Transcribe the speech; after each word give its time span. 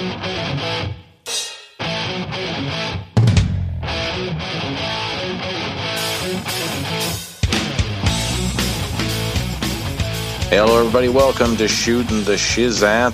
Hello, 0.00 0.08
everybody. 10.78 11.10
Welcome 11.10 11.58
to 11.58 11.68
Shooting 11.68 12.24
the 12.24 12.36
Shizat. 12.36 13.12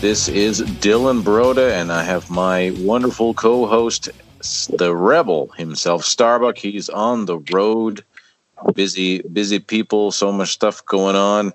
This 0.00 0.30
is 0.30 0.62
Dylan 0.62 1.20
Broda, 1.20 1.72
and 1.72 1.92
I 1.92 2.02
have 2.04 2.30
my 2.30 2.74
wonderful 2.78 3.34
co 3.34 3.66
host, 3.66 4.08
the 4.78 4.96
Rebel 4.96 5.48
himself, 5.58 6.06
Starbuck. 6.06 6.56
He's 6.56 6.88
on 6.88 7.26
the 7.26 7.36
road. 7.52 8.02
Busy, 8.72 9.20
busy 9.20 9.58
people, 9.58 10.10
so 10.10 10.32
much 10.32 10.52
stuff 10.52 10.82
going 10.86 11.16
on. 11.16 11.52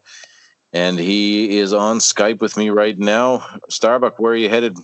And 0.73 0.99
he 0.99 1.59
is 1.59 1.71
on 1.71 1.99
Skype 1.99 2.41
with 2.41 2.57
me 2.57 2.71
right 2.71 2.97
now. 2.97 3.59
Starbuck, 3.69 4.19
where 4.19 4.33
are 4.33 4.35
you 4.35 4.49
headed? 4.49 4.77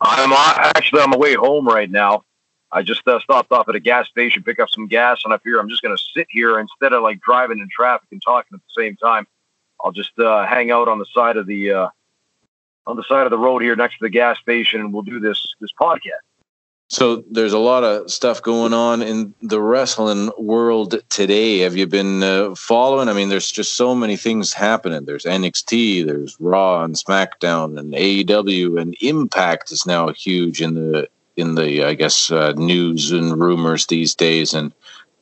I'm 0.00 0.32
actually 0.32 1.00
on 1.00 1.10
my 1.10 1.16
way 1.16 1.34
home 1.34 1.66
right 1.66 1.90
now. 1.90 2.24
I 2.70 2.82
just 2.82 3.06
uh, 3.08 3.18
stopped 3.20 3.50
off 3.50 3.68
at 3.68 3.74
a 3.74 3.80
gas 3.80 4.08
station, 4.08 4.42
pick 4.42 4.60
up 4.60 4.68
some 4.68 4.86
gas, 4.86 5.22
and 5.24 5.32
I 5.32 5.38
figure 5.38 5.58
I'm 5.58 5.70
just 5.70 5.82
going 5.82 5.96
to 5.96 6.02
sit 6.14 6.26
here 6.28 6.58
instead 6.58 6.92
of 6.92 7.02
like 7.02 7.20
driving 7.20 7.58
in 7.58 7.68
traffic 7.70 8.08
and 8.12 8.22
talking 8.22 8.54
at 8.54 8.60
the 8.60 8.82
same 8.82 8.96
time. 8.96 9.26
I'll 9.82 9.92
just 9.92 10.18
uh, 10.18 10.44
hang 10.44 10.70
out 10.70 10.88
on 10.88 10.98
the 10.98 11.06
side 11.06 11.36
of 11.36 11.46
the 11.46 11.72
uh, 11.72 11.88
on 12.86 12.96
the 12.96 13.04
side 13.04 13.26
of 13.26 13.30
the 13.30 13.38
road 13.38 13.62
here 13.62 13.76
next 13.76 13.98
to 13.98 14.04
the 14.04 14.10
gas 14.10 14.38
station, 14.38 14.80
and 14.80 14.92
we'll 14.92 15.02
do 15.02 15.20
this 15.20 15.54
this 15.60 15.70
podcast. 15.80 16.27
So 16.90 17.22
there's 17.30 17.52
a 17.52 17.58
lot 17.58 17.84
of 17.84 18.10
stuff 18.10 18.42
going 18.42 18.72
on 18.72 19.02
in 19.02 19.34
the 19.42 19.60
wrestling 19.60 20.30
world 20.38 20.94
today. 21.10 21.58
Have 21.58 21.76
you 21.76 21.86
been 21.86 22.22
uh, 22.22 22.54
following? 22.54 23.10
I 23.10 23.12
mean, 23.12 23.28
there's 23.28 23.52
just 23.52 23.76
so 23.76 23.94
many 23.94 24.16
things 24.16 24.54
happening. 24.54 25.04
There's 25.04 25.24
NXT, 25.24 26.06
there's 26.06 26.38
Raw 26.40 26.82
and 26.82 26.94
SmackDown, 26.94 27.78
and 27.78 27.92
AEW, 27.92 28.80
and 28.80 28.96
Impact 29.02 29.70
is 29.70 29.84
now 29.84 30.08
huge 30.08 30.62
in 30.62 30.74
the 30.74 31.08
in 31.36 31.56
the 31.56 31.84
I 31.84 31.92
guess 31.92 32.30
uh, 32.30 32.52
news 32.52 33.12
and 33.12 33.38
rumors 33.38 33.86
these 33.86 34.14
days. 34.14 34.54
And 34.54 34.72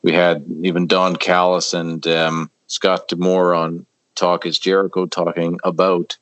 we 0.03 0.13
had 0.13 0.45
even 0.63 0.87
Don 0.87 1.17
Callis 1.17 1.73
and 1.73 2.07
um, 2.07 2.49
Scott 2.67 3.09
D'Amore 3.09 3.53
on 3.53 3.85
Talk 4.15 4.45
is 4.45 4.57
Jericho 4.57 5.05
talking 5.05 5.59
about 5.65 6.17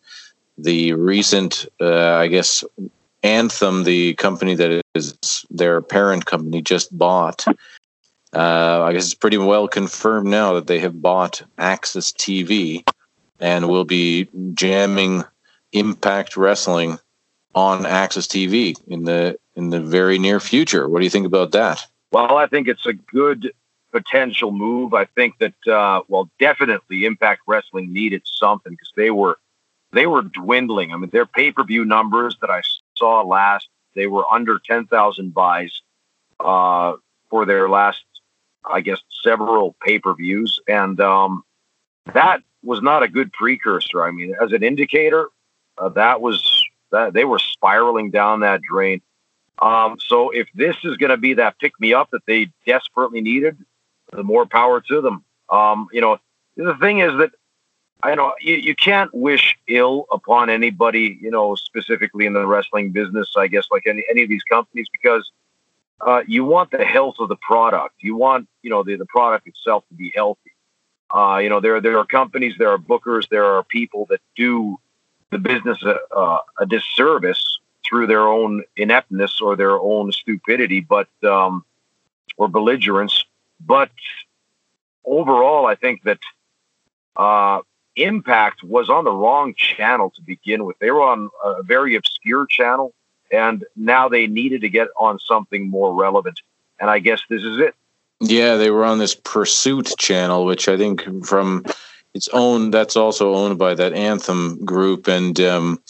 the 0.57 0.93
recent, 0.93 1.67
uh, 1.79 2.13
I 2.15 2.27
guess, 2.27 2.63
Anthem, 3.25 3.85
the 3.85 4.13
company 4.13 4.53
that 4.53 4.83
is 4.93 5.45
their 5.49 5.81
parent 5.81 6.27
company, 6.27 6.61
just 6.61 6.95
bought. 6.95 7.43
Uh, 8.31 8.83
I 8.83 8.93
guess 8.93 9.05
it's 9.05 9.15
pretty 9.15 9.37
well 9.37 9.67
confirmed 9.67 10.27
now 10.27 10.53
that 10.53 10.67
they 10.67 10.79
have 10.79 11.01
bought 11.01 11.41
AXS 11.57 12.13
TV 12.13 12.87
and 13.39 13.67
will 13.67 13.83
be 13.83 14.27
jamming 14.53 15.23
Impact 15.71 16.37
Wrestling 16.37 16.99
on 17.55 17.83
AXS 17.83 18.27
TV 18.27 18.75
in 18.87 19.05
the 19.05 19.39
in 19.55 19.71
the 19.71 19.81
very 19.81 20.19
near 20.19 20.39
future. 20.39 20.87
What 20.87 20.99
do 20.99 21.05
you 21.05 21.09
think 21.09 21.25
about 21.25 21.51
that? 21.53 21.83
Well, 22.11 22.37
I 22.37 22.45
think 22.45 22.67
it's 22.67 22.85
a 22.85 22.93
good 22.93 23.51
potential 23.91 24.51
move. 24.51 24.93
I 24.93 25.05
think 25.05 25.39
that 25.39 25.67
uh, 25.67 26.01
well, 26.07 26.29
definitely 26.39 27.05
Impact 27.05 27.41
Wrestling 27.47 27.91
needed 27.91 28.21
something 28.25 28.73
because 28.73 28.91
they 28.95 29.09
were 29.09 29.39
they 29.93 30.05
were 30.05 30.21
dwindling. 30.21 30.93
I 30.93 30.97
mean, 30.97 31.09
their 31.09 31.25
pay 31.25 31.51
per 31.51 31.63
view 31.63 31.85
numbers 31.85 32.37
that 32.41 32.51
I 32.51 32.61
saw 32.97 33.21
last 33.21 33.67
they 33.95 34.07
were 34.07 34.25
under 34.31 34.59
ten 34.59 34.85
thousand 34.85 35.33
buys 35.33 35.81
uh, 36.39 36.93
for 37.29 37.45
their 37.45 37.69
last, 37.69 38.03
I 38.69 38.81
guess, 38.81 39.01
several 39.23 39.75
pay 39.81 39.99
per 39.99 40.13
views, 40.13 40.59
and 40.67 40.99
um, 40.99 41.43
that 42.13 42.41
was 42.63 42.81
not 42.81 43.03
a 43.03 43.07
good 43.07 43.31
precursor. 43.31 44.03
I 44.03 44.11
mean, 44.11 44.35
as 44.41 44.51
an 44.51 44.63
indicator, 44.63 45.29
uh, 45.77 45.89
that 45.89 46.21
was 46.21 46.63
that 46.91 47.13
they 47.13 47.25
were 47.25 47.39
spiraling 47.39 48.11
down 48.11 48.41
that 48.41 48.61
drain. 48.61 49.01
Um, 49.61 49.97
so 50.05 50.31
if 50.31 50.47
this 50.53 50.75
is 50.83 50.97
going 50.97 51.11
to 51.11 51.17
be 51.17 51.35
that 51.35 51.57
pick 51.59 51.79
me 51.79 51.93
up 51.93 52.11
that 52.11 52.25
they 52.25 52.49
desperately 52.65 53.21
needed, 53.21 53.57
the 54.11 54.23
more 54.23 54.45
power 54.45 54.81
to 54.81 55.01
them. 55.01 55.23
Um, 55.49 55.87
you 55.93 56.01
know, 56.01 56.19
the 56.57 56.75
thing 56.75 56.99
is 56.99 57.17
that 57.17 57.31
I 58.03 58.15
know 58.15 58.33
you, 58.39 58.55
you 58.55 58.75
can't 58.75 59.13
wish 59.13 59.57
ill 59.67 60.05
upon 60.11 60.49
anybody, 60.49 61.17
you 61.21 61.31
know, 61.31 61.55
specifically 61.55 62.25
in 62.25 62.33
the 62.33 62.45
wrestling 62.45 62.91
business, 62.91 63.33
I 63.37 63.47
guess, 63.47 63.65
like 63.71 63.83
any, 63.87 64.03
any 64.09 64.23
of 64.23 64.29
these 64.29 64.43
companies, 64.43 64.87
because 64.91 65.31
uh, 66.01 66.21
you 66.27 66.43
want 66.43 66.71
the 66.71 66.83
health 66.83 67.15
of 67.19 67.29
the 67.29 67.35
product. 67.37 67.95
You 68.01 68.15
want, 68.15 68.47
you 68.61 68.69
know, 68.69 68.83
the, 68.83 68.95
the 68.95 69.05
product 69.05 69.47
itself 69.47 69.85
to 69.89 69.95
be 69.95 70.11
healthy. 70.15 70.51
Uh, 71.13 71.39
you 71.41 71.49
know, 71.49 71.59
there, 71.59 71.79
there 71.81 71.97
are 71.97 72.05
companies, 72.05 72.55
there 72.59 72.69
are 72.69 72.77
bookers, 72.77 73.29
there 73.29 73.45
are 73.45 73.63
people 73.63 74.05
that 74.09 74.21
do 74.35 74.79
the 75.31 75.37
business 75.37 75.81
a, 75.83 75.97
uh, 76.15 76.39
a 76.59 76.65
disservice 76.65 77.59
through 77.87 78.07
their 78.07 78.27
own 78.27 78.63
ineptness 78.75 79.39
or 79.41 79.55
their 79.55 79.79
own 79.79 80.11
stupidity, 80.11 80.81
but, 80.81 81.07
um, 81.23 81.63
or 82.37 82.47
belligerence 82.47 83.23
but 83.59 83.89
overall, 85.03 85.65
I 85.65 85.75
think 85.75 86.03
that 86.03 86.19
uh, 87.15 87.61
Impact 87.95 88.63
was 88.63 88.89
on 88.89 89.03
the 89.05 89.11
wrong 89.11 89.53
channel 89.55 90.09
to 90.11 90.21
begin 90.21 90.65
with. 90.65 90.77
They 90.79 90.91
were 90.91 91.01
on 91.01 91.29
a 91.43 91.63
very 91.63 91.95
obscure 91.95 92.45
channel, 92.45 92.93
and 93.31 93.65
now 93.75 94.09
they 94.09 94.27
needed 94.27 94.61
to 94.61 94.69
get 94.69 94.89
on 94.99 95.19
something 95.19 95.69
more 95.69 95.93
relevant. 95.93 96.41
And 96.79 96.89
I 96.89 96.99
guess 96.99 97.21
this 97.29 97.43
is 97.43 97.59
it. 97.59 97.73
Yeah, 98.19 98.55
they 98.55 98.69
were 98.69 98.85
on 98.85 98.99
this 98.99 99.15
Pursuit 99.15 99.93
channel, 99.97 100.45
which 100.45 100.67
I 100.67 100.77
think 100.77 101.25
from 101.25 101.65
its 102.13 102.27
own 102.29 102.71
that's 102.71 102.95
also 102.95 103.33
owned 103.33 103.57
by 103.57 103.75
that 103.75 103.93
Anthem 103.93 104.63
group, 104.63 105.07
and 105.07 105.39
um, 105.41 105.81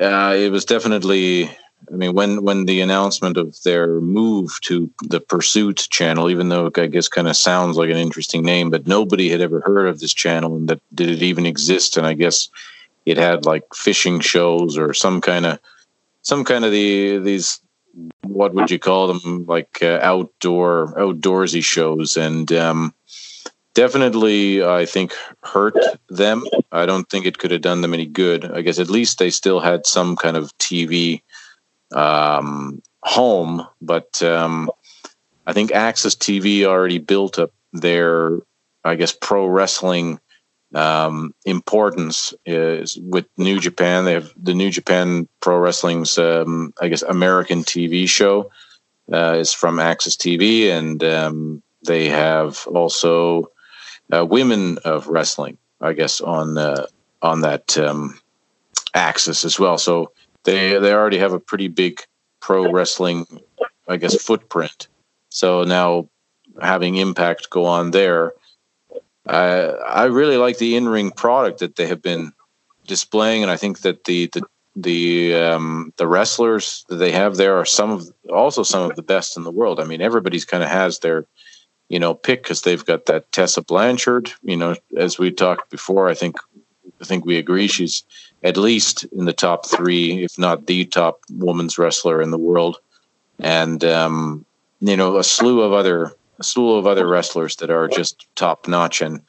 uh, 0.00 0.34
it 0.36 0.50
was 0.50 0.64
definitely 0.64 1.50
I 1.92 1.96
mean, 1.96 2.14
when 2.14 2.42
when 2.42 2.64
the 2.64 2.80
announcement 2.80 3.36
of 3.36 3.62
their 3.64 4.00
move 4.00 4.58
to 4.62 4.90
the 5.02 5.20
Pursuit 5.20 5.86
channel, 5.90 6.30
even 6.30 6.48
though 6.48 6.70
I 6.74 6.86
guess 6.86 7.08
kind 7.08 7.28
of 7.28 7.36
sounds 7.36 7.76
like 7.76 7.90
an 7.90 7.98
interesting 7.98 8.42
name, 8.42 8.70
but 8.70 8.86
nobody 8.86 9.28
had 9.28 9.42
ever 9.42 9.60
heard 9.60 9.88
of 9.88 10.00
this 10.00 10.14
channel 10.14 10.56
and 10.56 10.68
that 10.68 10.80
did 10.94 11.10
it 11.10 11.22
even 11.22 11.44
exist? 11.44 11.98
And 11.98 12.06
I 12.06 12.14
guess 12.14 12.48
it 13.04 13.18
had 13.18 13.44
like 13.44 13.74
fishing 13.74 14.20
shows 14.20 14.78
or 14.78 14.94
some 14.94 15.20
kind 15.20 15.44
of 15.44 15.58
some 16.22 16.44
kind 16.44 16.64
of 16.64 16.72
the 16.72 17.18
these 17.18 17.60
what 18.22 18.54
would 18.54 18.70
you 18.70 18.78
call 18.78 19.12
them 19.12 19.44
like 19.46 19.82
uh, 19.82 19.98
outdoor 20.02 20.94
outdoorsy 20.96 21.62
shows 21.62 22.16
and 22.16 22.50
um, 22.52 22.94
definitely 23.74 24.64
I 24.64 24.86
think 24.86 25.12
hurt 25.42 25.76
them. 26.08 26.44
I 26.70 26.86
don't 26.86 27.08
think 27.10 27.26
it 27.26 27.36
could 27.36 27.50
have 27.50 27.60
done 27.60 27.82
them 27.82 27.92
any 27.92 28.06
good. 28.06 28.50
I 28.50 28.62
guess 28.62 28.78
at 28.78 28.88
least 28.88 29.18
they 29.18 29.28
still 29.28 29.60
had 29.60 29.86
some 29.86 30.16
kind 30.16 30.38
of 30.38 30.56
TV 30.56 31.20
um, 31.94 32.82
home, 33.02 33.66
but 33.80 34.22
um, 34.22 34.70
I 35.46 35.52
think 35.52 35.70
AXS 35.70 36.16
TV 36.16 36.64
already 36.64 36.98
built 36.98 37.38
up 37.38 37.52
their, 37.72 38.38
I 38.84 38.94
guess, 38.94 39.12
pro 39.12 39.46
wrestling 39.46 40.20
um, 40.74 41.34
importance 41.44 42.32
is 42.46 42.98
with 42.98 43.26
New 43.36 43.60
Japan. 43.60 44.04
They 44.04 44.14
have 44.14 44.32
the 44.36 44.54
New 44.54 44.70
Japan 44.70 45.28
Pro 45.40 45.58
Wrestling's, 45.58 46.18
um, 46.18 46.72
I 46.80 46.88
guess, 46.88 47.02
American 47.02 47.62
TV 47.62 48.08
show 48.08 48.50
uh, 49.12 49.36
is 49.38 49.52
from 49.52 49.76
AXS 49.76 50.16
TV, 50.16 50.70
and 50.70 51.02
um, 51.04 51.62
they 51.84 52.08
have 52.08 52.66
also 52.68 53.50
uh, 54.12 54.24
Women 54.24 54.78
of 54.84 55.08
Wrestling, 55.08 55.58
I 55.80 55.92
guess, 55.92 56.20
on 56.20 56.56
uh, 56.56 56.86
on 57.20 57.42
that 57.42 57.76
um, 57.78 58.18
AXS 58.94 59.44
as 59.44 59.58
well. 59.58 59.78
So 59.78 60.12
they 60.44 60.78
they 60.78 60.92
already 60.92 61.18
have 61.18 61.32
a 61.32 61.40
pretty 61.40 61.68
big 61.68 62.00
pro 62.40 62.70
wrestling, 62.70 63.26
I 63.88 63.96
guess, 63.96 64.20
footprint. 64.20 64.88
So 65.28 65.64
now 65.64 66.08
having 66.60 66.96
Impact 66.96 67.50
go 67.50 67.64
on 67.64 67.92
there, 67.92 68.34
I 69.26 69.60
I 69.68 70.04
really 70.04 70.36
like 70.36 70.58
the 70.58 70.76
in 70.76 70.88
ring 70.88 71.10
product 71.10 71.60
that 71.60 71.76
they 71.76 71.86
have 71.86 72.02
been 72.02 72.32
displaying, 72.86 73.42
and 73.42 73.50
I 73.50 73.56
think 73.56 73.80
that 73.80 74.04
the 74.04 74.26
the 74.26 74.42
the 74.74 75.34
um, 75.34 75.92
the 75.96 76.06
wrestlers 76.06 76.84
that 76.88 76.96
they 76.96 77.12
have 77.12 77.36
there 77.36 77.56
are 77.56 77.64
some 77.64 77.90
of 77.90 78.12
also 78.30 78.62
some 78.62 78.90
of 78.90 78.96
the 78.96 79.02
best 79.02 79.36
in 79.36 79.44
the 79.44 79.50
world. 79.50 79.80
I 79.80 79.84
mean, 79.84 80.00
everybody's 80.00 80.44
kind 80.44 80.62
of 80.62 80.68
has 80.68 80.98
their 81.00 81.26
you 81.88 81.98
know 81.98 82.14
pick 82.14 82.42
because 82.42 82.62
they've 82.62 82.84
got 82.84 83.06
that 83.06 83.30
Tessa 83.32 83.62
Blanchard. 83.62 84.32
You 84.42 84.56
know, 84.56 84.76
as 84.96 85.18
we 85.18 85.30
talked 85.30 85.70
before, 85.70 86.08
I 86.08 86.14
think 86.14 86.36
I 87.00 87.04
think 87.04 87.24
we 87.24 87.36
agree 87.36 87.68
she's 87.68 88.04
at 88.42 88.56
least 88.56 89.04
in 89.04 89.24
the 89.24 89.32
top 89.32 89.66
three, 89.66 90.24
if 90.24 90.38
not 90.38 90.66
the 90.66 90.84
top 90.86 91.20
women's 91.30 91.78
wrestler 91.78 92.20
in 92.20 92.30
the 92.30 92.38
world, 92.38 92.78
and 93.38 93.84
um, 93.84 94.44
you 94.80 94.96
know 94.96 95.16
a 95.16 95.24
slew 95.24 95.60
of 95.60 95.72
other 95.72 96.12
a 96.38 96.44
slew 96.44 96.76
of 96.76 96.86
other 96.86 97.06
wrestlers 97.06 97.56
that 97.56 97.70
are 97.70 97.88
just 97.88 98.26
top 98.34 98.66
notch, 98.66 99.00
and 99.00 99.20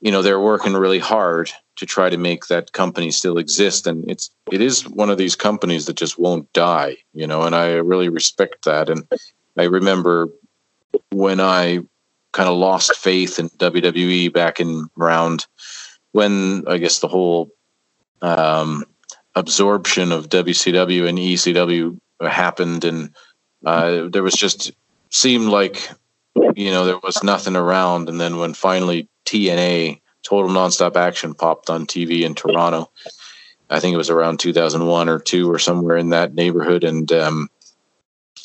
you 0.00 0.12
know 0.12 0.22
they're 0.22 0.40
working 0.40 0.74
really 0.74 0.98
hard 0.98 1.50
to 1.76 1.86
try 1.86 2.10
to 2.10 2.16
make 2.16 2.46
that 2.46 2.72
company 2.72 3.10
still 3.10 3.38
exist, 3.38 3.86
and 3.86 4.08
it's 4.10 4.30
it 4.52 4.60
is 4.60 4.88
one 4.88 5.10
of 5.10 5.18
these 5.18 5.36
companies 5.36 5.86
that 5.86 5.96
just 5.96 6.18
won't 6.18 6.52
die, 6.52 6.96
you 7.14 7.26
know, 7.26 7.42
and 7.42 7.54
I 7.54 7.72
really 7.74 8.08
respect 8.08 8.64
that, 8.64 8.88
and 8.88 9.06
I 9.56 9.64
remember 9.64 10.28
when 11.10 11.40
I 11.40 11.80
kind 12.32 12.48
of 12.48 12.56
lost 12.56 12.94
faith 12.96 13.38
in 13.38 13.48
WWE 13.50 14.32
back 14.32 14.60
in 14.60 14.88
around 14.98 15.46
when 16.12 16.64
I 16.68 16.78
guess 16.78 17.00
the 17.00 17.08
whole 17.08 17.50
um, 18.22 18.84
absorption 19.34 20.12
of 20.12 20.28
WCW 20.28 21.08
and 21.08 21.18
ECW 21.18 21.98
happened, 22.20 22.84
and 22.84 23.14
uh, 23.64 24.08
there 24.08 24.22
was 24.22 24.34
just 24.34 24.72
seemed 25.10 25.48
like 25.48 25.88
you 26.54 26.70
know 26.70 26.84
there 26.84 26.98
was 27.02 27.22
nothing 27.22 27.56
around, 27.56 28.08
and 28.08 28.20
then 28.20 28.38
when 28.38 28.54
finally 28.54 29.08
TNA 29.24 30.00
Total 30.22 30.50
Nonstop 30.50 30.96
Action 30.96 31.34
popped 31.34 31.70
on 31.70 31.86
TV 31.86 32.22
in 32.22 32.34
Toronto, 32.34 32.90
I 33.70 33.80
think 33.80 33.94
it 33.94 33.98
was 33.98 34.10
around 34.10 34.40
2001 34.40 35.08
or 35.08 35.18
two 35.18 35.50
or 35.50 35.58
somewhere 35.58 35.96
in 35.96 36.10
that 36.10 36.34
neighborhood, 36.34 36.84
and 36.84 37.10
um, 37.12 37.48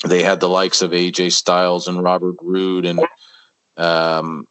they 0.06 0.24
had 0.24 0.40
the 0.40 0.50
likes 0.50 0.82
of 0.82 0.92
AJ 0.92 1.32
Styles 1.32 1.88
and 1.88 2.04
Robert 2.04 2.36
Roode 2.42 2.86
and 2.86 3.00
um, 3.78 4.48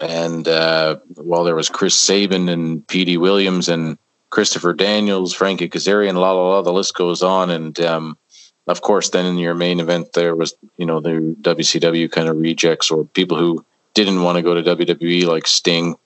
and 0.00 0.46
uh, 0.46 0.98
well, 1.16 1.44
there 1.44 1.54
was 1.54 1.68
Chris 1.68 1.94
Sabin 1.94 2.48
and 2.48 2.86
Petey 2.86 3.16
Williams 3.16 3.68
and 3.68 3.98
Christopher 4.30 4.72
Daniels, 4.72 5.34
Frankie 5.34 5.68
Kazarian, 5.68 6.14
la 6.14 6.32
la 6.32 6.48
la. 6.48 6.62
The 6.62 6.72
list 6.72 6.94
goes 6.94 7.22
on, 7.22 7.50
and 7.50 7.78
um, 7.80 8.18
of 8.66 8.82
course, 8.82 9.10
then 9.10 9.26
in 9.26 9.38
your 9.38 9.54
main 9.54 9.80
event, 9.80 10.12
there 10.12 10.34
was 10.34 10.54
you 10.76 10.86
know 10.86 11.00
the 11.00 11.36
WCW 11.40 12.10
kind 12.10 12.28
of 12.28 12.38
rejects 12.38 12.90
or 12.90 13.04
people 13.04 13.38
who 13.38 13.64
didn't 13.94 14.22
want 14.22 14.36
to 14.36 14.42
go 14.42 14.54
to 14.54 14.76
WWE, 14.76 15.26
like 15.26 15.46
Sting, 15.46 15.96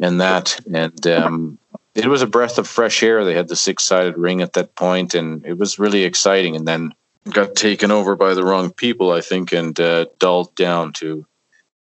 and 0.00 0.20
that, 0.20 0.58
and 0.72 1.06
um, 1.06 1.58
it 1.94 2.06
was 2.06 2.22
a 2.22 2.26
breath 2.26 2.58
of 2.58 2.68
fresh 2.68 3.02
air. 3.02 3.24
They 3.24 3.34
had 3.34 3.48
the 3.48 3.56
six 3.56 3.84
sided 3.84 4.16
ring 4.16 4.42
at 4.42 4.52
that 4.54 4.74
point, 4.74 5.14
and 5.14 5.44
it 5.44 5.58
was 5.58 5.78
really 5.78 6.04
exciting. 6.04 6.56
And 6.56 6.66
then 6.66 6.94
got 7.28 7.54
taken 7.54 7.90
over 7.90 8.16
by 8.16 8.34
the 8.34 8.44
wrong 8.44 8.70
people, 8.72 9.12
I 9.12 9.20
think, 9.20 9.52
and 9.52 9.78
uh, 9.78 10.06
dulled 10.18 10.54
down 10.54 10.92
to 10.94 11.26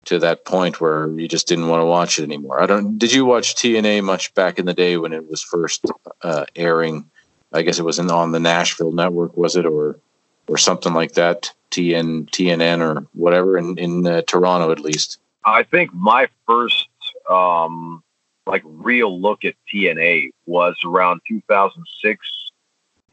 to 0.08 0.20
that 0.20 0.46
point 0.46 0.80
where 0.80 1.10
you 1.10 1.28
just 1.28 1.48
didn't 1.48 1.68
want 1.68 1.82
to 1.82 1.86
watch 1.86 2.18
it 2.18 2.24
anymore. 2.24 2.62
I 2.62 2.66
don't. 2.66 2.98
Did 2.98 3.14
you 3.14 3.26
watch 3.26 3.56
TNA 3.56 4.04
much 4.04 4.34
back 4.34 4.58
in 4.58 4.66
the 4.66 4.74
day 4.74 4.98
when 4.98 5.14
it 5.14 5.30
was 5.30 5.44
first 5.44 5.86
uh, 6.22 6.46
airing? 6.56 7.10
I 7.54 7.62
guess 7.62 7.78
it 7.78 7.84
was 7.84 8.00
in, 8.00 8.10
on 8.10 8.32
the 8.32 8.40
Nashville 8.40 8.92
network, 8.92 9.36
was 9.36 9.56
it, 9.56 9.66
or 9.66 10.00
or 10.48 10.58
something 10.58 10.94
like 10.94 11.14
that? 11.14 11.52
TN 11.72 12.30
TNN 12.30 12.80
or 12.80 13.06
whatever 13.14 13.58
in 13.58 13.78
in 13.78 14.08
uh, 14.08 14.22
Toronto 14.22 14.72
at 14.72 14.80
least. 14.80 15.20
I 15.46 15.64
think 15.64 15.94
my 15.94 16.30
first 16.48 16.88
um, 17.30 18.02
like 18.46 18.64
real 18.66 19.22
look 19.22 19.44
at 19.44 19.56
TNA 19.74 20.30
was 20.46 20.78
around 20.86 21.22
2006 21.28 22.52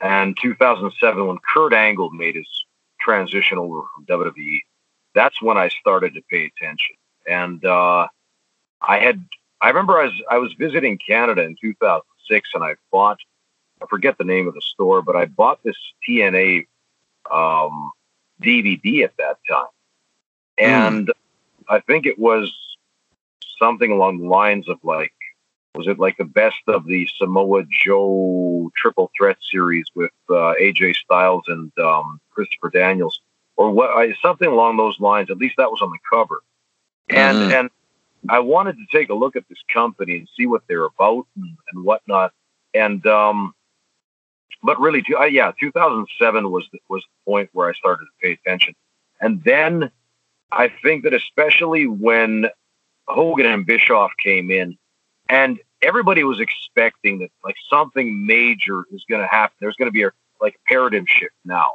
and 0.00 0.36
2007 0.40 1.26
when 1.26 1.38
Kurt 1.38 1.72
Angle 1.72 2.10
made 2.10 2.36
his 2.36 2.48
transition 3.00 3.58
over 3.58 3.82
from 3.94 4.06
WWE 4.06 4.60
that's 5.14 5.40
when 5.40 5.56
I 5.56 5.68
started 5.68 6.14
to 6.14 6.22
pay 6.30 6.46
attention. 6.46 6.96
And 7.26 7.64
uh, 7.64 8.08
I 8.80 8.98
had, 8.98 9.24
I 9.60 9.68
remember 9.68 9.98
I 9.98 10.04
was, 10.04 10.22
I 10.30 10.38
was 10.38 10.52
visiting 10.54 10.98
Canada 10.98 11.42
in 11.42 11.56
2006 11.60 12.50
and 12.54 12.64
I 12.64 12.74
bought, 12.90 13.18
I 13.82 13.86
forget 13.86 14.18
the 14.18 14.24
name 14.24 14.48
of 14.48 14.54
the 14.54 14.62
store, 14.62 15.02
but 15.02 15.16
I 15.16 15.26
bought 15.26 15.62
this 15.62 15.76
TNA 16.06 16.66
um, 17.30 17.92
DVD 18.42 19.04
at 19.04 19.16
that 19.18 19.38
time. 19.48 19.66
Hmm. 20.58 20.64
And 20.64 21.06
mm. 21.08 21.12
I 21.68 21.80
think 21.80 22.06
it 22.06 22.18
was 22.18 22.52
something 23.58 23.90
along 23.90 24.18
the 24.18 24.28
lines 24.28 24.68
of 24.68 24.78
like, 24.82 25.12
was 25.74 25.88
it 25.88 25.98
like 25.98 26.16
the 26.16 26.24
best 26.24 26.60
of 26.68 26.86
the 26.86 27.08
Samoa 27.16 27.64
Joe 27.84 28.70
triple 28.76 29.10
threat 29.16 29.38
series 29.50 29.86
with 29.94 30.12
uh, 30.28 30.54
AJ 30.60 30.94
Styles 30.96 31.44
and 31.48 31.76
um, 31.78 32.20
Christopher 32.30 32.70
Daniels? 32.70 33.20
Or 33.56 33.70
what 33.70 34.08
something 34.20 34.48
along 34.48 34.76
those 34.76 34.98
lines. 35.00 35.30
At 35.30 35.38
least 35.38 35.54
that 35.58 35.70
was 35.70 35.80
on 35.82 35.90
the 35.90 35.98
cover, 36.10 36.42
and 37.08 37.38
mm-hmm. 37.38 37.52
and 37.52 37.70
I 38.28 38.40
wanted 38.40 38.76
to 38.76 38.86
take 38.96 39.10
a 39.10 39.14
look 39.14 39.36
at 39.36 39.48
this 39.48 39.58
company 39.72 40.18
and 40.18 40.28
see 40.36 40.46
what 40.46 40.62
they're 40.68 40.84
about 40.84 41.26
and, 41.36 41.56
and 41.72 41.84
whatnot. 41.84 42.32
And 42.72 43.06
um, 43.06 43.54
but 44.62 44.80
really, 44.80 45.04
uh, 45.18 45.24
yeah, 45.24 45.52
2007 45.60 46.50
was 46.50 46.66
the, 46.72 46.78
was 46.88 47.02
the 47.02 47.30
point 47.30 47.50
where 47.52 47.68
I 47.68 47.74
started 47.74 48.04
to 48.06 48.10
pay 48.22 48.32
attention, 48.32 48.74
and 49.20 49.42
then 49.44 49.90
I 50.50 50.72
think 50.82 51.04
that 51.04 51.14
especially 51.14 51.86
when 51.86 52.46
Hogan 53.06 53.46
and 53.46 53.66
Bischoff 53.66 54.12
came 54.22 54.50
in, 54.50 54.76
and 55.28 55.58
everybody 55.82 56.24
was 56.24 56.40
expecting 56.40 57.18
that 57.20 57.30
like 57.44 57.56
something 57.70 58.26
major 58.26 58.84
is 58.90 59.04
going 59.08 59.20
to 59.20 59.28
happen. 59.28 59.54
There's 59.60 59.76
going 59.76 59.88
to 59.88 59.92
be 59.92 60.02
a 60.02 60.10
like 60.40 60.58
paradigm 60.66 61.06
shift 61.06 61.34
now 61.44 61.74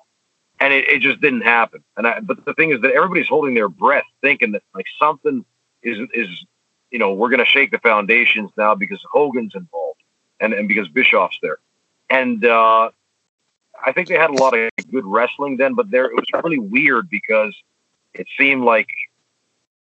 and 0.59 0.73
it, 0.73 0.87
it 0.89 0.99
just 0.99 1.21
didn't 1.21 1.41
happen. 1.41 1.83
And 1.97 2.07
I, 2.07 2.19
but 2.19 2.45
the 2.45 2.53
thing 2.53 2.71
is 2.71 2.81
that 2.81 2.91
everybody's 2.91 3.27
holding 3.27 3.53
their 3.53 3.69
breath, 3.69 4.05
thinking 4.21 4.51
that 4.53 4.63
like 4.73 4.85
something 4.99 5.45
is 5.83 5.97
is 6.13 6.45
you 6.91 6.99
know 6.99 7.13
we're 7.13 7.29
going 7.29 7.39
to 7.39 7.45
shake 7.45 7.71
the 7.71 7.79
foundations 7.79 8.51
now 8.57 8.75
because 8.75 9.03
Hogan's 9.11 9.55
involved 9.55 10.01
and 10.39 10.53
and 10.53 10.67
because 10.67 10.87
Bischoff's 10.89 11.37
there, 11.41 11.57
and 12.09 12.43
uh, 12.45 12.91
I 13.85 13.91
think 13.93 14.07
they 14.07 14.15
had 14.15 14.29
a 14.29 14.33
lot 14.33 14.57
of 14.57 14.69
good 14.91 15.05
wrestling 15.05 15.57
then, 15.57 15.75
but 15.75 15.89
there 15.91 16.05
it 16.05 16.15
was 16.15 16.25
really 16.43 16.59
weird 16.59 17.09
because 17.09 17.55
it 18.13 18.27
seemed 18.37 18.63
like 18.63 18.89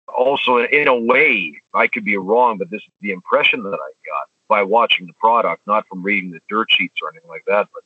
also 0.09 0.59
in 0.59 0.89
a 0.89 0.97
way 0.97 1.55
I 1.75 1.87
could 1.87 2.05
be 2.05 2.17
wrong, 2.17 2.59
but 2.59 2.71
this 2.71 2.83
is 2.83 2.93
the 3.01 3.13
impression 3.13 3.63
that 3.65 3.75
I 3.75 3.93
got 4.07 4.29
by 4.49 4.63
watching 4.63 5.07
the 5.07 5.15
product, 5.15 5.67
not 5.67 5.87
from 5.89 6.03
reading 6.03 6.31
the 6.31 6.41
dirt 6.49 6.71
sheets 6.71 6.97
or 7.03 7.11
anything 7.11 7.31
like 7.31 7.45
that, 7.47 7.69
but 7.73 7.83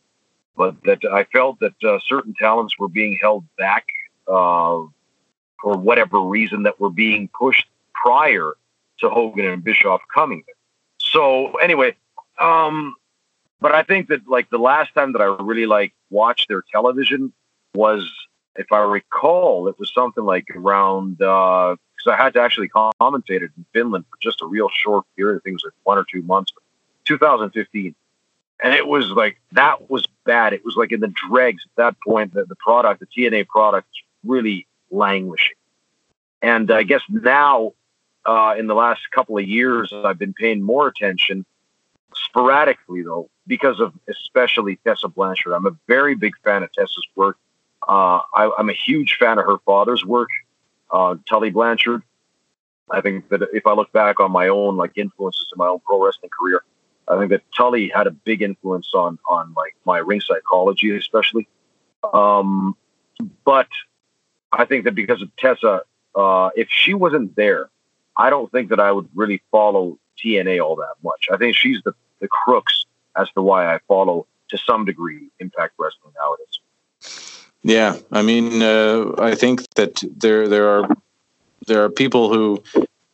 but 0.57 0.77
that 0.85 1.05
I 1.05 1.25
felt 1.25 1.61
that 1.61 1.75
uh, 1.85 1.99
certain 2.07 2.35
talents 2.35 2.79
were 2.79 2.89
being 2.89 3.19
held 3.21 3.45
back 3.57 3.87
uh, 4.27 4.83
for 5.61 5.77
whatever 5.77 6.21
reason 6.21 6.65
that 6.65 6.81
were 6.81 6.91
being 6.91 7.29
pushed 7.29 7.67
prior 7.95 8.53
to 9.01 9.11
Hogan 9.11 9.47
and 9.47 9.63
Bischoff 9.63 10.01
coming. 10.13 10.45
So 10.99 11.55
anyway, 11.57 11.97
um, 12.41 12.95
but 13.61 13.75
I 13.75 13.83
think 13.83 14.09
that 14.09 14.29
like 14.29 14.51
the 14.51 14.59
last 14.59 14.95
time 14.95 15.13
that 15.13 15.23
I 15.23 15.37
really 15.41 15.67
like 15.67 15.93
watched 16.11 16.49
their 16.49 16.63
television 16.73 17.33
was, 17.75 18.11
if 18.57 18.73
I 18.73 18.79
recall, 18.79 19.69
it 19.69 19.79
was 19.79 19.93
something 19.93 20.25
like 20.25 20.47
around 20.55 21.19
because 21.19 21.79
uh, 22.07 22.11
I 22.11 22.17
had 22.17 22.35
to 22.35 22.41
actually 22.41 22.69
commentate 22.69 23.43
it 23.43 23.51
in 23.57 23.65
Finland 23.73 24.05
for 24.11 24.17
just 24.23 24.43
a 24.43 24.47
real 24.47 24.69
short 24.73 25.05
period. 25.17 25.39
I 25.39 25.41
think 25.41 25.53
it 25.55 25.65
was 25.65 25.65
like 25.65 25.73
one 25.85 25.99
or 25.99 26.07
two 26.11 26.23
months, 26.23 26.53
2015 27.05 27.95
and 28.63 28.75
it 28.75 28.87
was 28.87 29.11
like 29.11 29.39
that 29.53 29.91
was 29.91 30.07
bad. 30.25 30.53
It 30.53 30.65
was 30.65 30.77
like 30.77 30.93
in 30.93 31.01
the 31.01 31.13
dregs 31.29 31.65
at 31.67 31.77
that 31.77 31.97
point. 32.05 32.35
The, 32.35 32.45
the 32.45 32.57
product, 32.57 33.01
the 33.01 33.07
TNA 33.07 33.47
product, 33.49 33.89
really 34.25 34.67
languishing. 34.91 35.57
And 36.43 36.71
I 36.71 36.83
guess 36.83 37.03
now, 37.09 37.73
uh, 38.25 38.55
in 38.59 38.67
the 38.67 38.75
last 38.75 39.01
couple 39.11 39.39
of 39.39 39.47
years, 39.47 39.93
I've 39.93 40.19
been 40.19 40.35
paying 40.35 40.63
more 40.63 40.87
attention, 40.87 41.45
sporadically 42.15 43.03
though, 43.03 43.29
because 43.47 43.81
of 43.81 43.93
especially 44.09 44.77
Tessa 44.85 45.09
Blanchard. 45.09 45.53
I'm 45.53 45.67
a 45.67 45.77
very 45.87 46.15
big 46.15 46.35
fan 46.43 46.63
of 46.63 46.73
Tessa's 46.73 47.07
work. 47.15 47.37
Uh, 47.87 48.21
I, 48.35 48.51
am 48.59 48.69
a 48.69 48.75
huge 48.75 49.17
fan 49.19 49.39
of 49.39 49.47
her 49.47 49.59
father's 49.65 50.05
work, 50.05 50.31
uh, 50.91 51.17
Tully 51.29 51.51
Blanchard. 51.51 52.03
I 52.91 53.01
think 53.01 53.29
that 53.29 53.43
if 53.53 53.67
I 53.67 53.73
look 53.75 53.93
back 53.93 54.21
on 54.21 54.33
my 54.33 54.49
own 54.49 54.77
like 54.77 54.93
influences 54.97 55.49
in 55.53 55.59
my 55.59 55.69
own 55.69 55.81
pro 55.81 56.05
wrestling 56.05 56.31
career, 56.31 56.63
I 57.09 57.19
think 57.19 57.31
that 57.31 57.43
Tully 57.57 57.89
had 57.89 58.07
a 58.07 58.11
big 58.11 58.43
influence 58.43 58.91
on 58.95 59.19
on 59.29 59.53
like 59.57 59.75
my 59.85 59.99
ring 59.99 60.21
psychology, 60.21 60.95
especially. 60.97 61.49
Um, 62.13 62.77
but 63.45 63.69
I 64.53 64.65
think 64.65 64.85
that 64.85 64.95
because 64.95 65.23
of 65.23 65.35
Tessa, 65.37 65.83
uh, 66.15 66.51
if 66.57 66.69
she 66.71 66.95
wasn't 66.95 67.37
there, 67.37 67.71
I 68.17 68.31
don't 68.31 68.51
think 68.51 68.71
that 68.71 68.81
I 68.81 68.93
would 68.93 69.09
really 69.15 69.43
follow 69.51 69.99
TNA 70.23 70.65
all 70.65 70.77
that 70.77 70.95
much. 71.03 71.29
I 71.33 71.37
think 71.37 71.57
she's 71.57 71.81
the 71.85 71.95
the 72.21 72.29
crux 72.29 72.87
as 73.17 73.31
to 73.33 73.43
why 73.43 73.75
I 73.75 73.79
follow 73.89 74.27
to 74.49 74.59
some 74.59 74.85
degree 74.85 75.29
Impact 75.41 75.75
Wrestling 75.79 76.15
nowadays. 76.19 76.61
Yeah, 77.63 77.97
I 78.13 78.23
mean, 78.23 78.63
uh, 78.63 79.13
I 79.19 79.35
think 79.35 79.69
that 79.75 80.03
there 80.17 80.49
there 80.49 80.69
are 80.69 80.89
there 81.67 81.85
are 81.85 81.91
people 81.91 82.33
who 82.33 82.63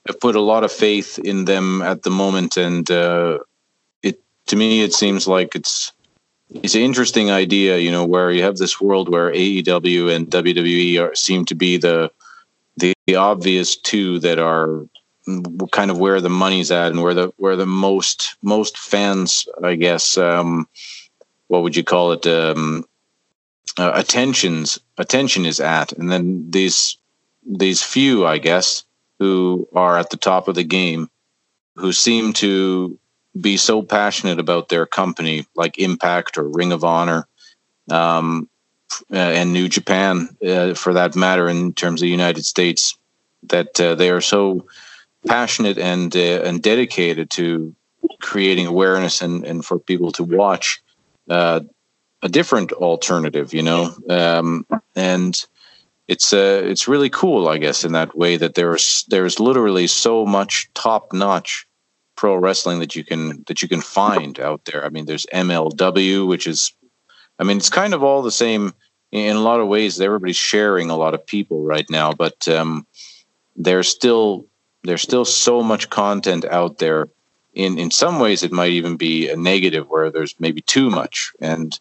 have 0.06 0.20
put 0.20 0.36
a 0.36 0.40
lot 0.40 0.64
of 0.64 0.72
faith 0.72 1.18
in 1.18 1.44
them 1.46 1.82
at 1.82 2.02
the 2.02 2.10
moment, 2.10 2.56
and 2.56 2.90
uh, 2.90 3.38
to 4.46 4.56
me, 4.56 4.82
it 4.82 4.92
seems 4.92 5.26
like 5.26 5.54
it's 5.54 5.92
it's 6.54 6.74
an 6.74 6.82
interesting 6.82 7.30
idea, 7.30 7.78
you 7.78 7.90
know, 7.90 8.04
where 8.04 8.30
you 8.30 8.42
have 8.42 8.58
this 8.58 8.80
world 8.80 9.08
where 9.08 9.32
AEW 9.32 10.14
and 10.14 10.30
WWE 10.30 11.00
are, 11.02 11.14
seem 11.14 11.44
to 11.46 11.54
be 11.54 11.76
the, 11.78 12.10
the 12.76 12.92
the 13.06 13.16
obvious 13.16 13.76
two 13.76 14.18
that 14.20 14.38
are 14.38 14.86
kind 15.70 15.90
of 15.90 15.98
where 15.98 16.20
the 16.20 16.28
money's 16.28 16.70
at 16.70 16.90
and 16.90 17.02
where 17.02 17.14
the 17.14 17.32
where 17.36 17.56
the 17.56 17.66
most 17.66 18.36
most 18.42 18.76
fans, 18.76 19.46
I 19.62 19.76
guess, 19.76 20.18
um, 20.18 20.68
what 21.48 21.62
would 21.62 21.76
you 21.76 21.84
call 21.84 22.12
it, 22.12 22.26
um, 22.26 22.84
uh, 23.78 23.92
attentions 23.94 24.78
attention 24.98 25.46
is 25.46 25.60
at, 25.60 25.92
and 25.92 26.10
then 26.10 26.50
these 26.50 26.98
these 27.46 27.82
few, 27.82 28.26
I 28.26 28.38
guess, 28.38 28.84
who 29.18 29.68
are 29.74 29.98
at 29.98 30.10
the 30.10 30.16
top 30.16 30.48
of 30.48 30.54
the 30.54 30.64
game, 30.64 31.08
who 31.76 31.92
seem 31.92 32.32
to 32.34 32.98
be 33.38 33.56
so 33.56 33.82
passionate 33.82 34.38
about 34.38 34.68
their 34.68 34.86
company, 34.86 35.46
like 35.54 35.78
Impact 35.78 36.38
or 36.38 36.44
Ring 36.44 36.72
of 36.72 36.84
Honor, 36.84 37.26
um, 37.90 38.48
uh, 39.10 39.16
and 39.16 39.52
New 39.52 39.68
Japan, 39.68 40.28
uh, 40.46 40.74
for 40.74 40.92
that 40.94 41.16
matter, 41.16 41.48
in 41.48 41.72
terms 41.72 42.02
of 42.02 42.06
the 42.06 42.10
United 42.10 42.44
States, 42.44 42.96
that 43.44 43.80
uh, 43.80 43.94
they 43.94 44.10
are 44.10 44.20
so 44.20 44.66
passionate 45.26 45.78
and 45.78 46.14
uh, 46.14 46.42
and 46.44 46.62
dedicated 46.62 47.30
to 47.30 47.74
creating 48.20 48.66
awareness 48.66 49.22
and, 49.22 49.44
and 49.44 49.64
for 49.64 49.78
people 49.78 50.12
to 50.12 50.24
watch 50.24 50.82
uh, 51.30 51.60
a 52.22 52.28
different 52.28 52.72
alternative, 52.72 53.54
you 53.54 53.62
know, 53.62 53.94
um, 54.08 54.66
and 54.94 55.44
it's 56.08 56.32
uh, 56.32 56.62
it's 56.64 56.88
really 56.88 57.10
cool, 57.10 57.48
I 57.48 57.58
guess, 57.58 57.84
in 57.84 57.92
that 57.92 58.16
way 58.16 58.36
that 58.36 58.54
there's 58.54 59.04
there's 59.08 59.40
literally 59.40 59.86
so 59.86 60.26
much 60.26 60.68
top 60.74 61.12
notch 61.12 61.66
pro 62.22 62.36
wrestling 62.36 62.78
that 62.78 62.94
you 62.94 63.02
can 63.02 63.42
that 63.48 63.62
you 63.62 63.68
can 63.68 63.80
find 63.80 64.38
out 64.38 64.64
there. 64.64 64.84
I 64.84 64.90
mean, 64.90 65.06
there's 65.06 65.26
MLW, 65.34 66.28
which 66.28 66.46
is, 66.46 66.72
I 67.40 67.42
mean, 67.42 67.56
it's 67.56 67.68
kind 67.68 67.94
of 67.94 68.04
all 68.04 68.22
the 68.22 68.30
same 68.30 68.72
in 69.10 69.34
a 69.34 69.40
lot 69.40 69.58
of 69.58 69.66
ways. 69.66 70.00
Everybody's 70.00 70.36
sharing 70.36 70.88
a 70.88 70.96
lot 70.96 71.14
of 71.14 71.26
people 71.26 71.64
right 71.64 71.90
now, 71.90 72.12
but 72.12 72.46
um, 72.46 72.86
there's 73.56 73.88
still 73.88 74.46
there's 74.84 75.02
still 75.02 75.24
so 75.24 75.64
much 75.64 75.90
content 75.90 76.44
out 76.44 76.78
there. 76.78 77.08
In 77.54 77.76
in 77.76 77.90
some 77.90 78.20
ways, 78.20 78.44
it 78.44 78.52
might 78.52 78.70
even 78.70 78.96
be 78.96 79.28
a 79.28 79.36
negative 79.36 79.88
where 79.88 80.08
there's 80.08 80.38
maybe 80.38 80.60
too 80.60 80.90
much, 80.90 81.32
and 81.40 81.76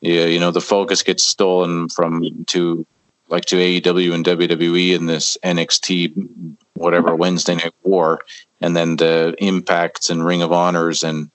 yeah, 0.00 0.24
you 0.24 0.40
know, 0.40 0.52
the 0.52 0.62
focus 0.62 1.02
gets 1.02 1.22
stolen 1.22 1.90
from 1.90 2.46
to 2.46 2.86
like 3.28 3.44
to 3.44 3.56
AEW 3.56 4.14
and 4.14 4.24
WWE 4.24 4.94
in 4.96 5.04
this 5.04 5.36
NXT 5.44 6.56
whatever 6.82 7.14
Wednesday 7.14 7.54
Night 7.54 7.74
War, 7.82 8.20
and 8.62 8.76
then 8.76 8.96
the 8.96 9.34
impacts 9.38 10.10
and 10.10 10.24
Ring 10.24 10.42
of 10.42 10.52
Honors 10.52 11.02
and 11.02 11.30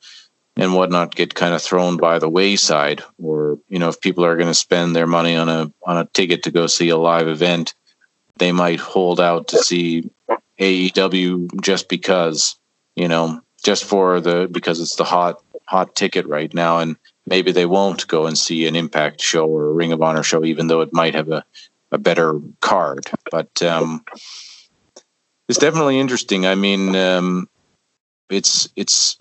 and 0.56 0.74
whatnot 0.74 1.14
get 1.14 1.36
kind 1.36 1.54
of 1.54 1.62
thrown 1.62 1.98
by 1.98 2.18
the 2.18 2.30
wayside. 2.30 3.04
Or 3.22 3.60
you 3.70 3.80
know, 3.80 3.90
if 3.90 4.02
people 4.02 4.26
are 4.26 4.36
going 4.36 4.48
to 4.48 4.56
spend 4.56 4.96
their 4.96 5.08
money 5.08 5.36
on 5.36 5.50
a 5.50 5.72
on 5.86 5.98
a 5.98 6.06
ticket 6.14 6.44
to 6.44 6.52
go 6.52 6.68
see 6.68 6.90
a 6.90 6.98
live 6.98 7.28
event, 7.28 7.76
they 8.38 8.52
might 8.52 8.80
hold 8.80 9.20
out 9.20 9.50
to 9.50 9.58
see 9.58 10.10
AEW 10.60 11.62
just 11.62 11.90
because 11.90 12.56
you 12.96 13.08
know 13.08 13.42
just 13.64 13.84
for 13.84 14.20
the 14.20 14.48
because 14.52 14.80
it's 14.80 14.96
the 14.96 15.04
hot 15.04 15.42
hot 15.66 15.96
ticket 15.96 16.26
right 16.26 16.54
now 16.54 16.80
and 16.80 16.96
maybe 17.26 17.52
they 17.52 17.66
won't 17.66 18.08
go 18.08 18.26
and 18.26 18.38
see 18.38 18.66
an 18.68 18.76
impact 18.76 19.22
show 19.22 19.46
or 19.46 19.68
a 19.68 19.74
ring 19.74 19.92
of 19.92 20.02
honor 20.02 20.24
show 20.24 20.46
even 20.46 20.68
though 20.68 20.82
it 20.82 20.94
might 20.94 21.14
have 21.14 21.30
a, 21.30 21.44
a 21.92 21.98
better 21.98 22.40
card 22.62 23.06
but 23.30 23.62
um, 23.62 24.04
it's 25.48 25.60
definitely 25.60 26.00
interesting 26.00 26.46
i 26.46 26.56
mean 26.56 26.96
um, 26.96 27.48
it's 28.30 28.70
it's 28.76 29.18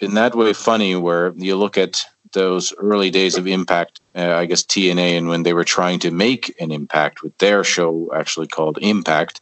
in 0.00 0.14
that 0.14 0.34
way 0.34 0.52
funny 0.52 0.96
where 0.96 1.32
you 1.36 1.56
look 1.56 1.78
at 1.78 2.04
those 2.32 2.74
early 2.78 3.10
days 3.10 3.36
of 3.36 3.46
impact 3.46 4.00
uh, 4.14 4.34
i 4.34 4.44
guess 4.44 4.62
tna 4.62 5.16
and 5.16 5.28
when 5.28 5.42
they 5.42 5.52
were 5.52 5.64
trying 5.64 5.98
to 5.98 6.10
make 6.10 6.54
an 6.60 6.70
impact 6.70 7.22
with 7.22 7.36
their 7.38 7.64
show 7.64 8.10
actually 8.14 8.46
called 8.46 8.78
impact 8.80 9.40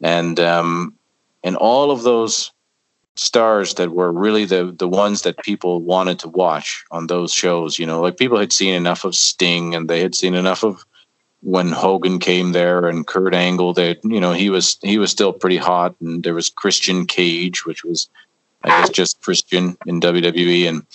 and 0.00 0.38
um, 0.38 0.94
and 1.42 1.56
all 1.56 1.90
of 1.90 2.02
those 2.02 2.52
stars 3.18 3.74
that 3.74 3.90
were 3.90 4.12
really 4.12 4.44
the 4.44 4.74
the 4.78 4.88
ones 4.88 5.22
that 5.22 5.38
people 5.38 5.80
wanted 5.80 6.18
to 6.20 6.28
watch 6.28 6.84
on 6.90 7.06
those 7.06 7.32
shows. 7.32 7.78
You 7.78 7.86
know, 7.86 8.00
like 8.00 8.16
people 8.16 8.38
had 8.38 8.52
seen 8.52 8.74
enough 8.74 9.04
of 9.04 9.14
Sting 9.14 9.74
and 9.74 9.88
they 9.88 10.00
had 10.00 10.14
seen 10.14 10.34
enough 10.34 10.62
of 10.62 10.84
when 11.48 11.72
Hogan 11.72 12.18
came 12.18 12.52
there 12.52 12.86
and 12.86 13.06
Kurt 13.06 13.34
Angle. 13.34 13.72
That 13.72 14.04
you 14.04 14.20
know 14.20 14.32
he 14.32 14.50
was 14.50 14.78
he 14.82 14.98
was 14.98 15.10
still 15.10 15.32
pretty 15.32 15.56
hot, 15.56 15.94
and 16.00 16.22
there 16.22 16.34
was 16.34 16.50
Christian 16.50 17.06
Cage, 17.06 17.64
which 17.64 17.84
was 17.84 18.08
I 18.62 18.68
guess 18.68 18.90
just 18.90 19.22
Christian 19.22 19.76
in 19.86 20.00
WWE, 20.00 20.68
and 20.68 20.86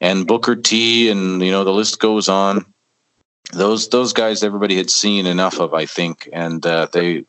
and 0.00 0.26
Booker 0.26 0.56
T, 0.56 1.08
and 1.10 1.42
you 1.42 1.50
know 1.50 1.64
the 1.64 1.72
list 1.72 1.98
goes 1.98 2.28
on. 2.28 2.64
Those 3.52 3.88
those 3.88 4.12
guys 4.12 4.42
everybody 4.42 4.76
had 4.76 4.90
seen 4.90 5.26
enough 5.26 5.58
of, 5.58 5.74
I 5.74 5.86
think, 5.86 6.28
and 6.32 6.64
uh, 6.64 6.86
they. 6.92 7.24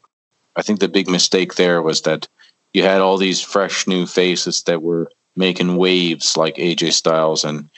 I 0.58 0.62
think 0.62 0.80
the 0.80 0.88
big 0.88 1.10
mistake 1.10 1.56
there 1.56 1.82
was 1.82 2.04
that 2.04 2.30
you 2.74 2.84
had 2.84 3.02
all 3.02 3.18
these 3.18 3.42
fresh 3.42 3.88
new 3.88 4.06
faces 4.06 4.64
that 4.64 4.82
were 4.82 5.12
making 5.36 5.76
waves 5.76 6.38
like 6.38 6.56
AJ 6.56 6.94
Styles 6.94 7.44
and 7.44 7.70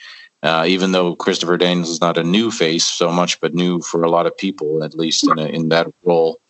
uh, 0.42 0.64
even 0.66 0.92
though 0.92 1.16
Christopher 1.16 1.56
Daniels 1.56 1.90
is 1.90 2.00
not 2.00 2.18
a 2.18 2.24
new 2.24 2.50
face 2.50 2.84
so 2.84 3.10
much, 3.10 3.40
but 3.40 3.54
new 3.54 3.80
for 3.80 4.02
a 4.02 4.10
lot 4.10 4.26
of 4.26 4.36
people, 4.36 4.84
at 4.84 4.94
least 4.94 5.24
in, 5.24 5.38
a, 5.38 5.46
in 5.46 5.68
that 5.70 5.88
role. 6.04 6.40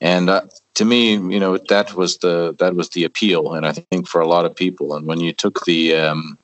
And 0.00 0.30
uh, 0.30 0.42
to 0.74 0.84
me, 0.84 1.12
you 1.12 1.40
know, 1.40 1.56
that 1.56 1.94
was 1.94 2.18
the 2.18 2.54
that 2.58 2.74
was 2.74 2.90
the 2.90 3.04
appeal, 3.04 3.54
and 3.54 3.66
I 3.66 3.72
think 3.72 4.08
for 4.08 4.20
a 4.20 4.26
lot 4.26 4.44
of 4.44 4.56
people. 4.56 4.94
And 4.94 5.06
when 5.06 5.20
you 5.20 5.32
took 5.32 5.64
the 5.64 5.94
um, 5.96 6.38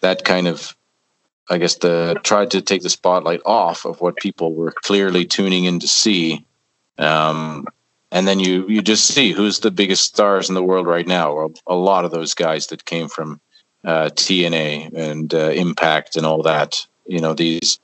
that 0.00 0.24
kind 0.24 0.46
of, 0.46 0.76
I 1.48 1.58
guess 1.58 1.76
the 1.76 2.18
tried 2.22 2.50
to 2.52 2.60
take 2.60 2.82
the 2.82 2.90
spotlight 2.90 3.40
off 3.46 3.84
of 3.84 4.00
what 4.00 4.16
people 4.16 4.54
were 4.54 4.72
clearly 4.72 5.24
tuning 5.24 5.64
in 5.64 5.80
to 5.80 5.88
see, 5.88 6.44
um, 6.98 7.66
and 8.10 8.26
then 8.26 8.40
you 8.40 8.66
you 8.68 8.82
just 8.82 9.06
see 9.06 9.32
who's 9.32 9.60
the 9.60 9.70
biggest 9.70 10.04
stars 10.04 10.48
in 10.48 10.54
the 10.54 10.62
world 10.62 10.86
right 10.86 11.06
now. 11.06 11.50
A 11.66 11.74
lot 11.74 12.04
of 12.04 12.10
those 12.10 12.34
guys 12.34 12.66
that 12.68 12.84
came 12.84 13.08
from 13.08 13.40
uh, 13.84 14.10
TNA 14.10 14.92
and 14.94 15.32
uh, 15.34 15.50
Impact 15.50 16.16
and 16.16 16.26
all 16.26 16.42
that. 16.42 16.86
You 17.06 17.20
know 17.20 17.34
these. 17.34 17.78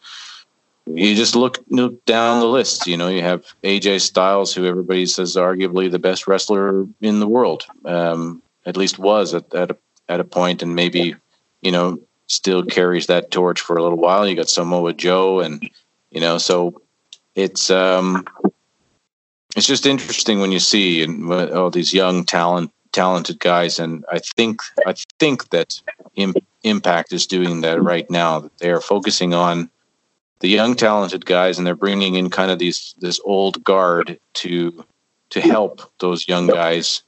You 0.88 1.17
just 1.17 1.35
look, 1.35 1.59
look 1.69 2.05
down 2.05 2.38
the 2.38 2.47
list. 2.47 2.87
You 2.87 2.97
know 2.97 3.09
you 3.09 3.23
have 3.23 3.45
AJ 3.65 4.03
Styles, 4.03 4.55
who 4.55 4.67
everybody 4.67 5.07
says 5.07 5.35
arguably 5.37 5.91
the 5.91 5.99
best 5.99 6.26
wrestler 6.26 6.87
in 7.00 7.21
the 7.21 7.26
world. 7.26 7.65
Um, 7.85 8.43
at 8.65 8.76
least 8.76 8.99
was 8.99 9.35
at 9.35 9.53
at 9.55 9.73
a, 9.73 9.76
at 10.09 10.21
a 10.21 10.25
point, 10.25 10.62
and 10.62 10.75
maybe 10.75 11.15
you 11.61 11.73
know 11.73 11.99
still 12.29 12.65
carries 12.65 13.07
that 13.07 13.31
torch 13.31 13.61
for 13.61 13.76
a 13.76 13.83
little 13.83 13.99
while. 13.99 14.26
You 14.26 14.37
got 14.37 14.49
Samoa 14.49 14.93
Joe, 14.93 15.41
and 15.41 15.69
you 16.11 16.21
know 16.21 16.38
so 16.38 16.81
it's 17.35 17.71
um 17.71 18.25
it's 19.57 19.67
just 19.67 19.87
interesting 19.87 20.41
when 20.41 20.53
you 20.53 20.59
see 20.59 21.03
and 21.03 21.33
all 21.33 21.71
these 21.71 21.95
young 21.95 22.25
talent 22.25 22.71
talented 22.97 23.38
guys 23.38 23.79
and 23.79 24.07
i 24.11 24.19
think 24.19 24.62
i 24.87 24.95
think 25.19 25.50
that 25.50 25.79
impact 26.65 27.12
is 27.12 27.26
doing 27.26 27.61
that 27.61 27.83
right 27.83 28.09
now 28.09 28.49
they 28.57 28.71
are 28.71 28.81
focusing 28.81 29.35
on 29.35 29.69
the 30.41 30.49
young 30.49 30.75
talented 30.75 31.26
guys 31.26 31.59
and 31.59 31.67
they're 31.67 31.85
bringing 31.87 32.15
in 32.15 32.31
kind 32.31 32.50
of 32.50 32.59
these 32.59 32.95
this 33.00 33.21
old 33.25 33.62
guard 33.62 34.19
to 34.33 34.83
to 35.29 35.43
help 35.43 35.83
those 35.99 36.26
young 36.26 36.47
guys 36.47 37.03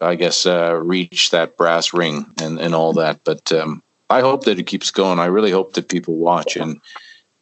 i 0.00 0.16
guess 0.16 0.44
uh, 0.44 0.74
reach 0.82 1.30
that 1.30 1.56
brass 1.56 1.92
ring 1.94 2.26
and 2.42 2.58
and 2.58 2.74
all 2.74 2.92
that. 2.92 3.20
But 3.22 3.52
um, 3.52 3.80
i 4.10 4.20
hope 4.20 4.42
that 4.44 4.58
it 4.58 4.66
keeps 4.66 4.90
going. 4.90 5.20
I 5.20 5.26
really 5.26 5.52
hope 5.52 5.74
that 5.74 5.88
people 5.88 6.16
watch. 6.16 6.56
And 6.56 6.80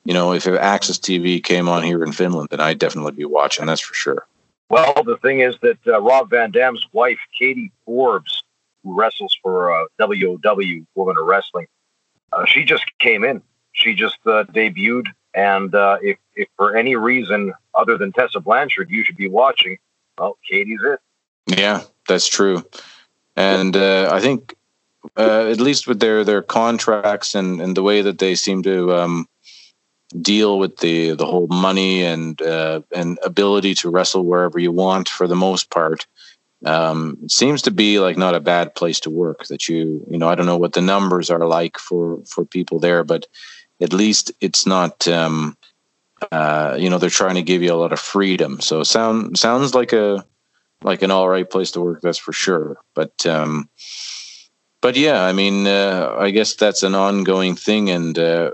you 0.04 0.12
know 0.12 0.34
if 0.34 0.44
AXS 0.44 1.00
tv 1.00 1.42
came 1.42 1.68
on 1.68 1.82
here 1.82 2.02
in 2.02 2.12
finland 2.12 2.48
then 2.50 2.60
i'd 2.60 2.78
definitely 2.78 3.12
be 3.12 3.24
watching 3.24 3.66
that's 3.66 3.80
for 3.80 3.94
sure 3.94 4.26
well, 4.70 5.02
the 5.04 5.16
thing 5.18 5.40
is 5.40 5.56
that 5.62 5.78
uh, 5.86 6.00
Rob 6.00 6.30
Van 6.30 6.52
Dam's 6.52 6.86
wife, 6.92 7.18
Katie 7.36 7.72
Forbes, 7.84 8.44
who 8.82 8.94
wrestles 8.94 9.36
for 9.42 9.72
uh, 9.72 9.86
WOW 9.98 10.86
Women 10.94 11.18
of 11.18 11.26
Wrestling, 11.26 11.66
uh, 12.32 12.46
she 12.46 12.64
just 12.64 12.84
came 12.98 13.24
in. 13.24 13.42
She 13.72 13.94
just 13.94 14.18
uh, 14.26 14.44
debuted, 14.44 15.06
and 15.34 15.74
uh, 15.74 15.98
if, 16.02 16.18
if 16.34 16.48
for 16.56 16.76
any 16.76 16.96
reason 16.96 17.52
other 17.74 17.98
than 17.98 18.12
Tessa 18.12 18.40
Blanchard, 18.40 18.90
you 18.90 19.04
should 19.04 19.16
be 19.16 19.28
watching. 19.28 19.78
Well, 20.18 20.38
Katie's 20.48 20.80
it. 20.82 21.00
Yeah, 21.46 21.82
that's 22.08 22.28
true, 22.28 22.64
and 23.36 23.76
uh, 23.76 24.10
I 24.12 24.20
think 24.20 24.54
at 25.16 25.60
least 25.60 25.88
with 25.88 25.98
their 25.98 26.24
their 26.24 26.42
contracts 26.42 27.34
and 27.34 27.60
and 27.60 27.76
the 27.76 27.82
way 27.82 28.02
that 28.02 28.18
they 28.18 28.34
seem 28.34 28.62
to. 28.64 28.94
Um, 28.94 29.28
deal 30.20 30.58
with 30.58 30.78
the 30.78 31.12
the 31.12 31.26
whole 31.26 31.46
money 31.48 32.04
and 32.04 32.40
uh, 32.42 32.82
and 32.92 33.18
ability 33.24 33.74
to 33.76 33.90
wrestle 33.90 34.24
wherever 34.24 34.58
you 34.58 34.72
want 34.72 35.08
for 35.08 35.26
the 35.26 35.36
most 35.36 35.70
part. 35.70 36.06
Um, 36.64 37.16
seems 37.26 37.62
to 37.62 37.70
be 37.70 38.00
like 38.00 38.18
not 38.18 38.34
a 38.34 38.40
bad 38.40 38.74
place 38.74 39.00
to 39.00 39.10
work. 39.10 39.46
That 39.46 39.68
you 39.68 40.04
you 40.10 40.18
know 40.18 40.28
I 40.28 40.34
don't 40.34 40.46
know 40.46 40.58
what 40.58 40.72
the 40.72 40.80
numbers 40.80 41.30
are 41.30 41.46
like 41.46 41.78
for 41.78 42.18
for 42.26 42.44
people 42.44 42.78
there, 42.78 43.04
but 43.04 43.26
at 43.80 43.92
least 43.92 44.32
it's 44.40 44.66
not. 44.66 45.06
Um, 45.08 45.56
uh, 46.32 46.76
you 46.78 46.90
know 46.90 46.98
they're 46.98 47.08
trying 47.08 47.36
to 47.36 47.42
give 47.42 47.62
you 47.62 47.72
a 47.72 47.80
lot 47.80 47.92
of 47.92 48.00
freedom. 48.00 48.60
So 48.60 48.82
sound 48.82 49.38
sounds 49.38 49.74
like 49.74 49.94
a 49.94 50.24
like 50.82 51.02
an 51.02 51.10
all 51.10 51.28
right 51.28 51.48
place 51.48 51.70
to 51.72 51.80
work. 51.80 52.02
That's 52.02 52.18
for 52.18 52.32
sure. 52.32 52.76
But 52.94 53.24
um, 53.24 53.70
but 54.82 54.96
yeah, 54.96 55.24
I 55.24 55.32
mean, 55.32 55.66
uh, 55.66 56.14
I 56.18 56.30
guess 56.30 56.54
that's 56.54 56.82
an 56.82 56.94
ongoing 56.94 57.56
thing, 57.56 57.90
and 57.90 58.18
uh, 58.18 58.50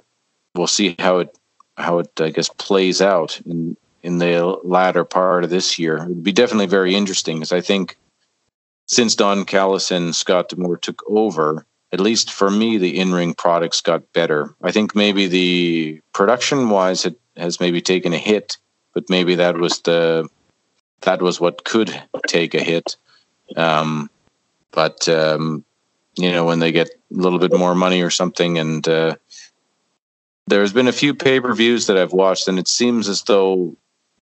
we'll 0.54 0.66
see 0.66 0.94
how 0.98 1.18
it 1.18 1.36
how 1.76 1.98
it 1.98 2.20
I 2.20 2.30
guess 2.30 2.48
plays 2.48 3.00
out 3.00 3.40
in 3.46 3.76
in 4.02 4.18
the 4.18 4.58
latter 4.62 5.04
part 5.04 5.44
of 5.44 5.50
this 5.50 5.78
year. 5.78 5.96
It 5.96 6.08
would 6.08 6.22
be 6.22 6.32
definitely 6.32 6.66
very 6.66 6.94
interesting 6.94 7.36
because 7.36 7.52
I 7.52 7.60
think 7.60 7.96
since 8.86 9.16
Don 9.16 9.44
Callis 9.44 9.90
and 9.90 10.14
Scott 10.14 10.48
D'Amore 10.48 10.76
took 10.76 11.02
over, 11.08 11.66
at 11.92 12.00
least 12.00 12.32
for 12.32 12.50
me, 12.50 12.78
the 12.78 12.98
in-ring 12.98 13.34
products 13.34 13.80
got 13.80 14.12
better. 14.12 14.54
I 14.62 14.70
think 14.70 14.94
maybe 14.94 15.26
the 15.26 16.00
production-wise 16.12 17.04
it 17.04 17.18
has 17.36 17.58
maybe 17.58 17.80
taken 17.80 18.12
a 18.12 18.18
hit, 18.18 18.58
but 18.94 19.10
maybe 19.10 19.34
that 19.34 19.56
was 19.56 19.80
the 19.80 20.28
that 21.02 21.20
was 21.20 21.40
what 21.40 21.64
could 21.64 21.90
take 22.26 22.54
a 22.54 22.62
hit. 22.62 22.96
Um, 23.56 24.08
but 24.70 25.08
um, 25.08 25.64
you 26.16 26.32
know, 26.32 26.44
when 26.44 26.58
they 26.58 26.72
get 26.72 26.88
a 26.88 26.92
little 27.10 27.38
bit 27.38 27.52
more 27.56 27.74
money 27.74 28.02
or 28.02 28.10
something, 28.10 28.58
and 28.58 28.86
uh, 28.88 29.16
there's 30.46 30.72
been 30.72 30.88
a 30.88 30.92
few 30.92 31.14
pay 31.14 31.40
per 31.40 31.52
views 31.54 31.86
that 31.86 31.96
I've 31.96 32.12
watched, 32.12 32.48
and 32.48 32.58
it 32.58 32.68
seems 32.68 33.08
as 33.08 33.22
though 33.22 33.76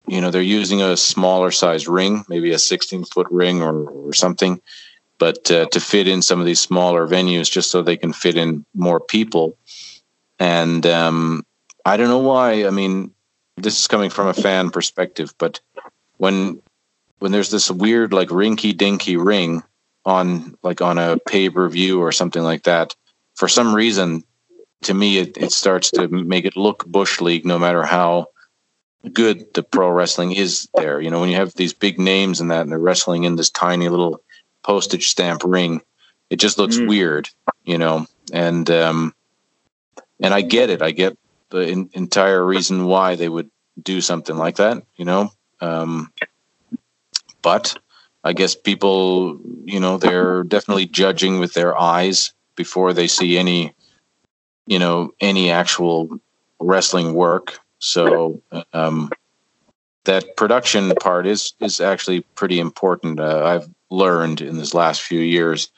you 0.06 0.20
know 0.20 0.30
they're 0.30 0.42
using 0.42 0.82
a 0.82 0.96
smaller 0.96 1.50
size 1.50 1.88
ring, 1.88 2.24
maybe 2.28 2.52
a 2.52 2.58
16 2.58 3.04
foot 3.04 3.26
ring 3.30 3.62
or, 3.62 3.84
or 3.88 4.12
something, 4.12 4.60
but 5.18 5.50
uh, 5.50 5.66
to 5.66 5.80
fit 5.80 6.08
in 6.08 6.22
some 6.22 6.40
of 6.40 6.46
these 6.46 6.60
smaller 6.60 7.06
venues, 7.06 7.50
just 7.50 7.70
so 7.70 7.82
they 7.82 7.96
can 7.96 8.12
fit 8.12 8.36
in 8.36 8.64
more 8.74 9.00
people. 9.00 9.56
and 10.38 10.86
um, 10.86 11.44
I 11.84 11.96
don't 11.96 12.08
know 12.08 12.18
why. 12.18 12.66
I 12.66 12.70
mean, 12.70 13.12
this 13.56 13.78
is 13.80 13.86
coming 13.88 14.10
from 14.10 14.28
a 14.28 14.34
fan 14.34 14.70
perspective, 14.70 15.34
but 15.38 15.60
when 16.18 16.62
when 17.18 17.32
there's 17.32 17.50
this 17.50 17.70
weird 17.70 18.12
like 18.12 18.28
rinky 18.28 18.76
dinky 18.76 19.16
ring 19.16 19.62
on 20.04 20.56
like 20.62 20.80
on 20.80 20.98
a 20.98 21.18
pay 21.26 21.50
per 21.50 21.68
view 21.68 22.00
or 22.00 22.12
something 22.12 22.42
like 22.42 22.64
that, 22.64 22.94
for 23.34 23.48
some 23.48 23.74
reason, 23.74 24.24
to 24.84 24.94
me 24.94 25.18
it, 25.18 25.36
it 25.36 25.52
starts 25.52 25.90
to 25.92 26.08
make 26.08 26.44
it 26.44 26.56
look 26.56 26.84
bush 26.86 27.20
league, 27.20 27.44
no 27.46 27.58
matter 27.58 27.82
how 27.82 28.26
good 29.12 29.52
the 29.54 29.62
pro 29.62 29.90
wrestling 29.90 30.32
is 30.32 30.68
there. 30.74 31.00
You 31.00 31.10
know, 31.10 31.20
when 31.20 31.28
you 31.28 31.36
have 31.36 31.54
these 31.54 31.72
big 31.72 31.98
names 31.98 32.40
and 32.40 32.50
that, 32.50 32.62
and 32.62 32.70
they're 32.70 32.78
wrestling 32.78 33.24
in 33.24 33.36
this 33.36 33.50
tiny 33.50 33.88
little 33.88 34.22
postage 34.62 35.08
stamp 35.08 35.42
ring, 35.44 35.82
it 36.30 36.36
just 36.36 36.58
looks 36.58 36.76
mm. 36.76 36.88
weird. 36.88 37.28
You 37.64 37.78
know, 37.78 38.06
and 38.32 38.68
um, 38.70 39.14
and 40.20 40.32
I 40.32 40.40
get 40.40 40.70
it. 40.70 40.82
I 40.82 40.90
get 40.92 41.16
the 41.50 41.68
in, 41.68 41.90
entire 41.92 42.44
reason 42.44 42.86
why 42.86 43.16
they 43.16 43.28
would 43.28 43.50
do 43.80 44.00
something 44.00 44.36
like 44.36 44.56
that. 44.56 44.82
You 44.96 45.04
know, 45.04 45.32
um, 45.60 46.12
but 47.42 47.76
I 48.24 48.32
guess 48.32 48.54
people, 48.54 49.40
you 49.64 49.80
know, 49.80 49.98
they're 49.98 50.44
definitely 50.44 50.86
judging 50.86 51.40
with 51.40 51.54
their 51.54 51.78
eyes 51.78 52.32
before 52.54 52.92
they 52.92 53.08
see 53.08 53.36
any, 53.36 53.74
you 54.66 54.78
know, 54.78 55.12
any 55.20 55.50
actual 55.50 56.20
wrestling 56.60 57.14
work. 57.14 57.58
So 57.78 58.40
um, 58.72 59.10
that 60.04 60.36
production 60.36 60.92
part 61.00 61.26
is 61.26 61.54
is 61.60 61.80
actually 61.80 62.20
pretty 62.34 62.58
important. 62.58 63.20
Uh, 63.20 63.44
I've 63.44 63.68
learned 63.90 64.40
in 64.40 64.56
this 64.56 64.74
last 64.74 65.02
few 65.02 65.20
years, 65.20 65.68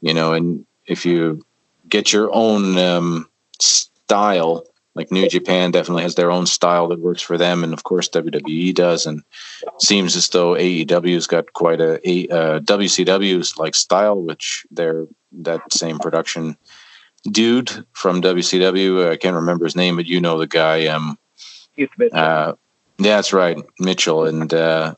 you 0.00 0.14
know, 0.14 0.32
and 0.32 0.64
if 0.86 1.06
you 1.06 1.44
get 1.88 2.12
your 2.12 2.30
own 2.32 2.78
um, 2.78 3.28
style, 3.60 4.64
like 4.94 5.12
New 5.12 5.28
Japan 5.28 5.70
definitely 5.70 6.02
has 6.02 6.14
their 6.14 6.30
own 6.30 6.46
style 6.46 6.88
that 6.88 7.00
works 7.00 7.22
for 7.22 7.38
them, 7.38 7.62
and 7.62 7.72
of 7.72 7.84
course 7.84 8.08
WWE 8.08 8.74
does. 8.74 9.06
And 9.06 9.22
seems 9.78 10.16
as 10.16 10.28
though 10.28 10.54
AEW's 10.54 11.26
got 11.26 11.52
quite 11.52 11.80
a, 11.80 12.00
a 12.08 12.28
uh, 12.28 12.60
WCW's 12.60 13.56
like 13.56 13.74
style, 13.74 14.20
which 14.20 14.66
they're 14.70 15.06
that 15.32 15.72
same 15.72 15.98
production 15.98 16.56
dude 17.24 17.84
from 17.92 18.22
WCW. 18.22 19.10
I 19.10 19.16
can't 19.16 19.36
remember 19.36 19.64
his 19.64 19.76
name, 19.76 19.96
but 19.96 20.06
you 20.06 20.20
know 20.20 20.38
the 20.38 20.46
guy. 20.46 20.86
Um, 20.86 21.18
Keith 21.76 21.90
Mitchell. 21.98 22.18
Uh, 22.18 22.54
yeah, 22.98 23.16
that's 23.16 23.32
right, 23.32 23.58
Mitchell, 23.78 24.26
and 24.26 24.52
uh, 24.52 24.94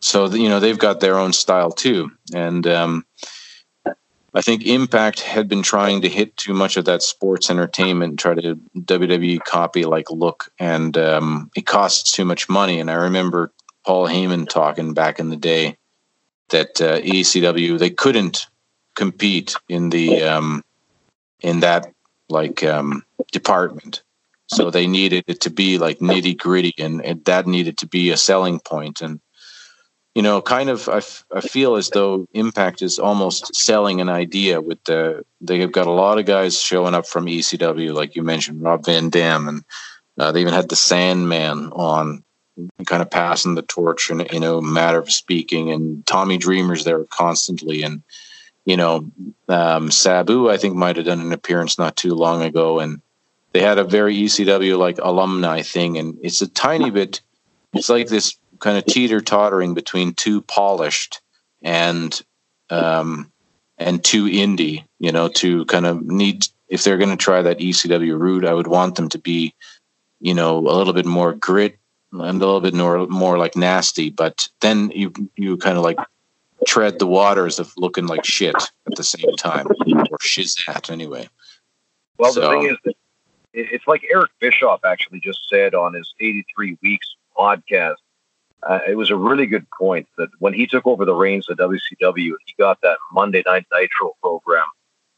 so 0.00 0.26
you 0.26 0.48
know 0.48 0.60
they've 0.60 0.78
got 0.78 1.00
their 1.00 1.18
own 1.18 1.32
style 1.32 1.72
too, 1.72 2.12
and 2.32 2.66
um, 2.66 3.04
I 4.32 4.40
think 4.40 4.64
Impact 4.64 5.20
had 5.20 5.48
been 5.48 5.62
trying 5.62 6.02
to 6.02 6.08
hit 6.08 6.36
too 6.36 6.54
much 6.54 6.76
of 6.76 6.84
that 6.84 7.02
sports 7.02 7.50
entertainment, 7.50 8.20
try 8.20 8.34
to 8.34 8.54
WWE 8.76 9.42
copy 9.44 9.84
like 9.84 10.10
look, 10.10 10.52
and 10.58 10.96
um, 10.96 11.50
it 11.56 11.66
costs 11.66 12.12
too 12.12 12.24
much 12.24 12.48
money. 12.48 12.78
And 12.78 12.90
I 12.90 12.94
remember 12.94 13.50
Paul 13.84 14.06
Heyman 14.06 14.48
talking 14.48 14.94
back 14.94 15.18
in 15.18 15.30
the 15.30 15.36
day 15.36 15.76
that 16.50 16.80
uh, 16.80 17.00
ECW 17.00 17.78
they 17.78 17.90
couldn't 17.90 18.46
compete 18.94 19.56
in 19.68 19.90
the 19.90 20.22
um, 20.22 20.62
in 21.42 21.60
that 21.60 21.92
like 22.28 22.62
um, 22.62 23.04
department 23.32 24.02
so 24.52 24.70
they 24.70 24.86
needed 24.86 25.24
it 25.28 25.40
to 25.42 25.50
be 25.50 25.78
like 25.78 26.00
nitty 26.00 26.36
gritty, 26.36 26.74
and, 26.76 27.04
and 27.04 27.24
that 27.24 27.46
needed 27.46 27.78
to 27.78 27.86
be 27.86 28.10
a 28.10 28.16
selling 28.16 28.58
point. 28.58 29.00
And 29.00 29.20
you 30.14 30.22
know, 30.22 30.42
kind 30.42 30.68
of, 30.68 30.88
I, 30.88 30.96
f- 30.96 31.24
I 31.32 31.40
feel 31.40 31.76
as 31.76 31.90
though 31.90 32.26
Impact 32.34 32.82
is 32.82 32.98
almost 32.98 33.54
selling 33.54 34.00
an 34.00 34.08
idea 34.08 34.60
with 34.60 34.82
the. 34.84 35.24
They 35.40 35.60
have 35.60 35.70
got 35.70 35.86
a 35.86 35.92
lot 35.92 36.18
of 36.18 36.26
guys 36.26 36.60
showing 36.60 36.94
up 36.94 37.06
from 37.06 37.26
ECW, 37.26 37.94
like 37.94 38.16
you 38.16 38.24
mentioned, 38.24 38.60
Rob 38.60 38.84
Van 38.84 39.08
Dam, 39.08 39.46
and 39.46 39.64
uh, 40.18 40.32
they 40.32 40.40
even 40.40 40.52
had 40.52 40.68
the 40.68 40.76
Sandman 40.76 41.70
on, 41.70 42.24
kind 42.86 43.02
of 43.02 43.10
passing 43.10 43.54
the 43.54 43.62
torch 43.62 44.10
in 44.10 44.26
you 44.32 44.40
know 44.40 44.60
matter 44.60 44.98
of 44.98 45.12
speaking. 45.12 45.70
And 45.70 46.04
Tommy 46.06 46.38
Dreamer's 46.38 46.82
there 46.82 47.04
constantly, 47.04 47.84
and 47.84 48.02
you 48.70 48.76
know, 48.76 49.10
um, 49.48 49.90
Sabu 49.90 50.48
I 50.48 50.56
think 50.56 50.76
might 50.76 50.94
have 50.94 51.06
done 51.06 51.20
an 51.20 51.32
appearance 51.32 51.76
not 51.76 51.96
too 51.96 52.14
long 52.14 52.42
ago, 52.42 52.78
and 52.78 53.00
they 53.50 53.62
had 53.62 53.78
a 53.78 53.84
very 53.84 54.14
ECW 54.16 54.78
like 54.78 54.98
alumni 54.98 55.62
thing, 55.62 55.98
and 55.98 56.16
it's 56.22 56.40
a 56.40 56.46
tiny 56.46 56.90
bit. 56.90 57.20
It's 57.72 57.88
like 57.88 58.06
this 58.06 58.38
kind 58.60 58.78
of 58.78 58.86
teeter 58.86 59.20
tottering 59.20 59.74
between 59.74 60.14
too 60.14 60.42
polished 60.42 61.20
and 61.62 62.22
um, 62.70 63.32
and 63.76 64.04
too 64.04 64.26
indie. 64.26 64.84
You 65.00 65.10
know, 65.10 65.26
to 65.42 65.64
kind 65.64 65.86
of 65.86 66.02
need 66.02 66.46
if 66.68 66.84
they're 66.84 66.98
going 66.98 67.10
to 67.10 67.16
try 67.16 67.42
that 67.42 67.58
ECW 67.58 68.16
route, 68.16 68.44
I 68.44 68.54
would 68.54 68.68
want 68.68 68.94
them 68.94 69.08
to 69.08 69.18
be, 69.18 69.52
you 70.20 70.34
know, 70.34 70.58
a 70.58 70.76
little 70.78 70.92
bit 70.92 71.06
more 71.06 71.34
grit 71.34 71.76
and 72.12 72.22
a 72.22 72.46
little 72.46 72.60
bit 72.60 72.74
more 72.74 73.04
more 73.08 73.36
like 73.36 73.56
nasty. 73.56 74.10
But 74.10 74.48
then 74.60 74.92
you 74.94 75.12
you 75.34 75.56
kind 75.56 75.76
of 75.76 75.82
like 75.82 75.98
tread 76.66 76.98
the 76.98 77.06
waters 77.06 77.58
of 77.58 77.72
looking 77.76 78.06
like 78.06 78.24
shit 78.24 78.54
at 78.54 78.96
the 78.96 79.04
same 79.04 79.34
time, 79.36 79.66
or 79.66 80.18
shizat 80.18 80.90
anyway. 80.90 81.28
Well, 82.18 82.32
so, 82.32 82.40
the 82.40 82.48
thing 82.48 82.76
is 82.84 82.94
it's 83.52 83.86
like 83.86 84.04
Eric 84.10 84.30
Bischoff 84.40 84.84
actually 84.84 85.20
just 85.20 85.48
said 85.48 85.74
on 85.74 85.94
his 85.94 86.14
83 86.20 86.78
Weeks 86.82 87.08
podcast. 87.36 87.96
Uh, 88.62 88.80
it 88.86 88.94
was 88.94 89.10
a 89.10 89.16
really 89.16 89.46
good 89.46 89.66
point 89.70 90.06
that 90.18 90.28
when 90.38 90.52
he 90.52 90.66
took 90.66 90.86
over 90.86 91.04
the 91.04 91.14
reins 91.14 91.48
of 91.48 91.56
WCW, 91.56 92.26
and 92.28 92.38
he 92.44 92.54
got 92.58 92.80
that 92.82 92.98
Monday 93.12 93.42
Night 93.46 93.66
Nitro 93.72 94.12
program 94.20 94.66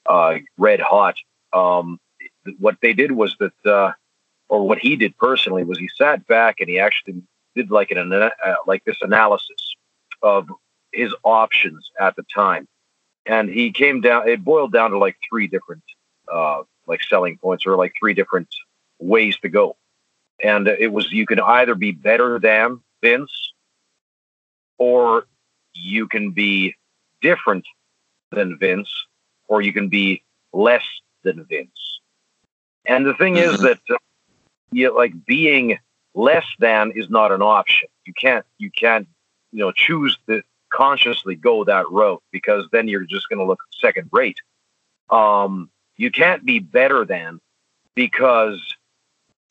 uh, 0.06 0.38
red 0.56 0.80
hot. 0.80 1.16
Um, 1.52 1.98
what 2.58 2.76
they 2.82 2.92
did 2.92 3.12
was 3.12 3.36
that, 3.40 3.66
uh, 3.66 3.92
or 4.48 4.66
what 4.66 4.78
he 4.78 4.96
did 4.96 5.16
personally, 5.18 5.64
was 5.64 5.78
he 5.78 5.88
sat 5.96 6.26
back 6.26 6.60
and 6.60 6.68
he 6.68 6.78
actually 6.78 7.22
did 7.54 7.70
like 7.70 7.90
an 7.90 8.12
uh, 8.12 8.30
like 8.66 8.84
this 8.84 8.98
analysis 9.02 9.74
of 10.22 10.48
his 10.92 11.14
options 11.24 11.90
at 12.00 12.16
the 12.16 12.24
time, 12.34 12.68
and 13.26 13.48
he 13.48 13.70
came 13.72 14.00
down. 14.00 14.28
It 14.28 14.44
boiled 14.44 14.72
down 14.72 14.90
to 14.90 14.98
like 14.98 15.16
three 15.28 15.46
different 15.46 15.82
uh, 16.30 16.62
like 16.86 17.02
selling 17.02 17.38
points 17.38 17.66
or 17.66 17.76
like 17.76 17.92
three 17.98 18.14
different 18.14 18.48
ways 18.98 19.36
to 19.38 19.48
go. 19.48 19.76
And 20.42 20.66
it 20.68 20.92
was 20.92 21.10
you 21.12 21.26
can 21.26 21.40
either 21.40 21.74
be 21.74 21.92
better 21.92 22.38
than 22.38 22.80
Vince 23.00 23.52
or 24.78 25.26
you 25.74 26.08
can 26.08 26.32
be 26.32 26.74
different 27.20 27.66
than 28.30 28.58
Vince 28.58 28.90
or 29.46 29.62
you 29.62 29.72
can 29.72 29.88
be 29.88 30.22
less 30.52 30.84
than 31.22 31.44
Vince. 31.44 32.00
And 32.86 33.06
the 33.06 33.14
thing 33.14 33.34
mm-hmm. 33.34 33.54
is 33.54 33.60
that 33.60 33.78
uh, 33.90 33.96
you 34.72 34.94
like 34.94 35.24
being 35.24 35.78
less 36.14 36.46
than 36.58 36.92
is 36.92 37.08
not 37.08 37.32
an 37.32 37.42
option. 37.42 37.88
You 38.06 38.12
can't 38.14 38.44
you 38.58 38.70
can't 38.70 39.06
you 39.52 39.60
know 39.60 39.72
choose 39.72 40.18
to 40.26 40.42
consciously 40.72 41.34
go 41.34 41.64
that 41.64 41.90
route 41.90 42.22
because 42.32 42.66
then 42.72 42.88
you're 42.88 43.04
just 43.04 43.28
going 43.28 43.38
to 43.38 43.44
look 43.44 43.62
second 43.80 44.08
rate. 44.12 44.38
Um, 45.10 45.70
you 45.96 46.10
can't 46.10 46.44
be 46.44 46.58
better 46.58 47.04
than 47.04 47.40
because 47.94 48.60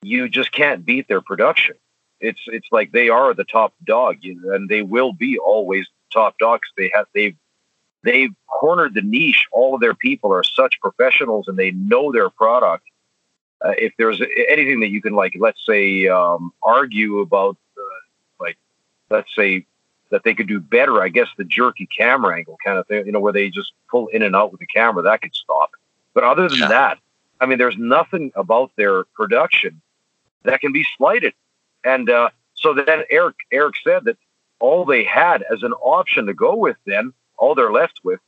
you 0.02 0.28
just 0.28 0.52
can't 0.52 0.86
beat 0.86 1.08
their 1.08 1.22
production. 1.22 1.76
It's 2.20 2.42
it's 2.48 2.68
like 2.72 2.92
they 2.92 3.10
are 3.10 3.34
the 3.34 3.44
top 3.44 3.74
dog, 3.84 4.18
and 4.24 4.70
they 4.70 4.82
will 4.82 5.14
be 5.14 5.38
always 5.40 5.88
top 6.12 6.38
dogs. 6.38 6.70
They 6.78 6.92
have 6.94 7.08
they've 7.14 7.36
they've 8.04 8.34
cornered 8.48 8.94
the 8.94 9.02
niche. 9.02 9.46
All 9.52 9.76
of 9.76 9.82
their 9.82 9.94
people 9.94 10.32
are 10.34 10.44
such 10.44 10.80
professionals, 10.82 11.48
and 11.48 11.58
they 11.58 11.72
know 11.72 12.12
their 12.12 12.30
product. 12.30 12.84
Uh, 13.64 13.74
if 13.78 13.94
there's 13.98 14.22
anything 14.50 14.80
that 14.80 14.90
you 14.90 15.02
can 15.02 15.14
like, 15.14 15.36
let's 15.40 15.64
say, 15.66 16.08
um, 16.08 16.52
argue 16.64 17.20
about, 17.20 17.58
uh, 17.78 17.82
like, 18.40 18.58
let's 19.12 19.34
say 19.36 19.68
that 20.12 20.24
they 20.24 20.36
could 20.36 20.48
do 20.48 20.60
better. 20.60 21.02
I 21.02 21.10
guess 21.10 21.28
the 21.38 21.44
jerky 21.44 21.88
camera 21.88 22.38
angle 22.38 22.58
kind 22.64 22.78
of 22.78 22.88
thing, 22.88 23.06
you 23.06 23.12
know, 23.12 23.20
where 23.20 23.34
they 23.34 23.50
just 23.50 23.74
pull 23.90 24.08
in 24.08 24.22
and 24.22 24.36
out 24.36 24.52
with 24.52 24.60
the 24.60 24.68
camera, 24.68 25.02
that 25.04 25.22
could 25.22 25.34
stop. 25.34 25.72
But 26.14 26.24
other 26.24 26.48
than 26.48 26.60
yeah. 26.60 26.68
that, 26.68 26.98
I 27.40 27.46
mean, 27.46 27.58
there's 27.58 27.78
nothing 27.78 28.32
about 28.36 28.72
their 28.76 29.06
production 29.16 29.82
that 30.44 30.62
can 30.62 30.72
be 30.72 30.86
slighted. 30.98 31.34
And 31.84 32.10
uh, 32.10 32.30
so 32.54 32.74
then 32.74 33.04
Eric 33.10 33.36
Eric 33.52 33.76
said 33.84 34.06
that 34.06 34.18
all 34.60 34.86
they 34.86 35.04
had 35.04 35.44
as 35.52 35.64
an 35.64 35.74
option 35.74 36.28
to 36.28 36.34
go 36.34 36.56
with, 36.56 36.78
then 36.86 37.14
all 37.38 37.56
they're 37.56 37.72
left 37.72 38.02
with, 38.04 38.20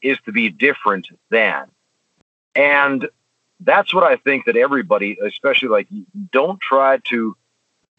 is 0.00 0.18
to 0.24 0.32
be 0.32 0.48
different 0.48 1.08
than. 1.30 1.66
And 2.54 3.08
that's 3.60 3.92
what 3.92 4.04
I 4.04 4.16
think 4.16 4.46
that 4.46 4.56
everybody, 4.56 5.18
especially 5.22 5.68
like, 5.68 5.88
don't 6.32 6.60
try 6.60 6.98
to 7.10 7.36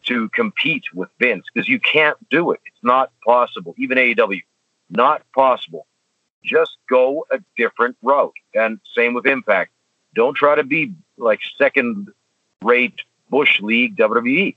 to 0.06 0.28
compete 0.30 0.84
with 0.94 1.08
Vince 1.18 1.46
because 1.52 1.68
you 1.68 1.80
can't 1.80 2.16
do 2.30 2.52
it. 2.52 2.60
It's 2.66 2.82
not 2.82 3.10
possible. 3.24 3.74
Even 3.78 3.98
AEW, 3.98 4.42
not 4.90 5.22
possible. 5.34 5.86
Just 6.42 6.76
go 6.88 7.26
a 7.30 7.38
different 7.56 7.96
route. 8.02 8.34
And 8.54 8.80
same 8.94 9.14
with 9.14 9.26
Impact. 9.26 9.72
Don't 10.14 10.34
try 10.34 10.54
to 10.54 10.64
be 10.64 10.94
like 11.16 11.40
second 11.58 12.08
rate 12.62 13.00
Bush 13.30 13.60
League 13.60 13.96
WWE. 13.96 14.56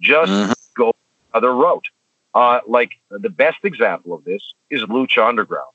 Just 0.00 0.32
mm-hmm. 0.32 0.52
go 0.76 0.92
other 1.32 1.54
route. 1.54 1.86
Uh, 2.34 2.60
like 2.66 2.92
the 3.10 3.30
best 3.30 3.58
example 3.64 4.14
of 4.14 4.24
this 4.24 4.42
is 4.70 4.82
Lucha 4.82 5.26
Underground. 5.26 5.72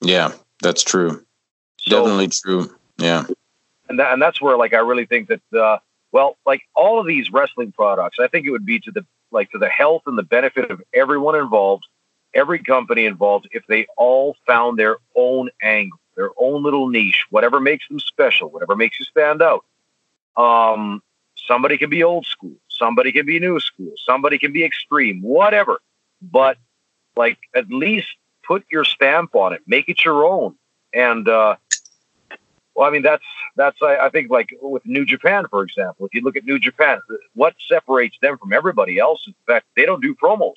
Yeah, 0.00 0.32
that's 0.60 0.82
true. 0.82 1.24
So, 1.78 1.98
Definitely 1.98 2.28
true. 2.28 2.74
Yeah. 2.98 3.24
and 3.88 3.98
that, 3.98 4.12
and 4.12 4.22
that's 4.22 4.40
where 4.40 4.56
like 4.56 4.74
I 4.74 4.78
really 4.78 5.06
think 5.06 5.28
that 5.28 5.58
uh, 5.58 5.78
well, 6.12 6.36
like 6.46 6.62
all 6.76 7.00
of 7.00 7.06
these 7.06 7.32
wrestling 7.32 7.72
products, 7.72 8.18
I 8.20 8.28
think 8.28 8.46
it 8.46 8.50
would 8.50 8.66
be 8.66 8.78
to 8.80 8.92
the 8.92 9.04
like 9.30 9.50
to 9.52 9.58
the 9.58 9.68
health 9.68 10.02
and 10.06 10.16
the 10.16 10.22
benefit 10.22 10.70
of 10.70 10.82
everyone 10.92 11.34
involved, 11.34 11.86
every 12.34 12.58
company 12.58 13.06
involved, 13.06 13.48
if 13.50 13.66
they 13.66 13.86
all 13.96 14.36
found 14.46 14.78
their 14.78 14.98
own 15.16 15.48
angle, 15.62 15.98
their 16.16 16.30
own 16.36 16.62
little 16.62 16.88
niche, 16.88 17.24
whatever 17.30 17.58
makes 17.58 17.88
them 17.88 17.98
special, 17.98 18.50
whatever 18.50 18.76
makes 18.76 19.00
you 19.00 19.06
stand 19.06 19.40
out. 19.40 19.64
Um, 20.36 21.02
somebody 21.34 21.78
can 21.78 21.88
be 21.88 22.02
old 22.02 22.26
school, 22.26 22.56
somebody 22.68 23.10
can 23.10 23.24
be 23.24 23.40
new 23.40 23.58
school, 23.58 23.92
somebody 23.96 24.38
can 24.38 24.52
be 24.52 24.64
extreme, 24.64 25.22
whatever. 25.22 25.80
But 26.20 26.58
like 27.16 27.38
at 27.54 27.70
least 27.70 28.08
put 28.46 28.64
your 28.70 28.84
stamp 28.84 29.34
on 29.34 29.54
it, 29.54 29.62
make 29.66 29.88
it 29.88 30.04
your 30.04 30.26
own. 30.26 30.56
And 30.92 31.26
uh, 31.26 31.56
well, 32.74 32.88
I 32.88 32.90
mean 32.90 33.02
that's 33.02 33.24
that's 33.56 33.76
I, 33.82 33.96
I 33.96 34.08
think 34.08 34.30
like 34.30 34.50
with 34.60 34.84
New 34.86 35.04
Japan, 35.04 35.46
for 35.50 35.62
example. 35.62 36.06
If 36.06 36.14
you 36.14 36.22
look 36.22 36.36
at 36.36 36.44
New 36.44 36.58
Japan, 36.58 37.00
what 37.34 37.54
separates 37.68 38.16
them 38.22 38.38
from 38.38 38.52
everybody 38.52 38.98
else 38.98 39.20
is 39.26 39.34
the 39.46 39.52
fact 39.52 39.66
they 39.76 39.84
don't 39.84 40.02
do 40.02 40.14
promos. 40.14 40.54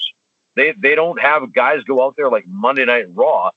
They 0.56 0.71
they 0.71 0.95
don't 0.95 1.19
have 1.19 1.54
guys 1.54 1.84
go 1.84 2.06
out 2.06 2.15
there 2.15 2.30
like 2.30 2.47
Monday 2.47 2.86
Night 2.86 3.13
Raw 3.13 3.51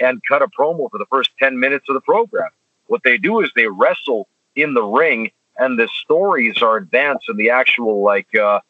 and 0.00 0.20
cut 0.26 0.42
a 0.42 0.48
promo 0.48 0.90
for 0.90 0.98
the 0.98 1.06
first 1.10 1.30
ten 1.38 1.60
minutes 1.60 1.86
of 1.88 1.94
the 1.94 2.00
program. 2.00 2.50
What 2.86 3.02
they 3.04 3.18
do 3.18 3.40
is 3.40 3.50
they 3.54 3.66
wrestle 3.66 4.28
in 4.56 4.74
the 4.74 4.84
ring, 4.84 5.30
and 5.56 5.78
the 5.78 5.88
stories 5.88 6.62
are 6.62 6.76
advanced, 6.76 7.28
and 7.28 7.38
the 7.38 7.50
actual 7.50 8.02
like 8.02 8.34
uh, 8.34 8.60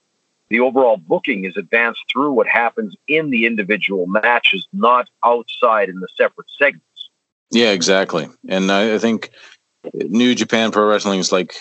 the 0.49 0.61
overall 0.61 0.97
booking 0.97 1.45
is 1.45 1.57
advanced 1.57 2.03
through 2.13 2.33
what 2.33 2.49
happens 2.49 2.97
in 3.07 3.31
the 3.31 3.47
individual 3.47 4.07
matches, 4.07 4.67
not 4.73 5.09
outside 5.25 5.89
in 5.89 6.01
the 6.01 6.09
separate 6.17 6.49
segments. 6.59 6.85
Yeah, 7.51 7.71
exactly. 7.71 8.29
And 8.49 8.71
I, 8.71 8.95
I 8.95 8.99
think 8.99 9.31
New 9.95 10.35
Japan 10.35 10.71
Pro 10.71 10.87
Wrestling 10.87 11.21
is 11.21 11.33
like 11.33 11.57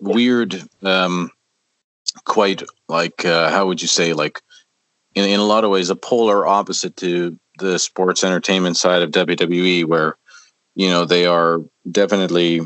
weird, 0.00 0.62
um, 0.82 1.30
quite 2.24 2.62
like 2.88 3.24
uh, 3.24 3.50
how 3.50 3.66
would 3.66 3.80
you 3.80 3.88
say 3.88 4.12
like 4.12 4.40
in 5.14 5.24
in 5.24 5.40
a 5.40 5.44
lot 5.44 5.64
of 5.64 5.70
ways 5.70 5.90
a 5.90 5.96
polar 5.96 6.46
opposite 6.46 6.96
to 6.96 7.38
the 7.58 7.78
sports 7.78 8.24
entertainment 8.24 8.76
side 8.76 9.02
of 9.02 9.10
WWE, 9.10 9.84
where 9.86 10.16
you 10.74 10.88
know 10.88 11.04
they 11.04 11.26
are 11.26 11.60
definitely 11.90 12.60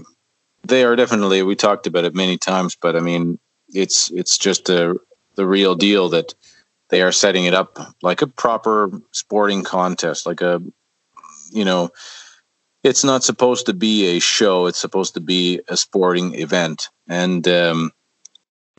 they 0.64 0.84
are 0.84 0.96
definitely 0.96 1.42
we 1.42 1.54
talked 1.54 1.86
about 1.86 2.04
it 2.04 2.14
many 2.14 2.36
times, 2.36 2.76
but 2.80 2.96
I 2.96 3.00
mean 3.00 3.38
it's 3.68 4.10
it's 4.10 4.38
just 4.38 4.68
a 4.68 4.96
the 5.36 5.46
real 5.46 5.74
deal 5.74 6.08
that 6.08 6.34
they 6.88 7.02
are 7.02 7.12
setting 7.12 7.44
it 7.44 7.54
up 7.54 7.78
like 8.02 8.22
a 8.22 8.26
proper 8.26 8.90
sporting 9.12 9.62
contest, 9.64 10.26
like 10.26 10.40
a 10.40 10.62
you 11.50 11.64
know 11.64 11.90
it's 12.86 13.04
not 13.04 13.24
supposed 13.24 13.66
to 13.66 13.74
be 13.74 14.16
a 14.16 14.20
show. 14.20 14.66
It's 14.66 14.78
supposed 14.78 15.14
to 15.14 15.20
be 15.20 15.60
a 15.68 15.76
sporting 15.76 16.34
event, 16.34 16.88
and 17.08 17.46
um, 17.48 17.92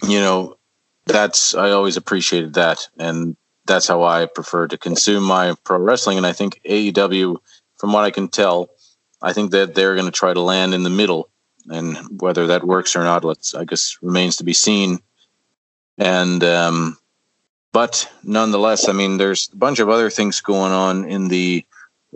you 0.08 0.20
know 0.20 0.58
that's 1.06 1.54
I 1.54 1.72
always 1.72 1.98
appreciated 1.98 2.54
that, 2.54 2.88
and 2.98 3.36
that's 3.66 3.88
how 3.88 4.04
I 4.04 4.26
prefer 4.26 4.68
to 4.68 4.78
consume 4.78 5.24
my 5.24 5.56
pro 5.64 5.78
wrestling. 5.78 6.18
And 6.18 6.26
I 6.26 6.34
think 6.34 6.62
AEW, 6.64 7.38
from 7.78 7.92
what 7.92 8.06
I 8.06 8.12
can 8.12 8.30
tell, 8.30 8.70
I 9.22 9.34
think 9.34 9.52
that 9.52 9.76
they're 9.76 9.96
going 9.96 10.06
to 10.06 10.12
try 10.12 10.34
to 10.34 10.42
land 10.42 10.74
in 10.74 10.84
the 10.84 10.90
middle, 10.90 11.30
and 11.68 11.98
whether 12.22 12.48
that 12.48 12.64
works 12.64 12.96
or 12.96 13.04
not, 13.04 13.26
let's 13.26 13.54
I 13.54 13.66
guess 13.66 13.98
remains 14.02 14.38
to 14.38 14.46
be 14.46 14.54
seen. 14.54 15.00
And 15.98 16.44
um, 16.44 16.98
but 17.74 18.10
nonetheless, 18.24 18.88
I 18.88 18.94
mean, 18.94 19.18
there's 19.18 19.50
a 19.52 19.58
bunch 19.58 19.80
of 19.80 19.90
other 19.90 20.10
things 20.10 20.40
going 20.40 20.72
on 20.72 21.06
in 21.06 21.28
the 21.28 21.66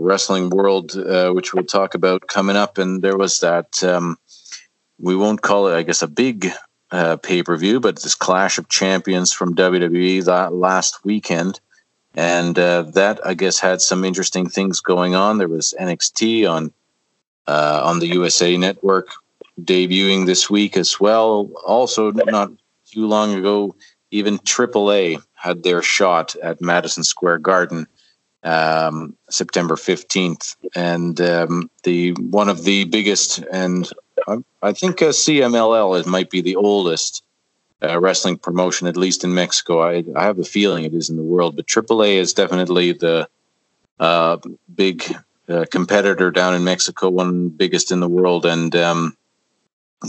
wrestling 0.01 0.49
world, 0.49 0.95
uh, 0.95 1.31
which 1.31 1.53
we'll 1.53 1.63
talk 1.63 1.93
about 1.93 2.27
coming 2.27 2.55
up. 2.55 2.77
And 2.77 3.01
there 3.01 3.17
was 3.17 3.39
that, 3.39 3.83
um, 3.83 4.17
we 4.99 5.15
won't 5.15 5.41
call 5.41 5.67
it, 5.67 5.75
I 5.75 5.83
guess, 5.83 6.01
a 6.01 6.07
big 6.07 6.51
uh, 6.91 7.17
pay 7.17 7.43
per 7.43 7.55
view, 7.55 7.79
but 7.79 8.01
this 8.01 8.15
Clash 8.15 8.57
of 8.57 8.69
Champions 8.69 9.31
from 9.31 9.55
WWE 9.55 10.25
that 10.25 10.53
last 10.53 11.03
weekend. 11.05 11.59
And 12.13 12.59
uh, 12.59 12.83
that, 12.93 13.25
I 13.25 13.33
guess, 13.33 13.59
had 13.59 13.81
some 13.81 14.03
interesting 14.03 14.49
things 14.49 14.81
going 14.81 15.15
on. 15.15 15.37
There 15.37 15.47
was 15.47 15.73
NXT 15.79 16.49
on 16.49 16.73
uh, 17.47 17.81
on 17.83 17.99
the 17.99 18.07
USA 18.07 18.55
Network 18.57 19.09
debuting 19.61 20.25
this 20.25 20.49
week 20.49 20.77
as 20.77 20.99
well. 20.99 21.49
Also, 21.65 22.11
not 22.11 22.51
too 22.85 23.07
long 23.07 23.33
ago, 23.33 23.75
even 24.11 24.39
AAA 24.39 25.23
had 25.33 25.63
their 25.63 25.81
shot 25.81 26.35
at 26.43 26.61
Madison 26.61 27.03
Square 27.03 27.39
Garden 27.39 27.87
um, 28.43 29.15
September 29.29 29.75
15th. 29.75 30.55
And 30.75 31.19
um, 31.21 31.69
the 31.83 32.13
one 32.13 32.49
of 32.49 32.63
the 32.63 32.85
biggest, 32.85 33.39
and 33.51 33.89
I, 34.27 34.37
I 34.61 34.73
think 34.73 35.01
uh, 35.01 35.09
CMLL 35.09 35.99
it 35.99 36.07
might 36.07 36.29
be 36.29 36.41
the 36.41 36.55
oldest 36.55 37.23
uh, 37.83 37.99
wrestling 37.99 38.37
promotion, 38.37 38.87
at 38.87 38.97
least 38.97 39.23
in 39.23 39.33
Mexico. 39.33 39.81
I, 39.81 40.03
I 40.15 40.23
have 40.23 40.39
a 40.39 40.43
feeling 40.43 40.85
it 40.85 40.93
is 40.93 41.09
in 41.09 41.17
the 41.17 41.23
world, 41.23 41.55
but 41.55 41.67
AAA 41.67 42.15
is 42.15 42.33
definitely 42.33 42.93
the 42.93 43.27
uh, 43.99 44.37
big 44.73 45.03
uh, 45.49 45.65
competitor 45.69 46.31
down 46.31 46.55
in 46.55 46.63
Mexico, 46.63 47.09
one 47.09 47.49
biggest 47.49 47.91
in 47.91 47.99
the 47.99 48.09
world. 48.09 48.45
And 48.45 48.75
um, 48.75 49.17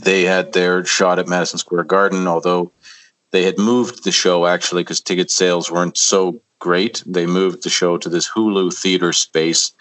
they 0.03 0.23
had 0.23 0.53
their 0.53 0.85
shot 0.85 1.19
at 1.19 1.29
Madison 1.29 1.59
Square 1.59 1.85
Garden, 1.85 2.27
although 2.27 2.73
they 3.31 3.43
had 3.45 3.59
moved 3.59 4.05
the 4.05 4.13
show 4.13 4.47
actually 4.47 4.83
because 4.83 5.01
ticket 5.01 5.31
sales 5.31 5.71
weren't 5.71 5.97
so 5.97 6.41
great. 6.63 7.03
They 7.05 7.27
moved 7.27 7.65
the 7.65 7.71
show 7.71 7.99
to 7.99 8.09
this 8.09 8.29
Hulu 8.29 8.73
theater 8.73 9.13
space, 9.13 9.73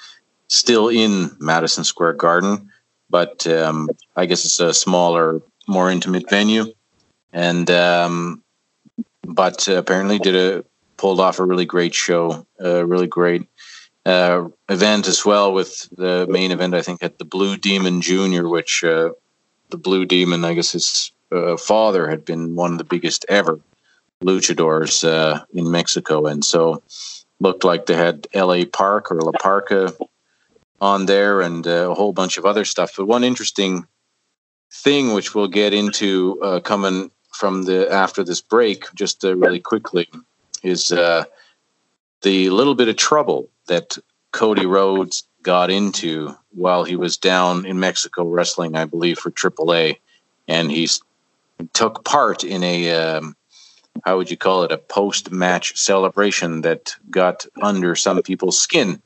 still 0.48 0.90
in 0.90 1.30
Madison 1.40 1.84
Square 1.84 2.14
Garden, 2.14 2.72
but 3.08 3.46
um, 3.46 3.88
I 4.16 4.26
guess 4.26 4.46
it's 4.46 4.60
a 4.60 4.74
smaller, 4.74 5.44
more 5.68 5.92
intimate 5.92 6.28
venue. 6.28 6.74
And 7.32 7.70
um, 7.70 8.44
but 9.24 9.68
apparently 9.68 10.18
did 10.18 10.36
a 10.36 10.66
pulled 10.98 11.20
off 11.20 11.38
a 11.38 11.46
really 11.46 11.66
great 11.66 11.94
show, 11.94 12.48
a 12.60 12.84
really 12.84 13.08
great 13.08 13.48
uh, 14.08 14.48
event 14.68 15.08
as 15.08 15.24
well 15.24 15.54
with 15.54 15.88
the 15.96 16.26
main 16.30 16.50
event. 16.52 16.74
I 16.74 16.82
think 16.82 17.04
at 17.04 17.20
the 17.20 17.26
Blue 17.26 17.58
Demon 17.58 18.02
Junior, 18.02 18.50
which 18.50 18.84
uh, 18.84 19.12
the 19.70 19.78
Blue 19.78 20.06
Demon, 20.06 20.44
I 20.44 20.56
guess 20.56 20.72
his 20.72 21.12
uh, 21.32 21.58
father 21.58 22.10
had 22.10 22.26
been 22.26 22.56
one 22.56 22.72
of 22.72 22.80
the 22.80 22.92
biggest 22.96 23.24
ever 23.30 23.60
luchadors 24.22 25.08
uh, 25.08 25.44
in 25.54 25.72
Mexico, 25.72 26.26
and 26.26 26.44
so 26.46 26.82
looked 27.40 27.64
like 27.64 27.86
they 27.86 27.96
had 27.96 28.28
L.A. 28.34 28.66
Park 28.66 29.12
or 29.12 29.22
La 29.22 29.32
Parka 29.32 29.94
on 30.80 31.06
there, 31.06 31.42
and 31.42 31.68
uh, 31.68 31.92
a 31.92 31.96
whole 31.96 32.14
bunch 32.14 32.38
of 32.38 32.46
other 32.46 32.66
stuff. 32.66 32.96
But 32.98 33.06
one 33.06 33.24
interesting 33.24 33.86
thing, 34.72 35.14
which 35.14 35.36
we'll 35.36 35.48
get 35.48 35.74
into 35.74 36.40
uh, 36.42 36.60
coming 36.60 37.12
from 37.32 37.64
the 37.64 37.92
after 37.92 38.24
this 38.24 38.42
break, 38.42 38.86
just 38.94 39.24
uh, 39.24 39.36
really 39.36 39.60
quickly, 39.60 40.10
is 40.64 40.92
uh, 40.92 41.26
the 42.22 42.50
little 42.50 42.76
bit 42.76 42.88
of 42.88 42.96
trouble 42.96 43.50
that 43.68 43.98
Cody 44.32 44.66
Rhodes 44.66 45.26
got 45.44 45.72
into 45.72 46.36
while 46.52 46.84
he 46.84 46.96
was 46.96 47.18
down 47.18 47.66
in 47.66 47.80
Mexico 47.80 48.24
wrestling, 48.26 48.76
I 48.76 48.86
believe, 48.86 49.18
for 49.18 49.32
AAA, 49.32 49.98
and 50.48 50.72
he 50.72 50.88
took 51.74 52.04
part 52.06 52.44
in 52.44 52.64
a 52.64 52.92
um, 52.92 53.36
how 54.04 54.18
would 54.18 54.32
you 54.32 54.38
call 54.38 54.64
it 54.64 54.72
a 54.72 54.78
post 54.78 55.32
match 55.32 55.78
celebration 55.78 56.62
that 56.62 56.96
got 57.10 57.46
under 57.62 57.96
some 57.96 58.22
people's 58.22 58.60
skin. 58.60 59.02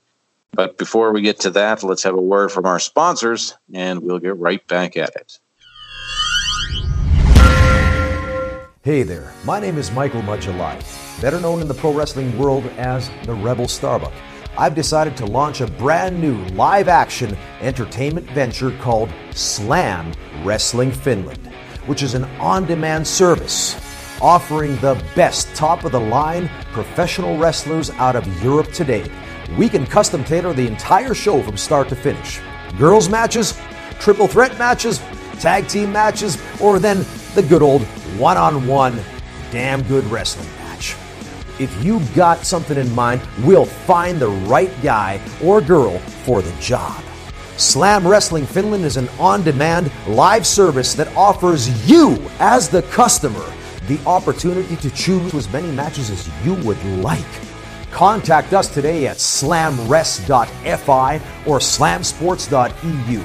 But 0.53 0.77
before 0.77 1.11
we 1.11 1.21
get 1.21 1.39
to 1.41 1.49
that, 1.51 1.83
let's 1.83 2.03
have 2.03 2.15
a 2.15 2.21
word 2.21 2.51
from 2.51 2.65
our 2.65 2.79
sponsors 2.79 3.55
and 3.73 3.99
we'll 3.99 4.19
get 4.19 4.37
right 4.37 4.65
back 4.67 4.95
at 4.95 5.15
it. 5.15 5.39
Hey 8.83 9.03
there, 9.03 9.33
my 9.43 9.59
name 9.59 9.77
is 9.77 9.91
Michael 9.91 10.21
Majalahti, 10.21 11.21
better 11.21 11.41
known 11.41 11.59
in 11.59 11.67
the 11.67 11.73
pro 11.73 11.91
wrestling 11.91 12.37
world 12.37 12.65
as 12.77 13.09
the 13.25 13.33
Rebel 13.33 13.67
Starbuck. 13.67 14.13
I've 14.57 14.75
decided 14.75 15.17
to 15.17 15.25
launch 15.25 15.59
a 15.59 15.67
brand 15.67 16.21
new 16.21 16.37
live 16.49 16.87
action 16.87 17.35
entertainment 17.59 18.29
venture 18.29 18.71
called 18.79 19.09
Slam 19.31 20.13
Wrestling 20.43 20.91
Finland, 20.91 21.47
which 21.87 22.03
is 22.03 22.13
an 22.13 22.23
on 22.39 22.65
demand 22.65 23.05
service 23.05 23.73
offering 24.21 24.75
the 24.77 25.01
best 25.15 25.53
top 25.55 25.83
of 25.83 25.91
the 25.91 25.99
line 25.99 26.49
professional 26.71 27.37
wrestlers 27.37 27.89
out 27.91 28.15
of 28.15 28.43
Europe 28.43 28.71
today. 28.71 29.09
We 29.57 29.69
can 29.69 29.85
custom 29.85 30.23
tailor 30.23 30.53
the 30.53 30.67
entire 30.67 31.13
show 31.13 31.41
from 31.41 31.57
start 31.57 31.89
to 31.89 31.95
finish. 31.95 32.39
Girls 32.77 33.09
matches, 33.09 33.59
triple 33.99 34.27
threat 34.27 34.57
matches, 34.57 35.01
tag 35.39 35.67
team 35.67 35.91
matches, 35.91 36.41
or 36.61 36.79
then 36.79 37.05
the 37.35 37.43
good 37.43 37.61
old 37.61 37.83
one 38.17 38.37
on 38.37 38.67
one 38.67 38.99
damn 39.51 39.81
good 39.83 40.03
wrestling 40.05 40.49
match. 40.57 40.95
If 41.59 41.83
you 41.83 42.01
got 42.15 42.45
something 42.45 42.77
in 42.77 42.93
mind, 42.93 43.21
we'll 43.43 43.65
find 43.65 44.19
the 44.19 44.29
right 44.29 44.71
guy 44.81 45.21
or 45.43 45.61
girl 45.61 45.99
for 45.99 46.41
the 46.41 46.51
job. 46.59 47.01
Slam 47.57 48.05
Wrestling 48.05 48.45
Finland 48.45 48.83
is 48.83 48.97
an 48.97 49.07
on 49.17 49.41
demand 49.41 49.89
live 50.07 50.45
service 50.45 50.93
that 50.95 51.07
offers 51.15 51.89
you, 51.89 52.21
as 52.39 52.67
the 52.67 52.81
customer, 52.83 53.53
the 53.87 53.99
opportunity 54.05 54.75
to 54.77 54.89
choose 54.91 55.33
as 55.33 55.51
many 55.51 55.71
matches 55.71 56.09
as 56.09 56.29
you 56.45 56.53
would 56.65 56.83
like. 57.01 57.25
Contact 57.91 58.53
us 58.53 58.73
today 58.73 59.07
at 59.07 59.17
slamrest.fi 59.17 61.15
or 61.45 61.59
slamsports.eu. 61.59 63.23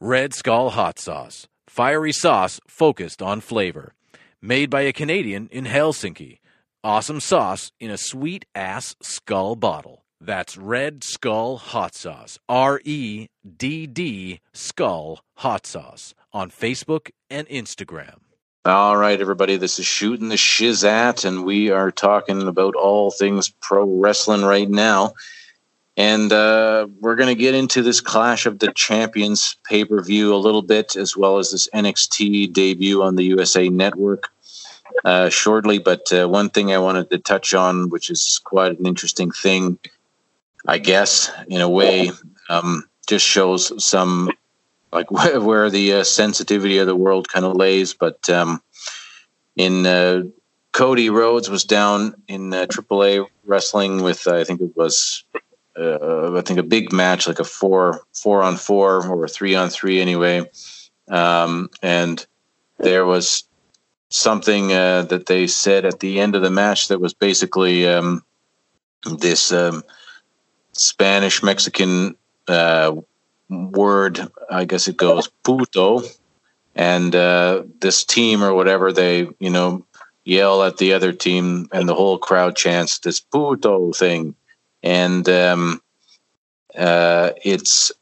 Red 0.00 0.34
Skull 0.34 0.70
Hot 0.70 0.98
Sauce. 0.98 1.46
Fiery 1.68 2.12
sauce 2.12 2.58
focused 2.66 3.22
on 3.22 3.40
flavor. 3.40 3.94
Made 4.40 4.68
by 4.68 4.80
a 4.80 4.92
Canadian 4.92 5.48
in 5.52 5.64
Helsinki. 5.64 6.38
Awesome 6.82 7.20
sauce 7.20 7.70
in 7.78 7.92
a 7.92 7.96
sweet 7.96 8.44
ass 8.56 8.96
skull 9.00 9.54
bottle. 9.54 10.02
That's 10.20 10.56
Red 10.56 11.04
Skull 11.04 11.56
Hot 11.56 11.94
Sauce. 11.94 12.40
R 12.48 12.80
E 12.84 13.28
D 13.56 13.86
D 13.86 14.40
Skull 14.52 15.20
Hot 15.36 15.64
Sauce 15.66 16.14
on 16.32 16.50
Facebook 16.50 17.10
and 17.30 17.46
Instagram. 17.48 18.18
All 18.64 18.96
right, 18.96 19.20
everybody, 19.20 19.56
this 19.56 19.80
is 19.80 19.86
Shooting 19.86 20.28
the 20.28 20.36
Shizat, 20.36 21.24
and 21.24 21.44
we 21.44 21.70
are 21.70 21.90
talking 21.90 22.46
about 22.46 22.76
all 22.76 23.10
things 23.10 23.48
pro 23.60 23.84
wrestling 23.84 24.42
right 24.42 24.70
now. 24.70 25.14
And 25.96 26.32
uh, 26.32 26.86
we're 27.00 27.16
going 27.16 27.28
to 27.28 27.34
get 27.34 27.54
into 27.54 27.82
this 27.82 28.00
Clash 28.00 28.46
of 28.46 28.60
the 28.60 28.72
Champions 28.72 29.56
pay 29.64 29.84
per 29.84 30.00
view 30.00 30.32
a 30.32 30.36
little 30.36 30.62
bit, 30.62 30.96
as 30.96 31.16
well 31.16 31.38
as 31.38 31.50
this 31.50 31.68
NXT 31.74 32.52
debut 32.52 33.02
on 33.02 33.16
the 33.16 33.24
USA 33.24 33.68
Network 33.68 34.30
uh, 35.04 35.28
shortly. 35.28 35.78
But 35.78 36.12
uh, 36.12 36.28
one 36.28 36.48
thing 36.48 36.72
I 36.72 36.78
wanted 36.78 37.10
to 37.10 37.18
touch 37.18 37.54
on, 37.54 37.90
which 37.90 38.10
is 38.10 38.40
quite 38.44 38.78
an 38.78 38.86
interesting 38.86 39.32
thing, 39.32 39.78
I 40.66 40.78
guess, 40.78 41.30
in 41.48 41.60
a 41.60 41.68
way, 41.68 42.12
um, 42.48 42.88
just 43.08 43.26
shows 43.26 43.84
some 43.84 44.30
like 44.92 45.10
where, 45.10 45.40
where 45.40 45.70
the 45.70 45.94
uh, 45.94 46.04
sensitivity 46.04 46.78
of 46.78 46.86
the 46.86 46.96
world 46.96 47.28
kind 47.28 47.44
of 47.44 47.56
lays. 47.56 47.94
But 47.94 48.28
um, 48.30 48.62
in 49.56 49.86
uh, 49.86 50.24
Cody 50.72 51.10
Rhodes 51.10 51.50
was 51.50 51.64
down 51.64 52.14
in 52.28 52.52
uh, 52.52 52.66
AAA 52.66 53.26
wrestling 53.44 54.02
with 54.02 54.26
I 54.26 54.44
think 54.44 54.60
it 54.60 54.76
was 54.76 55.24
uh, 55.76 56.36
I 56.36 56.40
think 56.42 56.58
a 56.58 56.64
big 56.64 56.92
match, 56.92 57.26
like 57.26 57.38
a 57.38 57.44
four 57.44 58.02
four 58.12 58.42
on 58.42 58.56
four 58.56 59.06
or 59.06 59.24
a 59.24 59.28
three 59.28 59.54
on 59.54 59.70
three 59.70 60.00
anyway. 60.00 60.48
Um, 61.08 61.68
and 61.82 62.24
there 62.78 63.04
was 63.04 63.44
something 64.10 64.72
uh, 64.72 65.02
that 65.02 65.26
they 65.26 65.46
said 65.46 65.84
at 65.84 66.00
the 66.00 66.20
end 66.20 66.34
of 66.34 66.42
the 66.42 66.50
match 66.50 66.88
that 66.88 67.00
was 67.00 67.14
basically 67.14 67.86
um, 67.86 68.22
this 69.18 69.52
um, 69.52 69.82
Spanish 70.72 71.42
Mexican 71.42 72.16
uh, 72.48 72.94
word. 73.52 74.20
I 74.50 74.64
guess 74.64 74.88
it 74.88 74.96
goes 74.96 75.28
puto, 75.44 76.02
and 76.74 77.14
uh, 77.14 77.62
this 77.80 78.04
team 78.04 78.42
or 78.42 78.54
whatever 78.54 78.92
they 78.92 79.28
you 79.38 79.50
know 79.50 79.86
yell 80.24 80.62
at 80.62 80.78
the 80.78 80.92
other 80.92 81.12
team, 81.12 81.68
and 81.72 81.88
the 81.88 81.94
whole 81.94 82.18
crowd 82.18 82.56
chants 82.56 82.98
this 82.98 83.20
puto 83.20 83.92
thing 83.92 84.34
and 84.82 85.28
um, 85.28 85.80
uh, 86.76 87.30
it's 87.44 87.92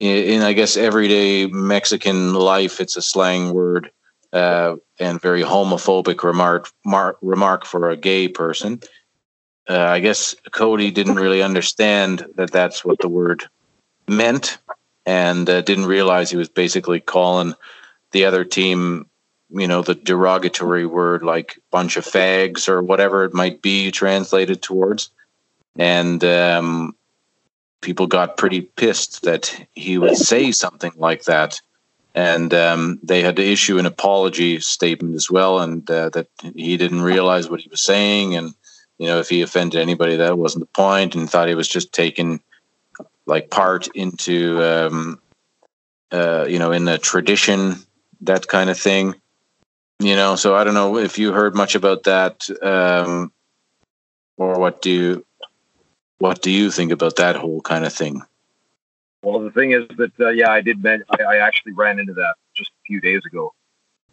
in, 0.00 0.42
I 0.42 0.52
guess 0.52 0.76
everyday 0.76 1.46
Mexican 1.46 2.34
life. 2.34 2.80
It's 2.80 2.96
a 2.96 3.02
slang 3.02 3.52
word 3.52 3.90
uh, 4.32 4.76
and 4.98 5.20
very 5.20 5.42
homophobic 5.42 6.22
remark 6.22 6.70
mar- 6.84 7.16
remark 7.22 7.64
for 7.64 7.90
a 7.90 7.96
gay 7.96 8.28
person. 8.28 8.80
Uh, 9.68 9.78
I 9.78 10.00
guess 10.00 10.34
Cody 10.50 10.90
didn't 10.90 11.14
really 11.14 11.42
understand 11.42 12.26
that 12.34 12.52
that's 12.52 12.84
what 12.84 12.98
the 13.00 13.08
word 13.08 13.44
meant, 14.08 14.58
and 15.06 15.48
uh, 15.48 15.60
didn't 15.60 15.86
realize 15.86 16.30
he 16.30 16.36
was 16.36 16.48
basically 16.48 17.00
calling 17.00 17.54
the 18.12 18.24
other 18.24 18.44
team, 18.44 19.08
you 19.50 19.68
know, 19.68 19.82
the 19.82 19.94
derogatory 19.94 20.86
word 20.86 21.22
like 21.22 21.58
bunch 21.70 21.96
of 21.96 22.04
fags 22.04 22.68
or 22.68 22.82
whatever 22.82 23.24
it 23.24 23.34
might 23.34 23.60
be 23.60 23.90
translated 23.90 24.62
towards 24.62 25.10
and 25.76 26.22
um, 26.24 26.94
people 27.80 28.06
got 28.06 28.36
pretty 28.36 28.62
pissed 28.62 29.22
that 29.22 29.66
he 29.74 29.98
would 29.98 30.16
say 30.16 30.52
something 30.52 30.92
like 30.96 31.24
that. 31.24 31.60
And 32.14 32.54
um, 32.54 33.00
they 33.02 33.22
had 33.22 33.36
to 33.36 33.42
issue 33.42 33.78
an 33.78 33.86
apology 33.86 34.60
statement 34.60 35.16
as 35.16 35.28
well, 35.28 35.58
and 35.58 35.88
uh, 35.90 36.10
that 36.10 36.28
he 36.54 36.76
didn't 36.76 37.02
realize 37.02 37.50
what 37.50 37.60
he 37.60 37.68
was 37.68 37.80
saying, 37.80 38.36
and 38.36 38.54
you 38.98 39.08
know 39.08 39.18
if 39.18 39.28
he 39.28 39.42
offended 39.42 39.80
anybody, 39.80 40.14
that 40.14 40.38
wasn't 40.38 40.62
the 40.62 40.80
point, 40.80 41.16
and 41.16 41.28
thought 41.28 41.48
he 41.48 41.56
was 41.56 41.66
just 41.66 41.92
taking 41.92 42.40
like 43.26 43.50
part 43.50 43.88
into 43.88 44.62
um, 44.62 45.20
uh, 46.12 46.46
you 46.48 46.58
know 46.58 46.72
in 46.72 46.84
the 46.84 46.98
tradition, 46.98 47.76
that 48.22 48.48
kind 48.48 48.70
of 48.70 48.78
thing. 48.78 49.14
You 50.00 50.16
know, 50.16 50.36
so 50.36 50.54
I 50.54 50.64
don't 50.64 50.74
know 50.74 50.98
if 50.98 51.18
you 51.18 51.32
heard 51.32 51.54
much 51.54 51.74
about 51.74 52.02
that, 52.04 52.48
um, 52.62 53.32
or 54.36 54.58
what 54.58 54.82
do 54.82 54.90
you 54.90 55.26
what 56.18 56.42
do 56.42 56.50
you 56.50 56.70
think 56.70 56.92
about 56.92 57.16
that 57.16 57.36
whole 57.36 57.60
kind 57.60 57.84
of 57.84 57.92
thing? 57.92 58.22
Well, 59.22 59.40
the 59.40 59.50
thing 59.50 59.72
is 59.72 59.86
that 59.96 60.12
uh, 60.20 60.30
yeah, 60.30 60.50
I 60.50 60.60
did. 60.60 60.82
Men- 60.82 61.04
I, 61.08 61.22
I 61.22 61.36
actually 61.36 61.72
ran 61.72 61.98
into 61.98 62.14
that 62.14 62.34
just 62.54 62.70
a 62.70 62.82
few 62.86 63.00
days 63.00 63.22
ago, 63.24 63.54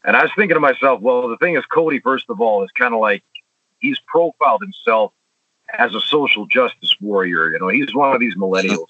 and 0.04 0.16
I 0.16 0.22
was 0.22 0.32
thinking 0.36 0.56
to 0.56 0.62
myself, 0.62 1.02
well, 1.02 1.28
the 1.28 1.38
thing 1.38 1.56
is, 1.56 1.66
Cody, 1.66 2.00
first 2.00 2.26
of 2.30 2.40
all, 2.40 2.64
is 2.64 2.72
kind 2.72 2.94
of 2.94 3.02
like 3.02 3.24
he's 3.80 4.00
profiled 4.08 4.62
himself 4.62 5.12
as 5.78 5.94
a 5.96 6.02
social 6.02 6.46
justice 6.46 6.96
warrior. 7.02 7.52
You 7.52 7.60
know, 7.60 7.68
he's 7.68 7.94
one 7.94 8.14
of 8.14 8.20
these 8.20 8.36
millennials, 8.36 8.88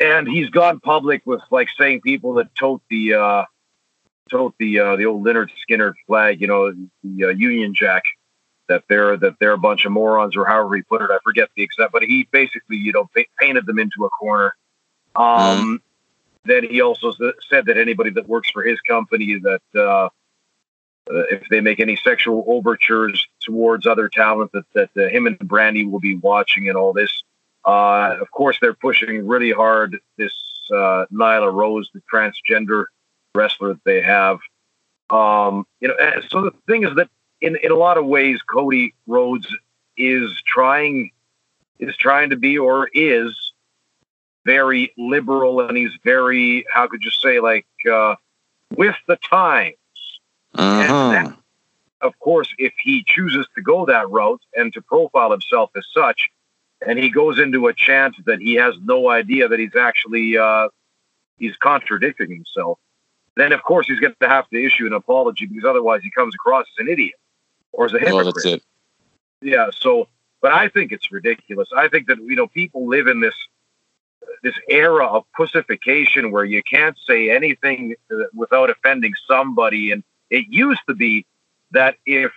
and 0.00 0.26
he's 0.26 0.50
gone 0.50 0.80
public 0.80 1.22
with 1.26 1.42
like 1.50 1.68
saying 1.78 2.00
people 2.00 2.34
that 2.34 2.54
tote 2.54 2.82
the 2.88 3.14
uh, 3.14 3.44
tote 4.30 4.54
the 4.58 4.80
uh, 4.80 4.96
the 4.96 5.06
old 5.06 5.24
Lynyrd 5.24 5.50
Skynyrd 5.68 5.94
flag, 6.06 6.40
you 6.40 6.46
know, 6.46 6.72
the 7.04 7.24
uh, 7.24 7.28
Union 7.28 7.74
Jack 7.74 8.04
that 8.68 8.84
they're 8.88 9.16
that 9.18 9.34
they're 9.40 9.52
a 9.52 9.58
bunch 9.58 9.84
of 9.84 9.92
morons 9.92 10.36
or 10.36 10.46
however 10.46 10.76
he 10.76 10.82
put 10.82 11.02
it. 11.02 11.10
I 11.10 11.18
forget 11.22 11.50
the 11.56 11.62
exact, 11.62 11.92
but 11.92 12.02
he 12.02 12.26
basically 12.30 12.76
you 12.76 12.92
know 12.92 13.08
painted 13.38 13.66
them 13.66 13.78
into 13.78 14.04
a 14.04 14.10
corner. 14.10 14.56
Um, 15.16 15.26
mm-hmm. 15.26 15.74
Then 16.44 16.64
he 16.64 16.80
also 16.80 17.12
said 17.48 17.66
that 17.66 17.76
anybody 17.76 18.10
that 18.10 18.26
works 18.26 18.48
for 18.50 18.62
his 18.62 18.80
company 18.80 19.38
that 19.38 19.62
uh, 19.74 20.08
uh, 21.12 21.24
if 21.30 21.42
they 21.50 21.60
make 21.60 21.80
any 21.80 21.96
sexual 21.96 22.44
overtures 22.46 23.26
towards 23.42 23.86
other 23.86 24.08
talent, 24.08 24.52
that 24.52 24.64
that 24.74 24.90
uh, 24.96 25.08
him 25.08 25.26
and 25.26 25.38
Brandi 25.40 25.88
will 25.90 26.00
be 26.00 26.16
watching 26.16 26.68
and 26.68 26.76
all 26.76 26.92
this. 26.92 27.22
Uh, 27.64 28.16
of 28.20 28.30
course, 28.30 28.58
they're 28.60 28.74
pushing 28.74 29.26
really 29.26 29.52
hard 29.52 29.98
this 30.16 30.32
uh, 30.72 31.04
Nyla 31.12 31.52
Rose, 31.52 31.90
the 31.92 32.02
transgender 32.12 32.86
wrestler 33.34 33.74
that 33.74 33.84
they 33.84 34.00
have. 34.00 34.38
Um, 35.10 35.66
you 35.80 35.88
know, 35.88 35.94
so 36.28 36.42
the 36.42 36.52
thing 36.66 36.84
is 36.84 36.94
that 36.96 37.08
in 37.40 37.56
in 37.56 37.70
a 37.70 37.76
lot 37.76 37.98
of 37.98 38.06
ways, 38.06 38.40
Cody 38.42 38.94
Rhodes 39.06 39.54
is 39.96 40.40
trying 40.46 41.10
is 41.78 41.96
trying 41.96 42.30
to 42.30 42.36
be 42.36 42.58
or 42.58 42.88
is 42.94 43.52
very 44.44 44.92
liberal, 44.96 45.60
and 45.60 45.76
he's 45.76 45.92
very 46.04 46.64
how 46.72 46.86
could 46.86 47.02
you 47.02 47.10
say 47.10 47.40
like 47.40 47.66
uh, 47.90 48.14
with 48.76 48.96
the 49.06 49.16
times. 49.16 49.74
Uh-huh. 50.54 51.10
That, 51.10 51.36
of 52.00 52.18
course, 52.18 52.48
if 52.58 52.72
he 52.82 53.04
chooses 53.06 53.46
to 53.54 53.62
go 53.62 53.86
that 53.86 54.08
route 54.10 54.42
and 54.54 54.72
to 54.72 54.80
profile 54.80 55.30
himself 55.30 55.70
as 55.76 55.84
such, 55.92 56.30
and 56.86 56.98
he 56.98 57.10
goes 57.10 57.38
into 57.38 57.66
a 57.66 57.74
chant 57.74 58.16
that 58.26 58.40
he 58.40 58.54
has 58.54 58.74
no 58.82 59.08
idea 59.10 59.48
that 59.48 59.58
he's 59.58 59.76
actually 59.76 60.36
uh, 60.36 60.68
he's 61.38 61.56
contradicting 61.56 62.30
himself, 62.30 62.78
then 63.36 63.52
of 63.52 63.62
course 63.62 63.86
he's 63.86 64.00
going 64.00 64.14
to 64.20 64.28
have 64.28 64.48
to 64.50 64.64
issue 64.64 64.86
an 64.86 64.92
apology 64.92 65.46
because 65.46 65.64
otherwise 65.64 66.02
he 66.02 66.10
comes 66.10 66.34
across 66.34 66.66
as 66.78 66.86
an 66.86 66.92
idiot 66.92 67.14
or 67.72 67.86
as 67.86 67.94
a 67.94 67.98
hypocrite. 67.98 68.34
That's 68.34 68.46
it. 68.46 68.62
Yeah. 69.42 69.70
So, 69.72 70.08
but 70.42 70.52
I 70.52 70.68
think 70.68 70.92
it's 70.92 71.10
ridiculous. 71.12 71.68
I 71.76 71.88
think 71.88 72.06
that 72.08 72.18
you 72.18 72.36
know 72.36 72.46
people 72.46 72.86
live 72.86 73.06
in 73.06 73.20
this 73.20 73.34
this 74.42 74.54
era 74.68 75.06
of 75.06 75.24
pussification 75.36 76.30
where 76.30 76.44
you 76.44 76.62
can't 76.62 76.96
say 77.06 77.30
anything 77.30 77.94
without 78.34 78.70
offending 78.70 79.12
somebody. 79.26 79.92
And 79.92 80.02
it 80.30 80.46
used 80.48 80.82
to 80.88 80.94
be 80.94 81.26
that 81.72 81.96
if 82.06 82.32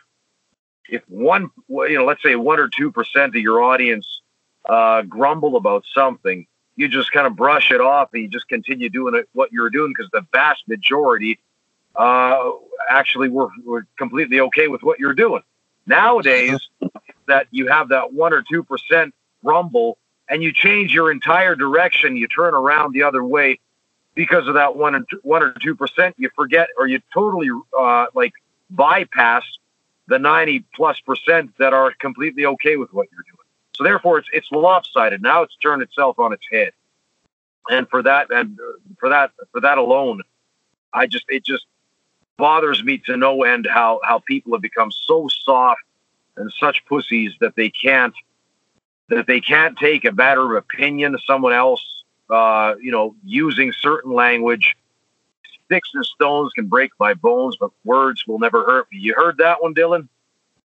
if 0.90 1.02
one 1.08 1.50
you 1.70 1.98
know 1.98 2.06
let's 2.06 2.22
say 2.22 2.36
one 2.36 2.60
or 2.60 2.68
two 2.68 2.92
percent 2.92 3.36
of 3.36 3.42
your 3.42 3.62
audience 3.62 4.22
uh, 4.66 5.02
grumble 5.04 5.56
about 5.56 5.84
something, 5.94 6.48
you 6.76 6.88
just 6.88 7.12
kind 7.12 7.28
of 7.28 7.36
brush 7.36 7.72
it 7.72 7.82
off 7.82 8.10
and 8.14 8.24
you 8.24 8.30
just 8.30 8.48
continue 8.48 8.90
doing 8.90 9.16
it, 9.16 9.30
what 9.34 9.52
you're 9.52 9.70
doing 9.70 9.94
because 9.96 10.10
the 10.12 10.26
vast 10.32 10.68
majority 10.68 11.40
uh, 11.96 12.52
actually 12.90 13.30
were, 13.30 13.50
were 13.64 13.86
completely 13.98 14.40
okay 14.40 14.68
with 14.68 14.82
what 14.84 15.00
you're 15.00 15.14
doing. 15.14 15.44
Nowadays, 15.86 16.70
that 17.28 17.48
you 17.52 17.68
have 17.68 17.90
that 17.90 18.14
one 18.14 18.34
or 18.34 18.42
two 18.42 18.64
percent 18.64 19.14
rumble, 19.44 19.98
and 20.30 20.42
you 20.42 20.54
change 20.54 20.94
your 20.94 21.12
entire 21.12 21.56
direction, 21.56 22.16
you 22.16 22.28
turn 22.28 22.54
around 22.54 22.94
the 22.94 23.04
other 23.04 23.24
way 23.24 23.60
because 24.16 24.48
of 24.48 24.54
that 24.54 24.76
one 24.76 25.06
two, 25.10 25.20
one 25.24 25.44
or 25.44 25.52
two 25.62 25.76
percent. 25.76 26.16
You 26.18 26.30
forget, 26.36 26.70
or 26.78 26.88
you 26.88 27.02
totally 27.14 27.50
uh, 27.78 28.06
like 28.14 28.34
bypass 28.70 29.44
the 30.08 30.20
ninety 30.20 30.64
plus 30.74 31.00
percent 31.02 31.52
that 31.60 31.74
are 31.74 31.92
completely 32.00 32.46
okay 32.46 32.78
with 32.78 32.94
what 32.94 33.08
you're 33.12 33.24
doing. 33.24 33.43
So 33.76 33.84
therefore, 33.84 34.20
it's 34.20 34.30
it's 34.34 34.52
lopsided. 34.52 35.22
Now 35.22 35.44
it's 35.44 35.56
turned 35.58 35.82
itself 35.82 36.20
on 36.20 36.34
its 36.34 36.46
head, 36.52 36.74
and 37.70 37.90
for 37.90 38.04
that 38.04 38.32
and 38.32 38.60
for 39.00 39.10
that 39.10 39.32
for 39.52 39.62
that 39.62 39.78
alone, 39.78 40.22
I 40.94 41.08
just 41.08 41.26
it 41.30 41.44
just 41.44 41.66
bothers 42.38 42.84
me 42.84 42.98
to 43.00 43.18
no 43.18 43.44
end 43.44 43.68
how 43.70 44.00
how 44.04 44.20
people 44.20 44.54
have 44.54 44.62
become 44.62 44.92
so 44.92 45.28
soft 45.28 45.82
and 46.36 46.52
such 46.54 46.84
pussies 46.86 47.34
that 47.40 47.56
they 47.56 47.70
can't 47.70 48.14
that 49.10 49.28
they 49.28 49.42
can't 49.42 49.78
take 49.78 50.06
a 50.06 50.12
matter 50.12 50.56
of 50.56 50.64
opinion 50.64 51.14
of 51.16 51.24
someone 51.24 51.54
else 51.54 51.94
uh, 52.30 52.76
you 52.82 52.92
know, 52.92 53.16
using 53.24 53.72
certain 53.72 54.12
language. 54.12 54.76
Sticks 55.66 55.90
and 55.94 56.06
stones 56.06 56.52
can 56.54 56.68
break 56.68 56.92
my 57.00 57.14
bones, 57.14 57.58
but 57.60 57.72
words 57.84 58.26
will 58.28 58.40
never 58.40 58.64
hurt 58.64 58.88
me. 58.92 59.00
You 59.00 59.14
heard 59.16 59.38
that 59.38 59.62
one, 59.62 59.74
Dylan? 59.74 60.08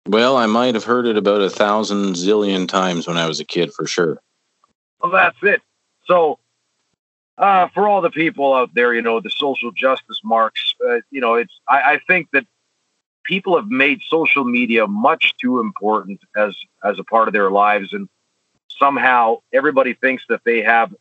Well, 0.10 0.38
I 0.38 0.48
might 0.48 0.74
have 0.74 0.86
heard 0.86 1.06
it 1.06 1.18
about 1.18 1.42
a 1.42 1.52
thousand 1.52 2.16
zillion 2.16 2.68
times 2.68 3.08
when 3.08 3.16
I 3.16 3.28
was 3.28 3.40
a 3.40 3.46
kid, 3.46 3.72
for 3.72 3.86
sure. 3.86 4.20
Well, 5.00 5.12
that's 5.12 5.38
it. 5.44 5.62
So, 6.06 6.40
uh, 7.38 7.68
for 7.76 7.88
all 7.88 8.02
the 8.02 8.10
people 8.10 8.56
out 8.56 8.74
there, 8.74 8.92
you 8.96 9.04
know, 9.04 9.20
the 9.20 9.30
social 9.30 9.72
justice 9.72 10.22
marks, 10.24 10.74
uh, 10.84 11.02
you 11.12 11.22
know, 11.22 11.36
it's, 11.36 11.54
I, 11.68 11.82
I 11.82 12.00
think 12.08 12.30
that 12.34 12.48
people 13.24 13.56
have 13.56 13.70
made 13.70 14.02
social 14.10 14.44
media 14.44 14.88
much 14.88 15.38
too 15.38 15.60
important 15.60 16.22
as, 16.36 16.58
as 16.84 16.98
a 16.98 17.04
part 17.04 17.28
of 17.28 17.34
their 17.36 17.52
lives. 17.52 17.94
And 17.94 18.10
somehow 18.68 19.42
everybody 19.54 19.94
thinks 19.94 20.24
that 20.30 20.42
they 20.44 20.64
have 20.64 20.92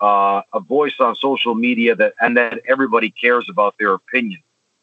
uh, 0.00 0.42
a 0.54 0.60
voice 0.60 0.94
on 1.00 1.16
social 1.16 1.56
media 1.56 1.96
that, 1.96 2.14
and 2.20 2.36
that 2.36 2.60
everybody 2.68 3.10
cares 3.10 3.48
about 3.50 3.74
their 3.76 3.92
opinion. 3.92 4.40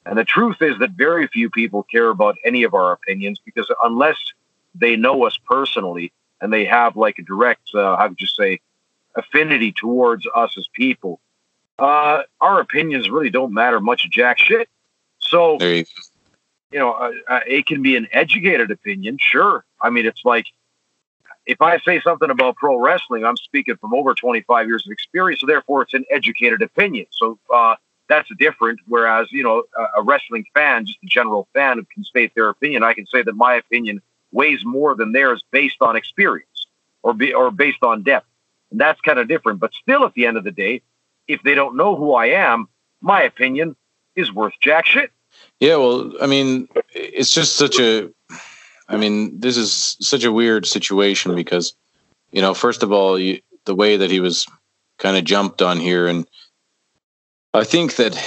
And 0.10 0.18
the 0.18 0.26
truth 0.26 0.58
is 0.62 0.80
that 0.80 0.92
very 0.92 1.28
few 1.28 1.52
people 1.52 1.84
care 1.84 2.10
about 2.10 2.36
any 2.44 2.64
of 2.64 2.74
our 2.74 2.94
opinions 2.94 3.40
because 3.46 3.72
unless 3.84 4.18
they 4.74 4.96
know 4.96 5.24
us 5.24 5.38
personally 5.46 6.12
and 6.42 6.52
they 6.52 6.66
have 6.66 6.98
like 6.98 7.20
a 7.20 7.22
direct, 7.22 7.70
uh, 7.76 7.96
how 7.96 8.08
would 8.08 8.20
you 8.20 8.26
say, 8.26 8.60
affinity 9.16 9.72
towards 9.72 10.26
us 10.36 10.58
as 10.58 10.68
people, 10.74 11.20
uh, 11.78 12.24
our 12.42 12.60
opinions 12.60 13.08
really 13.08 13.30
don't 13.30 13.54
matter 13.54 13.80
much 13.80 14.10
jack 14.10 14.40
shit. 14.40 14.68
So, 15.20 15.60
you, 15.62 15.86
you, 16.72 16.80
know, 16.80 16.94
uh, 16.94 17.12
uh, 17.28 17.40
it 17.46 17.68
can 17.68 17.84
be 17.84 17.96
an 17.96 18.08
educated 18.12 18.72
opinion, 18.72 19.20
sure. 19.22 19.64
I 19.80 19.92
mean, 19.92 20.08
it's 20.08 20.26
like 20.26 20.48
if 21.46 21.62
I 21.62 21.78
say 21.82 22.02
something 22.02 22.32
about 22.32 22.56
pro 22.56 22.80
wrestling, 22.80 23.26
I'm 23.26 23.38
speaking 23.38 23.78
from 23.78 23.94
over 23.94 24.16
25 24.16 24.68
years 24.68 24.88
of 24.88 24.92
experience, 24.92 25.42
so 25.42 25.46
therefore 25.46 25.84
it's 25.84 25.94
an 25.94 26.06
educated 26.10 26.64
opinion. 26.64 27.06
So 27.12 27.38
uh, 27.54 27.76
that's 28.10 28.30
different. 28.38 28.80
Whereas, 28.88 29.32
you 29.32 29.44
know, 29.44 29.64
a, 29.78 30.00
a, 30.00 30.04
wrestling 30.04 30.46
fan, 30.54 30.86
just 30.86 31.00
a 31.04 31.08
general 31.08 31.48
fan 31.54 31.86
can 31.94 32.04
state 32.04 32.34
their 32.36 32.50
opinion, 32.50 32.84
I 32.84 32.94
can 32.94 33.06
say 33.06 33.22
that 33.22 33.34
my 33.34 33.56
opinion 33.56 34.02
weighs 34.32 34.66
more 34.66 34.96
than 34.96 35.14
theirs 35.14 35.44
based 35.52 35.78
on 35.82 35.96
experience 35.96 36.68
or 37.04 37.14
be, 37.14 37.34
or 37.34 37.52
based 37.52 37.84
on 37.84 38.04
depth. 38.04 38.28
And 38.72 38.80
that's 38.80 39.00
kind 39.02 39.20
of 39.20 39.28
different. 39.28 39.60
But 39.60 39.74
still, 39.74 40.06
at 40.06 40.14
the 40.14 40.26
end 40.26 40.38
of 40.38 40.44
the 40.44 40.52
day, 40.52 40.82
if 41.28 41.42
they 41.44 41.56
don't 41.56 41.78
know 41.78 41.96
who 41.96 42.14
I 42.14 42.28
am, 42.28 42.68
my 43.02 43.22
opinion 43.22 43.76
is 44.16 44.34
worth 44.34 44.54
jack 44.62 44.86
shit. 44.86 45.12
Yeah, 45.60 45.78
well, 45.78 46.12
I 46.22 46.28
mean, 46.28 46.68
it's 46.94 47.34
just 47.34 47.56
such 47.56 47.80
a 47.80 48.10
I 48.90 48.98
mean, 48.98 49.40
this 49.40 49.56
is 49.56 49.96
such 50.02 50.24
a 50.24 50.32
weird 50.32 50.66
situation 50.66 51.36
because, 51.36 51.76
you 52.32 52.42
know, 52.42 52.56
first 52.56 52.82
of 52.82 52.92
all, 52.92 53.20
you, 53.20 53.40
the 53.66 53.76
way 53.76 53.96
that 53.98 54.10
he 54.10 54.20
was 54.20 54.48
kind 54.98 55.16
of 55.16 55.24
jumped 55.24 55.62
on 55.62 55.80
here, 55.80 56.08
and 56.08 56.28
I 57.54 57.64
think 57.64 57.96
that 57.96 58.18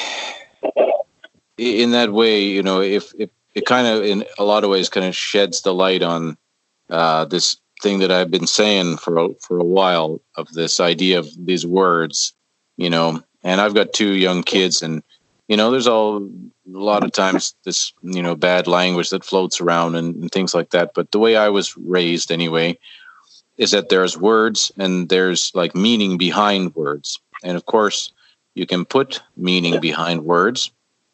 in 1.56 1.92
that 1.92 2.12
way, 2.12 2.42
you 2.42 2.62
know, 2.62 2.80
if, 2.80 3.12
if 3.18 3.30
it 3.54 3.66
kind 3.66 3.86
of, 3.86 4.02
in 4.04 4.24
a 4.38 4.44
lot 4.44 4.64
of 4.64 4.70
ways, 4.70 4.88
kind 4.88 5.06
of 5.06 5.14
sheds 5.14 5.62
the 5.62 5.74
light 5.74 6.02
on 6.02 6.36
uh, 6.90 7.24
this 7.26 7.56
thing 7.82 8.00
that 8.00 8.10
I've 8.10 8.30
been 8.30 8.46
saying 8.46 8.96
for 8.96 9.18
a, 9.18 9.34
for 9.40 9.58
a 9.58 9.64
while 9.64 10.20
of 10.36 10.48
this 10.52 10.80
idea 10.80 11.18
of 11.18 11.28
these 11.36 11.66
words, 11.66 12.32
you 12.76 12.90
know, 12.90 13.22
and 13.42 13.60
I've 13.60 13.74
got 13.74 13.92
two 13.92 14.14
young 14.14 14.42
kids, 14.42 14.82
and 14.82 15.02
you 15.48 15.56
know, 15.56 15.70
there's 15.70 15.88
all 15.88 16.18
a 16.18 16.78
lot 16.78 17.04
of 17.04 17.12
times 17.12 17.54
this 17.64 17.92
you 18.02 18.22
know 18.22 18.36
bad 18.36 18.66
language 18.66 19.10
that 19.10 19.24
floats 19.24 19.60
around 19.60 19.96
and, 19.96 20.14
and 20.14 20.30
things 20.30 20.54
like 20.54 20.70
that. 20.70 20.94
But 20.94 21.10
the 21.10 21.18
way 21.18 21.36
I 21.36 21.48
was 21.48 21.76
raised, 21.76 22.30
anyway, 22.30 22.78
is 23.58 23.72
that 23.72 23.88
there's 23.88 24.16
words 24.16 24.70
and 24.78 25.08
there's 25.08 25.50
like 25.54 25.74
meaning 25.74 26.18
behind 26.18 26.74
words, 26.74 27.18
and 27.42 27.56
of 27.56 27.66
course, 27.66 28.12
you 28.54 28.66
can 28.66 28.84
put 28.84 29.22
meaning 29.36 29.80
behind 29.80 30.24
words, 30.24 30.70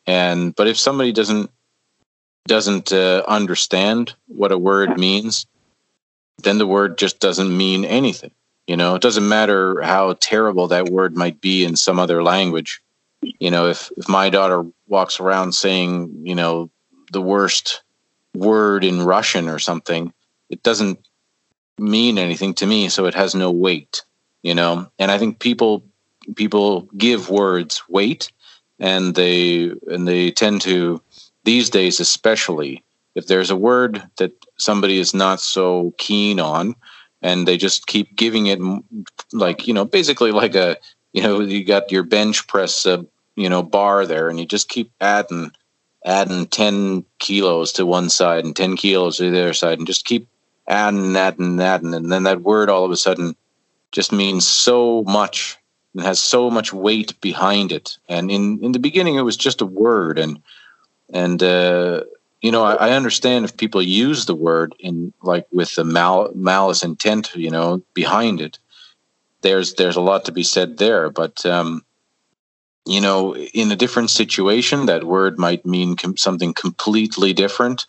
and 0.07 0.55
but 0.55 0.67
if 0.67 0.79
somebody 0.79 1.13
doesn't 1.13 1.51
doesn't 2.47 2.93
uh, 2.93 3.23
understand 3.29 4.15
what 4.27 4.53
a 4.53 4.59
word 4.59 4.99
means, 4.99 5.47
then 6.43 6.59
the 6.59 6.67
word 6.67 6.97
just 6.97 7.21
doesn't 7.21 7.55
mean 7.55 7.85
anything. 7.85 8.31
You 8.67 8.77
know, 8.77 8.95
it 8.95 9.03
doesn't 9.03 9.29
matter 9.29 9.83
how 9.83 10.15
terrible 10.15 10.69
that 10.69 10.89
word 10.89 11.17
might 11.17 11.41
be 11.41 11.65
in 11.65 11.77
some 11.77 11.99
other 11.99 12.23
language. 12.23 12.81
You 13.23 13.51
know 13.51 13.67
if 13.67 13.91
if 13.97 14.09
my 14.09 14.31
daughter 14.31 14.65
walks 14.87 15.21
around 15.21 15.53
saying 15.53 16.23
you 16.25 16.35
know 16.35 16.71
the 17.13 17.21
worst 17.21 17.83
word 18.35 18.85
in 18.85 19.03
russian 19.03 19.49
or 19.49 19.59
something 19.59 20.13
it 20.51 20.63
doesn't 20.63 20.99
mean 21.79 22.19
anything 22.19 22.55
to 22.55 22.67
me 22.67 22.89
so 22.89 23.07
it 23.07 23.15
has 23.15 23.35
no 23.35 23.51
weight 23.51 24.05
you 24.43 24.55
know? 24.55 24.91
And 24.99 25.11
i 25.11 25.19
think 25.19 25.39
people 25.39 25.85
people 26.35 26.83
give 26.97 27.31
words 27.31 27.83
weight 27.89 28.31
and 28.79 29.15
they 29.15 29.71
and 29.89 30.07
they 30.07 30.31
tend 30.31 30.61
to 30.63 31.01
these 31.45 31.71
days 31.71 32.01
especially 32.01 32.83
if 33.15 33.27
there's 33.27 33.51
a 33.51 33.57
word 33.57 34.03
that 34.19 34.33
somebody 34.59 34.99
is 34.99 35.15
not 35.15 35.41
so 35.41 35.93
keen 35.99 36.39
on 36.39 36.75
and 37.23 37.49
they 37.49 37.57
just 37.57 37.87
keep 37.87 38.15
giving 38.17 38.47
it 38.47 38.61
like 39.33 39.67
you 39.67 39.75
know 39.75 39.85
basically 39.85 40.33
like 40.33 40.55
a 40.55 40.77
you 41.13 41.23
know 41.23 41.41
you 41.41 41.65
got 41.65 41.91
your 41.91 42.03
bench 42.03 42.47
press 42.47 42.87
uh, 42.87 43.03
you 43.37 43.49
know 43.49 43.63
bar 43.63 44.07
there 44.07 44.29
and 44.29 44.39
you 44.39 44.47
just 44.47 44.69
keep 44.69 44.93
adding 45.01 45.51
adding 46.05 46.47
10 46.47 47.05
kilos 47.19 47.73
to 47.73 47.85
one 47.85 48.09
side 48.09 48.45
and 48.45 48.55
10 48.55 48.77
kilos 48.77 49.17
to 49.17 49.31
the 49.31 49.41
other 49.41 49.53
side 49.53 49.79
and 49.79 49.87
just 49.87 50.05
keep 50.05 50.29
adding 50.69 51.17
adding 51.17 51.61
adding 51.61 51.95
and 51.95 52.13
then 52.13 52.23
that 52.23 52.43
word 52.43 52.71
all 52.71 52.85
of 52.85 52.91
a 52.91 52.97
sudden 52.97 53.35
just 53.91 54.13
means 54.13 54.47
so 54.47 55.03
much 55.05 55.57
and 55.95 56.05
has 56.05 56.21
so 56.21 56.51
much 56.51 56.73
weight 56.73 57.21
behind 57.21 57.73
it 57.73 57.99
and 58.09 58.31
in 58.31 58.63
in 58.65 58.73
the 58.73 58.79
beginning 58.79 59.17
it 59.17 59.23
was 59.23 59.37
just 59.37 59.61
a 59.61 59.67
word 59.67 60.19
and 60.19 60.43
and 61.13 61.43
uh 61.43 62.03
you 62.41 62.53
know, 62.53 62.65
I, 62.65 62.75
I, 62.75 62.91
understand 62.93 63.45
if 63.45 63.57
people 63.57 63.83
use 63.83 64.27
the 64.27 64.35
word 64.35 64.75
in 64.79 65.13
like 65.23 65.47
with 65.53 65.75
the 65.75 65.85
mal- 65.85 66.31
malice 66.35 66.85
intent, 66.85 67.35
you 67.35 67.51
know, 67.51 67.83
behind 67.95 68.41
it. 68.41 68.59
There's 69.43 69.75
there's 69.75 69.97
a 69.97 70.01
lot 70.01 70.25
to 70.27 70.33
be 70.33 70.43
said 70.43 70.79
there, 70.79 71.11
but 71.11 71.45
um, 71.47 71.85
you 72.85 73.01
know, 73.01 73.37
in 73.37 73.71
a 73.71 73.77
different 73.77 74.11
situation, 74.11 74.87
that 74.87 75.05
word 75.05 75.39
might 75.39 75.65
mean 75.65 75.97
com- 75.97 76.17
something 76.17 76.55
completely 76.55 77.33
different. 77.33 77.87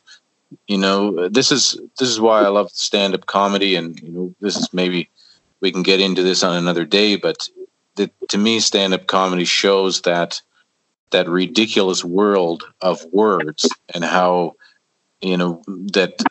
You 0.68 0.78
know, 0.78 1.30
this 1.30 1.52
is 1.52 1.80
this 1.98 2.10
is 2.10 2.20
why 2.20 2.42
I 2.42 2.50
love 2.50 2.72
stand-up 2.72 3.26
comedy, 3.26 3.76
and 3.76 4.00
you 4.02 4.10
know, 4.10 4.36
this 4.42 4.58
is 4.58 4.74
maybe 4.74 5.10
we 5.60 5.72
can 5.72 5.84
get 5.84 6.00
into 6.00 6.24
this 6.24 6.44
on 6.44 6.56
another 6.56 6.86
day. 6.86 7.16
But 7.16 7.50
the, 8.00 8.10
to 8.30 8.38
me, 8.38 8.60
stand-up 8.60 9.08
comedy 9.08 9.46
shows 9.46 10.02
that 10.02 10.42
that 11.12 11.28
ridiculous 11.28 12.04
world 12.04 12.64
of 12.82 13.04
words 13.12 13.68
and 13.94 14.04
how 14.04 14.54
you 15.22 15.38
know 15.38 15.62
that 15.94 16.22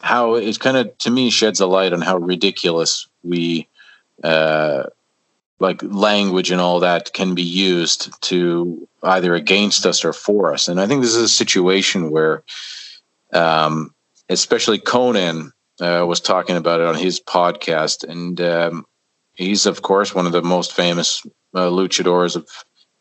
how 0.00 0.34
it 0.34 0.58
kind 0.58 0.76
of 0.76 0.96
to 0.98 1.10
me 1.10 1.30
sheds 1.30 1.60
a 1.60 1.66
light 1.66 1.92
on 1.92 2.00
how 2.00 2.16
ridiculous 2.18 3.06
we 3.22 3.68
uh, 4.24 4.84
like 5.60 5.80
language 5.82 6.50
and 6.50 6.60
all 6.60 6.80
that 6.80 7.12
can 7.12 7.34
be 7.34 7.42
used 7.42 8.10
to 8.22 8.88
either 9.02 9.34
against 9.34 9.86
us 9.86 10.04
or 10.04 10.12
for 10.12 10.52
us. 10.52 10.68
And 10.68 10.80
I 10.80 10.86
think 10.86 11.02
this 11.02 11.14
is 11.14 11.22
a 11.22 11.28
situation 11.28 12.10
where, 12.10 12.42
um, 13.32 13.94
especially 14.28 14.78
Konnan 14.78 15.52
uh, 15.80 16.04
was 16.08 16.20
talking 16.20 16.56
about 16.56 16.80
it 16.80 16.86
on 16.86 16.96
his 16.96 17.20
podcast, 17.20 18.08
and 18.08 18.40
um, 18.40 18.86
he's 19.38 19.64
of 19.64 19.80
course 19.80 20.14
one 20.14 20.26
of 20.26 20.32
the 20.32 20.42
most 20.42 20.72
famous 20.74 21.22
uh, 21.54 21.70
luchadors 21.70 22.36
of. 22.36 22.48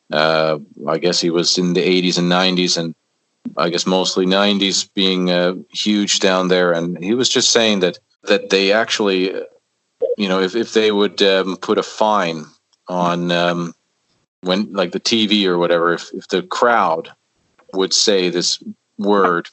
Uh, 0.09 0.59
I 0.87 0.99
guess 0.99 1.19
he 1.19 1.29
was 1.29 1.57
in 1.57 1.73
the 1.73 1.81
80s 1.81 2.17
and 2.17 2.31
90s, 2.31 2.77
and 2.77 2.95
I 3.57 3.67
guess 3.67 3.85
mostly 3.85 4.25
90s, 4.25 4.87
being 4.93 5.29
uh, 5.29 5.55
huge 5.69 6.21
down 6.21 6.47
there. 6.47 6.71
And 6.71 6.97
he 7.03 7.13
was 7.13 7.27
just 7.27 7.51
saying 7.51 7.81
that 7.81 7.99
that 8.23 8.49
they 8.49 8.71
actually 8.71 9.33
you 10.17 10.27
know, 10.27 10.41
if, 10.41 10.55
if 10.55 10.73
they 10.73 10.91
would 10.91 11.21
um, 11.21 11.57
put 11.57 11.77
a 11.77 11.83
fine 11.83 12.45
on 12.87 13.31
um, 13.31 13.73
when 14.41 14.73
like 14.73 14.91
the 14.91 14.99
TV 14.99 15.45
or 15.45 15.57
whatever, 15.57 15.93
if, 15.93 16.11
if 16.13 16.27
the 16.27 16.41
crowd 16.41 17.11
would 17.73 17.93
say 17.93 18.29
this 18.29 18.61
word 18.97 19.49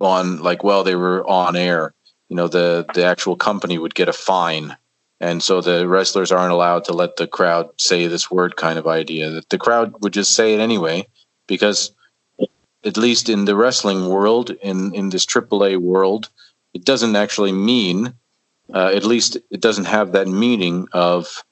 on 0.00 0.42
like 0.42 0.62
while 0.62 0.84
they 0.84 0.94
were 0.94 1.26
on 1.26 1.56
air, 1.56 1.94
you 2.28 2.36
know, 2.36 2.48
the 2.48 2.86
the 2.94 3.04
actual 3.04 3.36
company 3.36 3.78
would 3.78 3.94
get 3.94 4.08
a 4.08 4.12
fine. 4.12 4.76
And 5.20 5.42
so 5.42 5.60
the 5.60 5.88
wrestlers 5.88 6.30
aren't 6.30 6.52
allowed 6.52 6.84
to 6.84 6.92
let 6.92 7.16
the 7.16 7.26
crowd 7.26 7.70
say 7.76 8.06
this 8.06 8.30
word 8.30 8.56
kind 8.56 8.78
of 8.78 8.86
idea. 8.86 9.30
That 9.30 9.48
the 9.48 9.58
crowd 9.58 9.94
would 10.02 10.12
just 10.12 10.34
say 10.34 10.54
it 10.54 10.60
anyway, 10.60 11.08
because 11.46 11.92
at 12.84 12.96
least 12.96 13.28
in 13.28 13.44
the 13.44 13.56
wrestling 13.56 14.08
world, 14.08 14.50
in 14.50 14.94
in 14.94 15.10
this 15.10 15.26
AAA 15.26 15.78
world, 15.78 16.28
it 16.72 16.84
doesn't 16.84 17.16
actually 17.16 17.52
mean 17.52 18.14
uh, 18.72 18.92
at 18.94 19.04
least 19.04 19.36
it 19.50 19.60
doesn't 19.60 19.86
have 19.86 20.12
that 20.12 20.28
meaning 20.28 20.88
of 20.92 21.42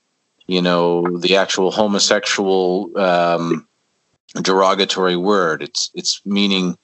you 0.47 0.63
know 0.63 1.19
the 1.19 1.37
actual 1.37 1.71
homosexual 1.71 2.97
um, 2.99 3.67
derogatory 4.43 5.17
word 5.17 5.63
it's 5.63 5.91
it's 5.95 6.21
meaning 6.25 6.77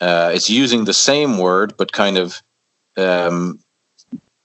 uh, 0.00 0.30
it's 0.32 0.48
using 0.48 0.84
the 0.84 0.94
same 0.94 1.38
word 1.38 1.76
but 1.76 1.92
kind 1.92 2.16
of 2.16 2.42
um, 2.96 3.58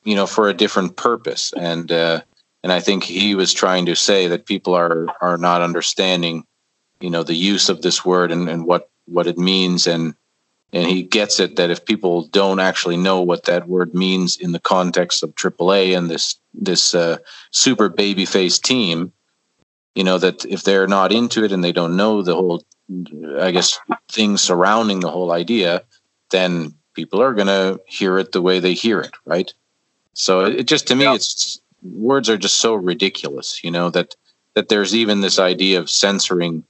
you 0.04 0.16
know 0.16 0.28
for 0.28 0.50
a 0.50 0.54
different 0.54 0.96
purpose 0.96 1.54
and 1.54 1.92
uh, 1.92 2.22
and 2.64 2.72
I 2.72 2.80
think 2.80 3.04
he 3.04 3.36
was 3.36 3.54
trying 3.54 3.86
to 3.88 3.96
say 3.96 4.28
that 4.28 4.46
people 4.46 4.74
are 4.76 5.08
are 5.22 5.38
not 5.38 5.62
understanding, 5.62 6.46
you 7.00 7.10
know, 7.10 7.24
the 7.24 7.36
use 7.36 7.70
of 7.70 7.82
this 7.82 8.06
word 8.06 8.32
and, 8.32 8.48
and 8.50 8.66
what 8.66 8.90
what 9.06 9.28
it 9.28 9.38
means, 9.38 9.88
and 9.88 10.14
and 10.74 10.88
he 10.88 11.04
gets 11.04 11.40
it 11.40 11.56
that 11.56 11.72
if 11.72 11.86
people 11.86 12.28
don't 12.28 12.60
actually 12.60 12.98
know 12.98 13.22
what 13.22 13.46
that 13.46 13.68
word 13.68 13.94
means 13.94 14.38
in 14.38 14.52
the 14.52 14.60
context 14.60 15.24
of 15.24 15.36
AAA 15.36 15.98
and 15.98 16.10
this 16.10 16.40
this 16.54 16.94
uh, 16.94 17.18
super 17.52 17.90
babyface 17.90 18.62
team, 18.62 19.12
you 19.96 20.04
know 20.04 20.20
that 20.20 20.46
if 20.46 20.64
they're 20.64 20.88
not 20.88 21.12
into 21.12 21.44
it 21.44 21.52
and 21.52 21.64
they 21.64 21.72
don't 21.72 21.98
know 21.98 22.22
the 22.22 22.36
whole, 22.36 22.64
I 23.40 23.50
guess, 23.50 23.80
things 24.08 24.42
surrounding 24.42 25.00
the 25.00 25.12
whole 25.12 25.32
idea, 25.32 25.84
then 26.30 26.76
people 26.94 27.24
are 27.24 27.34
going 27.34 27.48
to 27.48 27.82
hear 27.88 28.20
it 28.20 28.34
the 28.34 28.42
way 28.42 28.60
they 28.60 28.74
hear 28.74 29.02
it, 29.02 29.14
right? 29.26 29.52
So 30.14 30.46
it, 30.46 30.64
just 30.64 30.88
to 30.88 30.96
me, 30.96 31.06
yeah. 31.06 31.16
it's 31.16 31.62
words 31.82 32.30
are 32.30 32.38
just 32.38 32.58
so 32.58 32.76
ridiculous, 32.76 33.64
you 33.64 33.72
know 33.72 33.90
that 33.92 34.16
that 34.54 34.70
there's 34.70 34.94
even 34.96 35.22
this 35.22 35.40
idea 35.40 35.80
of 35.80 35.90
censoring, 35.90 36.64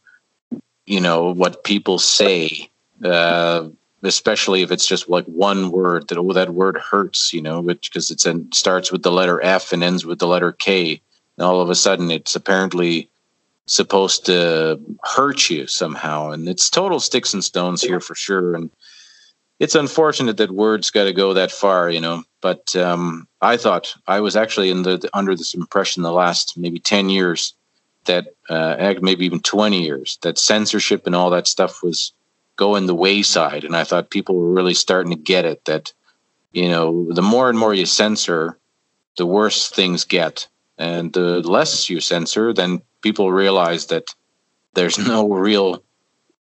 you 0.86 1.02
know, 1.02 1.34
what 1.34 1.64
people 1.64 1.98
say, 1.98 2.70
uh, 3.04 3.68
especially 4.04 4.62
if 4.62 4.72
it's 4.72 4.86
just 4.86 5.10
like 5.10 5.26
one 5.26 5.72
word 5.72 6.08
that 6.08 6.18
oh 6.18 6.34
that 6.34 6.52
word 6.52 6.78
hurts, 6.78 7.34
you 7.34 7.42
know, 7.42 7.62
which 7.62 7.90
because 7.90 8.12
it 8.12 8.22
starts 8.54 8.92
with 8.92 9.04
the 9.04 9.12
letter 9.12 9.42
F 9.44 9.74
and 9.74 9.84
ends 9.84 10.06
with 10.06 10.20
the 10.20 10.28
letter 10.28 10.52
K, 10.52 11.02
and 11.38 11.46
all 11.46 11.62
of 11.62 11.70
a 11.70 11.76
sudden 11.76 12.12
it's 12.12 12.36
apparently 12.36 13.10
supposed 13.68 14.26
to 14.26 14.80
hurt 15.04 15.50
you 15.50 15.68
somehow, 15.68 16.32
and 16.32 16.48
it's 16.48 16.70
total 16.70 17.00
sticks 17.00 17.34
and 17.34 17.44
stones 17.44 17.82
here 17.82 18.00
for 18.00 18.16
sure, 18.16 18.56
and 18.56 18.70
it's 19.60 19.76
unfortunate 19.76 20.38
that 20.38 20.52
words 20.52 20.90
got 20.92 21.06
to 21.06 21.14
go 21.14 21.34
that 21.34 21.52
far, 21.52 21.90
you 21.90 22.02
know. 22.02 22.24
But 22.42 22.76
um, 22.76 23.28
I 23.42 23.58
thought 23.58 23.96
I 24.08 24.20
was 24.20 24.36
actually 24.36 24.70
in 24.70 24.84
the 24.84 25.10
under 25.14 25.36
this 25.36 25.54
impression 25.54 26.04
the 26.04 26.12
last 26.12 26.58
maybe 26.58 26.80
ten 26.80 27.10
years 27.10 27.54
that 28.06 28.28
uh, 28.50 28.94
maybe 29.02 29.26
even 29.26 29.40
twenty 29.40 29.84
years 29.84 30.18
that 30.22 30.38
censorship 30.38 31.06
and 31.06 31.16
all 31.16 31.30
that 31.32 31.48
stuff 31.48 31.82
was 31.82 32.14
going 32.56 32.86
the 32.86 32.96
wayside, 32.96 33.64
and 33.64 33.76
I 33.76 33.84
thought 33.84 34.12
people 34.12 34.36
were 34.36 34.52
really 34.52 34.76
starting 34.76 35.12
to 35.12 35.18
get 35.18 35.46
it 35.46 35.66
that 35.66 35.94
you 36.54 36.70
know 36.70 37.12
the 37.12 37.22
more 37.22 37.50
and 37.50 37.58
more 37.58 37.74
you 37.74 37.86
censor, 37.86 38.60
the 39.18 39.26
worse 39.26 39.70
things 39.70 40.04
get, 40.04 40.48
and 40.78 41.12
the 41.14 41.42
less 41.42 41.90
you 41.90 42.00
censor, 42.00 42.54
then 42.54 42.82
people 43.02 43.32
realize 43.32 43.88
that 43.88 44.14
there's 44.76 44.98
no 45.14 45.28
real 45.28 45.84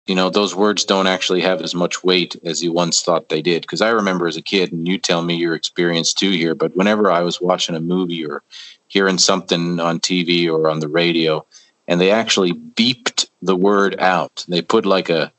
you 0.06 0.14
know 0.14 0.30
those 0.30 0.54
words 0.54 0.84
don't 0.84 1.06
actually 1.06 1.40
have 1.40 1.62
as 1.62 1.74
much 1.74 2.02
weight 2.02 2.36
as 2.44 2.62
you 2.62 2.72
once 2.72 3.02
thought 3.02 3.28
they 3.28 3.42
did. 3.42 3.62
Because 3.62 3.80
i 3.80 3.90
remember 3.90 4.26
as 4.26 4.36
a 4.36 4.42
kid 4.42 4.72
and 4.72 4.88
you 4.88 4.98
tell 4.98 5.22
me 5.22 5.34
your 5.34 5.54
experience 5.54 6.12
too 6.12 6.30
here 6.30 6.54
but 6.54 6.76
whenever 6.76 7.10
i 7.10 7.22
was 7.22 7.40
watching 7.40 7.74
a 7.76 7.80
movie 7.80 8.24
or 8.24 8.42
hearing 8.88 9.18
something 9.18 9.78
on 9.78 10.00
tv 10.00 10.48
or 10.48 10.68
on 10.68 10.80
the 10.80 10.88
radio 10.88 11.44
and 11.90 12.00
they 12.00 12.12
actually 12.12 12.52
beeped 12.52 13.28
the 13.42 13.56
word 13.56 13.98
out. 13.98 14.44
They 14.46 14.62
put 14.62 14.86
like 14.86 15.10
a 15.10 15.32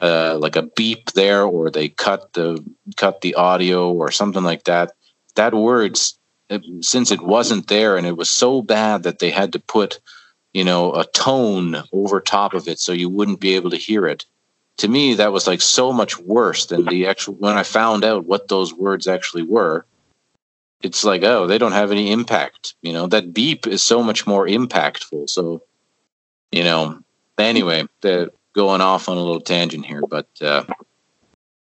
uh, 0.00 0.36
like 0.36 0.56
a 0.56 0.62
beep 0.62 1.12
there 1.12 1.44
or 1.44 1.70
they 1.70 1.88
cut 1.88 2.32
the 2.32 2.62
cut 2.96 3.20
the 3.20 3.36
audio 3.36 3.92
or 3.92 4.10
something 4.10 4.42
like 4.42 4.64
that. 4.64 4.92
That 5.36 5.54
words 5.54 6.18
since 6.80 7.12
it 7.12 7.22
wasn't 7.22 7.68
there 7.68 7.96
and 7.96 8.06
it 8.06 8.16
was 8.16 8.28
so 8.28 8.60
bad 8.60 9.04
that 9.04 9.20
they 9.20 9.30
had 9.30 9.52
to 9.52 9.60
put 9.60 10.00
you 10.52 10.64
know, 10.64 10.92
a 10.94 11.04
tone 11.04 11.76
over 11.92 12.20
top 12.20 12.54
of 12.54 12.68
it 12.68 12.78
so 12.78 12.92
you 12.92 13.08
wouldn't 13.08 13.40
be 13.40 13.54
able 13.54 13.70
to 13.70 13.76
hear 13.76 14.06
it. 14.06 14.26
To 14.78 14.88
me, 14.88 15.14
that 15.14 15.32
was 15.32 15.46
like 15.46 15.60
so 15.60 15.92
much 15.92 16.18
worse 16.18 16.66
than 16.66 16.84
the 16.86 17.06
actual. 17.06 17.34
When 17.34 17.56
I 17.56 17.62
found 17.62 18.04
out 18.04 18.24
what 18.24 18.48
those 18.48 18.72
words 18.72 19.06
actually 19.06 19.42
were, 19.42 19.84
it's 20.82 21.04
like, 21.04 21.22
oh, 21.22 21.46
they 21.46 21.58
don't 21.58 21.72
have 21.72 21.92
any 21.92 22.10
impact. 22.10 22.74
You 22.82 22.92
know, 22.92 23.06
that 23.08 23.32
beep 23.32 23.66
is 23.66 23.82
so 23.82 24.02
much 24.02 24.26
more 24.26 24.46
impactful. 24.46 25.28
So, 25.28 25.62
you 26.50 26.64
know, 26.64 27.02
anyway, 27.38 27.86
going 28.54 28.80
off 28.80 29.08
on 29.08 29.16
a 29.16 29.20
little 29.20 29.40
tangent 29.40 29.86
here, 29.86 30.02
but 30.08 30.28
uh, 30.40 30.64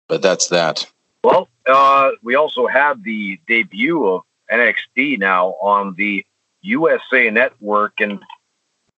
but 0.08 0.22
that's 0.22 0.48
that. 0.48 0.90
Well, 1.24 1.48
uh, 1.66 2.10
we 2.22 2.34
also 2.34 2.66
have 2.66 3.02
the 3.02 3.38
debut 3.46 4.06
of 4.06 4.22
NXT 4.50 5.18
now 5.18 5.56
on 5.60 5.94
the 5.94 6.24
USA 6.62 7.30
Network, 7.30 8.00
and 8.00 8.22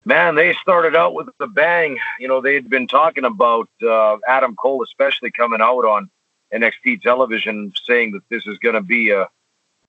man, 0.09 0.37
they 0.37 0.55
started 0.55 0.97
out 0.97 1.13
with 1.13 1.29
a 1.39 1.47
bang. 1.47 1.99
You 2.19 2.29
know, 2.29 2.41
they'd 2.41 2.69
been 2.69 2.89
talking 2.89 3.25
about 3.25 3.69
uh, 3.87 4.17
Adam 4.27 4.57
Cole, 4.57 4.83
especially 4.83 5.31
coming 5.31 5.61
out 5.61 5.85
on 5.85 6.11
NXT 6.53 7.03
television, 7.03 7.73
saying 7.85 8.13
that 8.13 8.23
this 8.31 8.47
is 8.47 8.59
going 8.59 8.75
to 8.75 8.81
be 8.81 9.11
a 9.11 9.29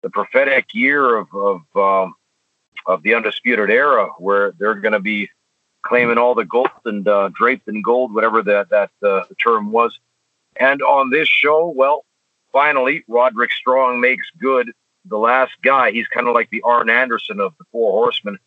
the 0.02 0.10
prophetic 0.10 0.74
year 0.74 1.18
of 1.18 1.28
of, 1.34 1.62
um, 1.76 2.16
of 2.86 3.02
the 3.02 3.16
undisputed 3.16 3.70
era, 3.70 4.10
where 4.18 4.52
they're 4.60 4.76
going 4.76 4.94
to 4.94 5.00
be 5.00 5.30
claiming 5.84 6.18
all 6.18 6.36
the 6.36 6.46
gold 6.46 6.70
and 6.84 7.08
uh, 7.08 7.30
draped 7.34 7.70
in 7.70 7.82
gold, 7.82 8.14
whatever 8.14 8.44
that 8.44 8.70
that 8.70 8.92
uh, 9.02 9.24
term 9.42 9.72
was. 9.72 9.98
And 10.58 10.82
on 10.82 11.10
this 11.10 11.30
show, 11.30 11.70
well, 11.70 12.04
finally, 12.52 13.06
Roderick 13.08 13.54
Strong 13.54 14.02
makes 14.02 14.28
good. 14.38 14.74
The 15.06 15.18
last 15.18 15.54
guy, 15.64 15.92
he's 15.92 16.08
kind 16.08 16.28
of 16.28 16.34
like 16.34 16.50
the 16.50 16.62
Arn 16.64 16.90
Anderson 16.90 17.40
of 17.40 17.54
the 17.58 17.64
Four 17.72 17.94
Horsemen 17.94 18.38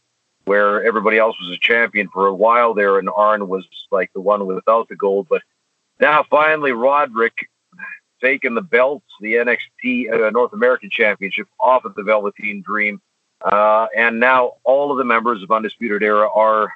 where 0.45 0.85
everybody 0.85 1.19
else 1.19 1.37
was 1.41 1.51
a 1.51 1.61
champion 1.61 2.09
for 2.09 2.27
a 2.27 2.35
while 2.35 2.75
there, 2.75 2.99
and 2.99 3.09
Arn 3.09 3.49
was 3.49 3.67
like 3.91 4.13
the 4.13 4.21
one 4.21 4.47
without 4.47 4.89
the 4.89 4.97
gold. 4.97 5.27
But 5.29 5.43
now 6.01 6.25
finally, 6.29 6.73
Roderick 6.73 7.49
taking 8.21 8.55
the 8.55 8.63
belts, 8.63 9.07
the 9.21 9.35
NXT 9.35 10.13
uh, 10.13 10.31
North 10.31 10.53
American 10.53 10.91
Championship 10.91 11.49
off 11.61 11.85
of 11.85 11.95
the 11.95 12.03
Velveteen 12.03 12.63
Dream, 12.63 13.01
uh, 13.45 13.87
and 13.97 14.21
now 14.21 14.55
all 14.65 14.93
of 14.93 14.99
the 14.99 15.05
members 15.05 15.43
of 15.43 15.51
Undisputed 15.51 16.03
Era 16.03 16.29
are 16.33 16.73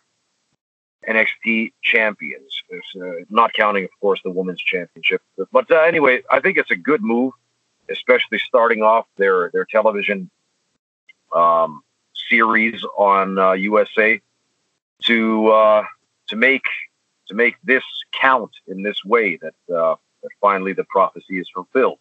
NXT 1.08 1.72
champions. 1.82 2.62
Uh, 2.72 3.24
not 3.30 3.52
counting, 3.52 3.84
of 3.84 3.90
course, 4.00 4.20
the 4.24 4.30
Women's 4.30 4.60
Championship. 4.60 5.22
But 5.52 5.70
uh, 5.70 5.80
anyway, 5.80 6.22
I 6.30 6.40
think 6.40 6.58
it's 6.58 6.70
a 6.70 6.76
good 6.76 7.02
move, 7.02 7.32
especially 7.90 8.38
starting 8.38 8.82
off 8.82 9.06
their 9.16 9.50
their 9.52 9.64
television. 9.64 10.30
Um, 11.32 11.82
series 12.28 12.84
on 12.96 13.38
uh, 13.38 13.52
USA 13.52 14.20
to 15.04 15.48
uh, 15.48 15.84
to 16.28 16.36
make 16.36 16.64
to 17.28 17.34
make 17.34 17.56
this 17.64 17.84
count 18.12 18.52
in 18.66 18.82
this 18.82 19.04
way 19.04 19.36
that 19.36 19.74
uh, 19.74 19.96
that 20.22 20.30
finally 20.40 20.72
the 20.72 20.84
prophecy 20.84 21.38
is 21.38 21.48
fulfilled. 21.52 21.98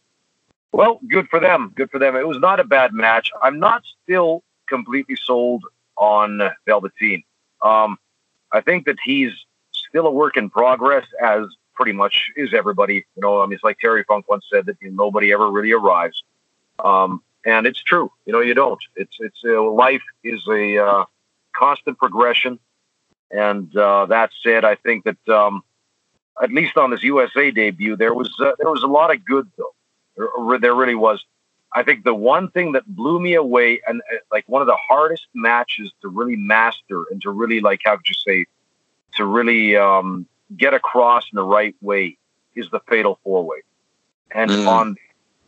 Well, 0.71 0.99
good 1.07 1.29
for 1.29 1.39
them. 1.39 1.71
Good 1.75 1.89
for 1.89 1.99
them. 1.99 2.15
It 2.15 2.27
was 2.27 2.39
not 2.39 2.59
a 2.59 2.65
bad 2.65 2.93
match. 2.93 3.31
I'm 3.41 3.59
not 3.59 3.83
still 4.03 4.43
completely 4.67 5.15
sold 5.15 5.63
on 5.97 6.41
Velveteen. 6.65 7.23
Um, 7.61 7.97
I 8.51 8.61
think 8.61 8.85
that 8.85 8.97
he's 9.03 9.31
still 9.71 10.07
a 10.07 10.11
work 10.11 10.37
in 10.37 10.49
progress, 10.49 11.05
as 11.23 11.45
pretty 11.73 11.93
much 11.93 12.31
is 12.35 12.53
everybody. 12.53 13.05
You 13.15 13.21
know, 13.21 13.41
I 13.41 13.45
mean, 13.45 13.53
it's 13.53 13.63
like 13.63 13.79
Terry 13.79 14.03
Funk 14.03 14.29
once 14.29 14.45
said 14.51 14.65
that 14.65 14.77
you 14.81 14.89
know, 14.89 15.05
nobody 15.05 15.31
ever 15.31 15.49
really 15.49 15.71
arrives. 15.71 16.23
Um, 16.83 17.21
and 17.45 17.67
it's 17.67 17.81
true. 17.81 18.11
You 18.25 18.33
know, 18.33 18.41
you 18.41 18.53
don't. 18.53 18.81
It's 18.95 19.15
it's 19.19 19.41
uh, 19.45 19.61
life 19.63 20.01
is 20.23 20.45
a 20.49 20.77
uh, 20.77 21.05
constant 21.55 21.97
progression, 21.97 22.59
and 23.31 23.75
uh, 23.77 24.07
that 24.07 24.31
said, 24.43 24.65
I 24.65 24.75
think 24.75 25.05
that 25.05 25.29
um, 25.29 25.63
at 26.41 26.51
least 26.51 26.75
on 26.77 26.91
this 26.91 27.03
USA 27.03 27.51
debut, 27.51 27.95
there 27.95 28.13
was 28.13 28.33
uh, 28.39 28.53
there 28.59 28.69
was 28.69 28.83
a 28.83 28.87
lot 28.87 29.13
of 29.13 29.23
good 29.23 29.49
though. 29.57 29.73
There, 30.17 30.59
there, 30.59 30.75
really 30.75 30.95
was. 30.95 31.23
I 31.73 31.83
think 31.83 32.05
the 32.05 32.15
one 32.15 32.49
thing 32.49 32.71
that 32.71 32.85
blew 32.87 33.19
me 33.19 33.35
away, 33.35 33.81
and 33.87 34.01
uh, 34.11 34.17
like 34.31 34.45
one 34.47 34.61
of 34.61 34.67
the 34.67 34.77
hardest 34.77 35.27
matches 35.33 35.91
to 36.01 36.07
really 36.07 36.35
master 36.35 37.03
and 37.11 37.21
to 37.21 37.29
really 37.29 37.59
like 37.59 37.81
how 37.85 37.97
could 37.97 38.09
you 38.09 38.15
say, 38.15 38.45
to 39.15 39.25
really 39.25 39.75
um, 39.75 40.25
get 40.57 40.73
across 40.73 41.25
in 41.31 41.35
the 41.35 41.43
right 41.43 41.75
way, 41.81 42.17
is 42.55 42.69
the 42.71 42.79
fatal 42.87 43.19
four 43.23 43.45
way. 43.45 43.61
And 44.31 44.49
mm. 44.49 44.67
on 44.67 44.95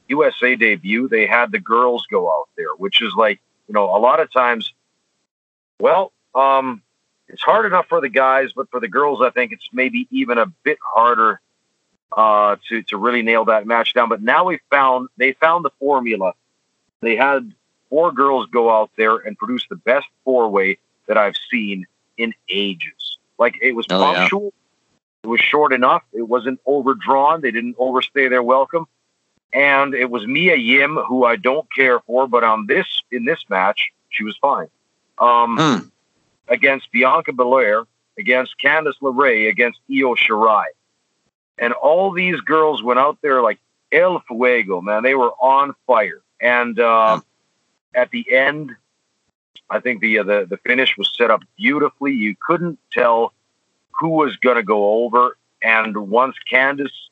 USA 0.10 0.56
debut, 0.56 1.08
they 1.08 1.26
had 1.26 1.52
the 1.52 1.60
girls 1.60 2.06
go 2.08 2.30
out 2.30 2.50
there, 2.56 2.76
which 2.78 3.02
is 3.02 3.14
like, 3.16 3.40
you 3.68 3.74
know, 3.74 3.86
a 3.96 4.00
lot 4.00 4.20
of 4.20 4.32
times, 4.32 4.74
well, 5.80 6.12
um, 6.36 6.82
it's 7.28 7.42
hard 7.42 7.66
enough 7.66 7.88
for 7.88 8.00
the 8.00 8.10
guys, 8.10 8.52
but 8.56 8.70
for 8.72 8.80
the 8.80 8.88
girls, 8.88 9.22
I 9.22 9.30
think 9.30 9.52
it's 9.52 9.68
maybe 9.74 10.08
even 10.12 10.38
a 10.38 10.46
bit 10.64 10.78
harder 10.82 11.42
uh, 12.16 12.56
to 12.70 12.84
to 12.84 12.98
really 12.98 13.22
nail 13.22 13.46
that 13.46 13.68
match 13.68 13.94
down. 13.94 14.10
But 14.10 14.22
now 14.22 14.46
we 14.46 14.60
found 14.70 15.10
they 15.18 15.34
found 15.34 15.66
the 15.66 15.72
formula. 15.80 16.34
They 17.02 17.16
had 17.16 17.54
four 17.90 18.12
girls 18.12 18.48
go 18.48 18.70
out 18.70 18.92
there 18.96 19.18
and 19.18 19.38
produce 19.38 19.66
the 19.70 19.76
best 19.76 20.08
four 20.24 20.50
way 20.50 20.78
that 21.08 21.18
I've 21.18 21.36
seen 21.52 21.86
in 22.18 22.34
ages. 22.50 23.20
Like 23.38 23.58
it 23.62 23.74
was 23.74 23.86
oh, 23.90 24.00
punctual. 24.00 24.44
Yeah. 24.44 24.50
It 25.24 25.28
was 25.28 25.42
short 25.42 25.74
enough. 25.74 26.04
It 26.14 26.22
wasn't 26.22 26.62
overdrawn. 26.66 27.42
They 27.42 27.52
didn't 27.52 27.76
overstay 27.78 28.30
their 28.30 28.44
welcome 28.44 28.88
and 29.54 29.94
it 29.94 30.10
was 30.10 30.26
Mia 30.28 30.56
Yim, 30.56 30.98
who 31.08 31.26
I 31.26 31.36
don't 31.36 31.72
care 31.74 32.00
for, 32.02 32.28
but 32.28 32.44
on 32.44 32.68
this 32.68 32.86
in 33.12 33.26
this 33.26 33.44
match, 33.50 33.92
she 34.10 34.24
was 34.24 34.38
fine. 34.38 34.68
Um, 35.18 35.58
mm. 35.58 35.92
Against 36.48 36.92
Bianca 36.92 37.34
Belair, 37.34 37.86
against 38.18 38.56
Candice 38.64 39.00
LeRae, 39.02 39.50
against 39.50 39.80
Io 39.90 40.16
Shirai, 40.16 40.66
and 41.58 41.74
all 41.74 42.12
these 42.12 42.40
girls 42.42 42.84
went 42.84 43.00
out 43.00 43.18
there 43.22 43.42
like 43.42 43.60
El 43.92 44.20
Fuego, 44.28 44.82
man. 44.82 45.04
They 45.04 45.16
were 45.16 45.32
on 45.42 45.76
fire, 45.86 46.22
and 46.42 46.80
uh, 46.80 47.20
mm. 47.20 47.24
at 47.96 48.12
the 48.12 48.32
end, 48.34 48.76
I 49.70 49.80
think 49.80 50.02
the 50.02 50.20
uh, 50.20 50.24
the 50.24 50.48
the 50.50 50.58
finish 50.58 50.98
was 50.98 51.14
set 51.18 51.32
up 51.32 51.42
beautifully. 51.58 52.14
You 52.14 52.36
couldn't 52.40 52.80
tell 52.92 53.34
who 53.92 54.10
was 54.10 54.38
going 54.38 54.58
to 54.58 54.64
go 54.64 55.06
over, 55.06 55.38
and 55.62 55.98
once 55.98 56.36
Candice 56.52 57.07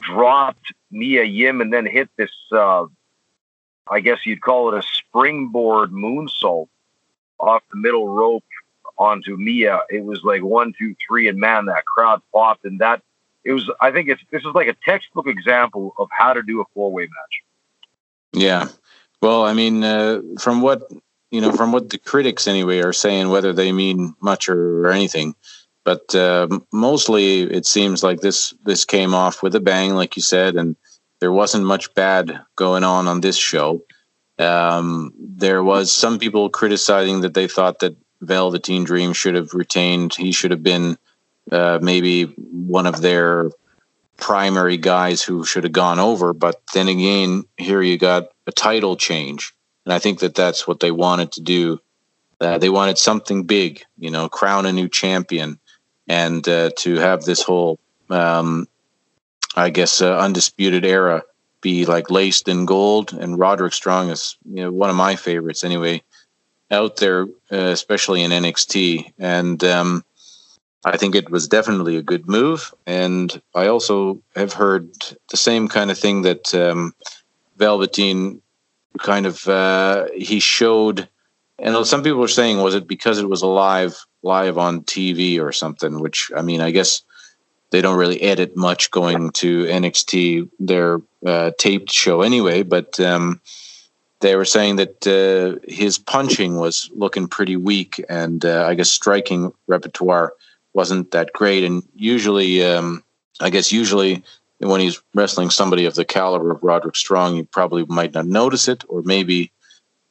dropped 0.00 0.72
Mia 0.90 1.24
Yim 1.24 1.60
and 1.60 1.72
then 1.72 1.86
hit 1.86 2.08
this, 2.16 2.30
uh, 2.52 2.86
I 3.88 4.00
guess 4.00 4.24
you'd 4.24 4.42
call 4.42 4.74
it 4.74 4.78
a 4.78 4.82
springboard 4.82 5.90
moonsault 5.90 6.68
off 7.38 7.62
the 7.70 7.76
middle 7.78 8.08
rope 8.08 8.44
onto 8.98 9.36
Mia. 9.36 9.80
It 9.88 10.04
was 10.04 10.22
like 10.22 10.42
one, 10.42 10.74
two, 10.78 10.94
three, 11.06 11.28
and 11.28 11.38
man, 11.38 11.66
that 11.66 11.84
crowd 11.84 12.22
popped, 12.32 12.64
and 12.64 12.80
that 12.80 13.02
it 13.44 13.52
was. 13.52 13.70
I 13.80 13.90
think 13.90 14.08
it's 14.08 14.22
this 14.30 14.42
is 14.44 14.54
like 14.54 14.68
a 14.68 14.76
textbook 14.84 15.26
example 15.26 15.94
of 15.98 16.08
how 16.10 16.34
to 16.34 16.42
do 16.42 16.60
a 16.60 16.64
four 16.74 16.92
way 16.92 17.04
match. 17.04 17.42
Yeah, 18.32 18.68
well, 19.22 19.44
I 19.44 19.54
mean, 19.54 19.82
uh, 19.82 20.20
from 20.38 20.60
what 20.60 20.90
you 21.30 21.40
know, 21.40 21.52
from 21.52 21.72
what 21.72 21.90
the 21.90 21.98
critics 21.98 22.46
anyway 22.46 22.80
are 22.80 22.92
saying, 22.92 23.30
whether 23.30 23.52
they 23.52 23.72
mean 23.72 24.14
much 24.20 24.48
or, 24.48 24.86
or 24.86 24.90
anything, 24.90 25.34
but 25.84 26.14
uh, 26.14 26.48
mostly 26.72 27.42
it 27.42 27.66
seems 27.66 28.02
like 28.02 28.20
this 28.20 28.54
this 28.64 28.84
came 28.84 29.14
off 29.14 29.42
with 29.42 29.54
a 29.54 29.60
bang, 29.60 29.94
like 29.94 30.16
you 30.16 30.22
said, 30.22 30.56
and 30.56 30.76
there 31.20 31.32
wasn't 31.32 31.64
much 31.64 31.92
bad 31.94 32.40
going 32.56 32.84
on 32.84 33.06
on 33.08 33.20
this 33.20 33.36
show. 33.36 33.82
Um, 34.38 35.12
there 35.18 35.62
was 35.62 35.92
some 35.92 36.18
people 36.18 36.48
criticizing 36.48 37.20
that 37.20 37.34
they 37.34 37.46
thought 37.46 37.80
that 37.80 37.96
Velveteen 38.22 38.84
Dream 38.84 39.12
should 39.12 39.34
have 39.34 39.54
retained. 39.54 40.14
He 40.14 40.32
should 40.32 40.50
have 40.50 40.62
been 40.62 40.96
uh, 41.50 41.78
maybe 41.80 42.24
one 42.24 42.86
of 42.86 43.00
their 43.00 43.50
primary 44.16 44.76
guys 44.76 45.22
who 45.22 45.44
should 45.44 45.64
have 45.64 45.72
gone 45.72 45.98
over. 45.98 46.32
But 46.32 46.60
then 46.74 46.88
again, 46.88 47.44
here 47.56 47.82
you 47.82 47.98
got 47.98 48.28
a 48.46 48.52
title 48.52 48.96
change, 48.96 49.54
and 49.84 49.92
I 49.92 49.98
think 49.98 50.20
that 50.20 50.34
that's 50.34 50.66
what 50.66 50.80
they 50.80 50.90
wanted 50.90 51.32
to 51.32 51.40
do. 51.40 51.80
Uh, 52.40 52.56
they 52.56 52.70
wanted 52.70 52.96
something 52.96 53.44
big, 53.44 53.82
you 53.98 54.10
know, 54.10 54.28
crown 54.28 54.64
a 54.64 54.72
new 54.72 54.88
champion, 54.88 55.60
and 56.10 56.48
uh, 56.48 56.70
to 56.76 56.96
have 56.96 57.22
this 57.22 57.40
whole, 57.40 57.78
um, 58.10 58.66
I 59.54 59.70
guess, 59.70 60.02
uh, 60.02 60.18
undisputed 60.18 60.84
era 60.84 61.22
be 61.60 61.86
like 61.86 62.10
laced 62.10 62.48
in 62.48 62.66
gold. 62.66 63.12
And 63.12 63.38
Roderick 63.38 63.74
Strong 63.74 64.10
is, 64.10 64.36
you 64.44 64.62
know, 64.64 64.72
one 64.72 64.90
of 64.90 64.96
my 64.96 65.14
favorites 65.14 65.62
anyway, 65.62 66.02
out 66.68 66.96
there, 66.96 67.26
uh, 67.52 67.70
especially 67.78 68.22
in 68.22 68.32
NXT, 68.32 69.12
and. 69.18 69.62
Um, 69.64 70.04
I 70.82 70.96
think 70.96 71.14
it 71.14 71.28
was 71.28 71.46
definitely 71.46 71.96
a 71.98 72.02
good 72.02 72.26
move. 72.26 72.72
And 72.86 73.42
I 73.54 73.66
also 73.66 74.22
have 74.34 74.54
heard 74.54 74.88
the 75.28 75.36
same 75.36 75.68
kind 75.68 75.90
of 75.90 75.98
thing 75.98 76.22
that 76.22 76.54
um, 76.54 76.94
Velveteen 77.58 78.40
kind 78.98 79.26
of 79.26 79.46
uh, 79.46 80.06
he 80.16 80.40
showed. 80.40 81.06
And 81.62 81.86
some 81.86 82.02
people 82.02 82.20
were 82.20 82.28
saying, 82.28 82.58
was 82.58 82.74
it 82.74 82.86
because 82.88 83.18
it 83.18 83.28
was 83.28 83.42
live 83.42 84.04
live 84.22 84.58
on 84.58 84.82
TV 84.82 85.40
or 85.40 85.52
something? 85.52 86.00
Which 86.00 86.30
I 86.36 86.42
mean, 86.42 86.60
I 86.60 86.70
guess 86.70 87.02
they 87.70 87.80
don't 87.80 87.98
really 87.98 88.20
edit 88.22 88.56
much 88.56 88.90
going 88.90 89.30
to 89.32 89.64
NXT 89.64 90.48
their 90.58 91.00
uh, 91.24 91.52
taped 91.58 91.90
show 91.90 92.22
anyway. 92.22 92.62
But 92.62 92.98
um, 93.00 93.40
they 94.20 94.36
were 94.36 94.44
saying 94.44 94.76
that 94.76 95.06
uh, 95.06 95.60
his 95.70 95.98
punching 95.98 96.56
was 96.56 96.90
looking 96.94 97.28
pretty 97.28 97.56
weak, 97.56 98.04
and 98.08 98.44
uh, 98.44 98.66
I 98.66 98.74
guess 98.74 98.90
striking 98.90 99.52
repertoire 99.66 100.32
wasn't 100.72 101.10
that 101.10 101.32
great. 101.32 101.64
And 101.64 101.82
usually, 101.94 102.64
um, 102.64 103.02
I 103.40 103.50
guess 103.50 103.72
usually 103.72 104.22
when 104.58 104.80
he's 104.80 105.00
wrestling 105.14 105.50
somebody 105.50 105.86
of 105.86 105.94
the 105.94 106.04
caliber 106.04 106.50
of 106.50 106.62
Roderick 106.62 106.96
Strong, 106.96 107.36
you 107.36 107.44
probably 107.44 107.84
might 107.86 108.12
not 108.12 108.26
notice 108.26 108.68
it, 108.68 108.84
or 108.88 109.02
maybe 109.02 109.52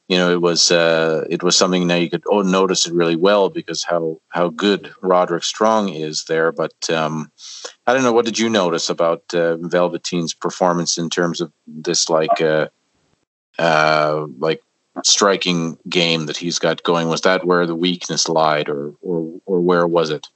you 0.10 0.18
know 0.18 0.32
it 0.32 0.42
was 0.42 0.72
uh, 0.72 1.24
it 1.30 1.44
was 1.44 1.56
something 1.56 1.88
that 1.88 2.02
you 2.02 2.10
could 2.10 2.24
oh, 2.28 2.42
notice 2.42 2.88
it 2.88 2.94
really 2.94 3.16
well 3.16 3.50
because 3.50 3.84
how 3.84 4.20
how 4.30 4.50
good 4.50 4.92
Roderick 5.02 5.44
Strong 5.44 5.90
is 5.90 6.26
there. 6.26 6.52
But 6.52 6.90
um, 6.90 7.32
I 7.86 7.94
don't 7.94 8.04
know. 8.04 8.12
What 8.12 8.26
did 8.26 8.40
you 8.40 8.50
notice 8.50 8.90
about 8.90 9.24
uh, 9.34 9.58
Velveteen's 9.58 10.34
performance 10.34 10.98
in 10.98 11.12
terms 11.12 11.42
of 11.42 11.54
this 11.68 12.10
like 12.10 12.42
uh, 12.42 12.70
uh, 13.60 14.26
like 14.40 14.64
striking 15.06 15.78
game 15.88 16.26
that 16.26 16.38
he's 16.38 16.58
got 16.58 16.82
going? 16.82 17.08
Was 17.08 17.22
that 17.22 17.46
where 17.46 17.68
the 17.68 17.76
weakness 17.76 18.28
lied, 18.28 18.68
or 18.68 18.96
or 19.04 19.40
or 19.46 19.62
where 19.62 19.86
was 19.86 20.10
it? 20.10 20.28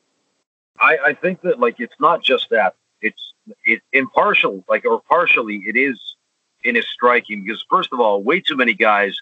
I, 0.80 0.98
I 1.04 1.14
think 1.14 1.42
that 1.42 1.60
like 1.60 1.80
it's 1.80 2.00
not 2.00 2.22
just 2.22 2.52
that. 2.52 2.76
It's 3.02 3.34
it 3.66 3.82
impartial, 3.92 4.64
like 4.70 4.86
or 4.86 5.02
partially 5.02 5.64
it 5.66 5.76
is 5.76 6.00
in 6.64 6.76
his 6.76 6.88
striking 6.88 7.42
because 7.44 7.66
first 7.68 7.90
of 7.92 8.00
all, 8.00 8.22
way 8.22 8.40
too 8.40 8.56
many 8.56 8.76
guys 8.76 9.20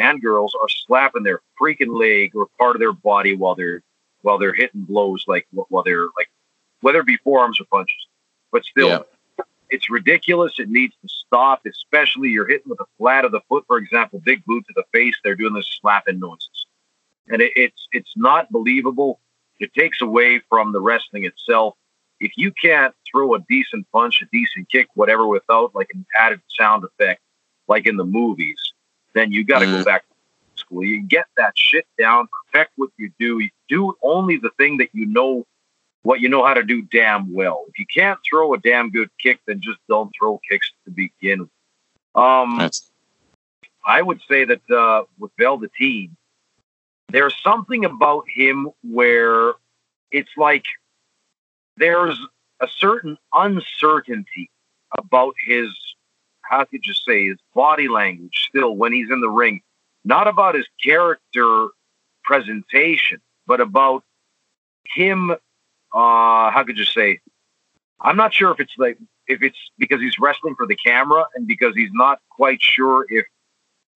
and 0.00 0.22
girls 0.22 0.54
are 0.60 0.68
slapping 0.68 1.22
their 1.22 1.40
freaking 1.60 1.98
leg 1.98 2.34
or 2.34 2.48
part 2.58 2.74
of 2.74 2.80
their 2.80 2.92
body 2.92 3.36
while 3.36 3.54
they're 3.54 3.82
while 4.22 4.38
they're 4.38 4.54
hitting 4.54 4.82
blows, 4.82 5.24
like 5.26 5.46
while 5.50 5.82
they're 5.82 6.08
like 6.16 6.30
whether 6.80 7.00
it 7.00 7.06
be 7.06 7.18
forearms 7.18 7.60
or 7.60 7.64
punches. 7.64 8.06
But 8.50 8.64
still, 8.64 8.88
yeah. 8.88 9.44
it's 9.68 9.90
ridiculous. 9.90 10.54
It 10.58 10.68
needs 10.68 10.94
to 11.02 11.08
stop. 11.08 11.62
Especially 11.66 12.30
you're 12.30 12.48
hitting 12.48 12.68
with 12.68 12.78
the 12.78 12.86
flat 12.98 13.24
of 13.24 13.32
the 13.32 13.40
foot, 13.48 13.64
for 13.66 13.78
example, 13.78 14.20
big 14.20 14.44
boot 14.44 14.64
to 14.66 14.72
the 14.74 14.84
face. 14.92 15.14
They're 15.22 15.36
doing 15.36 15.54
this 15.54 15.68
slapping 15.80 16.18
noises, 16.18 16.66
and 17.28 17.42
it, 17.42 17.52
it's 17.56 17.88
it's 17.92 18.12
not 18.16 18.50
believable. 18.50 19.20
It 19.58 19.74
takes 19.74 20.00
away 20.00 20.40
from 20.48 20.72
the 20.72 20.80
wrestling 20.80 21.24
itself. 21.24 21.74
If 22.18 22.32
you 22.36 22.52
can't 22.52 22.94
throw 23.10 23.34
a 23.34 23.40
decent 23.48 23.86
punch, 23.92 24.22
a 24.22 24.26
decent 24.32 24.70
kick, 24.70 24.88
whatever, 24.94 25.26
without 25.26 25.74
like 25.74 25.88
an 25.94 26.06
added 26.18 26.40
sound 26.48 26.84
effect, 26.84 27.20
like 27.68 27.86
in 27.86 27.96
the 27.96 28.04
movies, 28.04 28.69
then 29.14 29.32
you 29.32 29.44
got 29.44 29.60
to 29.60 29.66
mm. 29.66 29.78
go 29.78 29.84
back 29.84 30.04
to 30.08 30.60
school. 30.60 30.84
You 30.84 31.02
get 31.02 31.26
that 31.36 31.56
shit 31.56 31.86
down, 31.98 32.28
perfect 32.52 32.72
what 32.76 32.90
you 32.96 33.10
do. 33.18 33.38
You 33.38 33.50
do 33.68 33.94
only 34.02 34.36
the 34.36 34.50
thing 34.50 34.78
that 34.78 34.90
you 34.92 35.06
know 35.06 35.46
what 36.02 36.20
you 36.20 36.28
know 36.28 36.44
how 36.44 36.54
to 36.54 36.62
do 36.62 36.82
damn 36.82 37.32
well. 37.32 37.66
If 37.68 37.78
you 37.78 37.86
can't 37.86 38.18
throw 38.28 38.54
a 38.54 38.58
damn 38.58 38.90
good 38.90 39.10
kick, 39.18 39.40
then 39.46 39.60
just 39.60 39.78
don't 39.88 40.10
throw 40.18 40.40
kicks 40.48 40.70
to 40.84 40.90
begin 40.90 41.40
with. 41.40 41.50
Um, 42.14 42.58
That's- 42.58 42.90
I 43.84 44.02
would 44.02 44.20
say 44.28 44.44
that 44.44 44.70
uh, 44.70 45.04
with 45.18 45.32
Velveteen, 45.38 46.16
there's 47.08 47.34
something 47.42 47.84
about 47.84 48.24
him 48.28 48.70
where 48.82 49.54
it's 50.10 50.30
like 50.36 50.64
there's 51.76 52.18
a 52.60 52.68
certain 52.68 53.16
uncertainty 53.32 54.50
about 54.96 55.34
his 55.44 55.68
how 56.50 56.64
could 56.64 56.84
you 56.84 56.94
say 56.94 57.28
his 57.28 57.38
body 57.54 57.88
language 57.88 58.46
still 58.48 58.74
when 58.76 58.92
he's 58.92 59.10
in 59.10 59.20
the 59.20 59.30
ring 59.30 59.60
not 60.04 60.26
about 60.26 60.54
his 60.54 60.66
character 60.82 61.68
presentation 62.24 63.20
but 63.46 63.60
about 63.60 64.04
him 64.94 65.30
uh 65.30 65.36
how 66.50 66.62
could 66.66 66.76
you 66.76 66.84
say 66.84 67.20
i'm 68.00 68.16
not 68.16 68.34
sure 68.34 68.50
if 68.50 68.60
it's 68.60 68.74
like 68.78 68.98
if 69.26 69.42
it's 69.42 69.58
because 69.78 70.00
he's 70.00 70.18
wrestling 70.18 70.54
for 70.56 70.66
the 70.66 70.76
camera 70.76 71.24
and 71.34 71.46
because 71.46 71.74
he's 71.74 71.92
not 71.92 72.18
quite 72.30 72.60
sure 72.60 73.06
if 73.08 73.24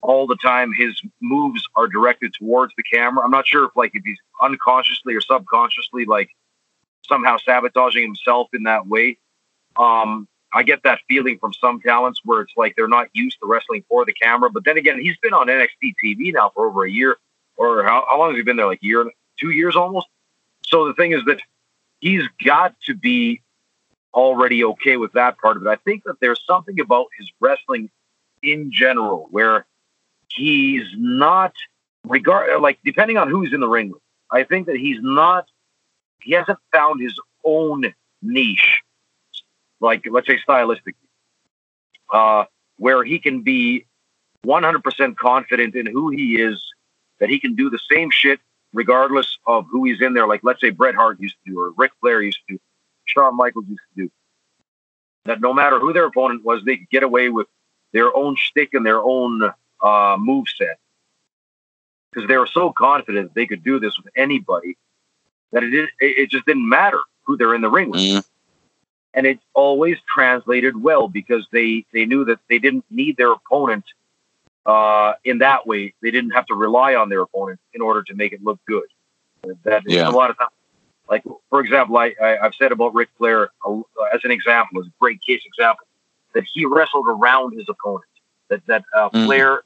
all 0.01 0.27
the 0.27 0.35
time 0.35 0.71
his 0.71 1.01
moves 1.21 1.67
are 1.75 1.87
directed 1.87 2.33
towards 2.33 2.73
the 2.77 2.83
camera. 2.83 3.23
I'm 3.23 3.31
not 3.31 3.47
sure 3.47 3.65
if 3.65 3.71
like 3.75 3.91
if 3.95 4.03
he's 4.05 4.19
unconsciously 4.41 5.15
or 5.15 5.21
subconsciously 5.21 6.05
like 6.05 6.29
somehow 7.07 7.37
sabotaging 7.37 8.03
himself 8.03 8.49
in 8.53 8.63
that 8.63 8.87
way. 8.87 9.17
Um, 9.75 10.27
I 10.55 10.63
get 10.63 10.83
that 10.83 11.01
feeling 11.09 11.37
from 11.37 11.53
some 11.53 11.81
talents 11.81 12.21
where 12.23 12.39
it's 12.41 12.53
like 12.55 12.75
they're 12.75 12.87
not 12.87 13.09
used 13.13 13.39
to 13.41 13.45
wrestling 13.45 13.83
for 13.89 14.05
the 14.05 14.13
camera. 14.13 14.49
But 14.49 14.63
then 14.63 14.77
again, 14.77 15.01
he's 15.01 15.17
been 15.17 15.33
on 15.33 15.47
NXT 15.47 15.93
TV 16.03 16.33
now 16.33 16.49
for 16.55 16.67
over 16.67 16.85
a 16.85 16.89
year, 16.89 17.17
or 17.57 17.83
how, 17.83 18.05
how 18.09 18.17
long 18.17 18.29
has 18.29 18.37
he 18.37 18.43
been 18.43 18.55
there? 18.55 18.65
Like 18.65 18.81
a 18.81 18.85
year, 18.85 19.11
two 19.37 19.51
years 19.51 19.75
almost. 19.75 20.07
So 20.65 20.87
the 20.87 20.93
thing 20.93 21.11
is 21.11 21.25
that 21.25 21.41
he's 21.99 22.23
got 22.43 22.73
to 22.85 22.95
be 22.95 23.41
already 24.13 24.63
okay 24.63 24.95
with 24.95 25.11
that 25.11 25.37
part 25.37 25.57
of 25.57 25.65
it. 25.65 25.69
I 25.69 25.75
think 25.75 26.05
that 26.05 26.21
there's 26.21 26.41
something 26.47 26.79
about 26.79 27.07
his 27.19 27.29
wrestling 27.41 27.89
in 28.41 28.71
general 28.71 29.27
where 29.31 29.65
he's 30.29 30.87
not 30.95 31.53
regard 32.07 32.61
like 32.61 32.79
depending 32.85 33.17
on 33.17 33.29
who's 33.29 33.51
in 33.51 33.59
the 33.59 33.67
ring. 33.67 33.93
I 34.31 34.43
think 34.43 34.67
that 34.67 34.77
he's 34.77 34.99
not 35.01 35.47
he 36.21 36.31
hasn't 36.31 36.59
found 36.73 37.01
his 37.01 37.19
own 37.43 37.93
niche, 38.21 38.81
like 39.85 40.05
let's 40.11 40.27
say 40.27 40.39
stylistically, 40.47 40.95
uh, 42.11 42.45
where 42.77 43.03
he 43.03 43.19
can 43.19 43.41
be 43.43 43.85
100% 44.45 45.15
confident 45.15 45.75
in 45.75 45.85
who 45.85 46.09
he 46.09 46.41
is, 46.41 46.61
that 47.19 47.29
he 47.29 47.39
can 47.39 47.55
do 47.55 47.69
the 47.69 47.79
same 47.89 48.09
shit 48.11 48.39
regardless 48.73 49.37
of 49.47 49.65
who 49.69 49.85
he's 49.85 50.01
in 50.01 50.13
there. 50.13 50.27
Like 50.27 50.41
let's 50.43 50.59
say 50.59 50.71
Bret 50.71 50.95
Hart 50.95 51.21
used 51.21 51.35
to 51.45 51.51
do, 51.51 51.59
or 51.59 51.71
Ric 51.77 51.91
Flair 52.01 52.21
used 52.21 52.39
to 52.49 52.55
do, 52.55 52.59
Shawn 53.05 53.37
Michaels 53.37 53.65
used 53.69 53.81
to 53.95 54.03
do. 54.03 54.11
That 55.25 55.39
no 55.41 55.53
matter 55.53 55.79
who 55.79 55.93
their 55.93 56.05
opponent 56.05 56.43
was, 56.43 56.63
they 56.65 56.77
could 56.77 56.89
get 56.89 57.03
away 57.03 57.29
with 57.29 57.47
their 57.93 58.15
own 58.15 58.35
shtick 58.35 58.73
and 58.73 58.85
their 58.85 59.01
own 59.01 59.41
uh, 59.81 60.17
move 60.19 60.47
set 60.55 60.77
because 62.11 62.27
they 62.27 62.37
were 62.37 62.47
so 62.47 62.71
confident 62.71 63.33
they 63.33 63.45
could 63.45 63.63
do 63.63 63.79
this 63.79 63.97
with 63.97 64.11
anybody 64.15 64.77
that 65.51 65.63
it, 65.63 65.69
did, 65.69 65.89
it 65.99 66.29
just 66.29 66.45
didn't 66.45 66.67
matter 66.67 66.99
who 67.23 67.37
they're 67.37 67.55
in 67.55 67.61
the 67.61 67.69
ring 67.69 67.89
with. 67.89 67.99
Mm. 67.99 68.25
And 69.15 69.25
it 69.25 69.39
always 69.53 69.97
translated 70.13 70.81
well 70.81 71.07
because 71.07 71.47
they, 71.51 71.85
they 71.93 72.05
knew 72.05 72.25
that 72.25 72.39
they 72.49 72.59
didn't 72.59 72.85
need 72.91 73.17
their 73.17 73.31
opponent 73.31 73.85
uh, 74.65 75.13
in 75.23 75.39
that 75.39 75.67
way, 75.67 75.93
they 76.01 76.11
didn't 76.11 76.31
have 76.31 76.45
to 76.47 76.55
rely 76.55 76.95
on 76.95 77.09
their 77.09 77.21
opponent 77.21 77.59
in 77.73 77.81
order 77.81 78.01
to 78.03 78.15
make 78.15 78.33
it 78.33 78.43
look 78.43 78.59
good. 78.65 78.87
That 79.63 79.83
yeah. 79.85 80.09
a 80.09 80.11
lot 80.11 80.31
of 80.31 80.37
times, 80.37 80.51
like 81.07 81.23
for 81.51 81.59
example, 81.59 81.97
I, 81.97 82.15
I 82.21 82.37
have 82.41 82.53
said 82.55 82.71
about 82.71 82.95
Ric 82.95 83.09
Flair 83.17 83.51
uh, 83.63 83.81
as 84.11 84.21
an 84.23 84.31
example, 84.31 84.81
as 84.81 84.87
a 84.87 84.93
great 84.99 85.19
case 85.21 85.41
example, 85.45 85.85
that 86.33 86.45
he 86.51 86.65
wrestled 86.65 87.05
around 87.07 87.55
his 87.55 87.69
opponent. 87.69 88.09
That 88.49 88.65
that 88.65 88.83
uh, 88.95 89.09
mm. 89.09 89.25
Flair, 89.25 89.61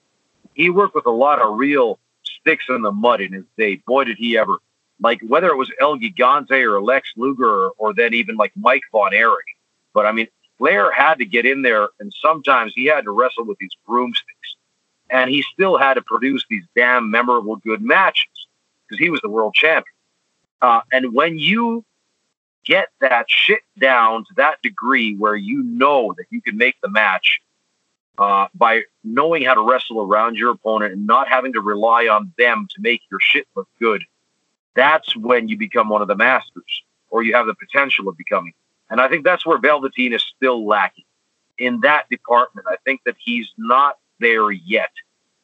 he 0.54 0.70
worked 0.70 0.95
with 0.95 1.06
a 1.06 1.12
lot 1.12 1.41
of 1.41 1.58
real 1.58 1.97
sticks 2.24 2.66
in 2.68 2.82
the 2.82 2.91
mud 2.91 3.22
in 3.22 3.32
his 3.32 3.45
day. 3.58 3.76
Boy, 3.88 4.04
did 4.04 4.18
he 4.18 4.38
ever! 4.38 4.58
Like 5.02 5.22
whether 5.22 5.47
it 5.47 5.56
was 5.56 5.72
El 5.80 5.97
Gigante 5.97 6.64
or 6.64 6.82
Lex 6.82 7.12
Luger 7.16 7.47
or, 7.47 7.72
or 7.78 7.93
then 7.93 8.14
even 8.14 8.36
like 8.36 8.52
Mike 8.56 8.84
Von 8.91 9.14
Erich. 9.14 9.45
But 9.93 10.06
I 10.06 10.12
mean, 10.12 10.28
Flair 10.58 10.91
had 10.91 11.16
to 11.20 11.26
get 11.26 11.45
in 11.45 11.62
there, 11.62 11.88
and 12.00 12.14
sometimes 12.22 12.74
he 12.76 12.86
had 12.86 13.06
to 13.06 13.12
wrestle 13.12 13.45
with 13.45 13.58
these 13.60 13.76
broomsticks 13.88 14.56
and 15.10 15.30
he 15.30 15.41
still 15.41 15.78
had 15.78 15.95
to 15.95 16.02
produce 16.02 16.45
these 16.50 16.64
damn 16.76 17.10
memorable 17.10 17.56
good 17.58 17.82
matches 17.82 18.28
because 18.88 19.00
he 19.00 19.10
was 19.10 19.20
the 19.22 19.30
world 19.30 19.54
champion. 19.54 19.86
Uh, 20.62 20.82
and 20.91 21.14
when 21.14 21.38
you 21.38 21.84
get 22.66 22.89
that 23.02 23.26
shit 23.30 23.62
down 23.80 24.26
to 24.26 24.34
that 24.36 24.62
degree 24.62 25.16
where 25.16 25.36
you 25.36 25.64
know 25.64 26.14
that 26.18 26.26
you 26.30 26.41
can 26.41 26.58
make 26.58 26.76
the 26.82 26.89
match 26.89 27.41
uh, 28.18 28.47
by 28.54 28.82
knowing 29.04 29.43
how 29.43 29.54
to 29.54 29.62
wrestle 29.62 30.02
around 30.02 30.36
your 30.36 30.52
opponent 30.52 30.93
and 30.93 31.08
not 31.08 31.28
having 31.28 31.54
to 31.54 31.62
rely 31.62 32.08
on 32.08 32.34
them 32.38 32.68
to 32.70 32.82
make 32.82 33.02
your 33.10 33.20
shit 33.20 33.47
look 33.56 33.68
good, 33.80 34.04
that's 34.76 35.15
when 35.15 35.47
you 35.47 35.57
become 35.57 35.89
one 35.89 36.01
of 36.01 36.07
the 36.07 36.15
masters 36.15 36.84
or 37.09 37.24
you 37.24 37.34
have 37.34 37.47
the 37.47 37.55
potential 37.55 38.07
of 38.07 38.17
becoming. 38.17 38.53
And 38.89 39.01
I 39.01 39.07
think 39.07 39.24
that's 39.24 39.45
where 39.45 39.57
Velveteen 39.57 40.13
is 40.13 40.24
still 40.36 40.65
lacking 40.65 41.05
in 41.57 41.82
that 41.82 42.09
department. 42.09 42.67
I 42.70 42.78
think 42.86 43.01
that 43.05 43.15
he's 43.20 43.47
not 43.57 43.97
there 44.20 44.51
yet. 44.51 44.91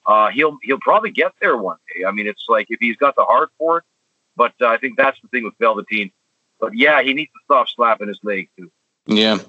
Uh, 0.06 0.30
he'll 0.30 0.58
he'll 0.64 0.80
probably 0.80 1.12
get 1.12 1.34
there 1.42 1.58
one 1.58 1.78
day. 1.94 2.06
I 2.06 2.12
mean, 2.12 2.28
it's 2.28 2.46
like 2.48 2.68
if 2.70 2.80
he's 2.80 2.98
got 2.98 3.16
the 3.16 3.24
heart 3.24 3.50
for 3.58 3.80
it. 3.80 3.84
But 4.36 4.54
uh, 4.62 4.68
I 4.68 4.78
think 4.78 4.98
that's 4.98 5.20
the 5.22 5.28
thing 5.30 5.44
with 5.44 5.58
Velveteen. 5.60 6.12
But 6.60 6.76
yeah, 6.76 7.02
he 7.02 7.14
needs 7.14 7.32
to 7.32 7.40
stop 7.46 7.68
slapping 7.70 8.08
his 8.08 8.20
leg 8.24 8.50
too. 8.58 8.72
Yeah, 9.08 9.40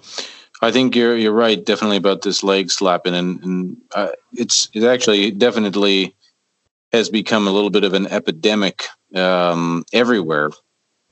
I 0.62 0.70
think 0.70 0.95
you're 0.95 1.16
you're 1.16 1.33
right. 1.33 1.62
Definitely 1.62 1.97
about 1.99 2.22
this 2.22 2.43
leg 2.43 2.70
slapping, 2.70 3.14
and, 3.14 3.43
and 3.43 3.77
uh, 3.95 4.09
it's 4.33 4.68
it 4.74 4.85
actually 4.85 5.31
definitely 5.31 6.14
has 6.93 7.09
become 7.11 7.47
a 7.47 7.51
little 7.51 7.70
bit 7.70 7.84
of 7.84 7.95
an 7.95 8.07
epidemic 8.07 8.84
um, 9.14 9.84
everywhere. 9.93 10.51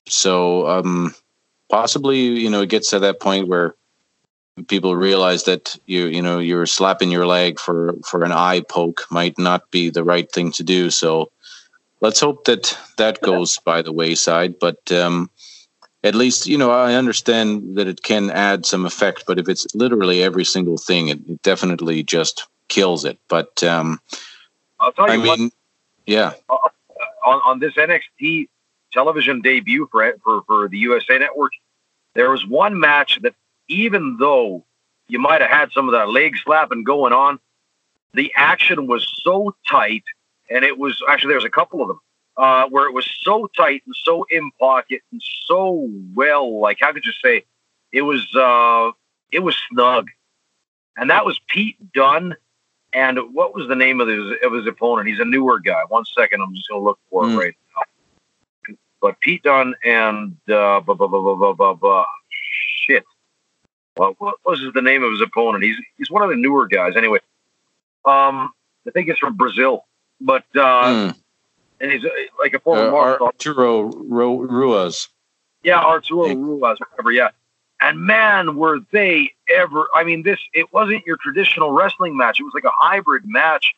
So 0.06 0.68
um, 0.68 1.14
possibly, 1.68 2.20
you 2.20 2.50
know, 2.50 2.62
it 2.62 2.68
gets 2.68 2.90
to 2.90 3.00
that 3.00 3.20
point 3.20 3.48
where 3.48 3.74
people 4.68 4.94
realize 4.94 5.44
that 5.44 5.76
you 5.86 6.06
you 6.06 6.22
know 6.22 6.38
you're 6.38 6.66
slapping 6.66 7.10
your 7.10 7.26
leg 7.26 7.58
for 7.58 7.94
for 8.06 8.22
an 8.22 8.30
eye 8.30 8.60
poke 8.60 9.04
might 9.10 9.36
not 9.36 9.68
be 9.72 9.90
the 9.90 10.04
right 10.04 10.30
thing 10.30 10.52
to 10.52 10.62
do. 10.62 10.90
So 10.90 11.30
let's 12.00 12.20
hope 12.20 12.44
that 12.44 12.78
that 12.98 13.20
goes 13.20 13.58
by 13.58 13.82
the 13.82 13.92
wayside. 13.92 14.58
But 14.58 14.92
um, 14.92 15.30
at 16.04 16.14
least 16.14 16.46
you 16.46 16.58
know 16.58 16.70
i 16.70 16.94
understand 16.94 17.76
that 17.76 17.88
it 17.88 18.02
can 18.02 18.30
add 18.30 18.66
some 18.66 18.84
effect 18.84 19.24
but 19.26 19.38
if 19.38 19.48
it's 19.48 19.66
literally 19.74 20.22
every 20.22 20.44
single 20.44 20.76
thing 20.76 21.08
it, 21.08 21.18
it 21.26 21.42
definitely 21.42 22.02
just 22.02 22.46
kills 22.68 23.04
it. 23.04 23.18
But 23.28 23.62
um, 23.64 24.00
i'll 24.80 24.92
tell 24.92 25.08
you 25.08 25.14
I 25.14 25.16
mean 25.16 25.44
what, 25.44 25.52
yeah 26.06 26.32
on, 26.48 27.40
on 27.44 27.58
this 27.58 27.74
nxt 27.74 28.48
television 28.92 29.40
debut 29.40 29.88
for, 29.90 30.12
for 30.22 30.42
for 30.46 30.68
the 30.68 30.78
usa 30.78 31.18
network 31.18 31.52
there 32.14 32.30
was 32.30 32.46
one 32.46 32.78
match 32.78 33.18
that 33.22 33.34
even 33.68 34.16
though 34.18 34.64
you 35.08 35.18
might 35.18 35.40
have 35.40 35.50
had 35.50 35.72
some 35.72 35.88
of 35.88 35.92
that 35.92 36.08
leg 36.08 36.36
slapping 36.42 36.84
going 36.84 37.12
on, 37.12 37.38
the 38.14 38.32
action 38.36 38.86
was 38.86 39.06
so 39.22 39.54
tight, 39.68 40.04
and 40.48 40.64
it 40.64 40.78
was 40.78 41.02
actually 41.08 41.32
there's 41.32 41.44
a 41.44 41.50
couple 41.50 41.82
of 41.82 41.88
them 41.88 42.00
uh, 42.36 42.66
where 42.68 42.86
it 42.86 42.92
was 42.92 43.08
so 43.20 43.48
tight 43.56 43.82
and 43.86 43.94
so 43.96 44.24
in 44.30 44.50
pocket 44.60 45.02
and 45.12 45.22
so 45.46 45.88
well, 46.14 46.60
like 46.60 46.78
how 46.80 46.92
could 46.92 47.04
you 47.04 47.12
say, 47.22 47.44
it 47.92 48.02
was 48.02 48.24
uh, 48.34 48.92
it 49.32 49.40
was 49.40 49.56
snug, 49.70 50.08
and 50.96 51.10
that 51.10 51.26
was 51.26 51.40
Pete 51.48 51.76
Dunne. 51.92 52.36
And 52.94 53.18
what 53.32 53.54
was 53.54 53.66
the 53.68 53.74
name 53.74 54.00
of 54.00 54.08
his 54.08 54.38
of 54.44 54.52
his 54.52 54.66
opponent? 54.66 55.08
He's 55.08 55.18
a 55.18 55.24
newer 55.24 55.58
guy. 55.58 55.80
One 55.88 56.04
second, 56.16 56.40
I'm 56.40 56.54
just 56.54 56.68
gonna 56.68 56.82
look 56.82 56.98
for 57.10 57.24
mm. 57.24 57.34
it 57.34 57.38
right 57.38 57.54
now. 57.76 58.74
But 59.00 59.20
Pete 59.20 59.42
Dunne 59.42 59.74
and 59.84 60.36
uh, 60.48 60.80
blah, 60.80 60.94
blah, 60.94 61.08
blah, 61.08 61.34
blah, 61.34 61.52
blah, 61.52 61.74
blah, 61.74 62.06
shit 62.86 63.04
what, 63.96 64.20
what 64.20 64.36
was 64.44 64.60
the 64.74 64.82
name 64.82 65.02
of 65.02 65.12
his 65.12 65.20
opponent? 65.20 65.64
He's 65.64 65.76
he's 65.96 66.10
one 66.10 66.22
of 66.22 66.30
the 66.30 66.36
newer 66.36 66.66
guys. 66.66 66.96
Anyway, 66.96 67.18
um, 68.04 68.52
I 68.86 68.90
think 68.92 69.08
it's 69.08 69.18
from 69.18 69.36
Brazil, 69.36 69.84
but 70.20 70.44
uh, 70.54 70.84
mm. 70.84 71.16
and 71.80 71.92
he's 71.92 72.04
uh, 72.04 72.08
like 72.38 72.54
a 72.54 72.58
former 72.58 73.14
uh, 73.20 73.26
Arturo 73.26 73.90
Ruas. 73.90 75.08
Yeah, 75.62 75.80
Arturo 75.80 76.28
Ruas, 76.28 76.78
whatever. 76.80 77.12
Yeah, 77.12 77.30
and 77.84 78.00
man, 78.00 78.56
were 78.56 78.80
they 78.92 79.30
ever? 79.48 79.88
I 79.94 80.04
mean, 80.04 80.22
this 80.22 80.40
it 80.54 80.72
wasn't 80.72 81.04
your 81.04 81.18
traditional 81.18 81.70
wrestling 81.72 82.16
match. 82.16 82.40
It 82.40 82.44
was 82.44 82.54
like 82.54 82.64
a 82.64 82.72
hybrid 82.72 83.24
match, 83.26 83.74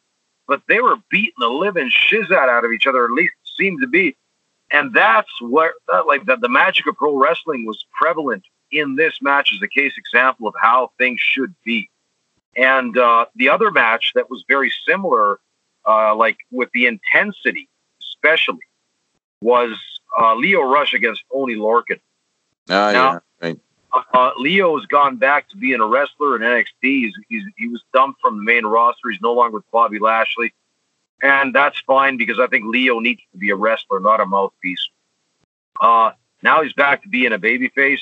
but 0.46 0.62
they 0.68 0.80
were 0.80 0.96
beating 1.10 1.34
the 1.38 1.48
living 1.48 1.90
shiz 1.90 2.30
out 2.30 2.64
of 2.64 2.70
each 2.70 2.86
other. 2.86 3.04
At 3.04 3.10
least 3.10 3.34
it 3.42 3.50
seemed 3.58 3.80
to 3.80 3.88
be, 3.88 4.16
and 4.70 4.94
that's 4.94 5.40
where 5.40 5.74
that, 5.88 6.06
like 6.06 6.24
the, 6.24 6.36
the 6.36 6.48
magic 6.48 6.86
of 6.86 6.94
pro 6.94 7.16
wrestling 7.16 7.66
was 7.66 7.84
prevalent 7.92 8.44
in 8.70 8.94
this 8.94 9.20
match 9.20 9.52
as 9.52 9.60
a 9.60 9.68
case 9.68 9.94
example 9.96 10.46
of 10.46 10.54
how 10.60 10.92
things 10.98 11.18
should 11.20 11.54
be. 11.64 11.90
And 12.56 12.96
uh, 12.96 13.26
the 13.34 13.48
other 13.48 13.72
match 13.72 14.12
that 14.14 14.30
was 14.30 14.44
very 14.46 14.72
similar, 14.86 15.40
uh, 15.86 16.14
like 16.14 16.38
with 16.52 16.70
the 16.72 16.86
intensity, 16.86 17.68
especially, 18.00 18.60
was 19.40 19.76
uh, 20.16 20.36
Lio 20.36 20.62
Rush 20.62 20.94
against 20.94 21.24
Oney 21.32 21.56
Lorcan. 21.56 21.98
Ah, 22.70 22.92
now, 22.92 23.12
yeah. 23.12 23.18
Uh, 23.92 24.30
Lio 24.38 24.76
has 24.76 24.86
gone 24.86 25.16
back 25.16 25.48
to 25.48 25.56
being 25.56 25.80
a 25.80 25.86
wrestler 25.86 26.36
in 26.36 26.42
NXT. 26.42 26.64
He's, 26.82 27.14
he's, 27.28 27.44
he 27.56 27.68
was 27.68 27.82
dumped 27.94 28.20
from 28.20 28.36
the 28.36 28.42
main 28.42 28.66
roster. 28.66 29.10
He's 29.10 29.20
no 29.20 29.32
longer 29.32 29.56
with 29.56 29.70
Bobby 29.70 29.98
Lashley. 29.98 30.52
And 31.22 31.54
that's 31.54 31.80
fine 31.86 32.16
because 32.16 32.38
I 32.38 32.46
think 32.46 32.66
Lio 32.66 32.98
needs 32.98 33.22
to 33.32 33.38
be 33.38 33.50
a 33.50 33.56
wrestler, 33.56 34.00
not 34.00 34.20
a 34.20 34.26
mouthpiece. 34.26 34.88
Uh, 35.80 36.12
now 36.42 36.62
he's 36.62 36.74
back 36.74 37.02
to 37.04 37.08
being 37.08 37.32
a 37.32 37.38
babyface 37.38 38.00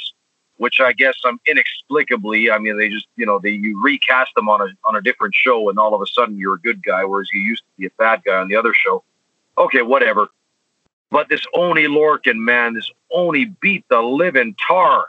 which 0.56 0.80
I 0.80 0.92
guess 0.92 1.14
I'm 1.24 1.40
inexplicably. 1.46 2.50
I 2.50 2.58
mean, 2.58 2.76
they 2.78 2.88
just 2.88 3.06
you 3.16 3.26
know 3.26 3.38
they 3.38 3.50
you 3.50 3.80
recast 3.82 4.34
them 4.34 4.48
on 4.48 4.60
a 4.60 4.66
on 4.84 4.96
a 4.96 5.00
different 5.00 5.34
show, 5.34 5.68
and 5.68 5.78
all 5.78 5.94
of 5.94 6.00
a 6.00 6.06
sudden 6.06 6.38
you're 6.38 6.54
a 6.54 6.60
good 6.60 6.82
guy, 6.82 7.04
whereas 7.04 7.28
you 7.32 7.40
used 7.40 7.62
to 7.62 7.70
be 7.78 7.86
a 7.86 7.90
bad 7.98 8.22
guy 8.24 8.36
on 8.36 8.48
the 8.48 8.56
other 8.56 8.74
show. 8.74 9.02
Okay, 9.58 9.82
whatever. 9.82 10.28
But 11.10 11.28
this 11.28 11.44
Oney 11.54 11.84
Lorcan 11.84 12.38
man, 12.38 12.74
this 12.74 12.90
Oney 13.10 13.44
beat 13.44 13.84
the 13.88 14.00
living 14.00 14.56
tar 14.66 15.08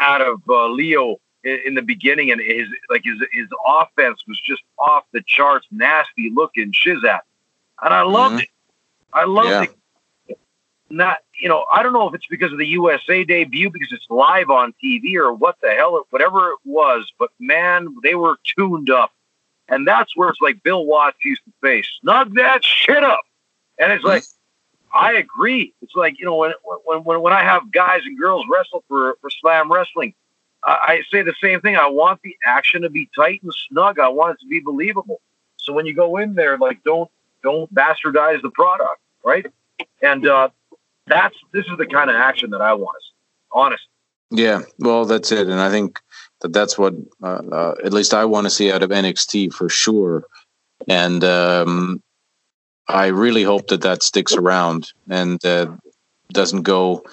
out 0.00 0.20
of 0.20 0.42
uh, 0.48 0.66
Lio 0.68 1.20
in, 1.44 1.60
in, 1.66 1.74
the 1.74 1.82
beginning, 1.82 2.30
and 2.30 2.40
his 2.40 2.68
like 2.88 3.02
his 3.04 3.20
his 3.32 3.46
offense 3.66 4.22
was 4.26 4.40
just 4.40 4.62
off 4.78 5.04
the 5.12 5.22
charts, 5.26 5.66
nasty 5.70 6.30
looking 6.34 6.72
shizat, 6.72 7.20
and 7.82 7.94
I 7.94 8.02
loved 8.02 8.34
mm-hmm. 8.34 8.42
it. 8.42 8.48
I 9.12 9.24
loved 9.24 9.48
yeah. 9.48 9.62
it 9.62 9.76
not, 10.90 11.18
you 11.40 11.48
know, 11.48 11.64
I 11.72 11.82
don't 11.82 11.92
know 11.92 12.08
if 12.08 12.14
it's 12.14 12.26
because 12.26 12.52
of 12.52 12.58
the 12.58 12.66
USA 12.66 13.24
debut, 13.24 13.70
because 13.70 13.92
it's 13.92 14.06
live 14.10 14.50
on 14.50 14.74
TV 14.82 15.14
or 15.14 15.32
what 15.32 15.56
the 15.62 15.70
hell, 15.70 16.04
whatever 16.10 16.50
it 16.50 16.58
was, 16.64 17.10
but 17.18 17.30
man, 17.38 17.94
they 18.02 18.14
were 18.14 18.36
tuned 18.44 18.90
up. 18.90 19.12
And 19.68 19.86
that's 19.86 20.16
where 20.16 20.28
it's 20.28 20.40
like 20.40 20.62
Bill 20.64 20.84
Watts 20.84 21.24
used 21.24 21.42
to 21.44 21.52
say, 21.62 21.84
snug 22.00 22.34
that 22.34 22.64
shit 22.64 23.04
up. 23.04 23.22
And 23.78 23.92
it's 23.92 24.04
like, 24.04 24.24
I 24.92 25.14
agree. 25.14 25.72
It's 25.82 25.94
like, 25.94 26.18
you 26.18 26.24
know, 26.24 26.36
when, 26.36 26.52
when, 26.84 27.04
when, 27.04 27.20
when 27.22 27.32
I 27.32 27.42
have 27.42 27.70
guys 27.70 28.02
and 28.04 28.18
girls 28.18 28.44
wrestle 28.48 28.84
for, 28.88 29.16
for 29.20 29.30
slam 29.30 29.70
wrestling, 29.70 30.14
I, 30.64 30.72
I 30.72 31.02
say 31.10 31.22
the 31.22 31.34
same 31.42 31.60
thing. 31.60 31.76
I 31.76 31.86
want 31.86 32.20
the 32.22 32.36
action 32.44 32.82
to 32.82 32.90
be 32.90 33.08
tight 33.14 33.42
and 33.42 33.52
snug. 33.68 33.98
I 33.98 34.08
want 34.08 34.34
it 34.34 34.40
to 34.42 34.48
be 34.48 34.60
believable. 34.60 35.20
So 35.56 35.72
when 35.72 35.86
you 35.86 35.94
go 35.94 36.16
in 36.16 36.34
there, 36.34 36.58
like, 36.58 36.82
don't, 36.84 37.10
don't 37.42 37.72
bastardize 37.74 38.42
the 38.42 38.50
product, 38.50 39.00
right? 39.24 39.46
And, 40.02 40.26
uh, 40.26 40.48
that's 41.10 41.36
this 41.52 41.66
is 41.66 41.76
the 41.76 41.86
kind 41.86 42.08
of 42.08 42.16
action 42.16 42.50
that 42.50 42.62
I 42.62 42.72
want. 42.74 42.96
to 42.98 43.04
see. 43.04 43.14
Honest. 43.52 43.86
Yeah, 44.30 44.60
well, 44.78 45.04
that's 45.04 45.32
it, 45.32 45.48
and 45.48 45.60
I 45.60 45.70
think 45.70 46.00
that 46.40 46.52
that's 46.52 46.78
what 46.78 46.94
uh, 47.22 47.42
uh, 47.52 47.74
at 47.84 47.92
least 47.92 48.14
I 48.14 48.24
want 48.24 48.46
to 48.46 48.50
see 48.50 48.70
out 48.70 48.84
of 48.84 48.90
NXT 48.90 49.52
for 49.52 49.68
sure. 49.68 50.24
And 50.86 51.24
um, 51.24 52.00
I 52.90 53.06
really 53.06 53.42
hope 53.42 53.68
that 53.68 53.82
that 53.82 54.02
sticks 54.02 54.34
around 54.34 54.92
and 55.08 55.44
uh, 55.44 55.76
doesn't 56.32 56.62
go 56.62 57.04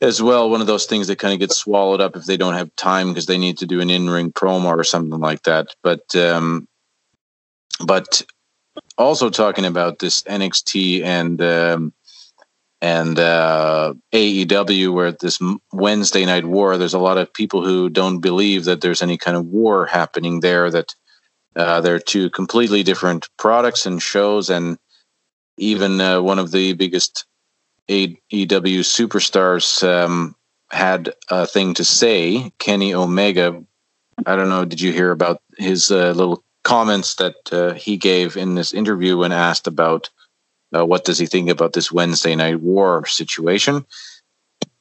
as 0.00 0.22
well. 0.22 0.50
One 0.50 0.60
of 0.60 0.66
those 0.66 0.86
things 0.86 1.06
that 1.06 1.18
kind 1.18 1.32
of 1.32 1.40
gets 1.40 1.56
swallowed 1.56 2.00
up 2.00 2.16
if 2.16 2.26
they 2.26 2.36
don't 2.36 2.54
have 2.54 2.74
time 2.76 3.08
because 3.08 3.26
they 3.26 3.38
need 3.38 3.58
to 3.58 3.66
do 3.66 3.80
an 3.80 3.90
in-ring 3.90 4.32
promo 4.32 4.66
or 4.66 4.84
something 4.84 5.18
like 5.18 5.42
that. 5.44 5.74
But 5.82 6.14
um, 6.14 6.68
but 7.84 8.22
also 8.98 9.30
talking 9.30 9.64
about 9.64 9.98
this 9.98 10.22
NXT 10.22 11.02
and 11.02 11.40
um, 11.40 11.92
and 12.80 13.18
uh, 13.18 13.94
AEW, 14.12 14.92
where 14.92 15.12
this 15.12 15.40
Wednesday 15.72 16.26
night 16.26 16.44
war, 16.44 16.76
there's 16.76 16.94
a 16.94 16.98
lot 16.98 17.16
of 17.16 17.32
people 17.32 17.64
who 17.64 17.88
don't 17.88 18.20
believe 18.20 18.64
that 18.64 18.82
there's 18.82 19.02
any 19.02 19.16
kind 19.16 19.36
of 19.36 19.46
war 19.46 19.86
happening 19.86 20.40
there. 20.40 20.70
That 20.70 20.94
Uh, 21.56 21.80
they're 21.80 21.98
two 21.98 22.30
completely 22.30 22.82
different 22.82 23.28
products 23.36 23.86
and 23.86 24.02
shows, 24.02 24.50
and 24.50 24.78
even 25.56 26.00
uh, 26.00 26.20
one 26.20 26.38
of 26.38 26.50
the 26.50 26.72
biggest 26.72 27.26
AEW 27.88 28.80
superstars 28.80 29.86
um, 29.86 30.34
had 30.70 31.14
a 31.30 31.46
thing 31.46 31.74
to 31.74 31.84
say. 31.84 32.52
Kenny 32.58 32.94
Omega. 32.94 33.62
I 34.26 34.36
don't 34.36 34.48
know. 34.48 34.64
Did 34.64 34.80
you 34.80 34.92
hear 34.92 35.10
about 35.10 35.42
his 35.58 35.90
uh, 35.90 36.12
little 36.12 36.42
comments 36.62 37.16
that 37.16 37.36
uh, 37.52 37.74
he 37.74 37.96
gave 37.96 38.36
in 38.36 38.54
this 38.54 38.72
interview 38.72 39.18
when 39.18 39.32
asked 39.32 39.66
about 39.66 40.10
uh, 40.74 40.84
what 40.84 41.04
does 41.04 41.18
he 41.18 41.26
think 41.26 41.50
about 41.50 41.72
this 41.72 41.92
Wednesday 41.92 42.34
Night 42.34 42.60
War 42.60 43.06
situation? 43.06 43.84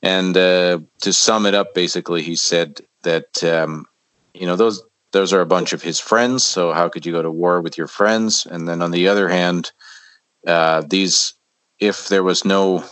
And 0.02 0.36
uh, 0.36 0.80
to 1.02 1.14
sum 1.14 1.46
it 1.46 1.54
up, 1.54 1.74
basically, 1.74 2.24
he 2.24 2.36
said 2.36 2.82
that 3.04 3.44
um, 3.44 3.86
you 4.34 4.46
know 4.46 4.56
those 4.56 4.84
those 5.14 5.32
are 5.32 5.42
a 5.42 5.46
bunch 5.46 5.72
of 5.72 5.82
his 5.82 6.00
friends. 6.00 6.44
So 6.44 6.74
how 6.74 6.90
could 6.90 7.06
you 7.06 7.14
go 7.14 7.22
to 7.22 7.32
war 7.32 7.62
with 7.62 7.78
your 7.78 7.88
friends? 7.88 8.46
And 8.50 8.68
then 8.68 8.82
on 8.82 8.92
the 8.92 9.08
other 9.08 9.30
hand, 9.30 9.72
uh, 10.46 10.84
these 10.86 11.34
if 11.80 12.10
there 12.10 12.24
was 12.24 12.44
no 12.44 12.84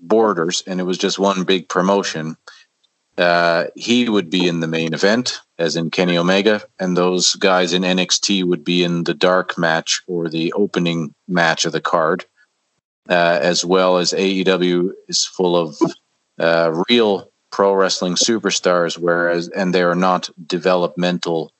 borders 0.00 0.62
and 0.66 0.80
it 0.80 0.84
was 0.84 0.98
just 0.98 1.18
one 1.18 1.44
big 1.44 1.68
promotion, 1.68 2.36
uh, 3.16 3.64
he 3.74 4.08
would 4.08 4.30
be 4.30 4.46
in 4.46 4.60
the 4.60 4.68
main 4.68 4.94
event, 4.94 5.40
as 5.58 5.74
in 5.74 5.90
Kenny 5.90 6.16
Omega, 6.16 6.62
and 6.78 6.96
those 6.96 7.34
guys 7.34 7.72
in 7.72 7.82
NXT 7.82 8.44
would 8.44 8.62
be 8.62 8.84
in 8.84 9.04
the 9.04 9.14
dark 9.14 9.58
match 9.58 10.02
or 10.06 10.28
the 10.28 10.52
opening 10.52 11.14
match 11.26 11.64
of 11.64 11.72
the 11.72 11.80
card, 11.80 12.24
uh, 13.08 13.38
as 13.42 13.64
well 13.64 13.98
as 13.98 14.12
AEW 14.12 14.92
is 15.08 15.24
full 15.24 15.56
of 15.56 15.76
uh, 16.38 16.82
real 16.88 17.30
pro 17.50 17.74
wrestling 17.74 18.14
superstars, 18.14 18.96
whereas 18.96 19.48
and 19.48 19.74
they 19.74 19.82
are 19.82 19.96
not 19.96 20.30
developmental 20.46 21.52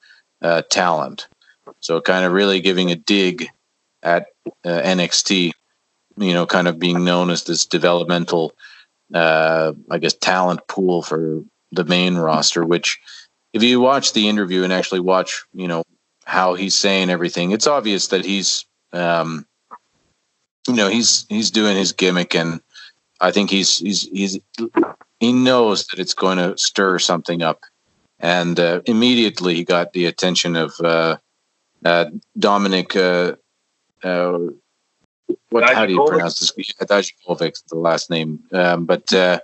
uh, 0.43 0.63
talent. 0.63 1.29
So, 1.81 2.01
kind 2.01 2.25
of 2.25 2.33
really 2.33 2.61
giving 2.61 2.91
a 2.91 2.97
dig 2.97 3.51
at 4.03 4.27
uh, 4.65 4.81
NXT, 4.83 5.53
you 6.17 6.35
know, 6.35 6.47
kind 6.47 6.69
of 6.69 6.79
being 6.79 7.05
known 7.05 7.31
as 7.31 7.45
this 7.45 7.67
developmental, 7.67 8.53
uh, 9.15 9.73
I 9.91 9.99
guess, 9.99 10.15
talent 10.15 10.67
pool 10.67 11.03
for 11.03 11.43
the 11.73 11.85
main 11.85 12.17
roster. 12.17 12.65
Which, 12.65 13.01
if 13.53 13.63
you 13.63 13.81
watch 13.81 14.13
the 14.13 14.29
interview 14.29 14.65
and 14.65 14.73
actually 14.73 15.01
watch, 15.01 15.45
you 15.53 15.69
know, 15.69 15.83
how 16.25 16.55
he's 16.55 16.75
saying 16.75 17.11
everything, 17.11 17.53
it's 17.53 17.67
obvious 17.67 18.09
that 18.09 18.25
he's, 18.25 18.67
um, 18.93 19.47
you 20.67 20.75
know, 20.75 20.89
he's 20.89 21.27
he's 21.29 21.51
doing 21.51 21.77
his 21.77 21.93
gimmick, 21.93 22.35
and 22.35 22.61
I 23.21 23.31
think 23.31 23.51
he's 23.51 23.79
he's 23.79 24.03
he's 24.03 24.39
he 25.21 25.33
knows 25.33 25.87
that 25.89 25.99
it's 25.99 26.15
going 26.15 26.39
to 26.39 26.57
stir 26.57 26.99
something 26.99 27.43
up 27.43 27.61
and 28.21 28.59
uh, 28.59 28.81
immediately 28.87 29.55
he 29.55 29.65
got 29.65 29.93
the 29.93 30.07
attention 30.07 30.57
of 30.57 30.79
uh, 30.81 31.19
uh, 31.85 32.07
Dominik. 32.39 32.97
Uh, 32.97 33.37
uh, 34.07 34.53
what? 35.51 35.75
How 35.75 35.87
do 35.87 35.93
you 35.93 36.07
pronounce 36.07 36.41
this? 36.41 36.53
Dijakovic, 36.53 37.67
the 37.69 37.77
last 37.77 38.11
name, 38.11 38.41
um, 38.53 38.85
but. 38.85 39.13
Uh, 39.13 39.41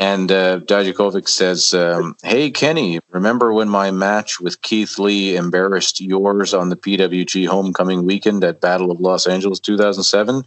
and 0.00 0.30
uh, 0.30 0.60
Dijakovic 0.60 1.28
says, 1.28 1.74
um, 1.74 2.14
"Hey 2.22 2.52
Kenny, 2.52 3.00
remember 3.10 3.52
when 3.52 3.68
my 3.68 3.90
match 3.90 4.38
with 4.38 4.62
Keith 4.62 4.96
Lee 4.96 5.34
embarrassed 5.34 6.00
yours 6.00 6.54
on 6.54 6.68
the 6.68 6.76
PWG 6.76 7.48
Homecoming 7.48 8.04
weekend 8.04 8.44
at 8.44 8.60
Battle 8.60 8.92
of 8.92 9.00
Los 9.00 9.26
Angeles 9.26 9.58
2007? 9.58 10.44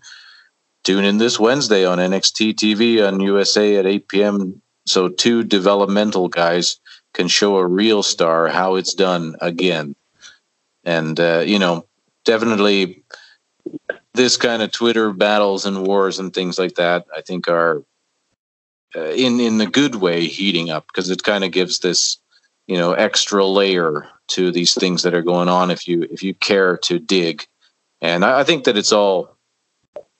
Tune 0.86 1.04
in 1.04 1.18
this 1.18 1.38
Wednesday 1.38 1.86
on 1.86 1.98
NXT 1.98 2.54
TV 2.56 3.06
on 3.06 3.20
USA 3.20 3.76
at 3.76 3.86
8 3.86 4.08
p.m. 4.08 4.62
So 4.86 5.10
two 5.10 5.44
developmental 5.44 6.30
guys 6.30 6.80
can 7.14 7.28
show 7.28 7.58
a 7.58 7.68
real 7.68 8.04
star 8.04 8.48
how 8.48 8.76
it's 8.76 8.94
done 8.94 9.36
again. 9.42 9.96
And, 10.84 11.20
uh, 11.20 11.44
you 11.46 11.60
know, 11.60 11.86
definitely 12.26 13.04
this 14.14 14.38
kind 14.38 14.62
of 14.62 14.72
Twitter 14.72 15.12
battles 15.12 15.66
and 15.66 15.86
wars 15.86 16.20
and 16.20 16.34
things 16.34 16.58
like 16.58 16.76
that, 16.76 17.06
I 17.16 17.22
think 17.22 17.48
are 17.48 17.84
uh, 18.96 19.12
in, 19.12 19.40
in 19.40 19.58
the 19.58 19.68
good 19.68 19.96
way 19.96 20.26
heating 20.28 20.70
up 20.70 20.88
because 20.88 21.10
it 21.10 21.24
kind 21.24 21.44
of 21.44 21.52
gives 21.52 21.80
this, 21.80 22.18
you 22.68 22.78
know, 22.78 22.94
extra 22.94 23.46
layer 23.46 24.08
to 24.30 24.52
these 24.52 24.74
things 24.74 25.04
that 25.04 25.14
are 25.14 25.22
going 25.22 25.50
on 25.50 25.72
if 25.72 25.88
you, 25.88 26.08
if 26.12 26.24
you 26.24 26.34
care 26.34 26.78
to 26.78 27.00
dig. 27.00 27.46
And 28.02 28.26
I, 28.26 28.40
I 28.40 28.44
think 28.44 28.64
that 28.64 28.78
it's 28.78 28.92
all, 28.92 29.38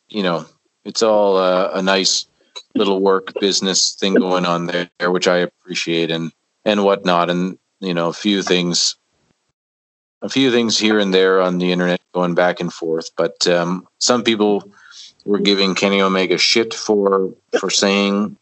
you 0.10 0.24
know, 0.24 0.46
it's 0.86 1.02
all 1.02 1.38
uh, 1.38 1.72
a 1.74 1.82
nice 1.82 2.28
little 2.76 3.00
work 3.00 3.34
business 3.40 3.96
thing 3.96 4.14
going 4.14 4.46
on 4.46 4.68
there, 4.68 5.12
which 5.12 5.28
I 5.28 5.38
appreciate. 5.38 6.12
And, 6.12 6.32
and 6.66 6.84
whatnot, 6.84 7.30
and 7.30 7.58
you 7.80 7.94
know 7.94 8.10
a 8.10 8.14
few 8.14 8.42
things, 8.42 8.96
a 10.22 10.30
few 10.30 10.52
things 10.52 10.78
here 10.78 11.00
and 11.00 11.14
there 11.14 11.42
on 11.42 11.58
the 11.58 11.72
internet 11.72 12.02
going 12.14 12.36
back 12.36 12.60
and 12.60 12.72
forth. 12.72 13.10
But 13.16 13.48
um, 13.48 13.88
some 14.00 14.24
people 14.24 14.72
were 15.26 15.40
giving 15.40 15.76
Kenny 15.76 16.02
Omega 16.02 16.38
shit 16.38 16.74
for 16.74 17.34
for 17.60 17.70
saying 17.70 18.38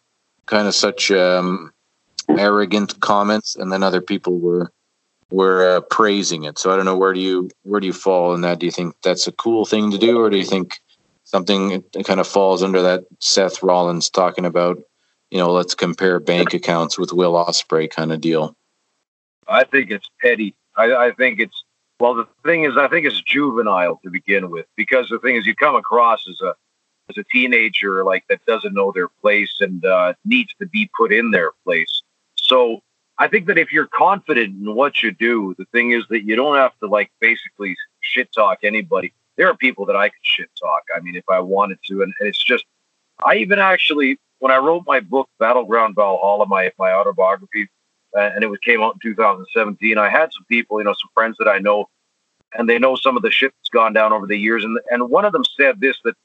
kind 0.46 0.68
of 0.68 0.76
such 0.76 1.12
um, 1.12 1.72
arrogant 2.30 3.00
comments, 3.00 3.56
and 3.56 3.72
then 3.72 3.84
other 3.84 4.02
people 4.02 4.40
were 4.40 4.72
were 5.32 5.78
uh, 5.78 5.82
praising 5.82 6.44
it. 6.44 6.58
So 6.58 6.72
I 6.72 6.76
don't 6.76 6.86
know 6.86 6.98
where 6.98 7.14
do 7.14 7.20
you 7.20 7.50
where 7.64 7.80
do 7.80 7.88
you 7.88 7.94
fall 7.94 8.34
in 8.34 8.42
that? 8.42 8.60
Do 8.60 8.66
you 8.66 8.72
think 8.72 8.96
that's 9.04 9.28
a 9.28 9.32
cool 9.32 9.66
thing 9.66 9.92
to 9.92 9.98
do, 9.98 10.20
or 10.20 10.30
do 10.30 10.38
you 10.38 10.46
think 10.46 10.80
something 11.24 11.84
kind 12.04 12.20
of 12.20 12.28
falls 12.28 12.64
under 12.64 12.82
that 12.82 13.06
Seth 13.20 13.62
Rollins 13.62 14.10
talking 14.10 14.46
about 14.46 14.82
you 15.32 15.38
know, 15.38 15.52
let's 15.52 15.76
compare 15.76 16.20
bank 16.20 16.54
accounts 16.54 16.98
with 16.98 17.14
Will 17.14 17.34
Ospreay 17.34 17.90
kind 17.90 18.12
of 18.12 18.22
deal? 18.22 18.56
I 19.48 19.64
think 19.64 19.92
it's 19.92 20.10
petty. 20.22 20.56
I, 20.76 20.94
I 20.94 21.12
think 21.12 21.40
it's 21.40 21.64
well. 22.00 22.16
The 22.16 22.28
thing 22.44 22.64
is, 22.64 22.78
I 22.78 22.88
think 22.88 23.06
it's 23.06 23.22
juvenile 23.22 24.00
to 24.04 24.10
begin 24.10 24.50
with 24.50 24.66
because 24.76 25.10
the 25.10 25.20
thing 25.20 25.36
is, 25.36 25.46
you 25.46 25.56
come 25.56 25.76
across 25.76 26.28
as 26.28 26.42
a 26.42 26.56
as 27.10 27.18
a 27.18 27.24
teenager 27.32 28.04
like 28.04 28.24
that 28.30 28.46
doesn't 28.46 28.74
know 28.74 28.92
their 28.92 29.08
place 29.08 29.58
and 29.60 29.84
uh, 29.84 30.14
needs 30.26 30.54
to 30.60 30.68
be 30.68 30.90
put 30.96 31.12
in 31.12 31.32
their 31.32 31.52
place. 31.64 32.04
So 32.36 32.82
I 33.18 33.28
think 33.28 33.48
that 33.48 33.58
if 33.58 33.74
you're 33.74 33.88
confident 33.88 34.56
in 34.62 34.76
what 34.76 35.04
you 35.04 35.12
do, 35.12 35.56
the 35.58 35.66
thing 35.66 35.92
is 35.92 36.06
that 36.10 36.24
you 36.24 36.36
don't 36.36 36.56
have 36.56 36.78
to 36.80 36.88
like 36.88 37.12
basically 37.20 37.76
shit 38.02 38.32
talk 38.32 38.60
anybody. 38.64 39.14
There 39.36 39.48
are 39.48 39.56
people 39.56 39.86
that 39.88 39.96
I 39.96 40.10
could 40.10 40.24
shit 40.24 40.50
talk. 40.60 40.84
I 40.96 41.00
mean, 41.00 41.16
if 41.16 41.26
I 41.30 41.40
wanted 41.40 41.80
to, 41.88 42.02
and, 42.02 42.14
and 42.20 42.30
it's 42.30 42.44
just 42.44 42.66
I 43.26 43.36
even 43.36 43.60
actually 43.60 44.20
when 44.40 44.52
I 44.52 44.58
wrote 44.58 44.84
my 44.88 45.02
book, 45.02 45.30
Battleground 45.38 45.96
Valhalla, 45.96 46.46
my 46.48 46.72
my 46.80 46.92
autobiography, 46.92 47.70
uh, 48.18 48.22
and 48.22 48.44
it 48.44 48.48
was 48.48 48.60
came 48.60 48.82
out 48.82 48.96
in 48.96 49.00
2017. 49.12 49.98
I 49.98 50.10
had 50.10 50.34
some 50.34 50.46
people, 50.46 50.80
you 50.80 50.86
know, 50.86 50.94
some 50.94 51.10
friends 51.14 51.38
that 51.40 51.48
I 51.48 51.60
know, 51.60 51.90
and 52.54 52.68
they 52.68 52.80
know 52.80 52.96
some 52.96 53.18
of 53.18 53.24
the 53.24 53.32
shit 53.32 53.54
that's 53.58 53.70
gone 53.70 53.94
down 53.94 54.14
over 54.14 54.26
the 54.26 54.38
years. 54.38 54.64
And 54.64 54.80
and 54.90 55.10
one 55.10 55.26
of 55.26 55.34
them 55.34 55.44
said 55.58 55.80
this 55.80 55.98
that, 56.04 56.16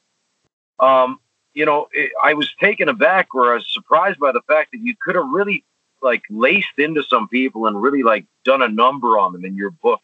um, 0.79 1.19
you 1.53 1.65
know, 1.65 1.87
it, 1.91 2.11
I 2.23 2.33
was 2.33 2.51
taken 2.59 2.89
aback 2.89 3.35
or 3.35 3.51
I 3.51 3.55
was 3.55 3.71
surprised 3.71 4.19
by 4.19 4.31
the 4.31 4.41
fact 4.47 4.71
that 4.71 4.79
you 4.79 4.95
could 5.03 5.15
have 5.15 5.29
really 5.29 5.63
like 6.01 6.23
laced 6.29 6.77
into 6.77 7.03
some 7.03 7.27
people 7.27 7.67
and 7.67 7.81
really 7.81 8.03
like 8.03 8.25
done 8.43 8.61
a 8.61 8.67
number 8.67 9.17
on 9.19 9.33
them 9.33 9.45
in 9.45 9.55
your 9.55 9.71
book, 9.71 10.01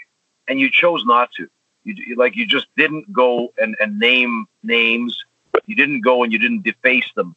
and 0.47 0.59
you 0.59 0.69
chose 0.69 1.05
not 1.05 1.31
to. 1.37 1.47
You, 1.83 2.15
like 2.15 2.35
you 2.35 2.45
just 2.45 2.67
didn't 2.77 3.11
go 3.11 3.53
and, 3.57 3.75
and 3.79 3.97
name 3.97 4.45
names. 4.61 5.17
You 5.65 5.75
didn't 5.75 6.01
go 6.01 6.23
and 6.23 6.31
you 6.31 6.37
didn't 6.37 6.63
deface 6.63 7.09
them 7.15 7.35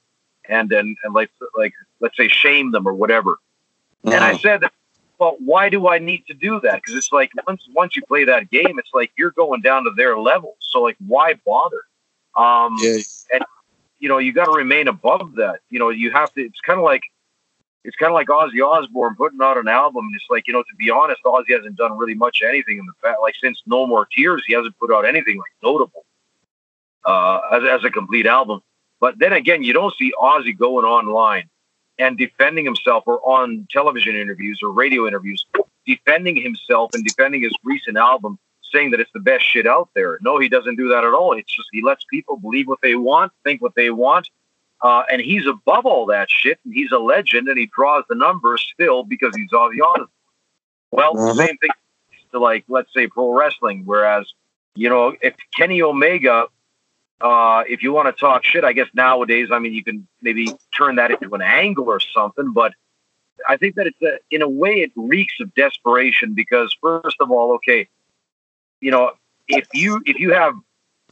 and 0.49 0.73
and, 0.73 0.97
and 1.03 1.15
like 1.15 1.31
like 1.57 1.73
let's 2.01 2.17
say 2.17 2.29
shame 2.29 2.71
them 2.71 2.87
or 2.87 2.95
whatever. 2.95 3.39
And 4.05 4.23
I 4.23 4.37
said, 4.37 4.63
well, 5.19 5.37
why 5.39 5.71
do 5.71 5.89
I 5.89 5.99
need 5.99 6.27
to 6.27 6.35
do 6.35 6.61
that? 6.61 6.77
Because 6.77 6.95
it's 6.95 7.13
like 7.13 7.31
once 7.47 7.63
once 7.73 7.97
you 7.97 8.03
play 8.03 8.25
that 8.25 8.51
game, 8.51 8.79
it's 8.79 8.91
like 8.93 9.13
you're 9.17 9.31
going 9.31 9.63
down 9.63 9.85
to 9.85 9.91
their 9.97 10.19
level. 10.19 10.57
So 10.61 10.83
like, 10.83 10.97
why 11.07 11.35
bother? 11.45 11.83
Um, 12.37 12.77
yeah. 12.81 12.99
And 13.33 13.45
you 13.99 14.09
know, 14.09 14.19
you 14.19 14.33
got 14.33 14.47
to 14.47 14.53
remain 14.53 14.89
above 14.89 15.37
that. 15.37 15.61
You 15.71 15.79
know, 15.79 15.91
you 15.91 16.11
have 16.11 16.33
to. 16.35 16.43
It's 16.43 16.61
kind 16.61 16.79
of 16.79 16.85
like 16.85 17.03
it's 17.85 17.97
kind 17.97 18.11
of 18.11 18.15
like 18.15 18.29
Ozzy 18.29 18.63
Osbourne 18.63 19.15
putting 19.15 19.41
out 19.41 19.57
an 19.57 19.69
album. 19.69 20.07
And 20.07 20.15
it's 20.15 20.27
like 20.29 20.47
you 20.47 20.53
know, 20.53 20.63
to 20.63 20.77
be 20.77 20.91
honest, 20.91 21.23
Ozzy 21.25 21.57
hasn't 21.57 21.77
done 21.77 21.97
really 21.97 22.15
much 22.15 22.43
anything 22.47 22.79
in 22.79 22.87
the 22.87 22.93
past. 23.03 23.19
Like 23.23 23.37
since 23.41 23.63
No 23.67 23.87
More 23.87 24.07
Tears, 24.15 24.43
he 24.47 24.55
hasn't 24.55 24.79
put 24.79 24.93
out 24.93 25.07
anything 25.07 25.39
like 25.39 25.53
notable 25.63 26.05
uh, 27.05 27.41
as 27.53 27.63
as 27.65 27.85
a 27.85 27.91
complete 27.91 28.27
album. 28.27 28.61
But 29.01 29.19
then 29.19 29.33
again, 29.33 29.63
you 29.63 29.73
don't 29.73 29.95
see 29.97 30.13
Ozzy 30.21 30.57
going 30.57 30.85
online 30.85 31.49
and 31.99 32.19
defending 32.19 32.65
himself 32.65 33.05
or 33.07 33.21
on 33.29 33.67
television 33.71 34.17
interviews 34.17 34.61
or 34.63 34.71
radio 34.71 35.07
interviews, 35.07 35.47
defending 35.87 36.37
himself 36.37 36.91
and 36.95 37.05
defending 37.05 37.43
his 37.43 37.53
recent 37.63 37.97
album, 37.97 38.39
saying 38.73 38.91
that 38.91 39.01
it's 39.01 39.13
the 39.13 39.21
best 39.21 39.45
shit 39.45 39.67
out 39.67 39.89
there. 39.95 40.19
No, 40.23 40.39
he 40.39 40.49
doesn't 40.49 40.77
do 40.77 40.89
that 40.89 41.05
at 41.05 41.13
all. 41.13 41.33
It's 41.33 41.55
just 41.55 41.69
he 41.73 41.83
lets 41.83 42.05
people 42.11 42.37
believe 42.37 42.67
what 42.67 42.81
they 42.83 42.95
want, 42.95 43.33
think 43.45 43.63
what 43.63 43.75
they 43.75 43.91
want. 43.91 44.29
Uh, 44.83 45.03
and 45.11 45.21
he's 45.21 45.47
above 45.47 45.87
all 45.87 46.07
that 46.07 46.29
shit. 46.31 46.59
And 46.65 46.75
he's 46.75 46.93
a 46.93 46.99
legend 46.99 47.49
and 47.49 47.59
he 47.59 47.71
draws 47.75 48.05
the 48.09 48.15
numbers 48.15 48.67
still 48.75 49.03
because 49.03 49.35
he's 49.37 49.51
Ozzy 49.51 49.81
Osbourne. 49.81 50.09
Well, 50.91 51.17
uh-huh. 51.19 51.35
same 51.35 51.57
thing 51.59 51.71
to 52.33 52.39
like, 52.39 52.65
let's 52.69 52.93
say 52.93 53.07
pro 53.07 53.33
wrestling. 53.33 53.83
Whereas, 53.85 54.31
you 54.75 54.89
know, 54.89 55.15
if 55.23 55.35
Kenny 55.57 55.81
Omega 55.81 56.47
uh, 57.21 57.65
if 57.69 57.83
you 57.83 57.93
want 57.93 58.15
to 58.15 58.19
talk 58.19 58.45
shit, 58.45 58.65
I 58.65 58.73
guess 58.73 58.89
nowadays, 58.95 59.49
I 59.53 59.59
mean, 59.59 59.73
you 59.73 59.85
can 59.85 60.07
maybe 60.21 60.49
turn 60.77 60.97
that 60.97 61.11
into 61.11 61.35
an 61.35 61.43
angle 61.43 61.89
or 61.89 62.01
something. 62.01 62.53
But 62.53 62.75
I 63.49 63.57
think 63.57 63.77
that 63.77 63.87
it's 63.87 64.03
a, 64.03 64.19
in 64.31 64.43
a 64.43 64.49
way, 64.49 64.81
it 64.81 64.93
reeks 64.97 65.35
of 65.41 65.55
desperation 65.55 66.35
because, 66.35 66.77
first 66.81 67.17
of 67.21 67.31
all, 67.31 67.55
okay, 67.55 67.89
you 68.81 68.91
know, 68.91 69.13
if 69.49 69.69
you 69.73 70.03
if 70.07 70.19
you 70.19 70.33
have 70.33 70.55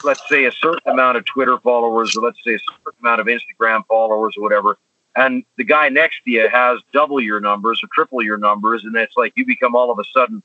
let's 0.05 0.26
say 0.28 0.44
a 0.44 0.53
certain 0.53 0.90
amount 0.90 1.16
of 1.16 1.24
Twitter 1.24 1.59
followers, 1.59 2.16
or 2.16 2.22
let's 2.24 2.38
say 2.44 2.55
a 2.55 2.59
certain 2.59 2.98
amount 3.00 3.20
of 3.20 3.26
Instagram 3.26 3.86
followers, 3.86 4.34
or 4.36 4.42
whatever, 4.42 4.78
and 5.14 5.44
the 5.57 5.64
guy 5.64 5.88
next 5.88 6.22
to 6.24 6.30
you 6.30 6.48
has 6.48 6.80
double 6.92 7.20
your 7.20 7.40
numbers 7.40 7.82
or 7.82 7.88
triple 7.92 8.22
your 8.22 8.38
numbers, 8.38 8.84
and 8.84 8.96
it's 8.96 9.16
like 9.16 9.32
you 9.36 9.44
become 9.44 9.74
all 9.74 9.90
of 9.90 9.98
a 9.98 10.05
sudden, 10.12 10.42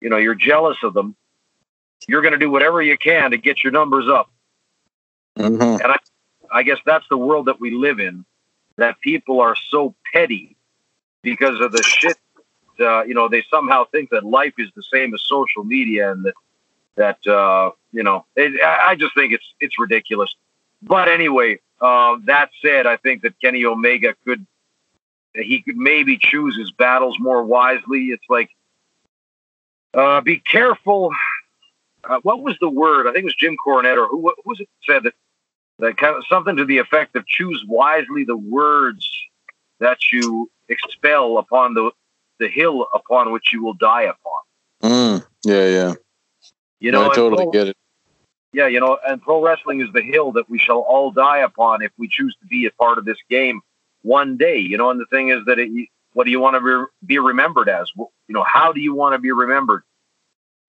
you 0.00 0.08
know, 0.08 0.16
you're 0.16 0.34
jealous 0.34 0.78
of 0.82 0.94
them. 0.94 1.14
You're 2.08 2.22
going 2.22 2.32
to 2.32 2.38
do 2.38 2.50
whatever 2.50 2.82
you 2.82 2.96
can 2.98 3.30
to 3.30 3.36
get 3.36 3.62
your 3.62 3.72
numbers 3.72 4.06
up. 4.08 4.30
Mm-hmm. 5.38 5.62
And 5.62 5.82
I, 5.84 5.96
I 6.50 6.62
guess 6.62 6.78
that's 6.84 7.06
the 7.08 7.16
world 7.16 7.46
that 7.46 7.60
we 7.60 7.70
live 7.70 8.00
in. 8.00 8.24
That 8.76 9.00
people 9.00 9.40
are 9.40 9.54
so 9.68 9.94
petty 10.12 10.56
because 11.22 11.60
of 11.60 11.72
the 11.72 11.82
shit. 11.82 12.16
Uh, 12.80 13.02
you 13.04 13.14
know, 13.14 13.28
they 13.28 13.44
somehow 13.50 13.84
think 13.84 14.10
that 14.10 14.24
life 14.24 14.54
is 14.58 14.70
the 14.74 14.82
same 14.82 15.14
as 15.14 15.22
social 15.24 15.62
media, 15.62 16.10
and 16.10 16.24
that 16.24 16.34
that 16.96 17.26
uh, 17.26 17.72
you 17.92 18.02
know, 18.02 18.24
it, 18.34 18.60
I 18.62 18.94
just 18.96 19.14
think 19.14 19.32
it's 19.32 19.44
it's 19.60 19.78
ridiculous. 19.78 20.34
But 20.80 21.08
anyway, 21.08 21.60
uh, 21.80 22.16
that 22.24 22.50
said, 22.62 22.86
I 22.86 22.96
think 22.96 23.22
that 23.22 23.38
Kenny 23.40 23.64
Omega 23.64 24.14
could 24.24 24.46
he 25.34 25.62
could 25.62 25.76
maybe 25.76 26.18
choose 26.18 26.56
his 26.56 26.72
battles 26.72 27.18
more 27.18 27.42
wisely. 27.44 28.06
It's 28.06 28.24
like 28.28 28.50
uh, 29.94 30.20
be 30.20 30.38
careful. 30.38 31.10
Uh, 32.08 32.18
what 32.22 32.42
was 32.42 32.56
the 32.60 32.68
word? 32.68 33.06
I 33.06 33.12
think 33.12 33.22
it 33.22 33.24
was 33.24 33.36
Jim 33.36 33.56
Cornette 33.64 33.96
or 33.96 34.08
who, 34.08 34.20
who 34.20 34.50
was 34.50 34.60
it 34.60 34.68
said 34.84 35.04
that 35.04 35.14
that 35.78 35.96
kind 35.96 36.16
of 36.16 36.24
something 36.28 36.56
to 36.56 36.64
the 36.64 36.78
effect 36.78 37.16
of 37.16 37.26
choose 37.26 37.64
wisely 37.68 38.24
the 38.24 38.36
words 38.36 39.08
that 39.80 40.12
you 40.12 40.50
expel 40.68 41.38
upon 41.38 41.74
the 41.74 41.90
the 42.38 42.48
hill 42.48 42.86
upon 42.94 43.32
which 43.32 43.52
you 43.52 43.62
will 43.62 43.74
die 43.74 44.02
upon. 44.02 44.40
Mm, 44.82 45.26
yeah, 45.44 45.66
yeah. 45.68 45.94
You 46.80 46.90
know, 46.90 47.10
I 47.10 47.14
totally 47.14 47.44
pro, 47.44 47.52
get 47.52 47.68
it. 47.68 47.76
Yeah, 48.52 48.66
you 48.66 48.80
know, 48.80 48.98
and 49.06 49.22
pro 49.22 49.40
wrestling 49.40 49.80
is 49.80 49.88
the 49.92 50.02
hill 50.02 50.32
that 50.32 50.50
we 50.50 50.58
shall 50.58 50.80
all 50.80 51.12
die 51.12 51.38
upon 51.38 51.82
if 51.82 51.92
we 51.96 52.08
choose 52.08 52.36
to 52.40 52.46
be 52.46 52.66
a 52.66 52.70
part 52.72 52.98
of 52.98 53.04
this 53.04 53.18
game 53.30 53.60
one 54.02 54.36
day. 54.36 54.58
You 54.58 54.76
know, 54.76 54.90
and 54.90 55.00
the 55.00 55.06
thing 55.06 55.28
is 55.28 55.44
that 55.46 55.58
it, 55.60 55.88
what 56.14 56.24
do 56.24 56.30
you 56.30 56.40
want 56.40 56.56
to 56.56 56.60
re- 56.60 56.86
be 57.06 57.18
remembered 57.18 57.68
as? 57.68 57.90
You 57.96 58.08
know, 58.28 58.44
how 58.44 58.72
do 58.72 58.80
you 58.80 58.94
want 58.94 59.14
to 59.14 59.18
be 59.18 59.30
remembered? 59.30 59.84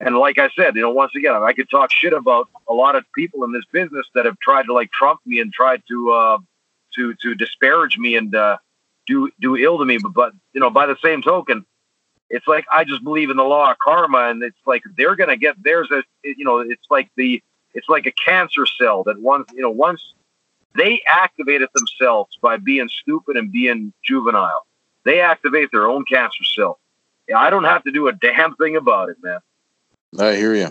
And 0.00 0.16
like 0.16 0.38
I 0.38 0.50
said, 0.56 0.74
you 0.76 0.82
know, 0.82 0.90
once 0.90 1.12
again, 1.16 1.34
I 1.34 1.52
could 1.52 1.70
talk 1.70 1.90
shit 1.90 2.12
about 2.12 2.48
a 2.68 2.74
lot 2.74 2.96
of 2.96 3.04
people 3.14 3.44
in 3.44 3.52
this 3.52 3.64
business 3.72 4.06
that 4.14 4.24
have 4.26 4.38
tried 4.40 4.64
to 4.64 4.72
like 4.72 4.90
trump 4.90 5.20
me 5.24 5.40
and 5.40 5.52
tried 5.52 5.82
to 5.88 6.12
uh, 6.12 6.38
to 6.96 7.14
to 7.14 7.34
disparage 7.34 7.96
me 7.96 8.16
and 8.16 8.34
uh, 8.34 8.58
do 9.06 9.30
do 9.40 9.56
ill 9.56 9.78
to 9.78 9.84
me. 9.84 9.98
But, 9.98 10.12
but 10.12 10.32
you 10.52 10.60
know, 10.60 10.70
by 10.70 10.86
the 10.86 10.96
same 11.02 11.22
token, 11.22 11.64
it's 12.28 12.46
like 12.48 12.66
I 12.72 12.84
just 12.84 13.04
believe 13.04 13.30
in 13.30 13.36
the 13.36 13.44
law 13.44 13.70
of 13.70 13.78
karma, 13.78 14.30
and 14.30 14.42
it's 14.42 14.58
like 14.66 14.82
they're 14.96 15.16
gonna 15.16 15.36
get 15.36 15.62
theirs. 15.62 15.88
You 16.24 16.44
know, 16.44 16.58
it's 16.58 16.86
like 16.90 17.10
the 17.16 17.42
it's 17.72 17.88
like 17.88 18.06
a 18.06 18.12
cancer 18.12 18.66
cell 18.66 19.04
that 19.04 19.20
once 19.20 19.48
you 19.54 19.62
know 19.62 19.70
once 19.70 20.02
they 20.74 21.02
activate 21.06 21.62
it 21.62 21.70
themselves 21.72 22.36
by 22.42 22.56
being 22.56 22.88
stupid 22.88 23.36
and 23.36 23.52
being 23.52 23.92
juvenile, 24.02 24.66
they 25.04 25.20
activate 25.20 25.70
their 25.70 25.86
own 25.86 26.04
cancer 26.04 26.44
cell. 26.44 26.80
I 27.34 27.48
don't 27.50 27.64
have 27.64 27.84
to 27.84 27.92
do 27.92 28.08
a 28.08 28.12
damn 28.12 28.54
thing 28.56 28.76
about 28.76 29.08
it, 29.08 29.16
man. 29.22 29.38
I 30.18 30.36
hear 30.36 30.54
you. 30.54 30.68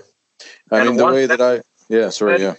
I 0.71 0.79
And 0.79 0.89
mean, 0.89 0.97
the 0.97 1.05
way 1.05 1.25
that 1.25 1.41
I, 1.41 1.61
yeah, 1.89 2.09
sorry, 2.09 2.41
yeah. 2.41 2.55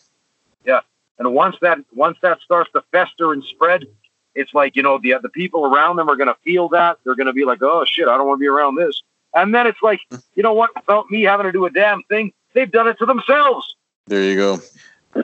Yeah, 0.65 0.81
and 1.19 1.33
once 1.35 1.57
that 1.63 1.79
once 1.93 2.19
that 2.23 2.41
starts 2.41 2.71
to 2.73 2.83
fester 2.93 3.33
and 3.33 3.43
spread, 3.45 3.85
it's 4.35 4.53
like 4.55 4.77
you 4.77 4.83
know 4.83 4.99
the 4.99 5.15
the 5.23 5.29
people 5.29 5.67
around 5.67 5.97
them 5.97 6.09
are 6.09 6.17
going 6.17 6.29
to 6.29 6.37
feel 6.45 6.69
that 6.71 6.99
they're 7.05 7.17
going 7.17 7.27
to 7.27 7.33
be 7.33 7.45
like, 7.45 7.63
oh 7.63 7.85
shit, 7.87 8.09
I 8.09 8.17
don't 8.17 8.27
want 8.27 8.39
to 8.39 8.43
be 8.43 8.49
around 8.49 8.77
this. 8.77 9.03
And 9.35 9.53
then 9.55 9.67
it's 9.67 9.83
like, 9.83 10.01
you 10.37 10.43
know 10.43 10.53
what? 10.53 10.71
Without 10.77 11.11
me 11.11 11.23
having 11.23 11.47
to 11.47 11.53
do 11.53 11.67
a 11.67 11.71
damn 11.71 12.03
thing, 12.05 12.33
they've 12.55 12.71
done 12.71 12.87
it 12.87 12.99
to 12.99 13.07
themselves. 13.07 13.75
There 14.07 14.23
you 14.23 14.37
go. 14.37 14.59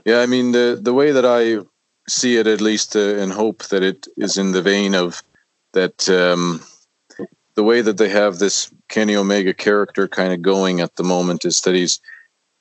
Yeah, 0.04 0.20
I 0.20 0.26
mean 0.26 0.52
the 0.52 0.78
the 0.80 0.94
way 0.94 1.12
that 1.12 1.24
I 1.24 1.64
see 2.08 2.36
it, 2.36 2.46
at 2.46 2.60
least, 2.60 2.96
uh, 2.96 3.16
and 3.16 3.32
hope 3.32 3.64
that 3.64 3.82
it 3.82 4.08
is 4.16 4.36
in 4.36 4.52
the 4.52 4.62
vein 4.62 4.94
of 4.94 5.22
that. 5.72 6.08
Um, 6.08 6.60
the 7.54 7.64
way 7.64 7.80
that 7.80 7.98
they 7.98 8.08
have 8.08 8.38
this 8.38 8.70
Kenny 8.88 9.16
Omega 9.16 9.54
character 9.54 10.08
kind 10.08 10.32
of 10.32 10.42
going 10.42 10.80
at 10.80 10.96
the 10.96 11.02
moment 11.02 11.44
is 11.44 11.60
that 11.62 11.74
he's 11.74 12.00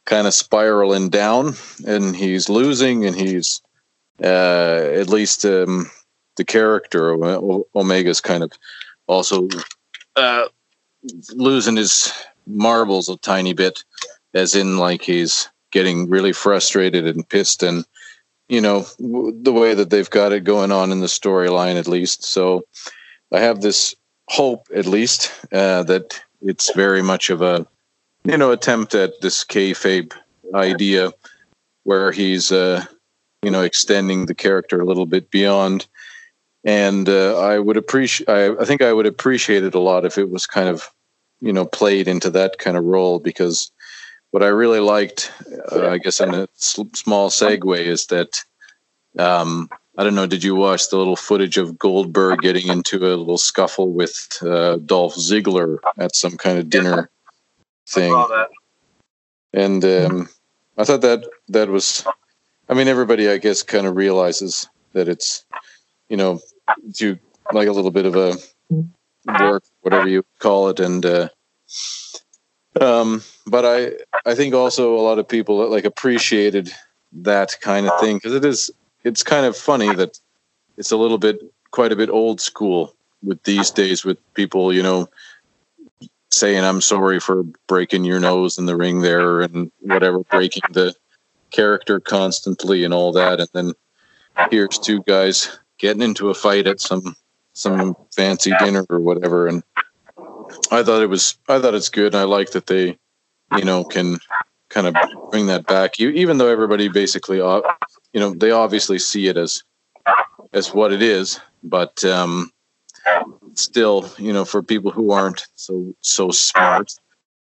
kind 0.05 0.27
of 0.27 0.33
spiraling 0.33 1.09
down 1.09 1.53
and 1.85 2.15
he's 2.15 2.49
losing 2.49 3.05
and 3.05 3.15
he's 3.15 3.61
uh, 4.23 4.89
at 4.95 5.07
least 5.07 5.45
um, 5.45 5.89
the 6.35 6.43
character 6.43 7.13
Omega's 7.75 8.21
kind 8.21 8.43
of 8.43 8.51
also 9.07 9.47
uh, 10.15 10.47
losing 11.33 11.75
his 11.75 12.11
marbles 12.45 13.09
a 13.09 13.17
tiny 13.17 13.53
bit, 13.53 13.83
as 14.33 14.55
in 14.55 14.77
like 14.77 15.01
he's 15.01 15.49
getting 15.71 16.09
really 16.09 16.33
frustrated 16.33 17.05
and 17.05 17.27
pissed 17.29 17.61
and 17.61 17.85
you 18.47 18.59
know 18.59 18.85
the 18.99 19.53
way 19.53 19.75
that 19.75 19.91
they've 19.91 20.09
got 20.09 20.33
it 20.33 20.43
going 20.43 20.71
on 20.71 20.91
in 20.91 20.99
the 20.99 21.07
storyline 21.07 21.77
at 21.77 21.87
least. 21.87 22.23
So 22.23 22.63
I 23.31 23.39
have 23.39 23.61
this 23.61 23.95
hope 24.30 24.67
at 24.73 24.86
least 24.86 25.32
uh, 25.51 25.84
that 25.84 26.21
it's 26.41 26.73
very 26.73 27.01
much 27.01 27.30
of 27.30 27.41
a 27.41 27.65
you 28.23 28.38
know 28.38 28.51
attempt 28.51 28.95
at 28.95 29.19
this 29.21 29.43
kayfabe 29.43 30.13
idea 30.53 31.11
where 31.84 32.11
he's 32.11 32.51
uh, 32.51 32.86
you 33.41 33.51
know 33.51 33.61
extending 33.61 34.25
the 34.25 34.36
character 34.36 34.80
a 34.80 34.86
little 34.86 35.05
bit 35.05 35.30
beyond. 35.32 35.88
And 36.65 37.07
uh, 37.07 37.39
I 37.39 37.57
would 37.57 37.77
appreciate 37.77 38.30
I, 38.30 38.65
think 38.65 38.82
I 38.82 38.91
would 38.91 39.05
appreciate 39.05 39.63
it 39.63 39.75
a 39.75 39.80
lot 39.80 40.05
if 40.05 40.17
it 40.17 40.30
was 40.30 40.45
kind 40.45 40.69
of 40.69 40.89
you 41.39 41.53
know 41.53 41.65
played 41.65 42.07
into 42.07 42.30
that 42.32 42.57
kind 42.57 42.77
of 42.77 42.84
role 42.84 43.19
because 43.19 43.71
what 44.32 44.43
I 44.43 44.47
really 44.47 44.82
liked 44.82 45.32
uh, 45.71 45.88
I 45.88 45.97
guess 45.97 46.19
in 46.19 46.34
a 46.36 46.47
sl- 46.55 46.93
small 46.93 47.30
segue 47.30 47.80
is 47.80 48.07
that 48.07 48.43
um, 49.17 49.69
I 49.97 50.03
don't 50.03 50.15
know. 50.15 50.27
Did 50.27 50.43
you 50.43 50.55
watch 50.55 50.89
the 50.89 50.97
little 50.97 51.15
footage 51.15 51.57
of 51.57 51.77
Goldberg 51.77 52.39
getting 52.39 52.67
into 52.67 52.97
a 52.97 53.15
little 53.15 53.37
scuffle 53.37 53.91
with 53.91 54.37
uh, 54.41 54.77
Dolph 54.77 55.15
Ziggler 55.15 55.77
at 55.97 56.15
some 56.15 56.37
kind 56.37 56.57
of 56.57 56.69
dinner 56.69 57.09
thing? 57.87 58.11
Saw 58.11 58.27
that. 58.27 58.49
And 59.51 59.83
um, 59.83 60.29
I 60.77 60.83
thought 60.83 61.01
that 61.01 61.27
that 61.49 61.69
was. 61.69 62.05
I 62.69 62.75
mean, 62.75 62.87
everybody, 62.87 63.29
I 63.29 63.39
guess, 63.39 63.63
kind 63.63 63.87
of 63.87 63.95
realizes 63.95 64.69
that 64.93 65.09
it's, 65.09 65.43
you 66.07 66.15
know, 66.15 66.39
you 66.95 67.17
like 67.51 67.67
a 67.67 67.71
little 67.71 67.89
bit 67.89 68.05
of 68.05 68.15
a 68.15 68.35
work, 69.39 69.63
whatever 69.81 70.07
you 70.07 70.23
call 70.39 70.69
it, 70.69 70.79
and. 70.79 71.05
Uh, 71.05 71.29
um, 72.79 73.23
but 73.47 73.65
I, 73.65 73.93
I 74.29 74.35
think 74.35 74.53
also 74.53 74.95
a 74.95 75.01
lot 75.01 75.19
of 75.19 75.27
people 75.27 75.67
like 75.69 75.85
appreciated 75.85 76.71
that 77.11 77.57
kind 77.61 77.87
of 77.87 77.99
thing 77.99 78.17
because 78.17 78.33
it 78.33 78.45
is 78.45 78.71
it's 79.04 79.24
kind 79.24 79.45
of 79.45 79.56
funny 79.56 79.93
that 79.95 80.20
it's 80.78 80.91
a 80.91 80.97
little 80.97 81.18
bit 81.18 81.39
quite 81.72 81.91
a 81.91 81.95
bit 81.95 82.10
old 82.10 82.41
school 82.41 82.95
with 83.24 83.41
these 83.43 83.72
days 83.72 84.06
with 84.06 84.18
people 84.34 84.74
you 84.74 84.82
know 84.82 85.10
saying 86.32 86.64
i'm 86.64 86.82
sorry 86.82 87.20
for 87.20 87.43
breaking 87.68 88.04
your 88.04 88.20
nose 88.20 88.58
in 88.58 88.66
the 88.66 88.76
ring 88.76 89.02
there 89.02 89.41
and 89.41 89.72
whatever 89.82 90.20
breaking 90.20 90.64
the 90.72 90.95
character 91.52 92.00
constantly 92.00 92.84
and 92.84 92.93
all 92.93 93.12
that. 93.14 93.39
And 93.39 93.50
then 93.54 93.74
here's 94.52 94.78
two 94.80 95.02
guys 95.04 95.60
getting 95.78 96.02
into 96.02 96.30
a 96.30 96.34
fight 96.34 96.68
at 96.68 96.80
some 96.80 97.16
some 97.54 97.95
fancy 98.16 98.54
dinner 98.60 98.86
or 98.89 99.00
whatever. 99.00 99.47
And 99.47 99.64
i 100.72 100.84
thought 100.84 101.02
it 101.02 101.10
was 101.10 101.38
i 101.47 101.60
thought 101.60 101.76
it's 101.76 101.89
good. 101.89 102.14
And 102.14 102.22
i 102.22 102.24
like 102.24 102.52
that 102.52 102.68
they 102.68 102.97
you 103.58 103.66
know 103.66 103.84
can 103.84 104.18
kind 104.70 104.88
of 104.88 104.95
bring 105.32 105.47
that 105.47 105.66
back. 105.68 106.00
You 106.00 106.10
even 106.10 106.38
though 106.38 106.47
everybody 106.47 106.88
basically 106.88 107.41
you 108.14 108.20
know 108.20 108.34
they 108.34 108.51
obviously 108.51 108.99
see 108.99 109.28
it 109.28 109.38
as 109.38 109.64
as 110.53 110.74
what 110.74 110.91
it 110.91 111.01
is 111.01 111.39
but 111.64 112.03
um 112.05 112.51
still 113.53 114.10
you 114.18 114.34
know 114.34 114.45
for 114.45 114.64
people 114.64 114.91
who 114.91 115.12
aren't 115.12 115.45
so 115.55 115.93
so 116.01 116.32
smart 116.32 116.91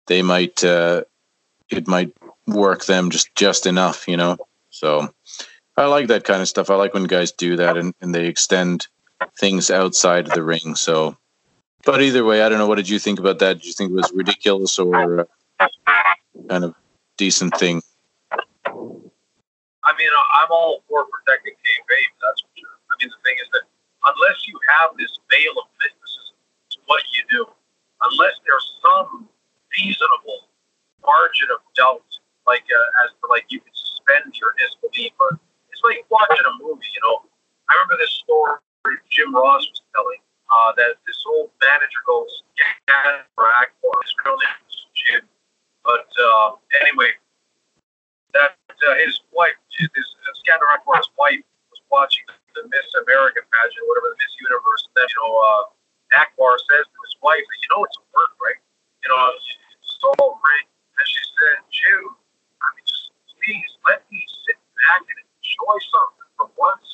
they 0.07 0.23
might 0.23 0.63
uh 0.65 1.03
it 1.71 1.87
might 1.87 2.13
work 2.47 2.85
them 2.85 3.11
just 3.11 3.35
just 3.35 3.67
enough 3.67 4.09
you 4.09 4.17
know? 4.17 4.37
So 4.71 5.13
i 5.77 5.87
like 5.87 6.09
that 6.09 6.25
kind 6.25 6.43
of 6.43 6.49
stuff. 6.49 6.71
I 6.71 6.75
like 6.75 6.93
when 6.93 7.05
guys 7.05 7.33
do 7.33 7.57
that 7.57 7.77
and, 7.77 7.95
and 8.01 8.15
they 8.15 8.27
extend 8.27 8.89
things 9.39 9.71
outside 9.71 10.27
of 10.27 10.35
the 10.35 10.43
ring 10.43 10.75
so. 10.75 11.17
But 11.85 12.03
either 12.03 12.25
way 12.25 12.43
i 12.43 12.49
don't 12.49 12.59
know. 12.59 12.67
What 12.67 12.77
did 12.77 12.89
you 12.89 12.99
think 12.99 13.19
about 13.19 13.39
that? 13.41 13.55
Did 13.55 13.67
you 13.67 13.73
think 13.73 13.91
it 13.91 13.95
was 13.95 14.13
ridiculous 14.15 14.79
or 14.79 15.29
uh, 15.59 15.69
kind 16.49 16.65
of 16.65 16.75
decent 17.17 17.57
thing 17.59 17.83
I 19.85 19.91
mean, 19.99 20.11
I'm 20.11 20.51
all 20.51 20.83
for 20.87 21.07
protecting 21.11 21.55
kayfabe. 21.59 22.13
That's 22.23 22.41
for 22.43 22.53
sure. 22.55 22.77
I 22.91 22.93
mean, 23.03 23.11
the 23.11 23.21
thing 23.27 23.37
is 23.43 23.49
that 23.55 23.67
unless 24.07 24.47
you 24.47 24.55
have 24.71 24.95
this 24.99 25.11
veil 25.31 25.55
of 25.59 25.67
mysticism, 25.83 26.39
to 26.75 26.79
what 26.87 27.03
you 27.15 27.23
do, 27.31 27.43
unless 28.11 28.39
there's 28.47 28.69
some 28.83 29.27
reasonable 29.75 30.47
margin 31.03 31.51
of 31.51 31.63
doubt, 31.75 32.07
like 32.47 32.67
uh, 32.67 33.05
as 33.07 33.15
to 33.19 33.27
like 33.27 33.47
you 33.51 33.59
can 33.59 33.75
suspend 33.75 34.31
your 34.39 34.55
disbelief, 34.59 35.11
but 35.19 35.39
it's 35.75 35.83
like 35.83 36.07
watching 36.11 36.47
a 36.47 36.55
movie. 36.63 36.91
You 36.95 37.03
know, 37.03 37.27
I 37.67 37.75
remember 37.75 37.99
this 37.99 38.15
story 38.23 38.63
Jim 39.13 39.35
Ross 39.35 39.63
was 39.69 39.83
telling 39.95 40.21
uh, 40.51 40.73
that 40.77 40.97
this 41.07 41.21
old 41.29 41.51
manager 41.61 42.03
goes, 42.07 42.43
"Yeah, 42.59 43.23
Akbar." 43.39 43.97
His 44.03 44.15
real 44.25 44.37
name 44.41 44.59
was 44.65 44.79
Jim, 44.97 45.23
but 45.85 46.09
uh, 46.17 46.57
anyway, 46.81 47.13
that 48.35 48.57
uh, 48.69 48.97
his 49.05 49.21
wife, 49.33 49.57
his 49.73 49.89
uh, 49.93 50.33
Skandor 50.43 50.69
Akbar's 50.75 51.09
wife, 51.19 51.43
was 51.71 51.81
watching 51.93 52.25
the 52.57 52.65
Miss 52.69 52.89
America 53.05 53.41
pageant, 53.45 53.85
whatever 53.89 54.13
the 54.13 54.19
Miss 54.21 54.35
Universe. 54.41 54.83
And 54.89 54.95
then 54.97 55.09
you 55.09 55.19
know, 55.21 55.33
uh, 55.37 55.63
Akbar 56.21 56.57
says 56.69 56.85
to 56.89 56.99
his 57.05 57.15
wife, 57.23 57.45
"You 57.45 57.69
know, 57.73 57.85
it's 57.85 57.97
a 58.01 58.05
work, 58.13 58.33
right? 58.41 58.61
You 59.05 59.09
know, 59.13 59.21
it's 59.37 60.01
so 60.01 60.13
great." 60.17 60.67
And 60.99 61.07
she 61.09 61.23
said, 61.37 61.57
"Jude, 61.73 62.17
I 62.61 62.67
mean, 62.77 62.85
just 62.89 63.13
please 63.37 63.71
let 63.89 64.05
me 64.13 64.21
sit 64.49 64.59
back 64.85 65.03
and 65.05 65.19
enjoy 65.21 65.77
something 65.93 66.29
for 66.37 66.49
once." 66.57 66.89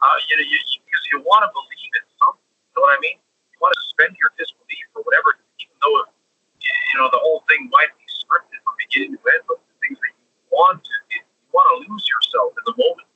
Uh, 0.00 0.16
you 0.32 0.36
know, 0.40 0.46
you, 0.48 0.58
because 0.88 1.04
you 1.12 1.20
want 1.28 1.44
to 1.44 1.50
believe 1.52 1.92
in 1.92 2.06
something. 2.16 2.40
You 2.40 2.72
know 2.80 2.88
what 2.88 2.96
I 2.96 3.00
mean? 3.04 3.20
You 3.52 3.58
want 3.60 3.76
to 3.76 3.80
suspend 3.84 4.16
your 4.16 4.32
disbelief 4.40 4.88
or 4.96 5.04
whatever, 5.04 5.36
even 5.60 5.76
though 5.84 6.08
you 6.56 6.96
know 6.96 7.12
the 7.12 7.20
whole 7.20 7.44
thing 7.52 7.68
might 7.68 7.92
be 8.00 8.06
scripted 8.08 8.64
from 8.64 8.80
beginning 8.80 9.20
to 9.20 9.20
end. 9.28 9.44
But 9.44 9.60
the 9.60 9.76
things 9.84 10.00
that 10.00 10.12
you 10.16 10.24
want 10.50 10.82
to, 10.82 10.94
you 11.14 11.22
want 11.54 11.66
to 11.70 11.76
lose 11.86 12.04
yourself 12.06 12.54
in 12.58 12.64
the 12.66 12.76
moment, 12.78 13.10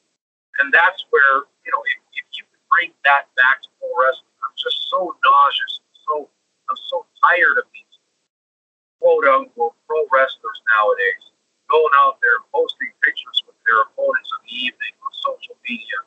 and 0.62 0.72
that's 0.72 1.05
where 1.11 1.47
you 1.66 1.70
know 1.70 1.82
if, 1.91 1.99
if 2.18 2.26
you 2.35 2.45
can 2.47 2.61
bring 2.70 2.91
that 3.05 3.30
back 3.37 3.62
to 3.62 3.68
pro 3.78 3.91
wrestling, 3.95 4.35
I'm 4.43 4.55
just 4.57 4.91
so 4.91 5.14
nauseous. 5.22 5.82
So 6.07 6.30
I'm 6.70 6.80
so 6.91 7.07
tired 7.22 7.59
of 7.59 7.66
these 7.74 7.95
quote 9.01 9.26
unquote 9.26 9.76
pro 9.87 10.07
wrestlers 10.11 10.61
nowadays 10.74 11.35
going 11.70 11.95
out 12.05 12.20
there 12.20 12.45
posting 12.53 12.93
pictures 13.03 13.43
with 13.49 13.57
their 13.66 13.82
opponents 13.89 14.30
of 14.37 14.45
the 14.45 14.55
evening 14.55 14.95
on 15.01 15.11
social 15.24 15.57
media 15.64 15.99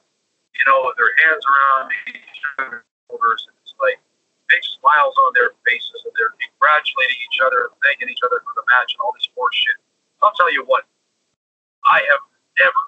you 0.57 0.65
know, 0.65 0.89
with 0.89 0.97
their 0.97 1.13
hands 1.21 1.43
around 1.45 1.93
each 2.09 2.41
other's 2.57 2.86
shoulders, 3.05 3.41
and 3.45 3.55
it's 3.61 3.78
like 3.78 4.01
big 4.49 4.63
smiles 4.82 5.13
on 5.21 5.32
their 5.38 5.53
faces, 5.63 6.01
and 6.01 6.13
they're 6.17 6.34
congratulating 6.34 7.19
each 7.30 7.39
other, 7.45 7.69
thanking 7.86 8.09
each 8.09 8.23
other 8.25 8.41
for 8.41 8.57
the 8.57 8.65
match, 8.73 8.97
and 8.97 8.99
all 9.05 9.13
this 9.13 9.30
horse 9.38 9.53
shit. 9.53 9.78
I'll 10.25 10.34
tell 10.34 10.49
you 10.49 10.65
what, 10.65 10.89
I 11.88 12.04
have 12.04 12.24
never, 12.60 12.84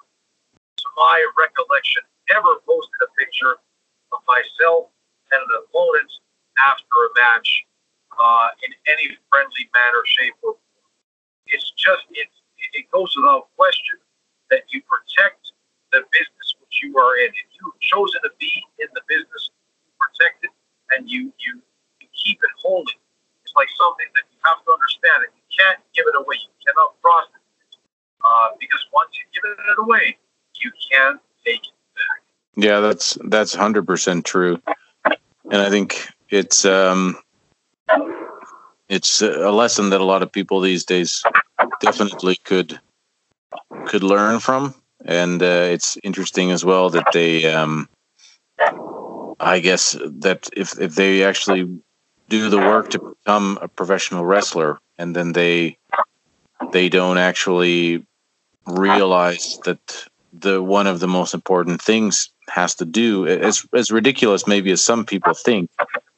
to 0.76 0.86
my 0.96 1.16
recollection, 1.40 2.04
ever 2.36 2.60
posted 2.68 3.00
a 3.00 3.10
picture 3.16 3.56
of 4.12 4.20
myself 4.28 4.92
and 5.32 5.40
an 5.40 5.52
opponent 5.64 6.12
after 6.60 6.96
a 7.08 7.10
match 7.16 7.64
uh, 8.12 8.48
in 8.60 8.72
any 8.92 9.16
friendly 9.32 9.64
manner, 9.72 10.04
shape, 10.04 10.36
or 10.44 10.52
form. 10.52 10.92
It's 11.48 11.72
just, 11.80 12.04
it's, 12.12 12.36
it 12.76 12.90
goes 12.92 13.16
without 13.16 13.48
question 13.56 13.96
that 14.52 14.68
you 14.68 14.84
protect 14.84 15.52
the 15.96 16.04
business 16.12 16.48
which 16.60 16.84
you 16.84 16.92
are 17.00 17.16
in. 17.24 17.32
If 17.32 17.48
you've 17.56 17.80
chosen 17.80 18.20
to 18.22 18.30
be 18.36 18.52
in 18.78 18.88
the 18.92 19.02
business, 19.08 19.48
you 19.88 19.92
protect 19.96 20.44
it, 20.44 20.52
and 20.92 21.08
you, 21.08 21.32
you, 21.40 21.62
you 22.04 22.06
keep 22.12 22.38
it 22.44 22.52
holy. 22.60 23.00
It's 23.48 23.56
like 23.56 23.72
something 23.80 24.06
that 24.12 24.28
you 24.28 24.38
have 24.44 24.60
to 24.60 24.70
understand 24.76 25.24
that 25.24 25.32
you 25.32 25.44
can't 25.56 25.80
give 25.96 26.04
it 26.04 26.16
away. 26.20 26.36
You 26.36 26.52
cannot 26.60 27.00
prostitute 27.00 27.39
it. 27.39 27.39
Uh, 28.24 28.48
because 28.58 28.84
once 28.92 29.10
you 29.14 29.24
give 29.32 29.50
it 29.50 29.78
away, 29.78 30.16
you 30.56 30.70
can't 30.90 31.20
take 31.44 31.60
it 31.60 31.72
back. 31.94 32.22
Yeah, 32.56 32.80
that's 32.80 33.16
that's 33.24 33.54
hundred 33.54 33.86
percent 33.86 34.24
true, 34.24 34.60
and 35.04 35.62
I 35.62 35.70
think 35.70 36.08
it's 36.28 36.64
um, 36.64 37.16
it's 38.88 39.22
a 39.22 39.50
lesson 39.50 39.90
that 39.90 40.00
a 40.00 40.04
lot 40.04 40.22
of 40.22 40.32
people 40.32 40.60
these 40.60 40.84
days 40.84 41.22
definitely 41.80 42.36
could 42.36 42.78
could 43.86 44.02
learn 44.02 44.40
from 44.40 44.74
and 45.04 45.42
uh, 45.42 45.66
it's 45.70 45.96
interesting 46.02 46.50
as 46.50 46.64
well 46.64 46.90
that 46.90 47.06
they 47.12 47.52
um, 47.52 47.88
i 49.40 49.58
guess 49.60 49.96
that 50.04 50.48
if 50.56 50.78
if 50.78 50.94
they 50.94 51.24
actually 51.24 51.80
do 52.28 52.48
the 52.48 52.58
work 52.58 52.90
to 52.90 52.98
become 52.98 53.58
a 53.62 53.68
professional 53.68 54.24
wrestler 54.24 54.78
and 54.98 55.16
then 55.16 55.32
they 55.32 55.76
they 56.72 56.88
don't 56.88 57.18
actually 57.18 58.04
realize 58.70 59.58
that 59.64 60.06
the 60.32 60.62
one 60.62 60.86
of 60.86 61.00
the 61.00 61.08
most 61.08 61.34
important 61.34 61.82
things 61.82 62.30
has 62.48 62.74
to 62.76 62.84
do 62.84 63.26
as 63.26 63.66
as 63.74 63.90
ridiculous 63.90 64.46
maybe 64.46 64.70
as 64.70 64.82
some 64.82 65.04
people 65.04 65.34
think 65.34 65.70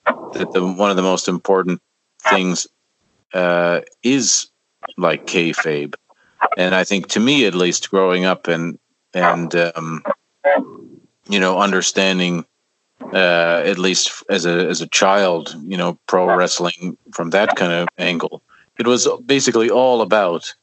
that 0.04 0.50
the 0.52 0.64
one 0.64 0.90
of 0.90 0.96
the 0.96 1.02
most 1.02 1.28
important 1.28 1.80
things 2.22 2.66
uh, 3.34 3.80
is 4.02 4.48
like 4.96 5.26
kayfabe. 5.26 5.94
And 6.56 6.74
I 6.74 6.84
think 6.84 7.08
to 7.08 7.20
me 7.20 7.46
at 7.46 7.54
least, 7.54 7.90
growing 7.90 8.24
up 8.24 8.48
and 8.48 8.78
and 9.14 9.54
um, 9.54 10.02
you 11.28 11.38
know 11.38 11.60
understanding 11.60 12.44
uh, 13.12 13.62
at 13.64 13.78
least 13.78 14.22
as 14.28 14.46
a 14.46 14.68
as 14.68 14.80
a 14.80 14.88
child, 14.88 15.54
you 15.64 15.76
know, 15.76 15.98
pro 16.06 16.34
wrestling 16.34 16.96
from 17.12 17.30
that 17.30 17.56
kind 17.56 17.72
of 17.72 17.88
angle, 17.98 18.42
it 18.78 18.86
was 18.86 19.08
basically 19.24 19.70
all 19.70 20.00
about 20.02 20.54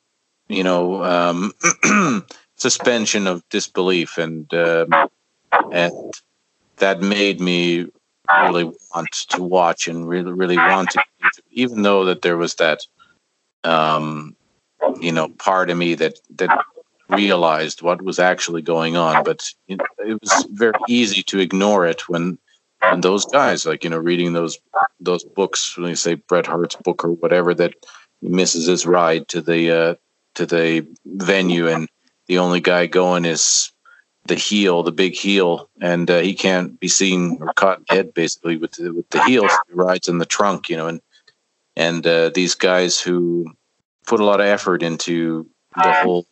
you 0.49 0.63
know 0.63 1.03
um, 1.03 1.53
suspension 2.57 3.27
of 3.27 3.43
disbelief 3.49 4.17
and 4.17 4.53
um, 4.53 5.09
and 5.71 5.93
that 6.77 7.01
made 7.01 7.39
me 7.39 7.87
really 8.43 8.65
want 8.93 9.11
to 9.11 9.41
watch 9.41 9.87
and 9.87 10.07
really 10.07 10.33
really 10.33 10.57
want 10.57 10.91
to 10.91 11.03
even 11.51 11.81
though 11.81 12.05
that 12.05 12.21
there 12.21 12.37
was 12.37 12.55
that 12.55 12.85
um, 13.63 14.35
you 14.99 15.11
know 15.11 15.29
part 15.29 15.69
of 15.69 15.77
me 15.77 15.95
that 15.95 16.19
that 16.35 16.65
realized 17.09 17.81
what 17.81 18.01
was 18.01 18.19
actually 18.19 18.61
going 18.61 18.95
on. 18.95 19.23
But 19.23 19.51
it, 19.67 19.81
was 19.99 20.47
very 20.51 20.73
easy 20.87 21.23
to 21.23 21.39
ignore 21.39 21.85
it 21.85 22.07
when 22.07 22.37
when 22.81 23.01
those 23.01 23.25
guys 23.25 23.65
like 23.65 23.83
you 23.83 23.89
know 23.89 23.97
reading 23.97 24.33
those 24.33 24.57
those 24.99 25.23
books 25.23 25.77
when 25.77 25.89
you 25.89 25.95
say 25.95 26.15
Bret 26.15 26.45
Hart's 26.45 26.75
book 26.75 27.03
or 27.03 27.11
whatever 27.11 27.53
that 27.55 27.73
misses 28.21 28.67
his 28.67 28.85
ride 28.85 29.27
to 29.29 29.41
the 29.41 29.71
uh, 29.71 29.95
to 30.35 30.45
the 30.45 30.87
venue 31.05 31.67
and 31.67 31.89
the 32.27 32.37
only 32.37 32.61
guy 32.61 32.85
going 32.85 33.25
is 33.25 33.71
the 34.25 34.35
heel, 34.35 34.83
the 34.83 34.91
big 34.91 35.15
heel, 35.15 35.69
and 35.81 36.09
uh, 36.09 36.19
he 36.19 36.33
can't 36.33 36.79
be 36.79 36.87
seen 36.87 37.39
or 37.41 37.51
caught 37.53 37.85
dead 37.87 38.13
basically 38.13 38.55
with 38.55 38.71
the, 38.73 38.93
with 38.93 39.09
the 39.09 39.23
heel. 39.23 39.47
He 39.47 39.73
rides 39.73 40.07
in 40.07 40.19
the 40.19 40.25
trunk, 40.25 40.69
you 40.69 40.77
know, 40.77 40.87
and 40.87 41.01
and 41.75 42.05
uh, 42.05 42.29
these 42.29 42.55
guys 42.55 42.99
who 42.99 43.45
put 44.05 44.19
a 44.19 44.25
lot 44.25 44.39
of 44.39 44.45
effort 44.45 44.83
into 44.83 45.49
the 45.75 45.91
whole. 45.91 46.25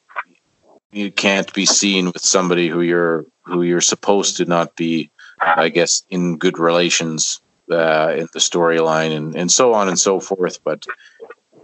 You 0.92 1.12
can't 1.12 1.52
be 1.54 1.66
seen 1.66 2.08
with 2.08 2.22
somebody 2.22 2.70
who 2.70 2.82
you're 2.82 3.26
who 3.44 3.64
you're 3.64 3.82
supposed 3.82 4.38
to 4.38 4.46
not 4.46 4.76
be, 4.76 5.10
I 5.42 5.70
guess, 5.70 6.04
in 6.10 6.38
good 6.38 6.60
relations 6.60 7.42
uh, 7.72 8.14
in 8.16 8.30
the 8.34 8.40
storyline 8.40 9.16
and 9.16 9.36
and 9.36 9.52
so 9.52 9.74
on 9.74 9.90
and 9.90 10.00
so 10.00 10.20
forth. 10.20 10.64
But 10.64 10.86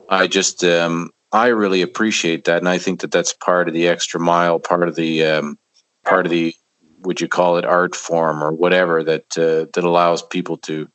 I 0.10 0.28
just 0.28 0.64
um, 0.64 1.12
I 1.34 1.48
really 1.48 1.82
appreciate 1.82 2.46
that, 2.46 2.60
and 2.60 2.70
I 2.70 2.78
think 2.78 3.02
that 3.02 3.12
that's 3.12 3.34
part 3.34 3.68
of 3.68 3.74
the 3.74 3.88
extra 3.88 4.20
mile, 4.20 4.60
part 4.60 4.88
of 4.88 4.96
the 4.96 5.26
um, 5.26 5.58
part 6.06 6.28
of 6.28 6.30
the 6.30 6.56
would 7.00 7.20
you 7.20 7.28
call 7.28 7.58
it 7.58 7.66
art 7.66 7.96
form 7.96 8.44
or 8.44 8.52
whatever 8.52 9.04
that 9.04 9.38
uh, 9.38 9.66
that 9.74 9.84
allows 9.84 10.22
people 10.22 10.58
to 10.58 10.88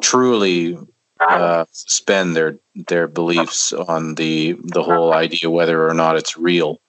truly 0.00 0.78
uh, 1.20 1.66
suspend 1.70 2.34
their 2.34 2.58
their 2.74 3.06
beliefs 3.06 3.72
on 3.74 4.14
the 4.14 4.56
the 4.64 4.82
whole 4.82 5.12
idea 5.12 5.50
whether 5.50 5.86
or 5.86 5.94
not 5.94 6.16
it's 6.16 6.36
real. 6.36 6.80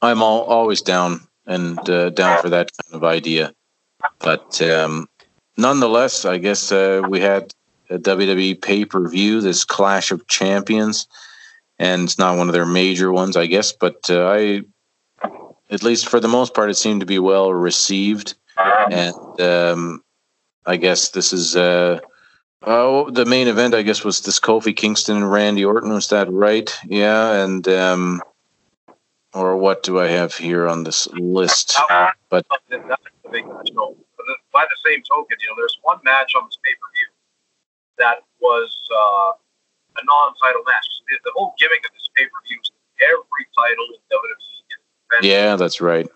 I'm 0.00 0.22
all, 0.22 0.42
always 0.44 0.80
down 0.80 1.26
and 1.46 1.78
uh, 1.90 2.10
down 2.10 2.40
for 2.40 2.50
that 2.50 2.70
kind 2.76 3.02
of 3.02 3.04
idea, 3.04 3.52
but 4.20 4.62
um, 4.62 5.08
nonetheless, 5.56 6.24
I 6.24 6.38
guess 6.38 6.70
uh, 6.70 7.02
we 7.08 7.20
had 7.20 7.52
a 7.90 7.98
WWE 7.98 8.62
pay 8.62 8.84
per 8.84 9.08
view, 9.08 9.40
this 9.40 9.64
Clash 9.64 10.12
of 10.12 10.26
Champions, 10.28 11.08
and 11.78 12.04
it's 12.04 12.18
not 12.18 12.36
one 12.38 12.48
of 12.48 12.52
their 12.52 12.66
major 12.66 13.12
ones, 13.12 13.36
I 13.36 13.46
guess, 13.46 13.72
but 13.72 14.08
uh, 14.10 14.26
I, 14.26 14.62
at 15.70 15.82
least 15.82 16.08
for 16.08 16.20
the 16.20 16.28
most 16.28 16.54
part, 16.54 16.70
it 16.70 16.76
seemed 16.76 17.00
to 17.00 17.06
be 17.06 17.18
well 17.18 17.52
received, 17.52 18.34
and 18.56 19.40
um, 19.40 20.02
I 20.66 20.76
guess 20.76 21.10
this 21.10 21.32
is 21.32 21.56
uh, 21.56 22.00
Oh, 22.62 23.08
the 23.10 23.24
main 23.24 23.46
event, 23.46 23.74
I 23.74 23.82
guess, 23.82 24.04
was 24.04 24.20
this 24.20 24.40
Kofi 24.40 24.74
Kingston 24.74 25.16
and 25.16 25.30
Randy 25.30 25.64
Orton. 25.64 25.92
Was 25.92 26.08
that 26.08 26.30
right? 26.30 26.76
Yeah, 26.84 27.44
and 27.44 27.66
um, 27.68 28.20
or 29.32 29.56
what 29.56 29.84
do 29.84 30.00
I 30.00 30.08
have 30.08 30.34
here 30.34 30.66
on 30.66 30.82
this 30.82 31.06
list? 31.12 31.78
But 32.28 32.44
that's 32.88 33.02
the 33.22 33.30
big 33.30 33.46
match. 33.46 33.70
So, 33.74 33.96
by 34.52 34.64
the 34.64 34.76
same 34.84 35.02
token, 35.08 35.36
you 35.40 35.48
know, 35.50 35.54
there's 35.56 35.78
one 35.82 35.98
match 36.02 36.32
on 36.36 36.46
this 36.46 36.58
pay 36.64 36.72
per 36.72 36.90
view 36.92 37.06
that 37.98 38.24
was 38.40 38.76
uh, 38.92 39.32
a 39.98 40.02
non-title 40.06 40.62
match. 40.64 40.86
The 41.10 41.34
whole 41.34 41.54
gimmick 41.58 41.82
of 41.82 41.92
this 41.92 42.08
pay 42.14 42.24
per 42.30 42.38
view 42.46 42.58
is 42.62 42.70
every 43.02 43.44
title 43.52 43.86
in 43.92 44.00
WWE 44.08 45.24
Yeah, 45.26 45.56
that's 45.56 45.80
right. 45.82 46.06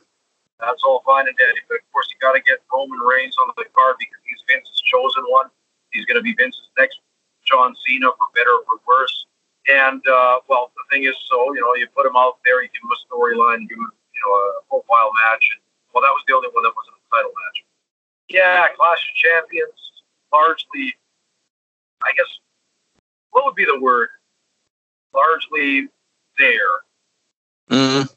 That's 0.62 0.82
all 0.86 1.02
fine 1.02 1.26
and 1.26 1.36
dandy, 1.36 1.58
but 1.66 1.82
of 1.82 1.86
course 1.90 2.06
you 2.14 2.18
got 2.22 2.38
to 2.38 2.42
get 2.42 2.62
Roman 2.70 3.02
Reigns 3.02 3.34
on 3.42 3.50
the 3.58 3.66
card 3.74 3.98
because 3.98 4.22
he's 4.22 4.38
Vince's 4.46 4.78
chosen 4.86 5.26
one 5.26 5.50
He's 5.92 6.08
going 6.08 6.16
to 6.16 6.24
be 6.24 6.32
Vince's 6.34 6.72
next 6.76 7.00
John 7.44 7.76
Cena 7.86 8.08
for 8.16 8.28
better 8.34 8.50
or 8.50 8.64
for 8.64 8.80
worse. 8.88 9.26
And 9.68 10.02
uh, 10.08 10.40
well, 10.48 10.72
the 10.74 10.84
thing 10.90 11.04
is, 11.04 11.14
so 11.30 11.54
you 11.54 11.60
know, 11.60 11.76
you 11.76 11.86
put 11.94 12.04
him 12.04 12.16
out 12.16 12.40
there, 12.44 12.64
you 12.64 12.68
give 12.72 12.82
him 12.82 12.90
a 12.90 13.00
storyline, 13.06 13.62
you 13.62 13.68
give 13.68 13.78
him 13.78 13.92
you 13.92 14.20
know 14.26 14.32
a 14.34 14.62
profile 14.66 15.12
match, 15.22 15.46
and 15.54 15.60
well, 15.94 16.02
that 16.02 16.10
was 16.10 16.24
the 16.26 16.34
only 16.34 16.50
one 16.50 16.64
that 16.66 16.74
wasn't 16.74 16.98
a 16.98 17.04
title 17.14 17.30
match. 17.30 17.62
Yeah, 18.26 18.66
Clash 18.74 19.06
of 19.06 19.14
Champions, 19.14 19.78
largely, 20.32 20.96
I 22.02 22.10
guess, 22.16 22.26
what 23.32 23.44
would 23.44 23.54
be 23.56 23.64
the 23.64 23.80
word? 23.80 24.08
largely 25.14 25.88
there. 26.38 26.74
Mm, 27.70 28.08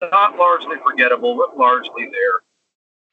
Not 0.00 0.36
largely 0.36 0.76
forgettable, 0.82 1.36
but 1.36 1.58
largely 1.58 2.06
there. 2.10 2.36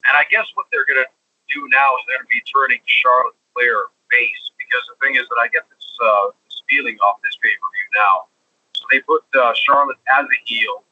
And 0.06 0.14
I 0.14 0.26
guess 0.30 0.46
what 0.54 0.68
they're 0.72 0.86
going 0.86 1.02
to 1.02 1.10
do 1.50 1.68
now 1.70 1.98
is 1.98 2.06
they're 2.08 2.22
going 2.22 2.30
to 2.30 2.38
be 2.38 2.46
turning 2.46 2.82
Charlotte 2.86 3.38
Flair 3.54 3.90
face 4.14 4.44
because 4.58 4.86
the 4.90 4.98
thing 5.02 5.18
is 5.18 5.26
that 5.30 5.42
I 5.42 5.50
get 5.50 5.66
this, 5.70 5.86
uh, 6.02 6.30
this 6.46 6.62
feeling 6.70 6.98
off 7.02 7.18
this 7.26 7.38
pay 7.42 7.54
per 7.58 7.70
view 7.74 7.90
now. 7.98 8.30
So 8.78 8.86
they 8.94 9.02
put 9.02 9.26
uh, 9.34 9.54
Charlotte 9.58 9.98
as 10.14 10.26
a 10.26 10.40
heel, 10.46 10.86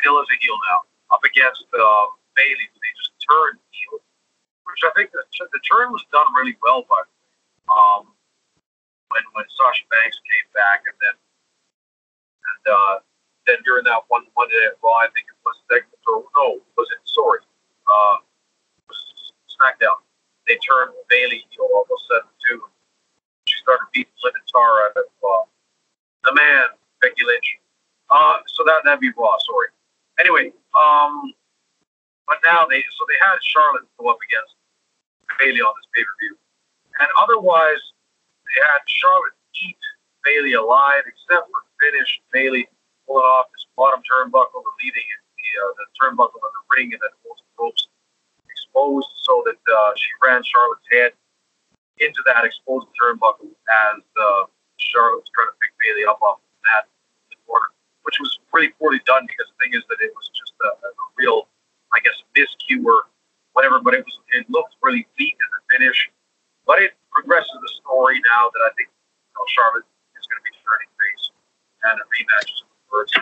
still 0.00 0.20
as 0.20 0.28
a 0.28 0.36
heel 0.40 0.56
now, 0.68 0.84
up 1.16 1.24
against 1.24 1.64
uh, 1.72 2.06
Bayley, 2.36 2.68
who 2.72 2.76
they 2.76 2.92
just 3.00 3.12
turned 3.24 3.56
heel, 3.72 4.00
which 4.68 4.84
I 4.84 4.92
think 4.92 5.12
the, 5.16 5.24
the 5.40 5.62
turn 5.64 5.92
was 5.92 6.04
done 6.12 6.28
really 6.36 6.56
well 6.60 6.84
by 6.88 7.00
when 9.12 9.24
when 9.36 9.46
Sasha 9.52 9.84
Banks 9.92 10.16
came 10.24 10.48
back, 10.56 10.88
and 10.88 10.96
then 11.04 11.16
and 11.16 12.64
uh, 12.72 12.94
then 13.46 13.60
during 13.68 13.84
that 13.84 14.08
one 14.08 14.24
Monday 14.32 14.56
Night 14.64 14.80
Raw, 14.80 15.04
I 15.04 15.12
think 15.12 15.28
it 15.28 15.38
was 15.44 15.56
segment 15.68 16.00
or 16.08 16.24
no, 16.36 16.64
was 16.76 16.88
it 16.88 17.02
sorry, 17.04 17.44
uh, 17.86 18.16
SmackDown. 19.52 20.00
They 20.48 20.56
turned 20.58 20.96
Bayley 21.08 21.44
heel 21.50 21.68
all 21.70 21.84
of 21.84 21.92
a 21.92 21.98
sudden 22.08 22.32
too. 22.42 22.64
She 23.46 23.58
started 23.62 23.86
beating 23.92 24.16
Lynn 24.24 24.34
and 24.34 24.48
Tara 24.48 24.90
out 24.90 24.96
of 24.96 25.08
uh, 25.22 25.44
the 26.24 26.32
man 26.34 26.74
Becky 27.00 27.24
Lynch. 27.26 27.58
Uh, 28.10 28.40
so 28.46 28.64
that 28.64 28.82
that'd 28.84 29.00
be 29.00 29.12
Raw. 29.16 29.36
Sorry. 29.38 29.68
Anyway, 30.20 30.52
um, 30.74 31.32
but 32.26 32.38
now 32.44 32.66
they 32.66 32.80
so 32.80 33.02
they 33.08 33.18
had 33.20 33.36
Charlotte 33.42 33.84
go 33.98 34.08
up 34.08 34.18
against 34.24 34.56
Bayley 35.38 35.60
on 35.60 35.74
this 35.78 35.88
pay 35.94 36.02
per 36.02 36.14
view, 36.20 36.36
and 37.00 37.08
otherwise 37.18 37.80
they 38.52 38.60
had 38.60 38.84
Charlotte 38.86 39.36
eat 39.64 39.80
Bayley 40.24 40.54
alive, 40.54 41.04
except 41.06 41.48
for 41.50 41.64
finish 41.80 42.20
Bayley 42.32 42.68
pulling 43.06 43.26
off 43.26 43.50
this 43.52 43.66
bottom 43.76 44.00
turnbuckle, 44.06 44.62
the 44.62 44.72
leading 44.84 45.08
the 45.36 45.48
uh, 45.58 45.72
the 45.76 45.86
turnbuckle 45.98 46.38
in 46.38 46.52
the 46.52 46.64
ring, 46.76 46.88
and 46.92 47.00
then 47.02 47.14
both 47.24 47.40
ropes 47.58 47.88
exposed 48.48 49.08
so 49.24 49.42
that 49.46 49.58
uh, 49.58 49.92
she 49.96 50.10
ran 50.22 50.42
Charlotte's 50.44 50.88
head 50.92 51.12
into 51.98 52.22
that 52.26 52.44
exposed 52.44 52.88
turnbuckle 52.96 53.50
as 53.50 54.00
uh, 54.00 54.44
Charlotte 54.78 55.26
was 55.26 55.30
trying 55.34 55.50
to 55.50 55.56
pick 55.60 55.72
Bayley 55.82 56.06
up 56.06 56.20
off 56.22 56.40
the 56.40 56.70
mat 56.70 56.84
corner, 57.46 57.70
which 58.02 58.18
was 58.20 58.38
really 58.52 58.70
poorly 58.78 59.00
done 59.06 59.26
because 59.26 59.50
the 59.52 59.58
thing 59.64 59.74
is 59.74 59.84
that 59.88 59.98
it 60.00 60.12
was 60.14 60.30
just 60.34 60.54
a, 60.62 60.70
a 60.70 60.90
real, 61.16 61.48
I 61.92 62.00
guess, 62.00 62.16
miscue 62.36 62.84
or 62.84 63.08
whatever, 63.52 63.80
but 63.80 63.94
it 63.94 64.04
was 64.04 64.16
it 64.32 64.48
looked 64.48 64.74
really 64.82 65.06
weak 65.18 65.36
in 65.36 65.48
the 65.50 65.60
finish. 65.76 66.10
But 66.66 66.82
it 66.82 66.92
progresses 67.12 67.52
the 67.60 67.72
story 67.84 68.20
now 68.24 68.48
that 68.50 68.62
I 68.64 68.70
think 68.76 68.88
you 68.88 69.34
know, 69.36 69.44
Charlotte 69.52 69.86
is 70.16 70.24
going 70.26 70.40
to 70.40 70.46
be 70.48 70.54
turning 70.64 70.90
face 70.96 71.24
and 71.84 71.96
a 72.00 72.04
rematch 72.08 72.48
is 72.50 72.60
the 72.64 72.76
works. 72.92 73.12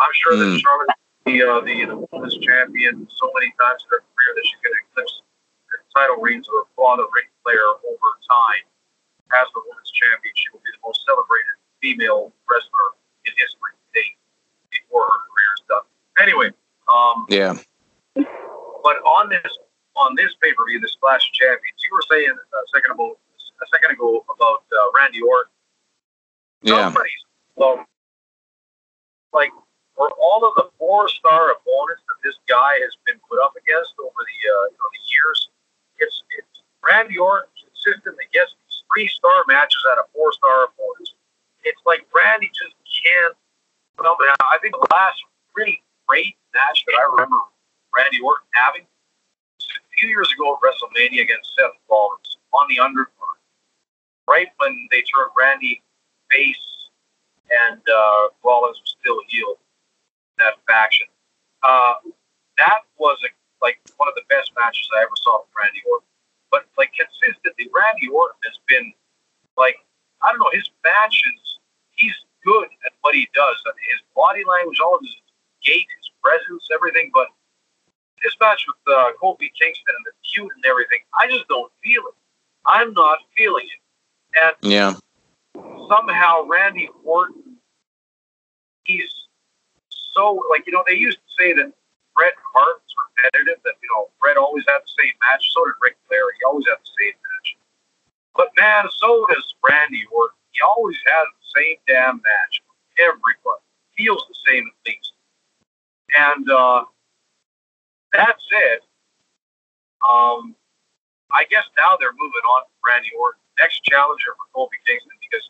I'm 0.00 0.14
sure 0.16 0.34
that 0.36 0.48
Hmm. 0.56 0.60
Charlotte 0.60 0.90
will 0.96 1.28
be 1.28 1.36
uh, 1.44 1.60
the, 1.60 1.76
the 1.92 1.98
women's 2.10 2.36
champion 2.40 3.04
so 3.12 3.28
many 3.36 3.52
times 3.60 3.84
in 3.84 3.88
her 3.92 4.00
career 4.00 4.30
that 4.36 4.44
she's 4.48 4.60
going 4.64 4.72
to 4.74 4.82
eclipse 4.88 5.14
the 5.68 5.76
title 5.94 6.16
reigns 6.18 6.48
of 6.48 6.64
her 6.64 6.68
father, 6.74 7.04
Ric 7.12 7.28
Flair, 7.44 7.62
over 7.84 8.10
time. 8.26 8.64
As 9.36 9.46
the 9.54 9.62
women's 9.62 9.92
champion, 9.94 10.34
she 10.34 10.48
will 10.50 10.64
be 10.64 10.72
the 10.74 10.82
most 10.82 11.04
celebrated 11.06 11.54
female 11.78 12.32
wrestler 12.50 12.98
in 13.28 13.32
history 13.38 13.72
to 13.78 13.86
date 13.94 14.16
before 14.74 15.06
her 15.06 15.20
career 15.28 15.50
is 15.54 15.62
done. 15.70 15.86
Anyway, 16.18 16.48
um, 16.90 17.26
yeah. 17.30 17.54
but 18.82 18.96
on 19.06 19.28
this 19.30 19.52
on 20.00 20.16
this 20.16 20.32
pay 20.40 20.52
per 20.56 20.64
view, 20.66 20.80
the 20.80 20.88
Clash 21.00 21.30
Champions, 21.32 21.78
you 21.84 21.92
were 21.92 22.04
saying 22.08 22.32
a 22.32 22.60
second 22.74 22.96
ago, 22.96 23.14
a 23.14 23.66
second 23.68 23.92
ago 23.92 24.24
about 24.32 24.64
uh, 24.72 24.88
Randy 24.96 25.20
Orton. 25.20 25.52
Yeah. 26.62 26.88
Somebody's 26.88 27.24
well, 27.56 27.84
like 29.32 29.52
for 29.96 30.08
all 30.16 30.44
of 30.48 30.56
the 30.56 30.72
four 30.80 31.08
star 31.08 31.52
opponents 31.52 32.02
that 32.08 32.18
this 32.24 32.40
guy 32.48 32.80
has 32.80 32.96
been 33.04 33.20
put 33.28 33.36
up 33.44 33.52
against 33.52 33.92
over 34.00 34.20
the 34.24 34.38
uh, 34.48 34.64
you 34.72 34.76
know 34.80 34.88
the 34.88 35.04
years, 35.12 35.38
it's 36.00 36.16
it's 36.40 36.64
Randy 36.80 37.20
Orton 37.20 37.52
consistently 37.60 38.24
gets 38.32 38.56
these 38.64 38.80
three 38.88 39.08
star 39.08 39.44
matches 39.48 39.84
out 39.92 40.00
of 40.00 40.08
four 40.16 40.32
star 40.32 40.72
opponents. 40.72 41.12
It's 41.64 41.80
like 41.84 42.08
Randy 42.16 42.48
just 42.48 42.72
can't. 43.04 43.36
Well, 44.00 44.16
I 44.48 44.56
think 44.64 44.72
the 44.72 44.88
last 44.88 45.20
really 45.52 45.84
great 46.08 46.36
match 46.56 46.84
that 46.88 46.96
I 46.96 47.04
remember 47.12 47.36
Randy 47.92 48.20
Orton 48.24 48.48
having 48.56 48.88
few 50.00 50.08
years 50.08 50.32
ago 50.32 50.56
at 50.56 50.60
WrestleMania 50.64 51.22
against 51.22 51.52
Seth 51.56 51.76
Rollins 51.90 52.38
on 52.52 52.66
the 52.68 52.80
undercard. 52.80 53.38
Right 54.28 54.48
when 54.58 54.88
they 54.90 55.02
turned 55.02 55.30
Randy 55.36 55.82
face 56.30 56.70
and 57.50 57.82
uh, 57.82 58.22
Rollins 58.44 58.80
was 58.80 58.96
still 59.00 59.20
heel 59.28 59.58
that 60.38 60.56
faction. 60.66 61.06
Uh, 61.62 62.00
that 62.56 62.88
was 62.96 63.18
a, 63.26 63.30
like 63.60 63.76
one 63.98 64.08
of 64.08 64.14
the 64.16 64.24
best 64.30 64.50
matches 64.56 64.88
I 64.96 65.02
ever 65.02 65.18
saw 65.20 65.44
from 65.44 65.52
Randy 65.52 65.82
Orton. 65.90 66.08
But 66.50 66.66
like 66.78 66.90
consistently, 66.96 67.68
Randy 67.70 68.08
Orton 68.08 68.40
has 68.48 68.58
been 68.66 68.92
like 69.58 69.76
I 70.22 70.32
don't 70.32 70.40
know 70.40 70.50
his 70.52 70.70
matches. 70.82 71.40
He's 71.92 72.16
good 72.44 72.68
at 72.86 72.96
what 73.02 73.14
he 73.14 73.28
does. 73.34 73.56
His 73.92 74.00
body 74.16 74.42
language, 74.48 74.80
all 74.80 74.96
of 74.96 75.04
his 75.04 75.20
gait, 75.62 75.84
his 75.84 76.08
presence, 76.24 76.68
everything. 76.72 77.10
But 77.12 77.28
this 78.22 78.36
match 78.40 78.66
with 78.66 78.94
uh, 78.94 79.12
Kofi 79.22 79.50
Kingston 79.58 79.94
and 79.96 80.04
the 80.06 80.12
feud 80.34 80.50
and 80.56 80.64
everything, 80.66 81.00
I 81.18 81.28
just 81.28 81.48
don't 81.48 81.72
feel 81.82 82.02
it. 82.08 82.14
I'm 82.66 82.92
not 82.92 83.18
feeling 83.36 83.66
it. 83.66 83.80
And 84.42 84.72
Yeah. 84.72 84.94
somehow 85.88 86.44
Randy 86.46 86.88
Orton, 87.04 87.56
he's 88.84 89.12
so 90.14 90.42
like 90.50 90.66
you 90.66 90.72
know 90.72 90.84
they 90.86 90.94
used 90.94 91.18
to 91.18 91.30
say 91.38 91.52
that 91.54 91.72
Bret 92.16 92.34
Hart 92.52 92.82
was 92.82 92.94
repetitive. 93.16 93.62
That 93.64 93.74
you 93.82 93.88
know 93.94 94.10
Bret 94.20 94.36
always 94.36 94.64
had 94.68 94.80
the 94.80 94.92
same 95.02 95.14
match. 95.24 95.44
So 95.52 95.64
did 95.64 95.74
Ric 95.82 95.96
Flair. 96.08 96.22
He 96.38 96.44
always 96.44 96.66
had 96.66 96.78
the 96.78 96.92
same 97.00 97.14
match. 97.14 97.56
But 98.36 98.48
man, 98.58 98.84
so 98.98 99.26
does 99.32 99.54
Randy 99.68 100.04
Orton. 100.12 100.36
He 100.52 100.60
always 100.62 100.96
has 101.06 101.26
the 101.28 101.60
same 101.60 101.76
damn 101.86 102.16
match. 102.16 102.62
Everybody 102.98 103.64
feels 103.96 104.24
the 104.28 104.36
same 104.48 104.66
at 104.68 104.78
least. 104.86 105.12
And 106.18 106.50
uh, 106.50 106.84
that 108.12 108.36
said, 108.50 108.80
um, 110.08 110.54
I 111.32 111.44
guess 111.50 111.64
now 111.76 111.96
they're 111.98 112.12
moving 112.12 112.42
on 112.42 112.62
Randy 112.86 113.10
Orton, 113.18 113.40
next 113.58 113.82
challenger 113.84 114.34
for 114.36 114.46
Kofi 114.54 114.78
Kingston, 114.86 115.10
because 115.20 115.48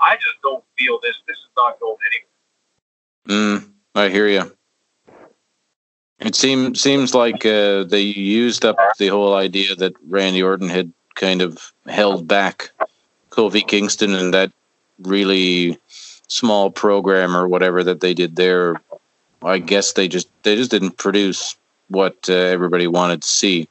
I 0.00 0.16
just 0.16 0.40
don't 0.42 0.64
feel 0.78 0.98
this. 1.02 1.14
This 1.26 1.36
is 1.36 1.50
not 1.56 1.78
going 1.80 1.96
anywhere. 3.26 3.60
Mm, 3.60 3.70
I 3.94 4.08
hear 4.08 4.28
you. 4.28 4.52
It 6.20 6.34
seems 6.34 6.80
seems 6.80 7.14
like 7.14 7.44
uh, 7.44 7.84
they 7.84 8.00
used 8.00 8.64
up 8.64 8.76
the 8.98 9.08
whole 9.08 9.34
idea 9.34 9.74
that 9.76 9.94
Randy 10.08 10.42
Orton 10.42 10.68
had 10.68 10.92
kind 11.14 11.42
of 11.42 11.72
held 11.86 12.26
back 12.26 12.70
Kofi 13.30 13.66
Kingston 13.66 14.14
and 14.14 14.32
that 14.32 14.52
really 15.00 15.78
small 16.28 16.70
program 16.70 17.36
or 17.36 17.48
whatever 17.48 17.84
that 17.84 18.00
they 18.00 18.14
did 18.14 18.36
there. 18.36 18.76
I 19.42 19.58
guess 19.58 19.92
they 19.92 20.08
just 20.08 20.28
they 20.44 20.56
just 20.56 20.70
didn't 20.70 20.96
produce 20.96 21.56
what 21.88 22.16
uh, 22.28 22.32
everybody 22.32 22.86
wanted 22.86 23.22
to 23.22 23.28
see. 23.28 23.68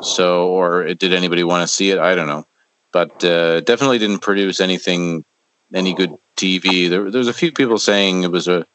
So, 0.00 0.48
or 0.48 0.94
did 0.94 1.12
anybody 1.12 1.44
want 1.44 1.62
to 1.62 1.72
see 1.72 1.90
it? 1.90 1.98
I 1.98 2.14
don't 2.14 2.26
know, 2.26 2.46
but 2.92 3.24
uh, 3.24 3.60
definitely 3.60 3.98
didn't 3.98 4.18
produce 4.18 4.60
anything, 4.60 5.24
any 5.72 5.94
good 5.94 6.12
TV. 6.36 6.90
There, 6.90 7.10
there's 7.10 7.28
a 7.28 7.32
few 7.32 7.52
people 7.52 7.78
saying 7.78 8.24
it 8.24 8.32
was 8.32 8.48
a 8.48 8.66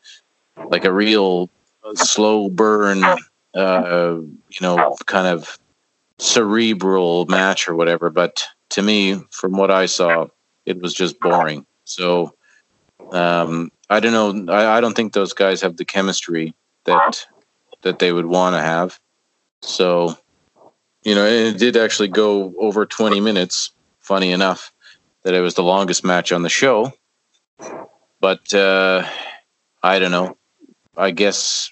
like 0.70 0.86
a 0.86 0.94
real 0.94 1.49
slow 1.95 2.49
burn, 2.49 3.03
uh, 3.53 4.16
you 4.20 4.62
know, 4.62 4.95
kind 5.06 5.28
of 5.28 5.60
cerebral 6.18 7.26
match 7.26 7.68
or 7.68 7.76
whatever. 7.76 8.10
But 8.10 8.48
to 8.70 8.82
me, 8.82 9.20
from 9.32 9.53
what 9.53 9.72
I 9.72 9.86
saw, 9.86 10.28
it 10.66 10.82
was 10.82 10.94
just 10.94 11.20
boring. 11.20 11.66
So 11.84 12.34
um, 13.12 13.72
I 13.90 13.99
don't 13.99 14.48
know. 14.48 14.53
I, 14.53 14.78
I 14.78 14.82
don't 14.82 14.95
think 14.95 15.14
those 15.14 15.34
guys 15.34 15.62
have 15.62 15.78
the 15.78 15.86
chemistry 15.86 16.53
that 16.86 17.26
that 17.82 17.99
they 17.99 18.12
would 18.12 18.26
want 18.26 18.56
to 18.56 18.62
have. 18.62 18.99
So 19.62 20.18
you 21.03 21.16
know, 21.16 21.26
it 21.26 21.58
did 21.58 21.78
actually 21.78 22.10
go 22.10 22.53
over 22.60 22.86
20 22.86 23.20
minutes. 23.22 23.72
Funny 23.99 24.32
enough, 24.32 24.74
that 25.24 25.34
it 25.34 25.41
was 25.41 25.53
the 25.53 25.64
longest 25.64 26.03
match 26.03 26.32
on 26.32 26.41
the 26.41 26.49
show. 26.49 26.91
But 28.20 28.53
uh, 28.53 29.08
I 29.84 29.99
don't 29.99 30.12
know. 30.12 30.38
I 30.98 31.12
guess 31.12 31.72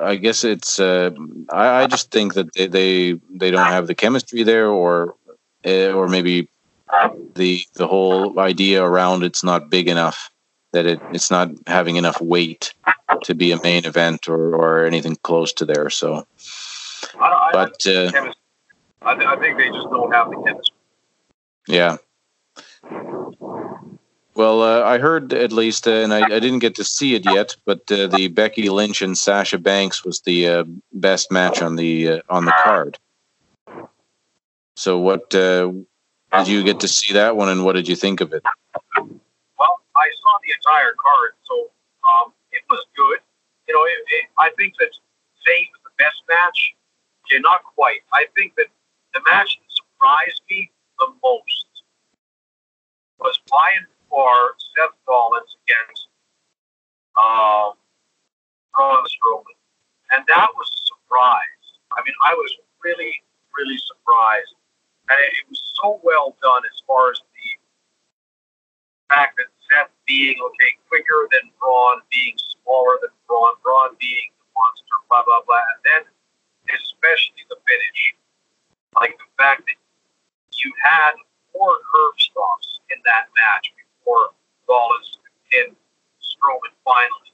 I 0.00 0.16
guess 0.16 0.42
it's. 0.42 0.80
Uh, 0.80 1.10
I, 1.50 1.82
I 1.82 1.86
just 1.86 2.10
think 2.10 2.34
that 2.34 2.52
they, 2.54 2.66
they 2.66 3.20
they 3.30 3.50
don't 3.50 3.66
have 3.66 3.86
the 3.86 3.94
chemistry 3.94 4.42
there, 4.42 4.68
or 4.68 5.14
uh, 5.66 5.92
or 5.92 6.08
maybe 6.08 6.48
the 7.34 7.62
the 7.74 7.86
whole 7.86 8.38
idea 8.40 8.82
around 8.82 9.22
it's 9.22 9.44
not 9.44 9.70
big 9.70 9.88
enough 9.88 10.30
that 10.72 10.86
it 10.86 11.00
it's 11.12 11.30
not 11.30 11.50
having 11.66 11.96
enough 11.96 12.20
weight 12.20 12.74
to 13.24 13.34
be 13.34 13.52
a 13.52 13.62
main 13.62 13.84
event 13.84 14.28
or 14.28 14.54
or 14.54 14.84
anything 14.84 15.16
close 15.22 15.52
to 15.54 15.64
there. 15.64 15.90
So, 15.90 16.26
I, 17.18 17.24
I, 17.26 17.50
but 17.52 17.86
uh. 17.86 18.10
I, 19.04 19.14
th- 19.14 19.26
I 19.26 19.36
think 19.36 19.58
they 19.58 19.68
just 19.68 19.90
don't 19.90 20.12
have 20.12 20.30
the 20.30 20.40
chemistry. 20.46 20.76
yeah. 21.66 21.96
Well, 24.34 24.62
uh, 24.62 24.82
I 24.84 24.98
heard 24.98 25.32
at 25.34 25.52
least, 25.52 25.86
uh, 25.86 25.90
and 25.90 26.14
I, 26.14 26.24
I, 26.24 26.40
didn't 26.40 26.60
get 26.60 26.76
to 26.76 26.84
see 26.84 27.14
it 27.14 27.24
yet, 27.26 27.54
but 27.66 27.90
uh, 27.92 28.06
the 28.06 28.28
Becky 28.28 28.70
Lynch 28.70 29.02
and 29.02 29.16
Sasha 29.16 29.58
Banks 29.58 30.04
was 30.04 30.20
the 30.20 30.48
uh, 30.48 30.64
best 30.92 31.30
match 31.30 31.60
on 31.60 31.76
the 31.76 32.08
uh, 32.08 32.20
on 32.30 32.46
the 32.46 32.54
card. 32.64 32.98
So, 34.76 34.98
what 34.98 35.34
uh, 35.34 35.70
did 36.32 36.48
you 36.48 36.64
get 36.64 36.80
to 36.80 36.88
see 36.88 37.12
that 37.12 37.36
one, 37.36 37.50
and 37.50 37.62
what 37.62 37.74
did 37.74 37.88
you 37.88 37.96
think 37.96 38.22
of 38.22 38.32
it? 38.32 38.42
Well, 38.96 39.80
I 39.94 40.08
saw 40.22 40.38
the 40.42 40.52
entire 40.56 40.94
card, 40.94 41.32
so 41.44 41.70
um, 42.08 42.32
was 42.72 42.88
good. 42.96 43.20
You 43.68 43.76
know, 43.76 43.84
it, 43.84 44.00
it, 44.08 44.24
I 44.40 44.48
think 44.56 44.72
that 44.80 44.88
say 45.44 45.68
was 45.68 45.84
the 45.84 45.94
best 46.00 46.24
match. 46.24 46.72
Okay, 47.28 47.38
not 47.38 47.62
quite. 47.76 48.00
I 48.16 48.24
think 48.34 48.56
that 48.56 48.72
the 49.12 49.20
match 49.28 49.60
that 49.60 49.68
surprised 49.68 50.40
me 50.48 50.72
the 50.98 51.12
most 51.22 51.68
was 53.20 53.38
Brian 53.46 53.86
far 54.08 54.56
Seth 54.72 54.96
Rollins 55.06 55.52
against 55.62 56.08
um, 57.14 57.76
Braun 58.74 59.04
Strowman, 59.04 59.54
and 60.16 60.24
that 60.26 60.48
was 60.56 60.68
a 60.72 60.80
surprise. 60.88 61.64
I 61.92 62.00
mean, 62.02 62.16
I 62.24 62.32
was 62.34 62.50
really, 62.82 63.12
really 63.54 63.78
surprised, 63.78 64.56
and 65.12 65.18
it, 65.20 65.32
it 65.38 65.44
was 65.52 65.60
so 65.76 66.00
well 66.02 66.34
done 66.42 66.62
as 66.66 66.82
far 66.88 67.12
as 67.12 67.20
the 67.20 67.48
fact 69.14 69.36
that 69.36 69.46
Seth 69.70 69.92
being 70.08 70.34
okay 70.40 70.72
quicker 70.88 71.28
than 71.30 71.52
Braun, 71.60 72.00
being 72.10 72.34
smaller 72.62 72.98
than 73.02 73.12
Braun, 73.26 73.54
Braun 73.62 73.94
being 73.98 74.30
the 74.38 74.46
monster, 74.54 74.96
blah 75.10 75.22
blah 75.26 75.42
blah, 75.44 75.62
and 75.76 75.80
then 75.84 76.02
especially 76.70 77.42
the 77.50 77.58
finish, 77.66 78.00
like 78.96 79.18
the 79.18 79.28
fact 79.36 79.66
that 79.66 79.78
you 80.54 80.70
had 80.82 81.18
four 81.50 81.74
curb 81.82 82.14
stomps 82.18 82.78
in 82.94 82.98
that 83.04 83.26
match 83.34 83.72
before 83.74 84.30
Rollins 84.68 85.18
pinned 85.50 85.76
Strowman 86.22 86.74
finally. 86.86 87.32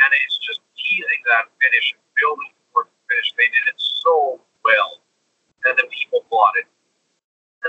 And 0.00 0.10
it's 0.24 0.38
just 0.42 0.60
teasing 0.74 1.22
that 1.28 1.46
finish 1.60 1.94
and 1.94 2.02
building 2.16 2.50
towards 2.72 2.90
the 2.90 3.00
finish. 3.08 3.28
They 3.36 3.48
did 3.52 3.66
it 3.68 3.78
so 3.78 4.40
well. 4.64 5.00
And 5.68 5.76
the 5.76 5.86
people 5.92 6.24
bought 6.32 6.56
it. 6.56 6.66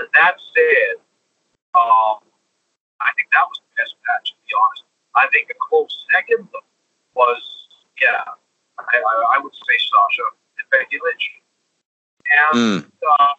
And 0.00 0.08
that 0.16 0.40
said, 0.40 0.96
um, 1.76 2.24
I 3.00 3.12
think 3.14 3.28
that 3.36 3.44
was 3.44 3.60
the 3.60 3.70
best 3.76 3.94
match, 4.08 4.32
to 4.32 4.40
be 4.48 4.52
honest. 4.56 4.91
I 5.14 5.28
think 5.32 5.48
a 5.50 5.56
close 5.60 5.92
second 6.12 6.48
was, 7.14 7.42
yeah, 8.00 8.24
I, 8.78 8.96
I, 8.96 9.36
I 9.36 9.38
would 9.38 9.52
say 9.52 9.76
Sasha 9.78 10.26
and 10.58 10.66
Becky 10.72 10.98
Lynch. 11.02 11.26
And 12.32 12.54
mm. 12.56 12.80
uh, 12.86 13.34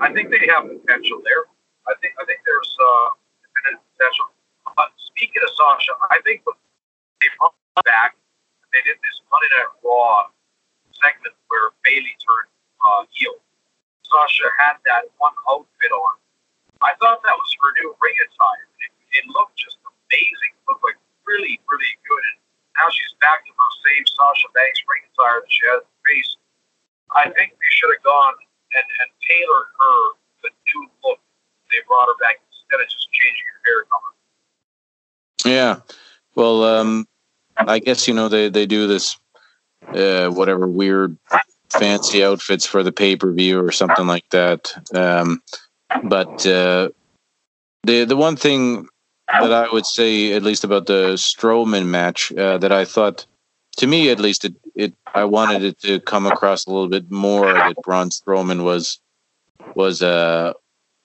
I 0.00 0.12
think 0.12 0.30
they 0.30 0.48
have 0.48 0.64
potential 0.64 1.20
there. 1.24 1.44
I 1.88 1.92
think 2.00 2.14
I 2.20 2.24
think 2.24 2.40
there's 2.44 2.72
uh, 2.80 3.08
potential. 3.52 4.32
But 4.76 4.92
speaking 4.96 5.42
of 5.42 5.50
Sasha, 5.52 5.92
I 6.08 6.20
think 6.24 6.44
they 6.44 7.28
brought 7.36 7.56
back. 7.84 8.16
They 8.72 8.80
did 8.84 8.96
this 9.00 9.16
Monday 9.32 9.50
Night 9.56 9.72
Raw 9.84 10.28
segment 11.00 11.34
where 11.48 11.72
Bayley 11.84 12.14
turned 12.20 12.52
uh, 12.80 13.02
heel. 13.12 13.36
Sasha 14.04 14.48
had 14.60 14.80
that 14.88 15.08
one 15.20 15.34
outfit 15.48 15.92
on. 15.92 16.14
I 16.80 16.94
thought 17.02 17.20
that 17.24 17.36
was 17.36 17.50
her 17.58 17.70
new 17.82 17.90
ring 18.00 18.16
attire. 18.22 18.66
It, 18.86 18.92
it 19.20 19.24
looked 19.34 19.58
just 19.58 19.76
amazing. 19.82 20.52
It 20.54 20.64
looked 20.68 20.84
like 20.84 21.00
really, 21.28 21.60
really 21.68 21.94
good. 22.08 22.24
And 22.32 22.40
now 22.80 22.88
she's 22.88 23.12
back 23.20 23.44
to 23.44 23.52
her 23.52 23.70
same 23.84 24.04
Sasha 24.08 24.48
Banks 24.56 24.80
ring 24.88 25.04
attire 25.12 25.44
that 25.44 25.52
she 25.52 25.62
had 25.68 25.84
in 25.84 25.88
the 25.92 26.00
face. 26.08 26.32
I 27.12 27.24
think 27.36 27.52
they 27.52 27.72
should 27.76 27.92
have 27.92 28.04
gone 28.04 28.34
and, 28.72 28.86
and 29.04 29.08
tailored 29.28 29.68
her 29.76 30.00
the 30.42 30.50
new 30.72 30.88
look. 31.04 31.20
They 31.68 31.84
brought 31.84 32.08
her 32.08 32.16
back 32.16 32.40
instead 32.48 32.80
of 32.80 32.88
just 32.88 33.08
changing 33.12 33.46
her 33.52 33.60
hair 33.68 33.80
color. 33.92 34.12
Yeah. 35.44 35.74
Well, 36.34 36.64
um, 36.64 37.06
I 37.56 37.78
guess 37.78 38.08
you 38.08 38.14
know 38.14 38.28
they 38.28 38.48
they 38.48 38.66
do 38.66 38.86
this 38.86 39.18
uh, 39.94 40.28
whatever 40.28 40.66
weird 40.66 41.16
fancy 41.70 42.24
outfits 42.24 42.66
for 42.66 42.82
the 42.82 42.92
pay 42.92 43.16
per 43.16 43.32
view 43.32 43.60
or 43.60 43.72
something 43.72 44.06
like 44.06 44.28
that. 44.30 44.72
Um, 44.94 45.42
but 46.04 46.46
uh, 46.46 46.90
the 47.84 48.04
the 48.04 48.16
one 48.16 48.36
thing 48.36 48.88
that 49.28 49.52
I 49.52 49.72
would 49.72 49.86
say, 49.86 50.32
at 50.32 50.42
least 50.42 50.64
about 50.64 50.86
the 50.86 51.14
Strowman 51.14 51.86
match, 51.86 52.32
uh, 52.32 52.58
that 52.58 52.72
I 52.72 52.84
thought, 52.84 53.26
to 53.76 53.86
me 53.86 54.10
at 54.10 54.18
least, 54.18 54.44
it, 54.44 54.54
it 54.74 54.94
I 55.14 55.24
wanted 55.24 55.62
it 55.62 55.80
to 55.80 56.00
come 56.00 56.26
across 56.26 56.66
a 56.66 56.70
little 56.70 56.88
bit 56.88 57.10
more 57.10 57.52
that 57.52 57.76
Braun 57.82 58.10
Strowman 58.10 58.64
was 58.64 58.98
was 59.74 60.02
uh 60.02 60.52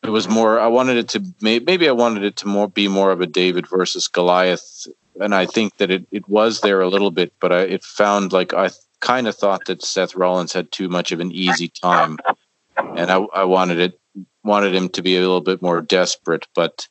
it 0.04 0.10
was 0.10 0.28
more 0.28 0.60
i 0.60 0.68
wanted 0.68 0.98
it 0.98 1.08
to 1.10 1.24
maybe 1.42 1.88
i 1.88 1.92
wanted 1.92 2.24
it 2.24 2.36
to 2.36 2.48
more 2.48 2.68
be 2.68 2.88
more 2.88 3.12
of 3.12 3.22
a 3.22 3.28
david 3.28 3.68
versus 3.68 4.08
goliath 4.08 4.88
and 5.20 5.34
i 5.36 5.46
think 5.46 5.78
that 5.78 5.92
it, 5.92 6.06
it 6.12 6.28
was 6.28 6.62
there 6.62 6.82
a 6.82 6.90
little 6.90 7.12
bit 7.12 7.34
but 7.40 7.52
i 7.52 7.62
it 7.62 7.84
found 7.84 8.34
like 8.34 8.54
i 8.54 8.70
kind 9.00 9.28
of 9.28 9.36
thought 9.36 9.66
that 9.66 9.84
seth 9.84 10.16
rollins 10.16 10.54
had 10.54 10.72
too 10.72 10.90
much 10.90 11.12
of 11.12 11.20
an 11.20 11.32
easy 11.32 11.68
time 11.68 12.18
and 12.78 13.12
i, 13.12 13.18
I 13.34 13.44
wanted 13.44 13.80
it 13.80 14.00
wanted 14.44 14.74
him 14.76 14.90
to 14.90 15.02
be 15.02 15.16
a 15.16 15.22
little 15.22 15.42
bit 15.42 15.62
more 15.62 15.82
desperate 15.82 16.48
but 16.54 16.88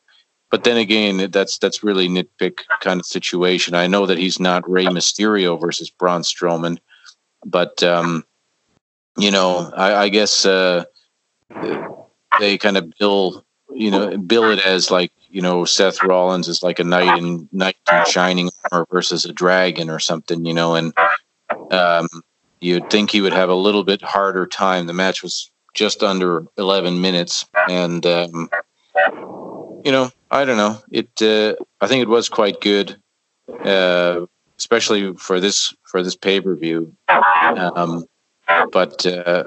but 0.53 0.63
then 0.63 0.77
again 0.77 1.29
that's 1.33 1.59
that's 1.59 1.83
really 1.83 2.09
nitpick 2.09 2.61
kind 2.81 3.01
of 3.01 3.07
situation. 3.07 3.75
I 3.75 3.89
know 3.89 4.07
that 4.07 4.19
he's 4.19 4.39
not 4.39 4.71
Rey 4.71 4.87
mysterio 4.87 5.61
versus 5.61 5.91
braun 5.91 6.23
strowman 6.23 6.79
but 7.45 7.83
um 7.83 8.25
you 9.17 9.31
know 9.31 9.71
i, 9.77 9.95
I 10.05 10.09
guess 10.09 10.47
uh 10.47 10.85
they 12.41 12.59
kind 12.59 12.77
of 12.77 12.93
bill 12.99 13.45
you 13.75 13.91
know 13.91 14.17
bill 14.17 14.51
it 14.51 14.65
as 14.65 14.91
like 14.91 15.13
you 15.29 15.41
know 15.41 15.65
Seth 15.65 16.03
Rollins 16.03 16.49
is 16.49 16.63
like 16.63 16.79
a 16.79 16.85
knight 16.85 17.19
in 17.19 17.49
knight 17.53 17.77
in 17.91 18.05
shining 18.05 18.51
armor 18.71 18.87
versus 18.91 19.25
a 19.25 19.33
dragon 19.33 19.89
or 19.91 19.99
something 19.99 20.45
you 20.45 20.55
know 20.55 20.75
and 20.75 20.93
um, 21.71 22.09
you'd 22.61 22.91
think 22.91 23.11
he 23.11 23.21
would 23.21 23.33
have 23.33 23.49
a 23.49 23.55
little 23.55 23.83
bit 23.83 24.03
harder 24.03 24.47
time. 24.47 24.87
The 24.87 24.93
match 24.93 25.23
was 25.23 25.51
just 25.75 26.03
under 26.03 26.45
11 26.59 27.01
minutes 27.01 27.47
and 27.69 28.05
um, 28.05 28.51
you 29.85 29.91
know 29.91 30.11
I 30.33 30.45
don't 30.45 30.57
know 30.57 30.81
it 30.91 31.11
uh, 31.23 31.55
I 31.81 31.87
think 31.87 32.03
it 32.03 32.09
was 32.09 32.29
quite 32.29 32.61
good 32.61 32.97
uh, 33.65 34.27
especially 34.59 35.15
for 35.15 35.41
this 35.41 35.75
for 35.85 36.03
this 36.03 36.17
pay-per-view 36.17 36.93
um, 37.09 38.07
but 38.73 39.07
uh, 39.07 39.45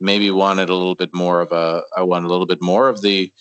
maybe 0.00 0.30
wanted 0.30 0.68
a 0.68 0.74
little 0.74 0.94
bit 0.94 1.14
more 1.14 1.40
of 1.40 1.52
a 1.52 1.82
I 1.96 2.02
want 2.02 2.24
a 2.24 2.28
little 2.28 2.46
bit 2.46 2.62
more 2.62 2.88
of 2.88 3.02
the 3.02 3.32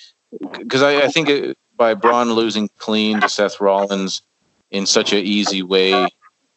because 0.58 0.82
I, 0.84 1.02
I, 1.04 1.08
think 1.08 1.30
it, 1.30 1.58
by 1.76 1.94
Braun 1.94 2.34
losing 2.34 2.70
clean 2.78 3.20
to 3.22 3.28
Seth 3.28 3.60
Rollins 3.60 4.22
in 4.70 4.86
such 4.86 5.12
an 5.14 5.20
easy 5.20 5.62
way. 5.62 6.08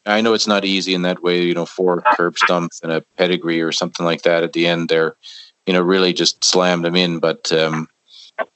I 0.06 0.20
know 0.20 0.34
it's 0.34 0.46
not 0.46 0.64
easy 0.64 0.94
in 0.94 1.02
that 1.02 1.22
way, 1.22 1.42
you 1.42 1.54
know, 1.54 1.66
four 1.66 2.02
curb 2.14 2.36
stomps 2.36 2.82
and 2.82 2.92
a 2.92 3.00
pedigree 3.16 3.60
or 3.60 3.72
something 3.72 4.04
like 4.04 4.22
that 4.22 4.42
at 4.42 4.52
the 4.52 4.66
end 4.66 4.90
there, 4.90 5.16
you 5.66 5.72
know, 5.72 5.80
really 5.80 6.12
just 6.12 6.44
slammed 6.44 6.84
him 6.84 6.94
in. 6.94 7.18
But 7.20 7.50
um, 7.52 7.88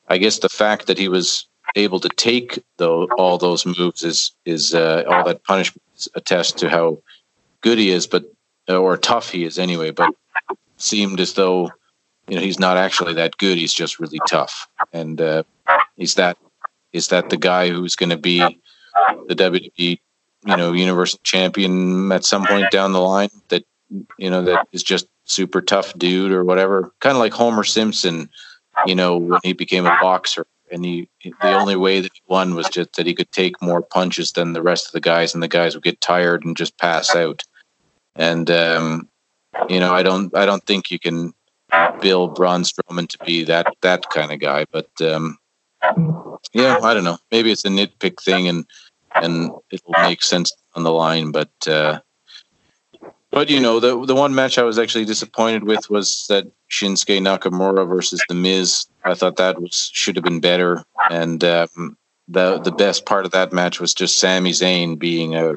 I 0.09 0.19
guess 0.19 0.39
the 0.39 0.51
fact 0.51 0.87
that 0.87 0.99
he 0.99 1.09
was 1.09 1.49
able 1.77 2.01
to 2.01 2.09
take 2.09 2.63
though 2.77 3.09
all 3.19 3.39
those 3.39 3.67
moves 3.67 4.03
is 4.03 4.33
is 4.45 4.75
uh, 4.75 5.05
all 5.09 5.25
that 5.25 5.45
punishment 5.45 5.83
attests 6.15 6.53
to 6.53 6.69
how 6.69 6.99
good 7.61 7.79
he 7.79 7.91
is, 7.91 8.07
but 8.07 8.25
or 8.69 8.97
tough 8.97 9.31
he 9.31 9.45
is 9.45 9.59
anyway. 9.59 9.91
But 9.91 10.15
seemed 10.77 11.21
as 11.21 11.35
though 11.35 11.71
you 12.29 12.37
know 12.37 12.43
he's 12.43 12.59
not 12.59 12.77
actually 12.77 13.15
that 13.15 13.37
good. 13.39 13.59
He's 13.59 13.75
just 13.75 14.01
really 14.01 14.21
tough, 14.29 14.69
and 14.93 15.21
uh, 15.21 15.43
he's 15.97 16.15
that 16.15 16.39
is 16.93 17.09
that 17.09 17.31
the 17.31 17.37
guy 17.37 17.69
who's 17.69 17.97
going 17.97 18.11
to 18.11 18.17
be 18.17 18.39
the 18.39 19.35
WWE 19.35 19.99
you 20.47 20.57
know 20.57 20.73
Universal 20.73 21.21
Champion 21.23 22.11
at 22.13 22.25
some 22.25 22.47
point 22.47 22.71
down 22.71 22.93
the 22.93 23.01
line. 23.01 23.31
That 23.49 23.65
you 24.19 24.31
know 24.31 24.43
that 24.43 24.69
is 24.73 24.83
just 24.83 25.07
super 25.25 25.61
tough 25.61 25.97
dude 25.99 26.33
or 26.33 26.45
whatever. 26.45 26.93
Kind 27.01 27.17
of 27.17 27.21
like 27.21 27.33
Homer 27.33 27.65
Simpson, 27.65 28.31
you 28.87 28.95
know, 28.95 29.17
when 29.19 29.41
he 29.43 29.53
became 29.53 29.87
a 29.87 29.97
boxer. 30.01 30.47
And 30.71 30.85
he, 30.85 31.09
the 31.23 31.59
only 31.59 31.77
way 31.77 32.01
that 32.01 32.13
he 32.13 32.23
won 32.29 32.55
was 32.55 32.69
just 32.69 32.97
that 32.97 33.07
he 33.07 33.15
could 33.15 33.31
take 33.33 33.61
more 33.63 33.83
punches 33.83 34.33
than 34.33 34.53
the 34.53 34.63
rest 34.63 34.87
of 34.87 34.93
the 34.93 35.01
guys, 35.01 35.35
and 35.35 35.43
the 35.43 35.49
guys 35.49 35.75
would 35.75 35.85
get 35.85 36.01
tired 36.01 36.45
and 36.45 36.57
just 36.57 36.79
pass 36.79 37.15
out. 37.15 37.43
And 38.17 38.51
um, 38.51 39.09
you 39.69 39.81
know, 39.81 39.95
I 39.95 40.03
don't 40.03 40.35
I 40.37 40.47
don't 40.47 40.65
think 40.65 40.91
you 40.91 40.99
can 40.99 41.33
bill 42.01 42.29
Braun 42.29 42.63
Strowman 42.63 43.09
to 43.09 43.19
be 43.25 43.45
that 43.45 43.67
that 43.83 44.09
kind 44.11 44.33
of 44.33 44.41
guy. 44.41 44.65
But 44.71 44.91
um, 45.01 45.39
yeah, 46.53 46.79
I 46.83 46.95
don't 46.95 47.05
know. 47.05 47.19
Maybe 47.31 47.53
it's 47.53 47.65
a 47.65 47.69
nitpick 47.69 48.23
thing, 48.23 48.49
and 48.49 48.65
and 49.15 49.51
it'll 49.71 49.95
make 50.03 50.23
sense 50.23 50.53
on 50.75 50.83
the 50.83 50.93
line. 50.93 51.33
But 51.33 51.51
uh, 51.67 52.01
but 53.31 53.51
you 53.51 53.61
know, 53.61 53.81
the 53.81 54.05
the 54.05 54.15
one 54.15 54.35
match 54.35 54.59
I 54.59 54.63
was 54.63 54.79
actually 54.79 55.05
disappointed 55.05 55.65
with 55.65 55.91
was 55.91 56.27
that 56.29 56.47
Shinsuke 56.71 57.21
Nakamura 57.21 57.89
versus 57.89 58.23
The 58.29 58.35
Miz. 58.35 58.87
I 59.05 59.15
thought 59.15 59.37
that 59.37 59.61
was 59.61 59.91
should 59.93 60.17
have 60.17 60.25
been 60.25 60.41
better, 60.41 60.85
and 61.11 61.43
um, 61.45 61.97
the 62.29 62.59
the 62.59 62.73
best 62.73 63.07
part 63.07 63.25
of 63.25 63.33
that 63.33 63.53
match 63.53 63.81
was 63.81 63.95
just 63.95 64.19
Sami 64.19 64.51
Zayn 64.51 64.99
being 64.99 65.35
a 65.35 65.55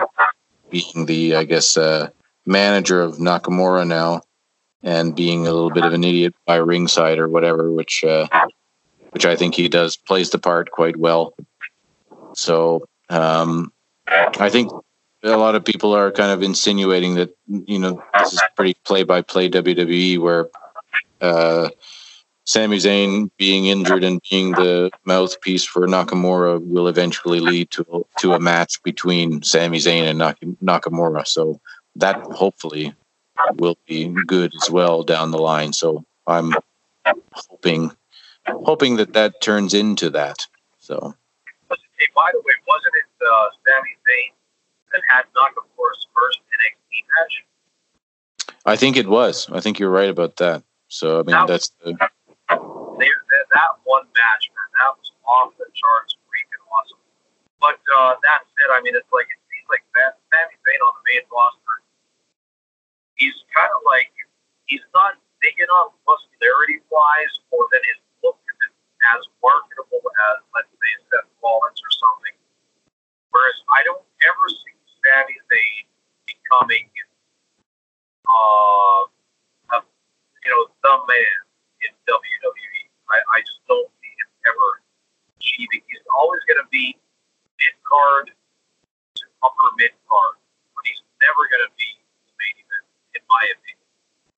being 0.69 1.05
the 1.05 1.35
I 1.35 1.43
guess. 1.43 1.77
Uh, 1.77 2.09
manager 2.45 3.01
of 3.01 3.17
Nakamura 3.17 3.87
now 3.87 4.21
and 4.83 5.15
being 5.15 5.41
a 5.47 5.51
little 5.53 5.69
bit 5.69 5.85
of 5.85 5.93
an 5.93 6.03
idiot 6.03 6.33
by 6.45 6.55
ringside 6.55 7.19
or 7.19 7.27
whatever, 7.27 7.71
which 7.71 8.03
uh, 8.03 8.27
which 9.11 9.25
I 9.25 9.35
think 9.35 9.55
he 9.55 9.67
does 9.67 9.95
plays 9.95 10.29
the 10.31 10.39
part 10.39 10.71
quite 10.71 10.97
well. 10.97 11.33
So 12.33 12.85
um, 13.09 13.71
I 14.07 14.49
think 14.49 14.71
a 15.23 15.37
lot 15.37 15.55
of 15.55 15.63
people 15.63 15.95
are 15.95 16.11
kind 16.11 16.31
of 16.31 16.41
insinuating 16.41 17.15
that 17.15 17.35
you 17.47 17.79
know 17.79 18.03
this 18.19 18.33
is 18.33 18.41
pretty 18.55 18.73
play 18.85 19.03
by 19.03 19.21
play 19.21 19.49
WWE 19.49 20.19
where 20.19 20.49
uh, 21.21 21.69
Sami 22.45 22.77
Zayn 22.77 23.29
being 23.37 23.67
injured 23.67 24.03
and 24.03 24.19
being 24.29 24.51
the 24.51 24.89
mouthpiece 25.05 25.63
for 25.63 25.87
Nakamura 25.87 26.59
will 26.65 26.87
eventually 26.87 27.39
lead 27.39 27.69
to 27.71 28.05
to 28.19 28.33
a 28.33 28.39
match 28.39 28.81
between 28.83 29.43
Sami 29.43 29.77
Zayn 29.77 30.09
and 30.09 30.57
Nakamura. 30.59 31.27
So 31.27 31.59
that 31.95 32.19
hopefully 32.23 32.95
will 33.55 33.77
be 33.87 34.07
good 34.25 34.51
as 34.61 34.69
well 34.69 35.03
down 35.03 35.31
the 35.31 35.37
line. 35.37 35.73
So 35.73 36.03
I'm 36.25 36.53
hoping 37.33 37.91
hoping 38.47 38.95
that 38.97 39.13
that 39.13 39.41
turns 39.41 39.73
into 39.73 40.09
that. 40.09 40.45
So. 40.79 41.15
Hey, 41.69 42.07
by 42.15 42.27
the 42.33 42.39
way, 42.39 42.53
wasn't 42.67 42.95
it 42.95 43.05
uh, 43.21 43.47
Sami 43.63 43.91
Zayn 44.09 44.33
that 44.91 45.01
had 45.09 45.23
Nakamura's 45.35 46.07
first 46.15 46.39
NXT 46.51 47.05
match? 47.07 47.35
I 48.65 48.75
think 48.75 48.97
it 48.97 49.07
was. 49.07 49.49
I 49.49 49.59
think 49.59 49.79
you're 49.79 49.89
right 49.89 50.09
about 50.09 50.37
that. 50.37 50.63
So 50.87 51.19
I 51.19 51.23
mean, 51.23 51.33
that 51.33 51.47
that's 51.47 51.71
the. 51.83 51.95
that, 51.95 52.11
that 52.49 53.71
one 53.83 54.05
match, 54.11 54.51
man, 54.51 54.69
that 54.79 54.91
was 54.99 55.11
off 55.23 55.55
the 55.57 55.67
charts, 55.71 56.15
freaking 56.27 56.63
awesome. 56.69 56.99
But 57.59 57.79
uh, 57.87 58.19
that 58.21 58.43
said, 58.57 58.69
I 58.75 58.83
mean, 58.83 58.93
it's 58.93 59.07
like 59.11 59.31
it 59.31 59.39
seems 59.49 59.67
like 59.71 59.83
Sami 59.95 60.55
Zayn 60.67 60.81
on 60.83 60.93
the 60.99 61.03
main 61.09 61.25
roster. 61.31 61.75
He's 63.15 63.37
kind 63.53 63.71
of 63.71 63.81
like 63.87 64.11
he's 64.67 64.83
not 64.91 65.15
big 65.39 65.57
enough 65.57 65.95
muscularity 66.05 66.83
wise, 66.91 67.33
or 67.49 67.65
that 67.71 67.81
his 67.85 67.99
look 68.21 68.37
isn't 68.39 68.75
as 69.15 69.21
marketable 69.41 70.05
as, 70.05 70.37
let's 70.53 70.69
say, 70.69 70.91
Seth 71.09 71.29
Rollins 71.41 71.81
or 71.81 71.91
something. 71.91 72.35
Whereas 73.33 73.57
I 73.73 73.81
don't 73.87 74.05
ever 74.25 74.45
see 74.49 74.75
Sami 75.01 75.35
Zayn 75.49 75.85
becoming, 76.29 76.87
uh, 78.29 79.01
a, 79.73 79.77
you 80.45 80.49
know, 80.49 80.63
the 80.81 80.93
man 81.09 81.37
in 81.85 81.91
WWE. 82.05 82.81
I, 83.11 83.17
I 83.35 83.37
just 83.41 83.59
don't 83.67 83.89
see 83.99 84.13
him 84.13 84.29
ever 84.47 84.69
achieving. 85.37 85.81
He's 85.89 86.05
always 86.15 86.41
going 86.47 86.61
to 86.61 86.69
be 86.69 86.95
mid 87.59 87.75
card 87.83 88.31
to 88.31 89.23
upper 89.43 89.69
mid 89.77 89.93
card, 90.07 90.37
but 90.77 90.83
he's 90.85 91.01
never 91.19 91.41
going 91.49 91.65
to 91.65 91.73
be 91.75 91.89
the 92.29 92.33
main 92.39 92.55
event, 92.61 92.85
in 93.17 93.23
my 93.27 93.43
opinion. 93.51 93.89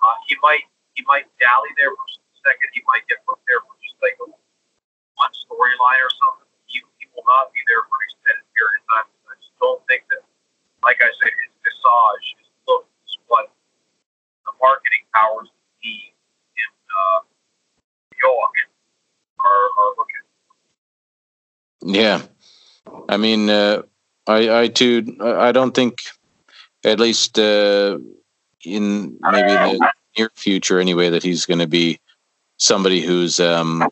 Uh, 0.03 0.17
he 0.27 0.35
might 0.43 0.65
he 0.95 1.01
might 1.07 1.27
dally 1.39 1.71
there 1.77 1.91
for 1.93 2.05
a 2.05 2.37
second. 2.43 2.69
He 2.75 2.81
might 2.85 3.05
get 3.07 3.23
put 3.25 3.39
there 3.47 3.61
for 3.63 3.73
just 3.81 3.97
like 4.03 4.17
a 4.21 4.27
one 4.27 5.33
storyline 5.47 6.01
or 6.01 6.11
something. 6.11 6.49
He, 6.69 6.81
he 6.99 7.05
will 7.13 7.25
not 7.25 7.53
be 7.53 7.61
there 7.69 7.81
for 7.85 7.95
an 7.97 8.03
extended 8.09 8.45
period 8.53 8.81
of 8.81 8.85
time. 8.91 9.07
I 9.29 9.33
just 9.41 9.55
don't 9.57 9.81
think 9.89 10.05
that, 10.13 10.21
like 10.83 10.97
I 11.01 11.09
said, 11.21 11.31
his 11.31 11.53
visage, 11.63 12.35
his 12.37 12.47
look 12.67 12.85
is 13.05 13.17
what 13.27 13.49
the 14.45 14.51
marketing 14.61 15.05
powers 15.13 15.49
the 15.81 15.89
in 15.89 16.71
uh, 16.91 17.19
New 18.11 18.19
York 18.23 18.55
are, 19.39 19.65
are 19.79 19.93
looking. 19.97 20.23
Yeah, 21.99 22.21
I 23.09 23.17
mean, 23.17 23.49
uh, 23.49 23.83
I 24.27 24.61
I 24.61 24.67
too 24.67 25.17
I 25.21 25.51
don't 25.51 25.73
think 25.73 26.01
at 26.83 26.99
least 26.99 27.39
uh, 27.39 27.97
in 28.65 29.17
maybe 29.21 29.51
the 29.51 29.91
near 30.17 30.31
future 30.35 30.79
anyway 30.79 31.09
that 31.09 31.23
he's 31.23 31.45
going 31.45 31.59
to 31.59 31.67
be 31.67 31.99
somebody 32.57 33.01
who's 33.01 33.39
um, 33.39 33.89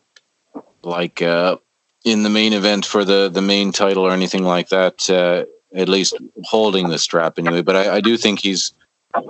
like 0.82 1.20
uh, 1.20 1.56
in 2.04 2.22
the 2.22 2.30
main 2.30 2.52
event 2.52 2.86
for 2.86 3.04
the 3.04 3.28
the 3.28 3.42
main 3.42 3.72
title 3.72 4.06
or 4.06 4.12
anything 4.12 4.44
like 4.44 4.68
that. 4.70 5.08
Uh, 5.10 5.44
at 5.74 5.88
least 5.88 6.16
holding 6.44 6.88
the 6.88 6.98
strap 6.98 7.38
anyway. 7.38 7.62
But 7.62 7.76
I, 7.76 7.96
I, 7.96 8.00
do 8.00 8.16
think 8.16 8.40
he's 8.40 8.72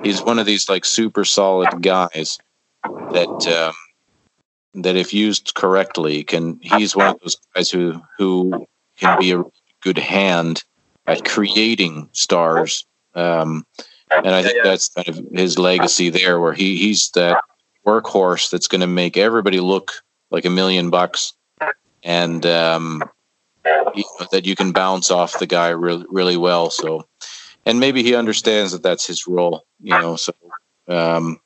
he's 0.02 0.22
one 0.22 0.38
of 0.38 0.46
these 0.46 0.68
like 0.68 0.84
super 0.84 1.24
solid 1.24 1.82
guys 1.82 2.38
that 2.84 3.46
um, 3.46 4.82
that 4.82 4.96
if 4.96 5.12
used 5.12 5.54
correctly 5.54 6.24
can. 6.24 6.58
He's 6.62 6.96
one 6.96 7.08
of 7.08 7.20
those 7.20 7.36
guys 7.54 7.70
who 7.70 8.00
who 8.18 8.66
can 8.96 9.18
be 9.18 9.32
a 9.32 9.44
good 9.80 9.98
hand 9.98 10.64
at 11.06 11.24
creating 11.24 12.08
stars. 12.12 12.86
Um, 13.14 13.66
and 14.10 14.34
I 14.34 14.42
think 14.42 14.62
that's 14.62 14.88
kind 14.88 15.08
of 15.08 15.20
his 15.32 15.58
legacy 15.58 16.10
there, 16.10 16.40
where 16.40 16.52
he 16.52 16.76
he's 16.76 17.10
that 17.10 17.42
workhorse 17.86 18.50
that's 18.50 18.68
going 18.68 18.80
to 18.80 18.86
make 18.86 19.16
everybody 19.16 19.60
look 19.60 19.92
like 20.30 20.44
a 20.44 20.50
million 20.50 20.90
bucks, 20.90 21.34
and 22.02 22.44
um, 22.46 23.02
you 23.94 24.04
know, 24.18 24.26
that 24.32 24.46
you 24.46 24.56
can 24.56 24.72
bounce 24.72 25.10
off 25.10 25.38
the 25.38 25.46
guy 25.46 25.68
really 25.68 26.06
really 26.08 26.36
well. 26.36 26.70
So, 26.70 27.06
and 27.66 27.80
maybe 27.80 28.02
he 28.02 28.14
understands 28.14 28.72
that 28.72 28.82
that's 28.82 29.06
his 29.06 29.26
role, 29.26 29.64
you 29.80 29.92
know. 29.92 30.16
So, 30.16 30.32
um, 30.88 31.40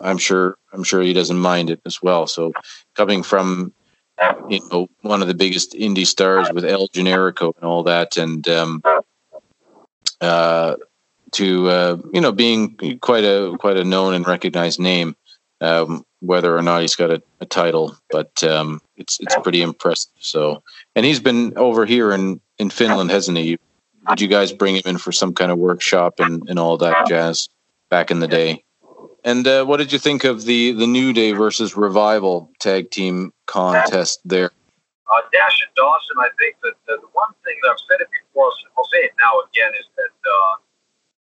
I'm 0.00 0.18
sure 0.18 0.56
I'm 0.72 0.84
sure 0.84 1.02
he 1.02 1.12
doesn't 1.12 1.38
mind 1.38 1.70
it 1.70 1.80
as 1.84 2.02
well. 2.02 2.26
So, 2.26 2.52
coming 2.94 3.22
from 3.22 3.72
you 4.48 4.60
know 4.70 4.88
one 5.02 5.22
of 5.22 5.28
the 5.28 5.34
biggest 5.34 5.72
indie 5.72 6.06
stars 6.06 6.48
with 6.52 6.64
El 6.64 6.88
Generico 6.88 7.54
and 7.56 7.64
all 7.64 7.82
that, 7.84 8.16
and 8.16 8.46
um, 8.48 8.82
uh, 10.20 10.76
to 11.32 11.68
uh, 11.68 11.96
you 12.12 12.20
know 12.20 12.32
being 12.32 12.98
quite 13.00 13.24
a 13.24 13.56
quite 13.58 13.76
a 13.76 13.84
known 13.84 14.14
and 14.14 14.26
recognized 14.26 14.80
name, 14.80 15.16
um, 15.60 16.04
whether 16.20 16.56
or 16.56 16.62
not 16.62 16.82
he's 16.82 16.96
got 16.96 17.10
a, 17.10 17.22
a 17.40 17.46
title, 17.46 17.96
but 18.10 18.42
um, 18.44 18.80
it's 19.00 19.18
it's 19.20 19.36
pretty 19.42 19.62
impressive. 19.62 20.12
So, 20.20 20.62
and 20.94 21.04
he's 21.04 21.20
been 21.20 21.56
over 21.56 21.86
here 21.86 22.12
in 22.12 22.40
in 22.58 22.70
Finland, 22.70 23.10
hasn't 23.10 23.38
he? 23.38 23.58
Did 24.08 24.20
you 24.20 24.28
guys 24.28 24.52
bring 24.52 24.76
him 24.76 24.82
in 24.86 24.98
for 24.98 25.12
some 25.12 25.34
kind 25.34 25.50
of 25.50 25.58
workshop 25.58 26.20
and, 26.20 26.48
and 26.48 26.58
all 26.58 26.76
that 26.78 27.06
jazz 27.06 27.48
back 27.90 28.10
in 28.10 28.20
the 28.20 28.28
day? 28.28 28.64
And 29.24 29.46
uh, 29.46 29.64
what 29.64 29.76
did 29.76 29.92
you 29.92 29.98
think 29.98 30.24
of 30.24 30.44
the 30.44 30.72
the 30.72 30.86
New 30.86 31.12
Day 31.12 31.32
versus 31.32 31.76
Revival 31.76 32.50
tag 32.60 32.90
team 32.90 33.32
contest 33.46 34.20
there? 34.24 34.52
Uh, 35.10 35.20
Dash 35.32 35.58
and 35.66 35.74
Dawson, 35.74 36.16
I 36.22 36.30
think 36.38 36.54
that 36.62 36.78
the, 36.86 37.02
one 37.12 37.34
thing 37.42 37.58
that 37.62 37.74
I've 37.74 37.82
said 37.90 37.98
it 37.98 38.06
before, 38.14 38.46
I'll 38.78 38.86
say 38.94 39.10
it 39.10 39.14
now 39.18 39.42
again, 39.50 39.74
is 39.74 39.86
that 39.98 40.14
uh, 40.22 40.54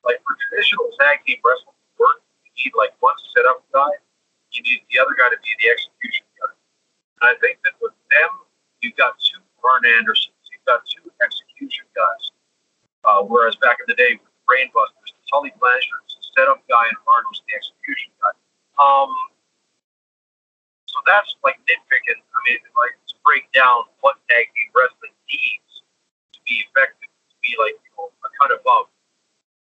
like 0.06 0.22
for 0.22 0.38
traditional 0.46 0.86
tag 1.00 1.18
team 1.26 1.42
wrestling 1.42 1.74
work, 1.98 2.22
you 2.46 2.50
need 2.62 2.72
like 2.78 2.94
one 3.02 3.18
setup 3.34 3.58
guy, 3.74 3.98
you 4.52 4.62
need 4.62 4.86
the 4.86 5.02
other 5.02 5.18
guy 5.18 5.34
to 5.34 5.40
be 5.42 5.50
the 5.60 5.68
execution 5.74 6.24
I 7.22 7.34
think 7.40 7.58
that 7.64 7.78
with 7.80 7.94
them, 8.10 8.30
you've 8.82 8.98
got 8.98 9.14
two 9.22 9.40
Arn 9.62 9.86
Andersons, 9.86 10.34
you've 10.50 10.66
got 10.66 10.82
two 10.90 11.06
execution 11.22 11.86
guys. 11.94 12.24
Uh, 13.06 13.22
whereas 13.22 13.54
back 13.62 13.78
in 13.82 13.86
the 13.86 13.98
day 13.98 14.18
with 14.18 14.26
the 14.26 14.44
Brainbusters, 14.46 15.14
Tully 15.30 15.54
Blanchard 15.58 16.02
was 16.06 16.18
the 16.18 16.24
setup 16.34 16.62
guy 16.66 16.86
and 16.86 16.98
Arn 17.06 17.24
was 17.30 17.42
the 17.46 17.54
execution 17.54 18.10
guy. 18.22 18.34
Um, 18.78 19.10
so 20.86 20.98
that's 21.06 21.34
like 21.46 21.58
nitpicking. 21.66 22.18
I 22.18 22.38
mean, 22.46 22.58
like 22.78 22.94
to 23.10 23.14
break 23.24 23.50
down 23.54 23.86
what 24.02 24.18
tag 24.30 24.50
team 24.54 24.70
wrestling 24.74 25.14
needs 25.30 25.86
to 26.34 26.38
be 26.46 26.62
effective, 26.66 27.10
to 27.10 27.36
be 27.42 27.54
like 27.58 27.78
you 27.78 27.90
know, 27.98 28.10
a 28.10 28.30
cut 28.38 28.54
above 28.54 28.90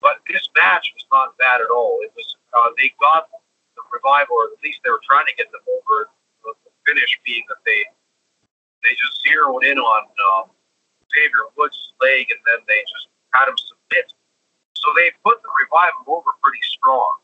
but 0.00 0.22
this 0.30 0.48
match 0.56 0.92
was 0.94 1.04
not 1.10 1.36
bad 1.38 1.60
at 1.60 1.70
all. 1.70 1.98
It 2.02 2.12
was 2.14 2.36
uh, 2.54 2.70
they 2.78 2.94
got 3.00 3.28
the 3.74 3.82
revival, 3.92 4.38
or 4.38 4.54
at 4.54 4.62
least 4.62 4.80
they 4.84 4.90
were 4.90 5.02
trying 5.02 5.26
to 5.26 5.34
get 5.34 5.50
them 5.50 5.62
over. 5.66 6.10
Finish 6.88 7.20
being 7.20 7.44
that 7.52 7.60
they 7.68 7.84
they 8.80 8.96
just 8.96 9.20
zeroed 9.20 9.64
in 9.68 9.76
on 9.76 10.02
um, 10.32 10.48
Xavier 11.12 11.52
Woods' 11.60 11.92
leg, 12.00 12.32
and 12.32 12.40
then 12.48 12.64
they 12.64 12.80
just 12.88 13.12
had 13.36 13.50
him 13.50 13.58
submit. 13.60 14.08
So 14.72 14.88
they 14.96 15.12
put 15.20 15.42
the 15.44 15.52
revival 15.60 16.08
over 16.08 16.32
pretty 16.40 16.64
strong. 16.64 17.20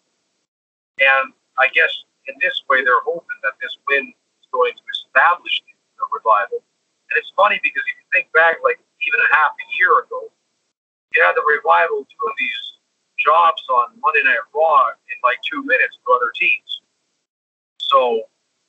And 1.00 1.32
I 1.56 1.70
guess 1.72 1.90
in 2.26 2.34
this 2.42 2.60
way, 2.68 2.82
they're 2.82 3.04
hoping 3.06 3.38
that 3.46 3.56
this 3.62 3.72
win 3.88 4.10
is 4.12 4.46
going 4.52 4.74
to 4.74 4.84
establish 4.90 5.62
the, 5.64 5.72
revival. 6.12 6.60
And 7.10 7.14
it's 7.16 7.32
funny 7.32 7.56
because 7.64 7.80
if 7.80 7.94
you 7.96 8.06
think 8.12 8.28
back, 8.36 8.60
like 8.60 8.76
even 8.76 9.18
a 9.18 9.30
half 9.32 9.56
a 9.56 9.66
year 9.80 10.04
ago, 10.04 10.28
you 11.16 11.22
had 11.24 11.32
the 11.32 11.42
revival 11.42 12.04
doing 12.04 12.36
these 12.36 12.62
jobs 13.18 13.62
on 13.72 13.96
Monday 14.04 14.20
Night 14.22 14.44
Raw 14.52 14.92
in 15.08 15.16
like 15.24 15.40
two 15.42 15.64
minutes 15.64 15.96
for 16.04 16.14
other 16.20 16.30
teams. 16.36 16.82
So 17.80 18.28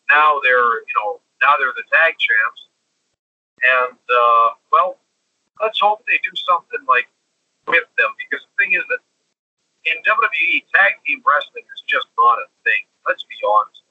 now 0.10 0.40
they're, 0.44 0.86
you 0.86 0.96
know, 1.00 1.20
now 1.42 1.58
they're 1.60 1.76
the 1.76 1.88
tag 1.92 2.16
champs. 2.18 2.62
And, 3.64 3.98
uh, 3.98 4.48
well, 4.72 5.00
let's 5.62 5.80
hope 5.80 6.06
they 6.06 6.20
do 6.22 6.34
something 6.46 6.84
like 6.88 7.08
with 7.68 7.88
them 7.98 8.12
because 8.20 8.46
the 8.46 8.54
thing 8.62 8.74
is 8.78 8.86
that 8.90 9.02
in 9.86 9.98
WWE, 10.02 10.66
tag 10.74 10.98
team 11.06 11.22
wrestling 11.26 11.66
is 11.66 11.82
just 11.86 12.10
not 12.18 12.42
a 12.42 12.48
thing. 12.66 12.86
Let's 13.06 13.24
be 13.26 13.38
honest. 13.46 13.82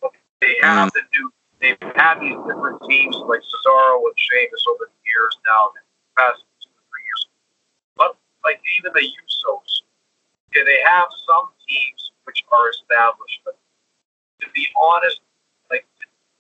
They 0.43 0.55
have 0.61 0.91
mm. 0.91 0.95
to 0.99 1.03
do, 1.15 1.23
they've 1.63 1.81
had 1.97 2.21
these 2.21 2.37
different 2.45 2.83
teams 2.85 3.17
like 3.25 3.41
Cesaro 3.41 4.03
and 4.05 4.19
Sheamus 4.19 4.65
over 4.69 4.91
the 4.91 5.01
years 5.07 5.35
now, 5.47 5.73
the 5.73 5.81
past 6.19 6.43
two 6.61 6.69
or 6.69 6.85
three 6.91 7.05
years. 7.07 7.23
But 7.97 8.19
like 8.45 8.61
even 8.79 8.93
the 8.93 9.07
Usos. 9.07 9.73
Okay, 10.51 10.63
they 10.63 10.79
have 10.85 11.09
some 11.27 11.51
teams 11.67 12.13
which 12.29 12.45
are 12.53 12.71
established, 12.71 13.41
but 13.45 13.57
to 14.43 14.47
be 14.55 14.69
honest, 14.77 15.23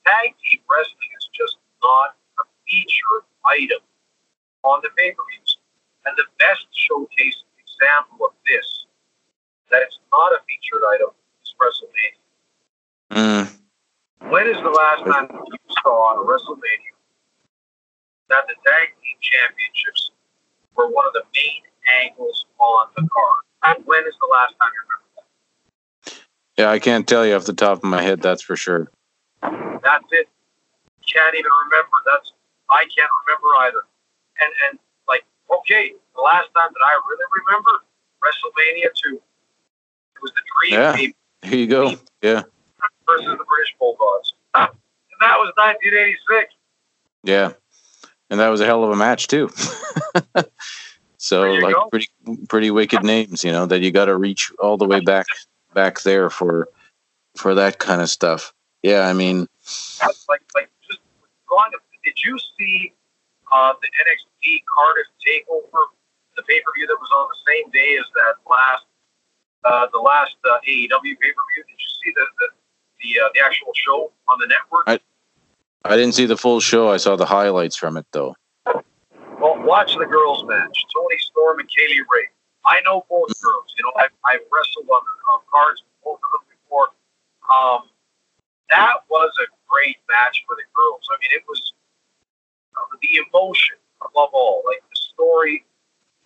tag 0.06 0.36
team 0.40 0.60
wrestling 0.68 1.12
is 1.18 1.28
just 1.32 1.56
not 1.82 2.16
a 2.40 2.44
featured 2.68 3.24
item 3.44 3.82
on 4.62 4.80
the 4.82 4.90
pay 4.96 5.12
per 5.12 5.24
views. 5.32 5.58
And 6.04 6.16
the 6.16 6.28
best 6.38 6.68
showcase 6.72 7.44
example 7.56 8.26
of 8.26 8.32
this, 8.46 8.86
that 9.70 9.82
it's 9.82 9.98
not 10.12 10.32
a 10.32 10.40
featured 10.44 10.84
item, 10.94 11.10
is 11.42 11.54
WrestleMania. 11.56 12.20
Mm. 13.12 13.44
When 14.30 14.46
is 14.48 14.56
the 14.60 14.70
last 14.70 15.04
time 15.04 15.28
you 15.32 15.58
saw 15.82 16.12
on 16.12 16.26
WrestleMania 16.26 16.96
that 18.28 18.44
the 18.48 18.54
tag 18.64 18.88
team 19.00 19.16
championships 19.20 20.10
were 20.76 20.88
one 20.88 21.06
of 21.06 21.12
the 21.12 21.24
main 21.34 21.62
angles 22.04 22.46
on 22.58 22.88
the 22.96 23.02
card? 23.02 23.44
And 23.64 23.86
when 23.86 24.00
is 24.06 24.14
the 24.20 24.28
last 24.30 24.54
time 24.60 24.72
you 24.72 24.82
remember 24.84 25.08
that? 25.16 26.62
Yeah, 26.62 26.70
I 26.70 26.78
can't 26.78 27.06
tell 27.08 27.24
you 27.26 27.34
off 27.34 27.44
the 27.44 27.54
top 27.54 27.78
of 27.78 27.84
my 27.84 28.02
head. 28.02 28.20
That's 28.20 28.42
for 28.42 28.56
sure. 28.56 28.90
That's 29.82 30.08
it. 30.12 30.28
Can't 31.06 31.34
even 31.34 31.50
remember. 31.66 31.96
That's 32.06 32.32
I 32.70 32.84
can't 32.96 33.10
remember 33.26 33.48
either. 33.60 33.84
And 34.40 34.52
and 34.68 34.78
like 35.06 35.24
okay, 35.60 35.92
the 36.14 36.22
last 36.22 36.48
time 36.56 36.70
that 36.72 36.84
I 36.84 36.92
really 37.08 37.28
remember 37.44 37.70
WrestleMania 38.24 38.90
two. 38.94 39.20
It 40.16 40.22
was 40.22 40.32
the 40.32 40.42
Dream 40.58 40.80
Yeah. 40.80 40.92
Team 40.96 41.12
Here 41.42 41.58
you 41.58 41.66
go. 41.66 41.94
Yeah, 42.22 42.42
versus 43.06 43.26
the 43.26 43.44
British 43.44 43.74
Bulldogs. 43.78 44.32
And 44.54 45.20
that 45.20 45.38
was 45.38 45.52
1986. 45.56 46.54
yeah, 47.22 47.52
and 48.30 48.40
that 48.40 48.48
was 48.48 48.60
a 48.60 48.66
hell 48.66 48.82
of 48.84 48.90
a 48.90 48.96
match 48.96 49.28
too. 49.28 49.50
so 51.18 51.42
like 51.52 51.74
go. 51.74 51.88
pretty 51.90 52.08
pretty 52.48 52.70
wicked 52.70 53.02
names, 53.04 53.44
you 53.44 53.52
know, 53.52 53.66
that 53.66 53.80
you 53.80 53.90
got 53.90 54.06
to 54.06 54.16
reach 54.16 54.50
all 54.58 54.78
the 54.78 54.86
way 54.86 55.00
back 55.00 55.26
back 55.74 56.00
there 56.02 56.30
for 56.30 56.68
for 57.36 57.54
that 57.54 57.78
kind 57.78 58.00
of 58.00 58.08
stuff. 58.08 58.53
Yeah, 58.84 59.08
I 59.08 59.14
mean, 59.14 59.48
Like 60.28 60.44
like 60.54 60.68
just 60.86 61.00
drawing. 61.48 61.72
Did 62.04 62.20
you 62.22 62.36
see 62.58 62.92
uh, 63.50 63.72
the 63.80 63.88
NXT 63.88 64.60
Cardiff 64.68 65.08
Takeover, 65.24 65.88
the 66.36 66.42
pay 66.42 66.60
per 66.60 66.70
view 66.76 66.86
that 66.86 66.98
was 67.00 67.08
on 67.16 67.26
the 67.32 67.40
same 67.48 67.70
day 67.70 67.96
as 67.96 68.04
that 68.12 68.34
last 68.44 68.84
uh, 69.64 69.86
the 69.90 69.98
last 69.98 70.36
uh, 70.44 70.60
AEW 70.68 71.16
pay 71.16 71.32
per 71.32 71.44
view? 71.56 71.64
Did 71.64 71.80
you 71.80 71.90
see 72.04 72.12
the 72.14 72.26
the 72.38 72.48
the, 73.00 73.20
uh, 73.24 73.28
the 73.32 73.40
actual 73.40 73.72
show 73.74 74.12
on 74.28 74.38
the 74.38 74.46
network? 74.46 74.84
I- 74.86 75.00
I 75.86 75.96
didn't 75.96 76.14
see 76.14 76.24
the 76.24 76.36
full 76.38 76.60
show. 76.60 76.90
I 76.90 76.96
saw 76.96 77.14
the 77.16 77.26
highlights 77.26 77.76
from 77.76 77.96
it 77.98 78.06
though. 78.12 78.34
Well, 78.64 79.60
watch 79.64 79.96
the 79.96 80.06
girls' 80.06 80.44
match. 80.44 80.84
Toni 80.94 81.18
Storm 81.18 81.58
and 81.60 81.68
Kay 81.68 81.88
Lee 81.88 82.00
Ray. 82.00 82.28
I 82.64 82.80
know 82.86 83.04
both 83.10 83.28
girls. 83.42 83.74
You 83.76 83.84
know, 83.84 83.92
I've, 84.00 84.12
I've 84.24 84.40
wrestled 84.52 84.88
on, 84.88 85.02
on 85.32 85.40
cards 85.52 85.82
with 85.84 85.92
both 86.04 86.20
of 86.24 86.40
them 86.40 86.44
before. 86.48 86.88
Um, 87.52 87.80
that 88.74 89.06
was 89.06 89.30
a 89.38 89.46
great 89.70 90.02
match 90.10 90.42
for 90.46 90.58
the 90.58 90.66
girls. 90.74 91.06
I 91.06 91.16
mean, 91.22 91.30
it 91.38 91.46
was 91.46 91.62
uh, 92.74 92.98
the 92.98 93.22
emotion 93.22 93.78
above 94.02 94.34
all. 94.34 94.66
Like 94.66 94.82
the 94.90 94.98
story, 95.14 95.62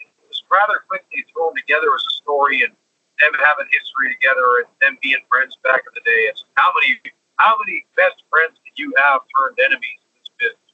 it 0.00 0.08
was 0.24 0.40
rather 0.48 0.80
quickly 0.88 1.28
thrown 1.28 1.52
together 1.52 1.92
as 1.92 2.04
a 2.08 2.14
story, 2.24 2.64
and 2.64 2.72
them 3.20 3.34
having 3.36 3.68
history 3.68 4.14
together 4.16 4.64
and 4.64 4.68
them 4.80 4.96
being 5.02 5.20
friends 5.28 5.58
back 5.60 5.84
in 5.84 5.92
the 5.92 6.04
day. 6.06 6.30
It's 6.32 6.44
how 6.56 6.72
many 6.72 6.96
how 7.36 7.54
many 7.60 7.84
best 7.94 8.24
friends 8.32 8.56
can 8.64 8.74
you 8.80 8.90
have 8.96 9.22
turned 9.30 9.58
enemies 9.60 10.00
in 10.02 10.10
this 10.18 10.30
business? 10.40 10.72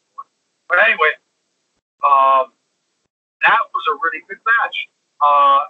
But 0.70 0.80
anyway, 0.80 1.12
um, 2.06 2.54
that 3.44 3.62
was 3.74 3.84
a 3.90 3.94
really 4.00 4.24
good 4.28 4.40
match. 4.46 4.78
Uh, 5.20 5.68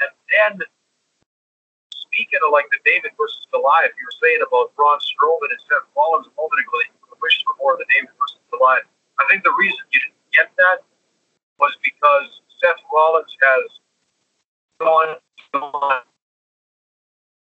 and 0.00 0.12
then, 0.30 0.52
speaking 2.32 2.48
of 2.48 2.52
like 2.52 2.64
the 2.72 2.80
David 2.88 3.12
versus 3.20 3.44
Goliath, 3.52 3.92
you 4.00 4.08
were 4.08 4.18
saying 4.24 4.40
about 4.40 4.72
Braun 4.72 4.96
Strowman 5.04 5.52
and 5.52 5.60
Seth 5.68 5.84
Rollins 5.92 6.24
a 6.24 6.34
moment 6.40 6.64
ago 6.64 6.80
that 6.80 6.88
you 6.88 7.16
wish 7.20 7.36
for 7.44 7.52
more 7.60 7.76
of 7.76 7.78
the 7.78 7.88
David 7.92 8.08
versus 8.16 8.40
Goliath. 8.48 8.88
I 9.20 9.28
think 9.28 9.44
the 9.44 9.52
reason 9.60 9.76
you 9.92 10.00
didn't 10.00 10.16
get 10.32 10.48
that 10.56 10.80
was 11.60 11.76
because 11.84 12.40
Seth 12.56 12.80
Rollins 12.88 13.36
has 13.44 13.68
gone 14.80 15.20
beyond, 15.52 16.08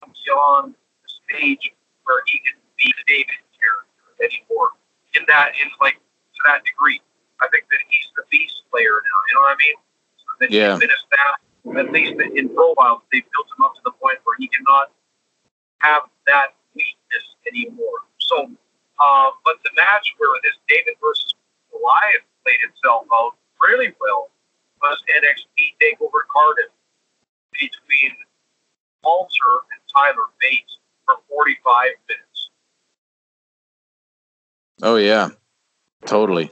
beyond 0.04 0.76
the 0.76 1.10
stage 1.32 1.72
where 2.04 2.20
he 2.28 2.44
can 2.44 2.60
be 2.76 2.92
the 2.92 3.06
David 3.08 3.40
character 3.56 4.04
anymore. 4.20 4.76
In 5.16 5.24
that, 5.32 5.56
in 5.64 5.72
like 5.80 5.96
to 5.96 6.42
that 6.44 6.68
degree, 6.68 7.00
I 7.40 7.48
think 7.56 7.72
that 7.72 7.80
he's 7.88 8.12
the 8.20 8.28
beast 8.28 8.68
player 8.68 9.00
now. 9.00 9.20
You 9.32 9.34
know 9.40 9.48
what 9.48 9.56
I 9.56 9.60
mean? 9.64 9.78
So 10.20 10.28
that 10.44 10.52
Yeah. 10.52 10.76
he's 10.76 10.84
been 10.84 10.92
established, 10.92 11.53
at 11.72 11.92
least 11.92 12.20
in 12.20 12.50
profile, 12.50 13.04
they've 13.12 13.24
built 13.32 13.48
him 13.58 13.64
up 13.64 13.76
to 13.76 13.82
the 13.86 13.92
point 13.92 14.20
where 14.24 14.36
he 14.38 14.48
cannot 14.48 14.92
have 15.80 16.04
that 16.28 16.56
weakness 16.76 17.26
anymore. 17.48 18.04
So, 18.20 18.52
uh, 19.00 19.30
but 19.46 19.56
the 19.64 19.72
match 19.78 20.14
where 20.18 20.30
this 20.44 20.56
David 20.68 20.96
versus 21.02 21.34
Goliath 21.72 22.28
played 22.44 22.60
itself 22.68 23.08
out 23.14 23.36
really 23.62 23.94
well 24.00 24.30
was 24.82 24.98
NXT 25.08 25.80
Takeover 25.80 26.28
Cardiff 26.32 26.72
between 27.54 28.12
Walter 29.04 29.54
and 29.72 29.82
Tyler 29.94 30.28
Bates 30.42 30.78
for 31.06 31.16
45 31.30 31.88
minutes. 32.10 32.50
Oh 34.82 34.98
yeah, 34.98 35.30
totally. 36.06 36.52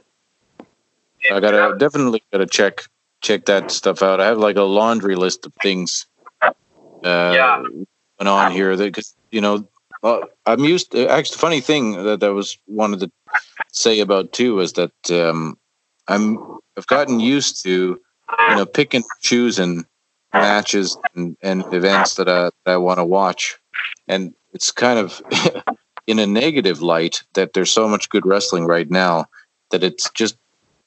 And 1.28 1.36
I 1.36 1.40
gotta 1.40 1.76
definitely 1.78 2.22
gotta 2.32 2.46
check 2.46 2.82
check 3.22 3.46
that 3.46 3.70
stuff 3.70 4.02
out. 4.02 4.20
I 4.20 4.26
have 4.26 4.38
like 4.38 4.56
a 4.56 4.62
laundry 4.62 5.16
list 5.16 5.46
of 5.46 5.52
things 5.62 6.06
uh, 6.42 6.52
Yeah. 7.04 7.62
went 8.18 8.28
on 8.28 8.52
here 8.52 8.76
that 8.76 8.84
because 8.84 9.14
you 9.30 9.40
know 9.40 9.68
uh, 10.02 10.20
I'm 10.46 10.64
used. 10.64 10.92
To, 10.92 11.08
actually, 11.08 11.38
funny 11.38 11.60
thing 11.60 12.04
that 12.04 12.22
I 12.22 12.28
was 12.30 12.58
wanted 12.66 13.00
to 13.00 13.10
say 13.72 14.00
about 14.00 14.32
too 14.32 14.60
is 14.60 14.74
that 14.74 14.92
um, 15.10 15.56
I'm 16.08 16.38
I've 16.76 16.86
gotten 16.86 17.20
used 17.20 17.62
to 17.64 18.00
you 18.48 18.56
know 18.56 18.66
picking 18.66 18.98
and 19.02 19.04
choosing 19.20 19.84
matches 20.32 20.96
and, 21.14 21.36
and 21.42 21.64
events 21.72 22.14
that 22.16 22.28
I 22.28 22.50
that 22.64 22.72
I 22.72 22.76
want 22.76 22.98
to 22.98 23.04
watch, 23.04 23.58
and 24.08 24.34
it's 24.52 24.72
kind 24.72 24.98
of 24.98 25.22
in 26.06 26.18
a 26.18 26.26
negative 26.26 26.82
light 26.82 27.22
that 27.34 27.52
there's 27.52 27.70
so 27.70 27.88
much 27.88 28.08
good 28.10 28.26
wrestling 28.26 28.66
right 28.66 28.90
now 28.90 29.26
that 29.70 29.84
it's 29.84 30.10
just 30.10 30.36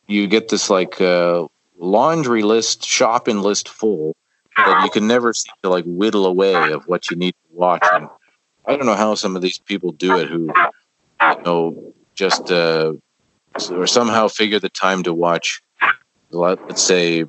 you 0.08 0.28
get 0.28 0.50
this 0.50 0.70
like 0.70 1.00
uh, 1.02 1.48
laundry 1.78 2.44
list, 2.44 2.86
shopping 2.86 3.40
list 3.40 3.70
full 3.70 4.16
that 4.56 4.84
you 4.84 4.90
can 4.90 5.08
never 5.08 5.34
seem 5.34 5.54
to 5.64 5.70
like 5.70 5.84
whittle 5.86 6.26
away 6.26 6.72
of 6.72 6.88
what 6.88 7.10
you 7.10 7.18
need 7.18 7.34
to 7.34 7.56
watch. 7.58 7.86
And 7.94 8.08
I 8.66 8.76
don't 8.78 8.86
know 8.86 8.96
how 8.96 9.16
some 9.16 9.36
of 9.36 9.42
these 9.42 9.58
people 9.60 9.92
do 9.92 10.18
it 10.18 10.30
who, 10.30 10.46
you 11.22 11.44
know, 11.44 11.94
just 12.16 12.52
uh, 12.52 12.94
or 13.72 13.88
somehow 13.88 14.28
figure 14.28 14.60
the 14.60 14.70
time 14.70 15.04
to 15.04 15.14
watch. 15.14 15.62
let- 16.32 16.62
Let's 16.68 16.82
say, 16.82 17.26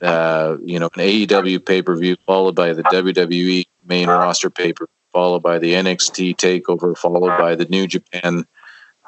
uh, 0.00 0.56
you 0.64 0.78
know, 0.78 0.86
an 0.94 1.00
AEW 1.00 1.64
pay 1.64 1.82
per 1.82 1.96
view 1.96 2.16
followed 2.26 2.54
by 2.54 2.72
the 2.72 2.82
WWE 2.84 3.64
main 3.86 4.08
roster 4.08 4.50
paper, 4.50 4.88
followed 5.12 5.42
by 5.42 5.58
the 5.58 5.74
NXT 5.74 6.36
takeover, 6.36 6.96
followed 6.96 7.36
by 7.38 7.54
the 7.56 7.64
New 7.66 7.86
Japan 7.86 8.46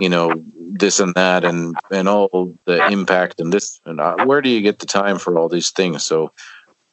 you 0.00 0.08
know 0.08 0.42
this 0.56 0.98
and 0.98 1.14
that 1.14 1.44
and 1.44 1.76
and 1.90 2.08
all 2.08 2.58
the 2.64 2.84
impact 2.90 3.38
and 3.38 3.52
this 3.52 3.80
and 3.84 4.00
where 4.26 4.40
do 4.40 4.48
you 4.48 4.62
get 4.62 4.78
the 4.78 4.86
time 4.86 5.18
for 5.18 5.38
all 5.38 5.48
these 5.48 5.70
things? 5.70 6.02
So 6.02 6.32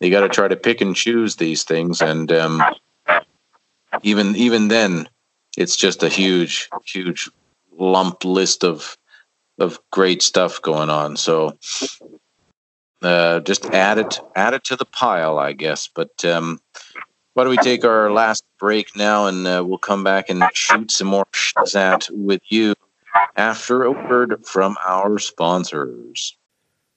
you 0.02 0.12
got 0.12 0.22
to 0.22 0.30
try 0.30 0.48
to 0.48 0.56
pick 0.58 0.82
and 0.82 0.96
choose 0.96 1.38
these 1.38 1.64
things 1.64 2.02
and 2.02 2.32
um 2.32 2.62
even 4.04 4.36
even 4.36 4.68
then 4.68 5.08
it's 5.58 5.78
just 5.78 6.04
a 6.04 6.10
huge 6.10 6.70
huge 6.86 7.32
lump 7.72 8.26
list 8.26 8.64
of 8.64 8.98
of 9.58 9.80
great 9.92 10.22
stuff 10.22 10.62
going 10.62 10.90
on. 10.90 11.16
So 11.16 11.58
uh 13.02 13.40
just 13.40 13.66
add 13.68 14.00
it 14.00 14.20
add 14.36 14.54
it 14.54 14.66
to 14.66 14.76
the 14.76 14.86
pile 14.86 15.40
i 15.40 15.54
guess. 15.54 15.90
But 15.94 16.26
um 16.26 16.60
why 17.36 17.44
don't 17.44 17.52
we 17.52 17.58
take 17.58 17.86
our 17.86 18.12
last 18.12 18.44
break 18.60 18.96
now 18.96 19.28
and 19.28 19.46
uh, 19.46 19.64
we'll 19.64 19.78
come 19.78 20.04
back 20.04 20.28
and 20.28 20.44
shoot 20.54 20.90
some 20.90 21.08
more 21.08 21.28
Shazat 21.32 22.10
with 22.10 22.42
you 22.50 22.74
after 23.36 23.84
a 23.84 23.92
word 23.92 24.46
from 24.46 24.78
our 24.86 25.20
sponsors. 25.20 26.38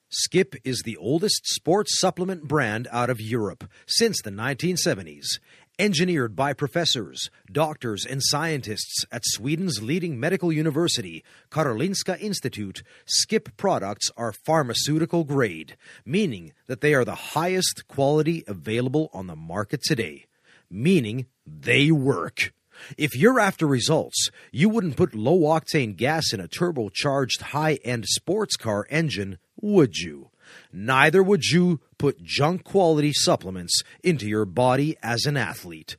Skip 0.09 0.55
is 0.65 0.81
the 0.83 0.97
oldest 0.97 1.45
sports 1.45 1.97
supplement 1.97 2.43
brand 2.43 2.87
out 2.91 3.09
of 3.09 3.21
Europe 3.21 3.63
since 3.85 4.21
the 4.21 4.29
1970s. 4.29 5.39
Engineered 5.79 6.35
by 6.35 6.51
professors, 6.53 7.29
doctors, 7.49 8.05
and 8.05 8.21
scientists 8.21 9.05
at 9.11 9.23
Sweden's 9.25 9.81
leading 9.81 10.19
medical 10.19 10.51
university, 10.51 11.23
Karolinska 11.49 12.19
Institute, 12.21 12.83
Skip 13.05 13.55
products 13.55 14.11
are 14.17 14.33
pharmaceutical 14.33 15.23
grade, 15.23 15.77
meaning 16.05 16.51
that 16.67 16.81
they 16.81 16.93
are 16.93 17.05
the 17.05 17.15
highest 17.15 17.87
quality 17.87 18.43
available 18.47 19.09
on 19.13 19.27
the 19.27 19.35
market 19.35 19.81
today, 19.81 20.25
meaning 20.69 21.25
they 21.47 21.89
work. 21.89 22.53
If 22.97 23.15
you're 23.15 23.39
after 23.39 23.67
results, 23.67 24.29
you 24.51 24.69
wouldn't 24.69 24.97
put 24.97 25.15
low 25.15 25.39
octane 25.41 25.95
gas 25.95 26.33
in 26.33 26.39
a 26.39 26.47
turbocharged 26.47 27.41
high 27.41 27.79
end 27.83 28.05
sports 28.07 28.55
car 28.55 28.85
engine, 28.89 29.37
would 29.59 29.97
you? 29.97 30.29
Neither 30.71 31.23
would 31.23 31.45
you 31.45 31.79
put 31.97 32.23
junk 32.23 32.63
quality 32.63 33.13
supplements 33.13 33.81
into 34.03 34.27
your 34.27 34.45
body 34.45 34.97
as 35.01 35.25
an 35.25 35.37
athlete. 35.37 35.97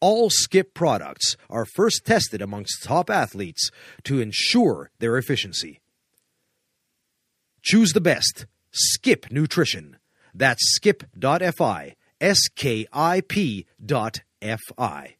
All 0.00 0.30
Skip 0.30 0.74
products 0.74 1.36
are 1.48 1.64
first 1.64 2.04
tested 2.04 2.42
amongst 2.42 2.82
top 2.82 3.08
athletes 3.08 3.70
to 4.04 4.20
ensure 4.20 4.90
their 4.98 5.16
efficiency. 5.16 5.80
Choose 7.62 7.92
the 7.92 8.00
best. 8.00 8.46
Skip 8.72 9.30
Nutrition. 9.30 9.98
That's 10.34 10.74
skip.fi, 10.74 11.94
S 12.20 12.48
K 12.56 12.86
I 12.92 13.20
P 13.20 13.66
dot 13.84 14.22
F 14.40 14.60
I. 14.76 15.16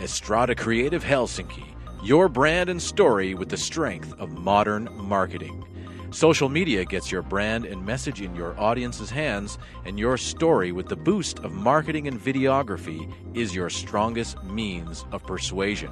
Estrada 0.00 0.54
Creative 0.54 1.02
Helsinki, 1.02 1.64
your 2.02 2.28
brand 2.28 2.70
and 2.70 2.80
story 2.80 3.34
with 3.34 3.48
the 3.48 3.56
strength 3.56 4.14
of 4.20 4.30
modern 4.30 4.88
marketing. 4.96 5.64
Social 6.10 6.48
media 6.48 6.84
gets 6.84 7.10
your 7.10 7.22
brand 7.22 7.64
and 7.66 7.84
message 7.84 8.22
in 8.22 8.34
your 8.34 8.58
audience's 8.58 9.10
hands, 9.10 9.58
and 9.84 9.98
your 9.98 10.16
story 10.16 10.72
with 10.72 10.88
the 10.88 10.96
boost 10.96 11.40
of 11.40 11.52
marketing 11.52 12.06
and 12.08 12.18
videography 12.18 13.12
is 13.34 13.54
your 13.54 13.68
strongest 13.68 14.42
means 14.44 15.04
of 15.12 15.26
persuasion. 15.26 15.90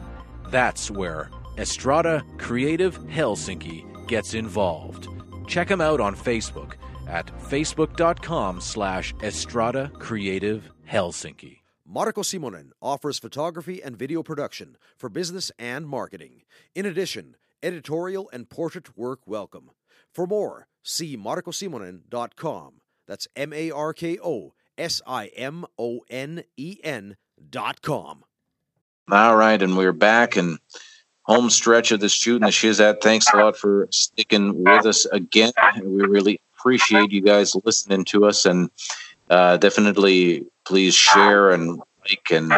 That's 0.49 0.91
where 0.91 1.31
Estrada 1.59 2.25
Creative 2.39 2.99
Helsinki 3.07 4.07
gets 4.07 4.35
involved. 4.35 5.09
Check 5.47 5.69
them 5.69 5.81
out 5.81 6.01
on 6.01 6.15
Facebook 6.15 6.75
at 7.09 7.27
facebook.com 7.39 8.61
slash 8.61 9.15
Estrada 9.23 9.91
Creative 9.99 10.71
Helsinki. 10.89 11.66
Marko 11.89 12.23
Simonen 12.23 12.71
offers 12.83 13.21
photography 13.21 13.81
and 13.81 13.97
video 13.97 14.21
production 14.21 14.77
for 14.97 15.09
business 15.09 15.53
and 15.57 15.87
marketing. 15.87 16.43
In 16.75 16.85
addition, 16.85 17.37
editorial 17.63 18.29
and 18.33 18.51
portrait 18.51 18.99
work 18.99 19.21
welcome. 19.25 19.71
For 20.13 20.27
more, 20.27 20.67
see 20.83 21.17
markosimonen.com. 21.17 22.81
That's 23.07 23.29
M 23.37 23.53
A 23.53 23.71
R 23.71 23.93
K 23.93 24.19
O 24.19 24.55
S 24.77 25.01
I 25.07 25.27
M 25.37 25.65
O 25.79 26.01
N 26.11 26.43
E 26.57 26.79
N 26.83 27.17
dot 27.51 27.83
com. 27.83 28.25
All 29.09 29.37
right, 29.37 29.63
and 29.63 29.77
we're 29.77 29.93
back 29.93 30.37
and 30.37 30.59
home 31.23 31.51
stretch 31.51 31.93
of 31.93 32.01
the 32.01 32.09
shoot 32.09 32.43
and 32.43 32.47
the 32.47 32.49
Shizat. 32.49 33.01
Thanks 33.01 33.33
a 33.33 33.37
lot 33.37 33.57
for 33.57 33.87
sticking 33.93 34.65
with 34.65 34.87
us 34.87 35.05
again. 35.07 35.53
We 35.85 36.03
really 36.03 36.41
appreciate 36.59 37.13
you 37.13 37.21
guys 37.21 37.55
listening 37.65 38.05
to 38.07 38.27
us 38.27 38.45
and 38.45 38.71
uh, 39.31 39.57
definitely 39.59 40.47
please 40.67 40.95
share 40.95 41.51
and 41.51 41.81
like 42.09 42.31
and 42.31 42.53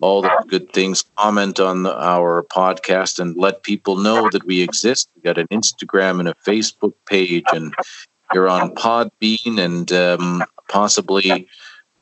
all 0.00 0.22
the 0.22 0.44
good 0.48 0.72
things. 0.72 1.04
Comment 1.16 1.60
on 1.60 1.82
the, 1.82 1.94
our 1.94 2.42
podcast 2.44 3.18
and 3.18 3.36
let 3.36 3.62
people 3.62 3.96
know 3.96 4.28
that 4.30 4.44
we 4.46 4.62
exist. 4.62 5.08
We 5.14 5.22
got 5.22 5.38
an 5.38 5.46
Instagram 5.48 6.20
and 6.20 6.28
a 6.28 6.34
Facebook 6.46 6.94
page, 7.06 7.44
and 7.52 7.74
you're 8.32 8.48
on 8.48 8.74
Podbean 8.74 9.58
and 9.58 9.92
um, 9.92 10.44
possibly 10.68 11.48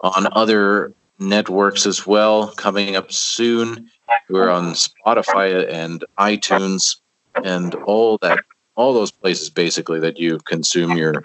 on 0.01 0.29
other 0.33 0.93
networks 1.19 1.87
as 1.87 2.07
well. 2.07 2.53
Coming 2.53 2.97
up 2.97 3.11
soon, 3.11 3.89
we're 4.31 4.51
on 4.51 4.75
Spotify 4.75 5.69
and 5.71 6.05
iTunes 6.19 6.97
and 7.45 7.75
all 7.75 8.19
that, 8.23 8.41
all 8.77 8.93
those 8.93 9.11
places 9.11 9.51
basically 9.51 10.01
that 10.01 10.19
you 10.19 10.39
consume 10.47 10.97
your 10.97 11.25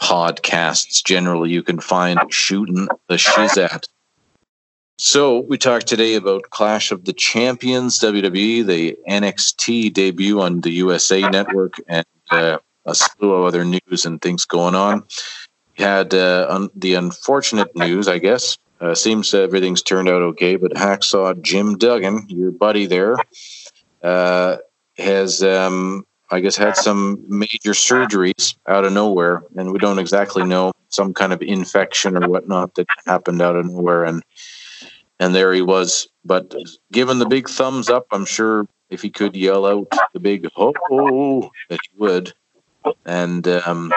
podcasts. 0.00 1.04
Generally, 1.04 1.50
you 1.50 1.62
can 1.62 1.80
find 1.80 2.20
shooting 2.30 2.88
the 3.08 3.18
shiz 3.18 3.56
at. 3.56 3.88
So 4.96 5.40
we 5.40 5.58
talked 5.58 5.88
today 5.88 6.14
about 6.14 6.50
Clash 6.50 6.92
of 6.92 7.04
the 7.04 7.12
Champions, 7.12 7.98
WWE, 7.98 8.64
the 8.64 8.96
NXT 9.08 9.92
debut 9.92 10.40
on 10.40 10.60
the 10.60 10.70
USA 10.70 11.20
Network, 11.20 11.74
and 11.88 12.06
uh, 12.30 12.58
a 12.86 12.94
slew 12.94 13.32
of 13.32 13.44
other 13.44 13.64
news 13.64 14.04
and 14.04 14.20
things 14.20 14.44
going 14.44 14.74
on. 14.74 15.04
We 15.76 15.84
had 15.84 16.14
uh, 16.14 16.46
un- 16.48 16.70
the 16.76 16.94
unfortunate 16.94 17.74
news, 17.74 18.06
I 18.06 18.18
guess. 18.18 18.56
Uh, 18.80 18.94
seems 18.94 19.32
everything's 19.34 19.82
turned 19.82 20.08
out 20.08 20.22
okay, 20.22 20.56
but 20.56 20.72
Hacksaw 20.72 21.40
Jim 21.42 21.76
Duggan, 21.76 22.26
your 22.28 22.50
buddy 22.50 22.86
there, 22.86 23.16
uh, 24.02 24.58
has, 24.96 25.42
um, 25.42 26.06
I 26.30 26.40
guess, 26.40 26.56
had 26.56 26.76
some 26.76 27.24
major 27.28 27.72
surgeries 27.72 28.56
out 28.66 28.84
of 28.84 28.92
nowhere, 28.92 29.42
and 29.56 29.72
we 29.72 29.78
don't 29.78 29.98
exactly 29.98 30.44
know 30.44 30.72
some 30.88 31.12
kind 31.12 31.32
of 31.32 31.42
infection 31.42 32.16
or 32.16 32.28
whatnot 32.28 32.74
that 32.74 32.86
happened 33.06 33.42
out 33.42 33.56
of 33.56 33.66
nowhere, 33.66 34.04
and 34.04 34.22
and 35.20 35.34
there 35.34 35.52
he 35.52 35.62
was. 35.62 36.08
But 36.24 36.54
given 36.92 37.18
the 37.18 37.26
big 37.26 37.48
thumbs 37.48 37.88
up, 37.88 38.06
I'm 38.10 38.24
sure 38.24 38.66
if 38.90 39.02
he 39.02 39.10
could 39.10 39.36
yell 39.36 39.66
out 39.66 39.88
the 40.12 40.20
big 40.20 40.48
ho, 40.54 40.72
ho 40.88 41.50
that 41.68 41.80
he 41.82 41.98
would. 41.98 42.32
And 43.04 43.46
um, 43.48 43.92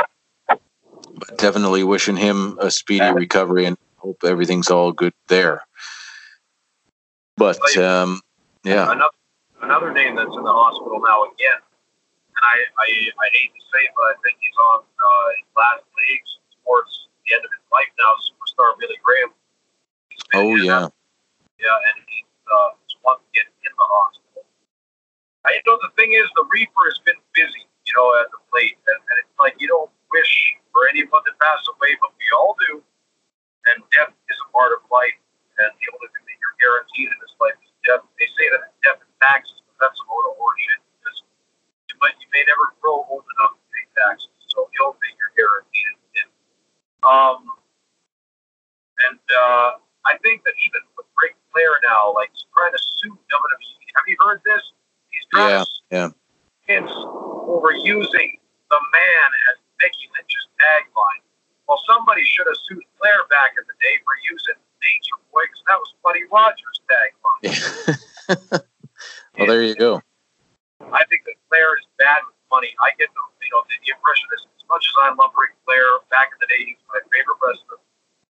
but 0.47 1.37
definitely 1.37 1.83
wishing 1.83 2.15
him 2.15 2.57
a 2.61 2.71
speedy 2.71 3.11
recovery 3.11 3.65
and 3.65 3.77
hope 3.97 4.23
everything's 4.23 4.69
all 4.69 4.91
good 4.91 5.13
there. 5.27 5.65
But 7.35 7.77
um, 7.77 8.21
yeah, 8.63 8.91
Another, 8.91 9.09
another 9.61 9.93
name 9.93 10.15
that's 10.15 10.35
in 10.35 10.43
the 10.43 10.51
hospital 10.51 11.01
now 11.01 11.23
again, 11.25 11.61
and 12.37 12.43
I, 12.45 12.57
I, 12.77 12.87
I 13.17 13.27
hate 13.33 13.49
to 13.49 13.63
say 13.73 13.83
but 13.97 14.13
I 14.13 14.15
think 14.21 14.37
he's 14.37 14.59
on 14.61 14.85
uh, 14.85 15.27
his 15.41 15.49
last 15.57 15.83
legs 15.89 16.29
towards 16.61 17.09
the 17.25 17.33
end 17.33 17.41
of 17.41 17.49
his 17.49 17.65
life 17.73 17.89
now. 17.97 18.13
Superstar 18.29 18.77
Billy 18.77 19.01
Graham. 19.01 19.33
Oh 20.37 20.53
yeah, 20.53 20.85
yeah, 21.57 21.77
and 21.89 21.97
he's 22.05 22.29
uh, 22.45 22.77
to 22.77 23.27
get 23.33 23.47
in 23.65 23.71
the 23.73 23.87
hospital. 23.87 24.43
I 25.47 25.57
know 25.63 25.79
the 25.79 25.89
thing 25.95 26.11
is, 26.11 26.27
the 26.35 26.43
Reaper 26.51 26.83
has 26.91 26.99
been 27.07 27.17
busy, 27.31 27.63
you 27.87 27.93
know, 27.95 28.11
at 28.19 28.27
the 28.35 28.41
plate, 28.51 28.75
and, 28.83 28.99
and 28.99 29.15
it's 29.23 29.37
like 29.39 29.55
you 29.63 29.71
don't 29.71 29.89
wish 30.11 30.33
for 30.75 30.91
anyone 30.91 31.23
to 31.23 31.33
pass 31.39 31.63
away, 31.71 31.95
but 32.03 32.11
we 32.19 32.27
all 32.35 32.59
do. 32.67 32.83
And 33.71 33.79
death 33.95 34.11
is 34.27 34.39
a 34.43 34.49
part 34.51 34.75
of 34.75 34.83
life, 34.91 35.15
and 35.63 35.71
the 35.71 35.87
only 35.95 36.09
thing 36.11 36.23
that 36.27 36.37
you're 36.37 36.57
guaranteed 36.59 37.09
in 37.15 37.17
this 37.23 37.35
life 37.39 37.55
is 37.63 37.71
death. 37.87 38.03
They 38.19 38.27
say 38.35 38.51
that 38.51 38.75
death 38.83 38.99
and 38.99 39.15
taxes, 39.23 39.63
but 39.71 39.87
that's 39.87 39.99
a 40.03 40.05
load 40.11 40.27
of 40.27 40.35
horseshit 40.35 40.86
because 41.97 42.13
you 42.21 42.29
may 42.29 42.45
never 42.45 42.69
grow 42.77 43.01
old 43.09 43.25
enough 43.37 43.57
to 43.57 43.65
pay 43.73 43.85
taxes. 43.97 44.29
So 44.53 44.69
the 44.69 44.77
only 44.85 45.01
thing 45.01 45.13
you're 45.17 45.33
guaranteed 45.33 45.89
is 45.97 46.01
death. 46.13 46.33
Um, 47.01 47.41
and 49.09 49.21
uh, 49.33 49.81
I 50.05 50.17
think 50.21 50.45
that 50.45 50.53
even 50.65 50.85
with 50.93 51.09
Ric 51.17 51.33
Flair 51.53 51.81
now, 51.81 52.13
like 52.13 52.29
he's 52.33 52.45
trying 52.53 52.73
to 52.73 52.81
sue 53.01 53.13
WWE. 53.13 53.85
Have 53.97 54.07
you 54.07 54.17
heard 54.21 54.41
this? 54.45 54.61
He's 55.09 55.25
trying 55.33 55.49
yeah, 55.49 55.65
to 55.65 55.69
yeah. 55.89 56.09
Vince 56.65 56.93
over 57.49 57.73
using 57.73 58.37
the 58.69 58.79
man 58.93 59.29
as 59.49 59.57
Becky 59.81 60.05
Lynch's 60.13 60.47
tagline. 60.61 61.25
Well, 61.67 61.81
somebody 61.85 62.23
should 62.23 62.47
have 62.47 62.57
sued 62.69 62.85
Flair 62.97 63.25
back 63.29 63.53
in 63.57 63.65
the 63.67 63.77
day 63.81 63.95
for 64.05 64.15
using 64.29 64.55
Nature 64.81 65.19
Boy 65.33 65.43
because 65.49 65.63
that 65.67 65.79
was 65.81 65.91
Buddy 66.01 66.23
Rogers' 66.31 66.79
tagline. 66.87 67.41
well, 69.37 69.47
there 69.47 69.63
you 69.63 69.75
go. 69.75 70.01
I 70.93 71.03
think 71.05 71.25
that 71.25 71.35
Flair 71.49 71.77
is 71.77 71.85
money. 72.57 72.73
I 72.81 72.89
get 72.97 73.13
the 73.13 73.21
you 73.45 73.53
know 73.53 73.61
the, 73.69 73.77
the 73.85 73.93
impression 73.93 74.25
as 74.33 74.41
much 74.65 74.89
as 74.89 74.95
I 75.05 75.13
love 75.13 75.29
Ric 75.37 75.53
Flair 75.63 76.01
back 76.09 76.33
in 76.33 76.41
the 76.41 76.49
day, 76.49 76.61
he 76.65 76.73
was 76.73 76.85
my 76.89 77.01
favorite 77.13 77.37
wrestler. 77.37 77.77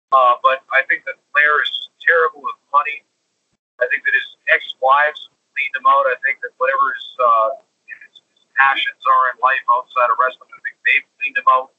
Uh, 0.10 0.36
but 0.42 0.66
I 0.74 0.82
think 0.90 1.06
that 1.06 1.22
Flair 1.32 1.62
is 1.62 1.70
just 1.70 1.94
terrible 2.02 2.42
with 2.42 2.58
money. 2.72 3.04
I 3.78 3.86
think 3.92 4.02
that 4.08 4.16
his 4.16 4.30
ex-wives 4.50 5.30
cleaned 5.54 5.76
him 5.76 5.86
out. 5.86 6.08
I 6.08 6.18
think 6.26 6.40
that 6.42 6.56
whatever 6.58 6.96
his, 6.96 7.08
uh, 7.20 7.50
his, 7.86 8.24
his 8.34 8.44
passions 8.56 9.04
are 9.06 9.36
in 9.36 9.38
life 9.44 9.62
outside 9.70 10.10
of 10.10 10.18
wrestling, 10.18 10.50
I 10.50 10.60
think 10.64 10.76
they've 10.88 11.08
cleaned 11.20 11.38
him 11.38 11.50
out. 11.52 11.70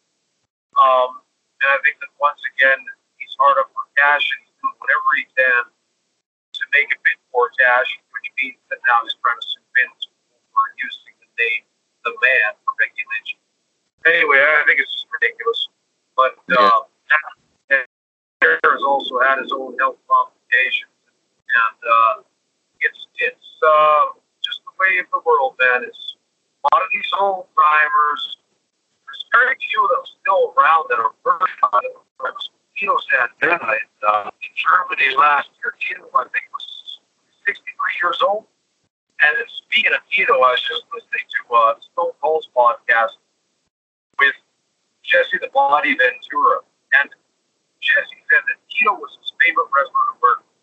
Um, 0.77 1.25
and 1.65 1.69
I 1.75 1.79
think 1.83 1.99
that 2.05 2.13
once 2.21 2.39
again, 2.55 2.79
he's 3.19 3.35
hard 3.41 3.59
up 3.59 3.73
for 3.73 3.85
cash 3.99 4.23
and 4.31 4.39
he's 4.45 4.55
doing 4.61 4.77
whatever 4.79 5.09
he 5.19 5.25
can 5.33 5.65
to 5.67 6.63
make 6.77 6.93
a 6.93 6.99
bit 7.03 7.19
more 7.33 7.51
cash, 7.57 7.99
which 8.13 8.29
means 8.39 8.61
that 8.71 8.79
now 8.87 9.03
he's 9.03 9.17
trying 9.25 9.41
to 9.41 9.47
sue 9.47 9.65
Vince 9.75 10.13
for 10.53 10.65
using 10.79 11.17
the 11.19 11.29
name 11.41 11.65
The 12.05 12.13
Man 12.21 12.55
for 12.63 12.77
Becky 12.79 13.03
Lynch. 13.09 13.39
Anyway, 14.07 14.39
I 14.39 14.63
think 14.67 14.79
it's 14.79 14.93
just 14.93 15.07
ridiculous. 15.11 15.69
But 16.15 16.39
uh, 16.55 16.87
Flair 17.69 18.59
has 18.63 18.83
also 18.87 19.19
had 19.21 19.39
his 19.43 19.53
own 19.53 19.79
health 19.79 19.99
complications, 20.07 20.95
and 21.11 21.79
uh, 21.83 22.15
it's 22.81 23.07
it's 23.19 23.51
uh, 23.63 24.15
just 24.43 24.63
the 24.67 24.75
way 24.79 24.99
of 24.99 25.07
the 25.13 25.21
world, 25.27 25.55
man. 25.59 25.85
It's 25.85 26.17
a 26.65 26.69
lot 26.75 26.83
of 26.83 26.91
these 26.93 27.11
old 27.19 27.47
timers. 27.55 28.39
There's 29.07 29.25
very 29.31 29.57
few 29.59 29.85
of 29.85 29.91
them 29.91 30.05
still 30.23 30.55
around 30.57 30.87
that 30.91 30.99
are 30.99 31.15
versatile. 31.23 32.07
Tito 32.79 32.95
Santana 33.11 33.75
in, 33.75 33.91
uh, 34.07 34.31
in 34.31 34.51
Germany 35.09 35.21
last 35.21 35.49
year. 35.63 35.75
Tito, 35.81 36.09
I 36.15 36.25
think, 36.33 36.45
was 36.53 37.01
63 37.47 37.65
years 38.03 38.19
old. 38.23 38.45
And 39.21 39.35
speaking 39.49 39.93
of 39.93 40.01
Tito, 40.11 40.35
I 40.35 40.55
was 40.55 40.63
just 40.63 40.85
listening 40.95 41.27
to 41.27 41.41
uh, 41.55 41.75
Stone 41.81 42.15
Cold's 42.23 42.49
podcast 42.55 43.19
with 44.21 44.37
Jesse 45.03 45.39
the 45.41 45.51
Body 45.51 45.97
Ventura, 45.97 46.63
and 47.01 47.11
Jesse 47.83 48.21
said 48.31 48.43
that 48.47 48.59
Tito 48.71 48.95
was 48.95 49.11
his 49.19 49.33
favorite 49.43 49.67
wrestler 49.75 50.05
to 50.13 50.17
work 50.23 50.39
with 50.47 50.61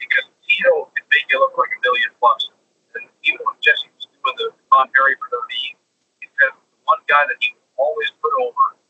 because 0.00 0.24
Tito 0.48 0.88
could 0.96 1.04
make 1.12 1.28
you 1.28 1.36
look 1.36 1.52
like 1.58 1.68
a 1.68 1.80
million 1.84 2.12
bucks. 2.16 2.48
And 2.96 3.04
even 3.28 3.44
when 3.44 3.60
Jesse 3.60 3.92
was 3.92 4.08
doing 4.08 4.36
the 4.40 4.48
commentary 4.72 5.20
for 5.20 5.28
WWE, 5.36 5.76
he 6.24 6.26
said 6.40 6.56
the 6.56 6.80
one 6.88 7.02
guy 7.12 7.28
that 7.28 7.36
he 7.44 7.52
would 7.52 7.68
always 7.76 8.08
put 8.24 8.32
over, 8.40 8.80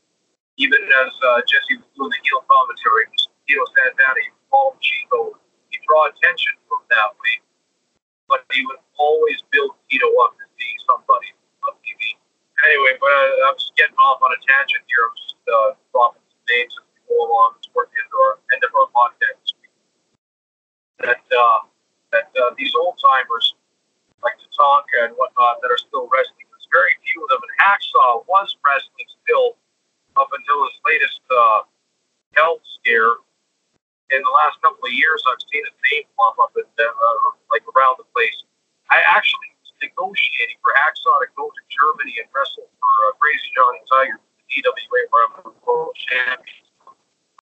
even 0.62 0.78
as 0.78 1.10
uh, 1.26 1.42
Jesse 1.42 1.82
was 1.82 1.90
doing 1.98 2.14
the 2.14 2.20
heel 2.22 2.46
commentary, 2.46 3.10
was 3.10 3.32
Tito 3.46 3.64
Santana. 3.74 4.20
He 4.22 4.30
would 4.30 4.48
call 4.50 4.72
him 4.72 4.78
Chico. 4.80 5.20
He'd 5.70 5.82
draw 5.84 6.08
attention 6.08 6.56
from 6.68 6.80
that 6.88 7.12
way, 7.20 7.34
but 8.28 8.48
he 8.52 8.64
would 8.64 8.80
always 8.96 9.42
build 9.50 9.76
Tito 9.90 10.08
up 10.24 10.38
to 10.38 10.46
be 10.56 10.68
somebody 10.88 11.36
on 11.68 11.76
TV. 11.82 12.16
Anyway, 12.62 12.94
but 12.96 13.10
uh, 13.10 13.48
I'm 13.50 13.56
just 13.58 13.74
getting 13.74 13.98
off 13.98 14.22
on 14.22 14.30
a 14.30 14.40
tangent 14.46 14.84
here. 14.86 15.04
I'm 15.04 15.16
just 15.18 15.36
uh, 15.44 15.70
dropping 15.90 16.22
some 16.30 16.44
names 16.48 16.72
as 16.78 16.86
we 16.94 16.98
go 17.10 17.16
along 17.26 17.58
toward 17.66 17.90
the 17.90 17.98
end 17.98 18.08
of 18.08 18.20
our, 18.22 18.34
end 18.54 18.62
of 18.62 18.72
our 18.72 18.88
podcast 18.94 19.36
this 19.42 19.52
week. 19.58 19.74
That, 21.02 21.24
uh, 21.28 21.60
that 22.14 22.30
uh, 22.38 22.54
these 22.54 22.70
old 22.78 22.96
timers, 23.02 23.58
like 24.22 24.38
Tatanka 24.38 25.10
and 25.10 25.12
whatnot, 25.18 25.58
that 25.60 25.74
are 25.74 25.80
still 25.80 26.06
wrestling, 26.08 26.46
there's 26.54 26.70
very 26.70 26.94
few 27.02 27.18
of 27.26 27.28
them. 27.34 27.42
And 27.42 27.52
Hacksaw 27.58 28.22
was 28.30 28.54
wrestling 28.62 29.10
still 29.26 29.58
up 30.14 30.30
until 30.30 30.62
his 30.70 30.76
latest 30.86 31.20
uh, 31.28 31.66
health 32.38 32.62
scare. 32.78 33.18
In 34.12 34.20
the 34.20 34.34
last 34.44 34.60
couple 34.60 34.84
of 34.84 34.92
years, 34.92 35.24
I've 35.24 35.40
seen 35.48 35.64
his 35.64 35.72
name 35.88 36.04
pop 36.20 36.36
up 36.36 36.52
at, 36.52 36.68
uh, 36.68 37.32
like 37.48 37.64
around 37.72 37.96
the 37.96 38.04
place. 38.12 38.44
I 38.92 39.00
actually 39.00 39.48
was 39.64 39.72
negotiating 39.80 40.60
for 40.60 40.76
Hacksaw 40.76 41.24
to 41.24 41.28
go 41.32 41.48
to 41.48 41.62
Germany 41.72 42.20
and 42.20 42.28
wrestle 42.28 42.68
for 42.76 42.92
uh, 43.08 43.16
Crazy 43.16 43.48
Johnny 43.56 43.80
Tiger, 43.88 44.20
the 44.20 44.44
DWA 44.52 45.00
World 45.64 45.96
Champion, 45.96 46.60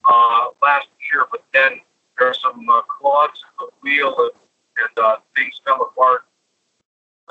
uh, 0.05 0.53
last 0.61 0.93
year. 1.09 1.24
But 1.32 1.40
then 1.57 1.81
there 2.20 2.28
are 2.28 2.36
some 2.36 2.69
uh, 2.69 2.85
clogs 2.85 3.40
in 3.40 3.65
the 3.65 3.69
wheel 3.81 4.12
and, 4.28 4.36
and 4.85 4.95
uh, 5.01 5.24
things 5.32 5.57
fell 5.65 5.81
apart. 5.89 6.28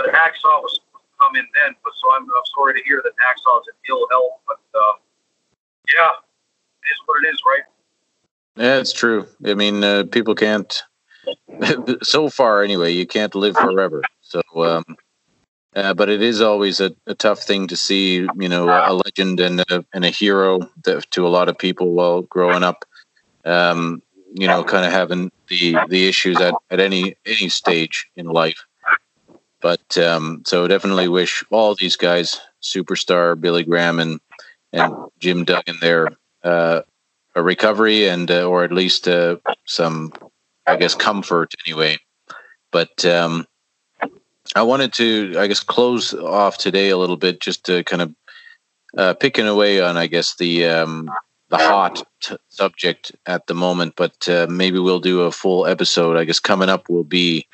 But 0.02 0.10
Hacksaw 0.18 0.66
was 0.66 0.82
supposed 0.82 1.14
to 1.14 1.16
come 1.22 1.38
in 1.38 1.46
then, 1.54 1.78
but 1.86 1.94
so 1.94 2.10
I'm, 2.18 2.26
I'm 2.26 2.50
sorry 2.58 2.74
to 2.74 2.82
hear 2.90 3.06
that 3.06 3.14
Hacksaw's 3.22 3.70
in 3.70 3.78
ill 3.86 4.10
health. 4.10 4.42
But 4.50 4.66
uh, 4.74 4.98
yeah, 5.94 6.26
it 6.82 6.90
is 6.90 7.00
what 7.06 7.22
it 7.22 7.30
is, 7.30 7.38
right? 7.46 7.70
It's 8.88 8.98
true. 8.98 9.28
I 9.46 9.54
mean, 9.54 9.84
uh, 9.84 10.06
people 10.10 10.34
can't. 10.34 10.82
so 12.04 12.30
far, 12.30 12.64
anyway, 12.64 12.94
you 12.94 13.06
can't 13.06 13.36
live 13.36 13.58
forever. 13.58 14.02
So, 14.22 14.42
um, 14.56 14.86
uh, 15.76 15.94
but 15.94 16.08
it 16.08 16.22
is 16.22 16.40
always 16.40 16.80
a, 16.80 16.96
a, 17.06 17.14
tough 17.14 17.44
thing 17.44 17.68
to 17.68 17.76
see. 17.76 18.26
You 18.40 18.48
know, 18.48 18.70
a 18.70 18.94
legend 18.94 19.42
and 19.42 19.60
a, 19.60 19.84
and 19.94 20.06
a 20.06 20.10
hero 20.10 20.70
that, 20.86 21.12
to 21.12 21.28
a 21.28 21.34
lot 21.38 21.50
of 21.50 21.58
people 21.58 21.92
while 21.92 22.22
growing 22.22 22.64
up. 22.64 22.86
Um, 23.44 24.02
you 24.34 24.48
know, 24.48 24.64
kind 24.64 24.86
of 24.86 24.94
having 24.94 25.34
the 25.50 25.78
the 25.90 26.08
issues 26.08 26.40
at, 26.40 26.54
at 26.72 26.80
any 26.80 27.18
any 27.26 27.50
stage 27.50 28.08
in 28.16 28.28
life. 28.28 28.66
But 29.60 29.98
um, 29.98 30.44
so 30.46 30.66
definitely 30.66 31.10
wish 31.10 31.44
all 31.50 31.76
these 31.76 31.98
guys, 31.98 32.40
superstar 32.64 33.38
Billy 33.38 33.66
Graham 33.66 34.00
and 34.00 34.22
and 34.72 34.94
Jim 35.20 35.44
Duggan, 35.44 35.76
there 35.82 36.08
uh, 36.42 36.84
a 37.38 37.44
recovery 37.44 38.10
and 38.10 38.30
uh, 38.32 38.44
or 38.44 38.64
at 38.64 38.72
least 38.72 39.08
uh, 39.08 39.38
some, 39.66 40.12
I 40.66 40.76
guess, 40.76 40.96
comfort 40.96 41.54
anyway. 41.66 41.98
But 42.72 43.06
um, 43.06 43.46
I 44.56 44.64
wanted 44.64 44.92
to, 44.94 45.36
I 45.38 45.46
guess, 45.48 45.62
close 45.62 46.14
off 46.16 46.58
today 46.58 46.90
a 46.90 46.98
little 46.98 47.16
bit, 47.16 47.40
just 47.40 47.64
to 47.68 47.84
kind 47.84 48.02
of 48.02 48.16
uh, 48.98 49.14
picking 49.14 49.48
away 49.48 49.80
on, 49.82 49.98
I 49.98 50.08
guess, 50.08 50.36
the 50.36 50.66
um, 50.66 51.10
the 51.50 51.58
hot 51.58 52.04
t- 52.22 52.36
subject 52.50 53.12
at 53.28 53.46
the 53.46 53.54
moment. 53.54 53.94
But 53.96 54.28
uh, 54.28 54.48
maybe 54.50 54.80
we'll 54.80 55.00
do 55.00 55.22
a 55.22 55.32
full 55.32 55.68
episode. 55.68 56.18
I 56.18 56.26
guess 56.26 56.40
coming 56.40 56.70
up 56.70 56.90
will 56.90 57.04
be 57.04 57.46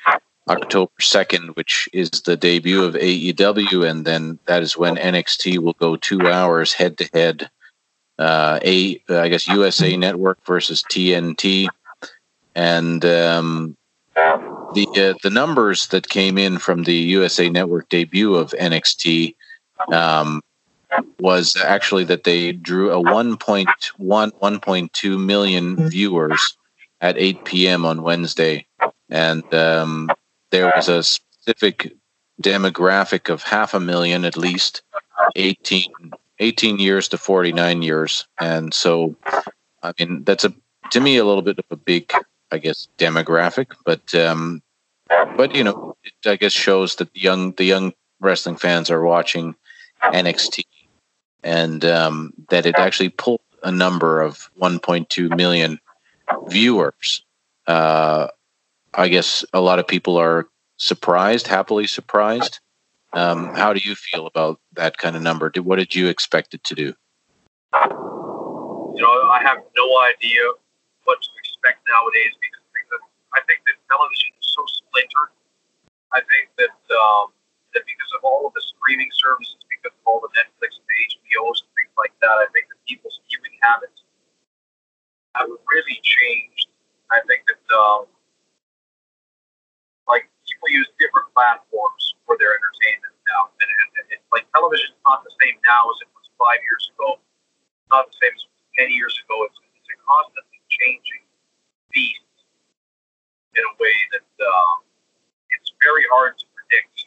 October 0.48 0.92
2nd, 1.02 1.56
which 1.58 1.90
is 1.92 2.10
the 2.10 2.38
debut 2.38 2.84
of 2.84 2.96
AEW, 2.96 3.90
and 3.90 4.06
then 4.06 4.40
that 4.46 4.64
is 4.64 4.78
when 4.78 4.96
NXT 4.96 5.60
will 5.60 5.74
go 5.74 5.98
two 5.98 6.22
hours 6.22 6.74
head 6.74 6.98
to 7.00 7.10
head 7.14 7.50
uh, 8.24 8.60
a 8.64 9.02
I 9.10 9.28
guess 9.28 9.48
USA 9.48 9.98
Network 9.98 10.40
versus 10.45 10.82
TNT, 10.84 11.68
and 12.56 13.04
um, 13.04 13.76
the 14.16 14.88
uh, 14.95 15.18
the 15.22 15.30
numbers 15.30 15.88
that 15.88 16.08
came 16.08 16.38
in 16.38 16.58
from 16.58 16.84
the 16.84 16.95
USA 16.95 17.50
Network 17.50 17.90
debut 17.90 18.36
of 18.36 18.52
NXT 18.52 19.36
um, 19.91 20.41
was 21.20 21.58
actually 21.58 22.06
that 22.06 22.24
they 22.24 22.54
drew 22.54 22.91
a 22.91 23.04
1.1 23.04 23.68
1.2 24.00 25.26
million 25.26 25.90
viewers 25.90 26.58
at 27.02 27.18
8 27.18 27.44
p.m. 27.44 27.86
on 27.86 28.04
Wednesday, 28.04 28.66
and 29.10 29.44
um, 29.54 30.10
there 30.52 30.72
was 30.74 30.88
a 30.88 31.04
specific 31.04 31.94
demographic 32.41 33.30
of 33.30 33.44
half 33.44 33.74
a 33.74 33.82
million 33.82 34.24
at 34.24 34.38
least 34.38 34.82
18 35.36 35.91
18 36.40 36.80
years 36.80 37.08
to 37.10 37.18
49 37.18 37.82
years. 37.82 38.28
And 38.40 38.74
so, 38.74 39.16
I 39.82 39.94
mean, 40.00 40.24
that's 40.24 40.44
a, 40.44 40.54
to 40.92 41.00
me, 41.00 41.18
a 41.18 41.26
little 41.26 41.42
bit 41.42 41.60
of 41.60 41.66
a 41.72 41.76
big, 41.76 42.12
I 42.52 42.58
guess, 42.58 42.88
demographic, 42.98 43.68
but, 43.86 44.14
um, 44.16 44.62
but, 45.38 45.56
you 45.56 45.64
know, 45.64 45.96
it, 46.04 46.14
I 46.30 46.36
guess 46.36 46.54
shows 46.54 46.96
that 46.96 47.14
the 47.14 47.20
young, 47.20 47.52
the 47.54 47.66
young 47.66 47.94
wrestling 48.20 48.56
fans 48.56 48.90
are 48.90 49.04
watching 49.04 49.56
NXT 50.02 50.66
and, 51.44 51.86
um, 51.86 52.34
that 52.50 52.66
it 52.66 52.76
actually 52.78 53.10
pulled 53.10 53.42
a 53.64 53.72
number 53.72 54.22
of 54.22 54.50
1.2 54.60 55.36
million 55.36 55.80
viewers. 56.48 57.24
Uh, 57.68 58.28
I 58.94 59.08
guess 59.08 59.46
a 59.54 59.62
lot 59.62 59.80
of 59.80 59.88
people 59.88 60.18
are 60.18 60.48
surprised, 60.78 61.48
happily 61.48 61.88
surprised. 61.88 62.60
Um, 63.14 63.53
how 63.53 63.73
do 63.73 63.80
you 63.80 63.95
feel 63.95 64.26
about 64.26 64.60
that 64.73 64.98
kind 64.98 65.15
of 65.15 65.22
number? 65.22 65.49
Did, 65.49 65.61
what 65.61 65.77
did 65.77 65.94
you 65.94 66.07
expect 66.07 66.53
it 66.53 66.64
to 66.65 66.76
do? 66.76 66.94
You 67.73 69.02
know, 69.02 69.14
I 69.30 69.41
have 69.41 69.61
no 69.77 69.88
idea 70.10 70.41
what 71.06 71.22
to 71.22 71.30
expect 71.38 71.85
nowadays 71.90 72.34
because 72.41 72.64
I 73.34 73.41
think 73.49 73.65
that 73.65 73.77
television 73.90 74.30
is 74.38 74.48
so 74.53 74.61
splintered. 74.65 75.34
I 76.14 76.22
think 76.30 76.53
that 76.61 76.77
um, 76.94 77.34
that 77.73 77.81
because 77.90 78.11
of 78.18 78.22
all 78.22 78.45
of 78.45 78.53
the 78.53 78.61
streaming 78.61 79.10
services, 79.14 79.57
because 79.65 79.94
of 79.98 80.06
all 80.06 80.22
the 80.22 80.30
Netflix 80.38 80.77
and 80.77 80.85
the 80.85 80.98
HBOs 81.10 81.65
and 81.65 81.72
things 81.73 81.94
like 81.98 82.14
that, 82.22 82.38
I 82.38 82.45
think 82.53 82.69
that 82.69 82.77
people's 82.85 83.18
viewing 83.30 83.57
habits 83.65 84.06
have 85.34 85.49
really 85.49 85.98
changed. 86.06 86.69
I 87.10 87.22
think 87.26 87.45
that 87.49 87.61
um, 87.73 88.06
like 90.06 90.30
people 90.45 90.69
use 90.69 90.90
different 91.02 91.34
platforms 91.34 92.12
for 92.34 92.42
their 92.42 92.58
entertainment 92.58 93.14
now. 93.30 93.54
And, 93.62 93.70
and, 93.70 93.90
and 94.02 94.06
it's 94.18 94.26
like 94.34 94.50
television 94.58 94.90
is 94.90 95.02
not 95.06 95.22
the 95.22 95.30
same 95.38 95.62
now 95.70 95.86
as 95.94 96.02
it 96.02 96.10
was 96.18 96.26
five 96.42 96.58
years 96.66 96.90
ago. 96.98 97.22
It's 97.22 97.90
not 97.94 98.10
the 98.10 98.18
same 98.18 98.34
as 98.34 98.42
it 98.42 98.90
10 98.90 98.98
years 98.98 99.14
ago. 99.22 99.46
It's, 99.46 99.62
it's 99.78 99.94
a 99.94 99.98
constantly 100.02 100.58
changing 100.74 101.22
beast 101.94 102.26
in 103.54 103.62
a 103.62 103.74
way 103.78 103.94
that 104.18 104.26
um, 104.42 104.82
it's 105.54 105.70
very 105.86 106.10
hard 106.10 106.42
to 106.42 106.46
predict 106.58 107.06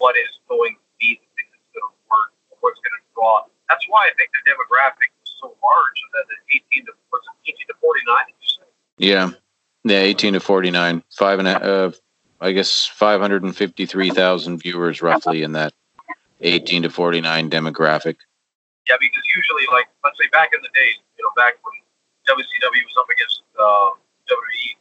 what 0.00 0.16
is 0.16 0.32
going 0.48 0.72
to 0.72 0.88
be 0.96 1.20
the 1.20 1.28
thing 1.36 1.48
that's 1.52 1.68
going 1.76 1.84
to 1.84 2.00
work 2.08 2.32
or 2.48 2.56
what's 2.64 2.80
going 2.80 2.96
to 2.96 3.04
draw. 3.12 3.44
That's 3.68 3.84
why 3.92 4.08
I 4.08 4.16
think 4.16 4.32
the 4.32 4.40
demographic 4.48 5.12
was 5.20 5.36
so 5.36 5.52
large. 5.60 5.98
That 6.16 6.32
the 6.32 6.64
18 6.80 6.88
to 6.88 6.96
was 7.12 7.20
18 7.44 7.60
to 7.68 7.76
49? 7.76 8.24
Did? 8.24 8.40
Yeah, 8.96 9.36
yeah, 9.84 10.00
18 10.00 10.32
to 10.32 10.40
49. 10.40 11.04
Five 11.12 11.38
and 11.38 11.48
a, 11.48 11.60
uh, 11.60 11.92
I 12.40 12.52
guess 12.52 12.86
553,000 12.86 13.52
viewers 14.58 15.02
roughly 15.02 15.42
in 15.42 15.52
that 15.52 15.74
18 16.40 16.88
to 16.88 16.90
49 16.90 17.50
demographic. 17.50 18.16
Yeah, 18.88 18.96
because 18.96 19.24
usually, 19.36 19.68
like, 19.68 19.92
let's 20.00 20.16
say 20.16 20.24
back 20.32 20.56
in 20.56 20.64
the 20.64 20.72
days, 20.72 20.96
you 21.20 21.22
know, 21.22 21.30
back 21.36 21.60
when 21.60 21.76
WCW 22.32 22.80
was 22.80 22.96
up 22.96 23.12
against 23.12 23.44
uh, 23.60 23.92
WWE, 24.24 24.72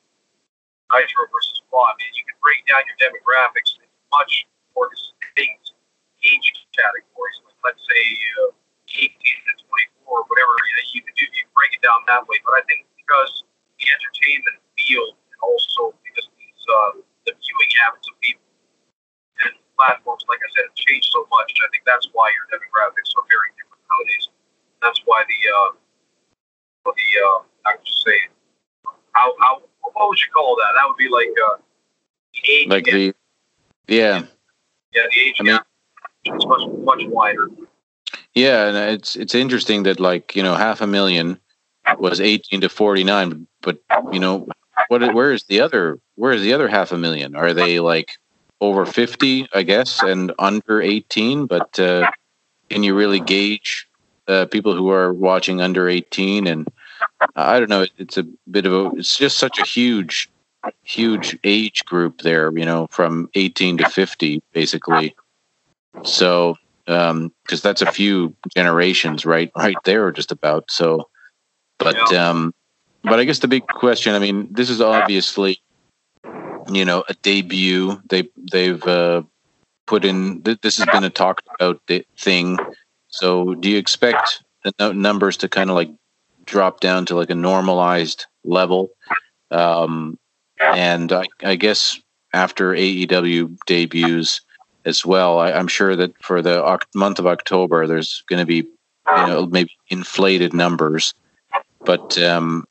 Nitro 0.87 1.27
versus 1.35 1.59
Raw, 1.67 1.83
I 1.83 1.99
mean, 1.99 2.15
you 2.15 2.23
can 2.23 2.39
break 2.39 2.63
down 2.63 2.79
your 2.87 2.95
demographics 2.95 3.75
into 3.75 3.91
much 4.15 4.47
more 4.71 4.87
distinct 4.87 5.75
age 6.23 6.47
categories. 6.71 7.37
Like, 7.43 7.75
let's 7.75 7.83
say 7.83 8.03
uh, 8.47 8.55
18 9.03 9.11
to 9.11 9.51
24, 10.07 10.31
whatever. 10.31 10.53
You, 10.63 10.73
know, 10.79 10.85
you 10.95 11.01
can 11.03 11.13
do, 11.19 11.27
you 11.27 11.43
can 11.43 11.51
break 11.51 11.75
it 11.75 11.83
down 11.83 12.07
that 12.07 12.23
way. 12.23 12.39
But 12.47 12.55
I 12.55 12.63
think 12.71 12.87
because 12.95 13.43
the 13.77 13.85
entertainment 13.91 14.63
field 14.79 15.19
and 15.19 15.39
also 15.43 15.91
because 16.07 16.25
these 16.39 16.63
uh, 16.71 17.03
the 17.29 17.37
viewing 17.37 17.71
habits 17.77 18.09
of 18.09 18.17
people. 18.25 18.49
And 19.45 19.53
platforms, 19.77 20.25
like 20.25 20.41
I 20.41 20.49
said, 20.57 20.65
have 20.65 20.75
changed 20.75 21.09
so 21.13 21.29
much. 21.29 21.53
I 21.61 21.69
think 21.69 21.85
that's 21.85 22.09
why 22.11 22.33
your 22.33 22.49
demographics 22.49 23.13
are 23.13 23.25
very 23.29 23.53
different 23.53 23.85
nowadays. 23.85 24.25
That's 24.81 25.01
why 25.05 25.23
the 25.29 25.39
uh, 25.45 25.69
the 26.89 27.09
uh, 27.21 27.39
I 27.69 27.77
would 27.77 27.85
just 27.85 28.01
say 28.01 28.17
how 29.13 29.35
how 29.39 29.61
what 29.93 30.09
would 30.09 30.19
you 30.19 30.31
call 30.33 30.55
that? 30.57 30.73
That 30.75 30.85
would 30.89 30.97
be 30.97 31.09
like 31.09 31.29
uh, 31.37 31.57
the 32.33 32.41
age. 32.51 32.67
Like 32.67 32.85
the 32.85 33.13
yeah. 33.87 34.25
Yeah, 34.93 35.03
the 35.13 35.19
age 35.21 35.37
I 35.39 35.43
mean, 35.43 35.59
is 36.25 36.45
much 36.45 36.65
much 36.83 37.05
wider. 37.07 37.49
Yeah, 38.33 38.67
and 38.67 38.77
it's 38.77 39.15
it's 39.15 39.35
interesting 39.35 39.83
that 39.83 39.99
like 39.99 40.35
you 40.35 40.43
know 40.43 40.55
half 40.55 40.81
a 40.81 40.87
million 40.87 41.39
was 41.97 42.21
18 42.21 42.61
to 42.61 42.69
49, 42.69 43.47
but 43.61 43.79
you 44.11 44.19
know 44.19 44.47
what? 44.87 45.13
Where 45.13 45.31
is 45.31 45.43
the 45.43 45.59
other? 45.59 45.99
Where 46.15 46.31
is 46.31 46.41
the 46.41 46.53
other 46.53 46.67
half 46.67 46.91
a 46.91 46.97
million? 46.97 47.35
Are 47.35 47.53
they 47.53 47.79
like 47.79 48.17
over 48.61 48.85
fifty? 48.85 49.47
I 49.53 49.63
guess 49.63 50.01
and 50.01 50.33
under 50.39 50.81
eighteen. 50.81 51.45
But 51.45 51.79
uh, 51.79 52.09
can 52.69 52.83
you 52.83 52.95
really 52.95 53.19
gauge 53.19 53.87
uh, 54.27 54.45
people 54.45 54.75
who 54.75 54.89
are 54.89 55.13
watching 55.13 55.61
under 55.61 55.87
eighteen? 55.87 56.47
And 56.47 56.67
I 57.35 57.59
don't 57.59 57.69
know. 57.69 57.85
It's 57.97 58.17
a 58.17 58.23
bit 58.49 58.65
of 58.65 58.73
a. 58.73 58.91
It's 58.97 59.17
just 59.17 59.37
such 59.37 59.59
a 59.59 59.65
huge, 59.65 60.29
huge 60.83 61.37
age 61.43 61.85
group 61.85 62.21
there. 62.21 62.51
You 62.57 62.65
know, 62.65 62.87
from 62.87 63.29
eighteen 63.35 63.77
to 63.77 63.89
fifty, 63.89 64.41
basically. 64.53 65.15
So 66.03 66.57
because 66.89 67.11
um, 67.11 67.31
that's 67.47 67.83
a 67.83 67.91
few 67.91 68.35
generations, 68.55 69.25
right? 69.25 69.51
Right 69.55 69.77
there, 69.85 70.11
just 70.11 70.31
about. 70.31 70.71
So, 70.71 71.07
but 71.77 71.95
um, 72.13 72.53
but 73.03 73.19
I 73.19 73.23
guess 73.23 73.39
the 73.39 73.47
big 73.47 73.67
question. 73.67 74.13
I 74.13 74.19
mean, 74.19 74.47
this 74.51 74.69
is 74.69 74.81
obviously, 74.81 75.61
you 76.71 76.85
know, 76.85 77.03
a 77.07 77.13
debut. 77.15 78.01
They 78.09 78.29
they've 78.51 78.83
uh, 78.85 79.23
put 79.87 80.05
in. 80.05 80.41
This 80.43 80.77
has 80.77 80.85
been 80.87 81.03
a 81.03 81.09
talked 81.09 81.47
about 81.59 81.81
thing. 82.17 82.57
So, 83.07 83.55
do 83.55 83.69
you 83.69 83.77
expect 83.77 84.43
the 84.77 84.93
numbers 84.93 85.37
to 85.37 85.49
kind 85.49 85.69
of 85.69 85.75
like 85.75 85.91
drop 86.45 86.79
down 86.79 87.05
to 87.07 87.15
like 87.15 87.29
a 87.29 87.35
normalized 87.35 88.25
level? 88.43 88.89
Um, 89.51 90.17
and 90.59 91.11
I, 91.11 91.25
I 91.43 91.55
guess 91.55 91.99
after 92.33 92.73
AEW 92.73 93.57
debuts 93.65 94.41
as 94.85 95.05
well, 95.05 95.39
I, 95.39 95.51
am 95.51 95.67
sure 95.67 95.95
that 95.95 96.11
for 96.23 96.41
the 96.41 96.79
month 96.93 97.19
of 97.19 97.27
October, 97.27 97.87
there's 97.87 98.23
going 98.27 98.39
to 98.39 98.45
be 98.45 98.55
you 98.55 99.27
know 99.27 99.45
maybe 99.45 99.71
inflated 99.89 100.53
numbers. 100.53 101.13
But 101.85 102.17
um, 102.21 102.65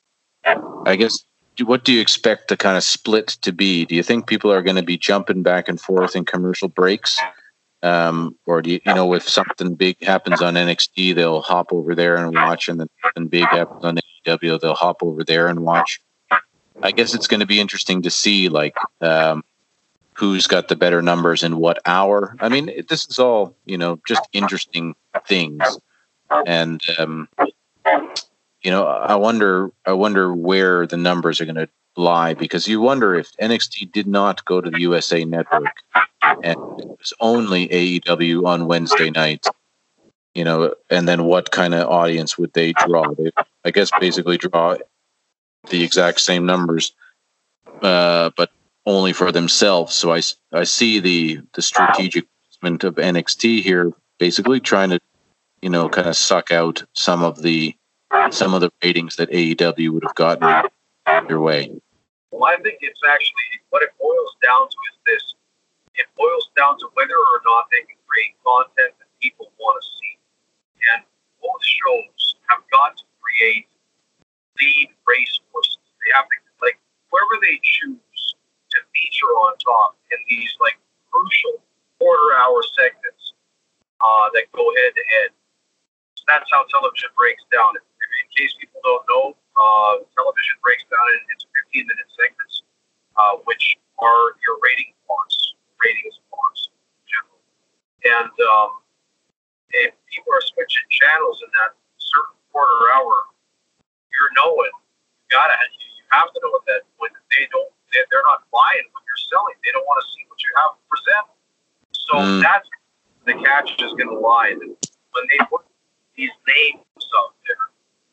I 0.85 0.95
guess 0.95 1.23
what 1.65 1.83
do 1.83 1.93
you 1.93 2.01
expect 2.01 2.47
the 2.47 2.57
kind 2.57 2.77
of 2.77 2.83
split 2.83 3.27
to 3.41 3.51
be? 3.51 3.85
Do 3.85 3.95
you 3.95 4.03
think 4.03 4.27
people 4.27 4.51
are 4.51 4.61
going 4.61 4.75
to 4.75 4.83
be 4.83 4.97
jumping 4.97 5.43
back 5.43 5.67
and 5.67 5.79
forth 5.79 6.15
in 6.15 6.25
commercial 6.25 6.67
breaks? 6.67 7.19
Um, 7.81 8.35
or 8.45 8.61
do 8.61 8.71
you, 8.71 8.81
you 8.85 8.93
know, 8.93 9.13
if 9.13 9.27
something 9.27 9.75
big 9.75 10.03
happens 10.03 10.41
on 10.41 10.55
NXT, 10.55 11.15
they'll 11.15 11.41
hop 11.41 11.71
over 11.71 11.95
there 11.95 12.17
and 12.17 12.33
watch, 12.33 12.67
and 12.67 12.79
then 12.79 12.89
something 13.03 13.27
big 13.27 13.45
happens 13.45 13.85
on 13.85 13.99
AEW, 14.25 14.59
they'll 14.59 14.73
hop 14.73 15.01
over 15.01 15.23
there 15.23 15.47
and 15.47 15.61
watch. 15.61 16.01
I 16.81 16.91
guess 16.91 17.13
it's 17.13 17.27
going 17.27 17.39
to 17.39 17.45
be 17.45 17.59
interesting 17.59 18.01
to 18.01 18.09
see 18.09 18.49
like 18.49 18.75
um, 19.01 19.43
who's 20.13 20.45
got 20.45 20.67
the 20.67 20.75
better 20.75 21.01
numbers 21.01 21.43
in 21.43 21.57
what 21.57 21.79
hour. 21.85 22.35
I 22.41 22.49
mean, 22.49 22.69
this 22.89 23.05
is 23.05 23.17
all 23.17 23.55
you 23.65 23.77
know, 23.77 23.99
just 24.05 24.27
interesting 24.33 24.95
things, 25.25 25.63
and 26.45 26.81
um, 26.97 27.29
you 28.63 28.71
know, 28.71 28.85
I 28.85 29.15
wonder, 29.15 29.71
I 29.85 29.93
wonder 29.93 30.33
where 30.33 30.85
the 30.85 30.97
numbers 30.97 31.39
are 31.39 31.45
going 31.45 31.55
to 31.55 31.69
lie 31.95 32.33
because 32.33 32.67
you 32.67 32.81
wonder 32.81 33.15
if 33.15 33.31
NXT 33.41 33.91
did 33.91 34.07
not 34.07 34.43
go 34.45 34.61
to 34.61 34.69
the 34.69 34.81
USA 34.81 35.23
Network 35.25 35.83
and 36.43 36.57
it 36.79 36.87
was 36.87 37.13
only 37.19 37.67
AEW 37.67 38.45
on 38.45 38.67
Wednesday 38.67 39.09
night. 39.09 39.45
You 40.35 40.43
know, 40.43 40.75
and 40.89 41.07
then 41.07 41.23
what 41.23 41.51
kind 41.51 41.73
of 41.73 41.89
audience 41.89 42.37
would 42.37 42.53
they 42.53 42.71
draw? 42.73 43.13
They, 43.13 43.31
I 43.65 43.71
guess, 43.71 43.89
basically 43.99 44.37
draw 44.37 44.77
the 45.69 45.83
exact 45.83 46.21
same 46.21 46.45
numbers, 46.45 46.93
uh, 47.81 48.29
but 48.37 48.51
only 48.85 49.11
for 49.11 49.31
themselves. 49.31 49.95
So 49.95 50.13
I, 50.13 50.21
I 50.53 50.63
see 50.65 50.99
the 50.99 51.41
the 51.55 51.61
strategic 51.61 52.27
movement 52.61 52.83
of 52.83 52.95
NXT 52.95 53.61
here, 53.63 53.91
basically 54.19 54.59
trying 54.59 54.91
to, 54.91 54.99
you 55.61 55.69
know, 55.69 55.89
kind 55.89 56.07
of 56.07 56.15
suck 56.15 56.51
out 56.51 56.83
some 56.93 57.23
of 57.23 57.41
the 57.41 57.75
some 58.31 58.53
of 58.53 58.61
the 58.61 58.71
ratings 58.83 59.15
that 59.17 59.29
AEW 59.29 59.89
would 59.91 60.03
have 60.03 60.15
gotten 60.15 60.69
your 61.29 61.41
way. 61.41 61.71
Well, 62.31 62.45
I 62.45 62.61
think 62.61 62.79
it's 62.81 63.01
actually 63.09 63.49
what 63.69 63.81
it 63.83 63.89
boils 63.99 64.33
down 64.45 64.69
to 64.69 64.77
is 64.93 64.97
this: 65.05 65.23
it 65.95 66.05
boils 66.17 66.49
down 66.55 66.77
to 66.79 66.87
whether 66.93 67.17
or 67.17 67.39
not 67.45 67.65
they 67.71 67.85
can 67.85 67.97
create 68.05 68.37
content 68.45 68.93
that 68.97 69.09
people 69.21 69.51
want 69.59 69.81
to 69.81 69.83
see, 69.97 70.13
and 70.93 71.03
both 71.41 71.63
shows 71.63 72.37
have 72.49 72.61
got 72.69 72.97
to 72.97 73.05
create 73.21 73.67
lead 74.61 74.89
race 75.07 75.39
horses. 75.51 75.77
They 76.05 76.11
have 76.13 76.25
to 76.29 76.37
like 76.61 76.77
whoever 77.09 77.41
they 77.41 77.57
choose 77.63 78.23
to 78.73 78.77
feature 78.93 79.33
on 79.49 79.57
top 79.57 79.97
in 80.13 80.19
these 80.29 80.53
like 80.61 80.77
crucial 81.09 81.61
quarter 81.97 82.29
hour 82.37 82.61
segments 82.77 83.33
uh, 84.01 84.29
that 84.33 84.45
go 84.53 84.63
head 84.63 84.93
to 84.93 85.03
head. 85.17 85.29
That's 86.29 86.45
how 86.53 86.63
television 86.69 87.09
breaks 87.17 87.41
down. 87.49 87.73
In 88.29 88.45
case 88.45 88.53
people 88.61 88.77
don't 88.85 89.05
know, 89.09 89.25
uh, 89.33 90.05
television 90.13 90.55
breaks 90.61 90.85
down 90.85 91.05
into 91.33 91.45
15 91.73 91.89
minute 91.89 92.09
segments, 92.13 92.61
uh, 93.17 93.41
which 93.49 93.75
are 93.97 94.37
your 94.45 94.61
rating 94.61 94.93
blocks, 95.09 95.57
ratings 95.81 96.21
blocks 96.29 96.69
in 96.69 97.09
general. 97.09 97.41
And 98.05 98.33
um, 98.53 98.69
if 99.73 99.97
people 100.07 100.29
are 100.31 100.45
switching 100.45 100.85
channels 100.93 101.41
in 101.41 101.49
that 101.57 101.73
certain 101.97 102.37
quarter 102.53 102.77
hour, 102.95 103.33
you're 104.13 104.33
knowing 104.37 104.73
you 104.73 105.27
gotta 105.31 105.57
you, 105.79 105.87
you 105.99 106.05
have 106.13 106.29
to 106.29 106.37
know 106.43 106.53
at 106.59 106.65
that 106.69 106.81
point 106.97 107.13
that 107.17 107.25
they 107.33 107.49
don't 107.49 107.71
they, 107.93 108.01
they're 108.13 108.25
not 108.29 108.45
buying 108.53 108.85
what 108.93 109.01
you're 109.05 109.23
selling. 109.29 109.57
They 109.65 109.73
don't 109.73 109.85
want 109.85 109.99
to 110.05 110.07
see 110.13 110.23
what 110.29 110.39
you 110.41 110.51
have 110.61 110.73
to 110.77 110.83
present. 110.89 111.25
So 111.91 112.13
mm. 112.17 112.41
that's 112.41 112.67
the 113.25 113.35
catch 113.41 113.73
is 113.81 113.93
going 113.97 114.09
to 114.09 114.19
lie. 114.19 114.53
When 114.57 115.23
they 115.29 115.39
put 115.49 115.65
these 116.15 116.33
names 116.45 117.05
out 117.17 117.33
there, 117.45 117.69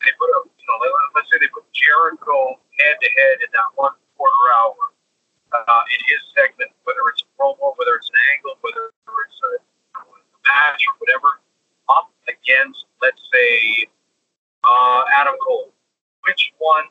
they 0.07 0.15
put 0.15 0.31
a 0.31 0.39
you 0.47 0.65
know 0.71 0.77
let's 1.11 1.27
say 1.27 1.37
they 1.43 1.51
put 1.51 1.67
Jericho 1.75 2.55
head 2.79 2.95
to 3.03 3.09
head 3.19 3.43
in 3.43 3.51
that 3.51 3.69
one 3.75 3.91
quarter 4.15 4.45
hour 4.55 4.95
uh, 5.51 5.83
in 5.91 5.99
his 6.07 6.21
segment, 6.31 6.71
whether 6.87 7.03
it's 7.11 7.27
a 7.27 7.29
promo, 7.35 7.75
whether 7.75 7.99
it's 7.99 8.07
an 8.07 8.19
angle, 8.39 8.55
whether 8.63 8.87
it's 8.87 9.41
a, 9.43 9.51
a 9.99 10.27
match 10.47 10.79
or 10.87 10.95
whatever, 11.03 11.43
up 11.91 12.07
against 12.31 12.87
let's 13.03 13.19
say 13.35 13.87
uh, 14.63 15.03
Adam 15.19 15.35
Cole 15.43 15.75
which 16.27 16.51
one 16.59 16.83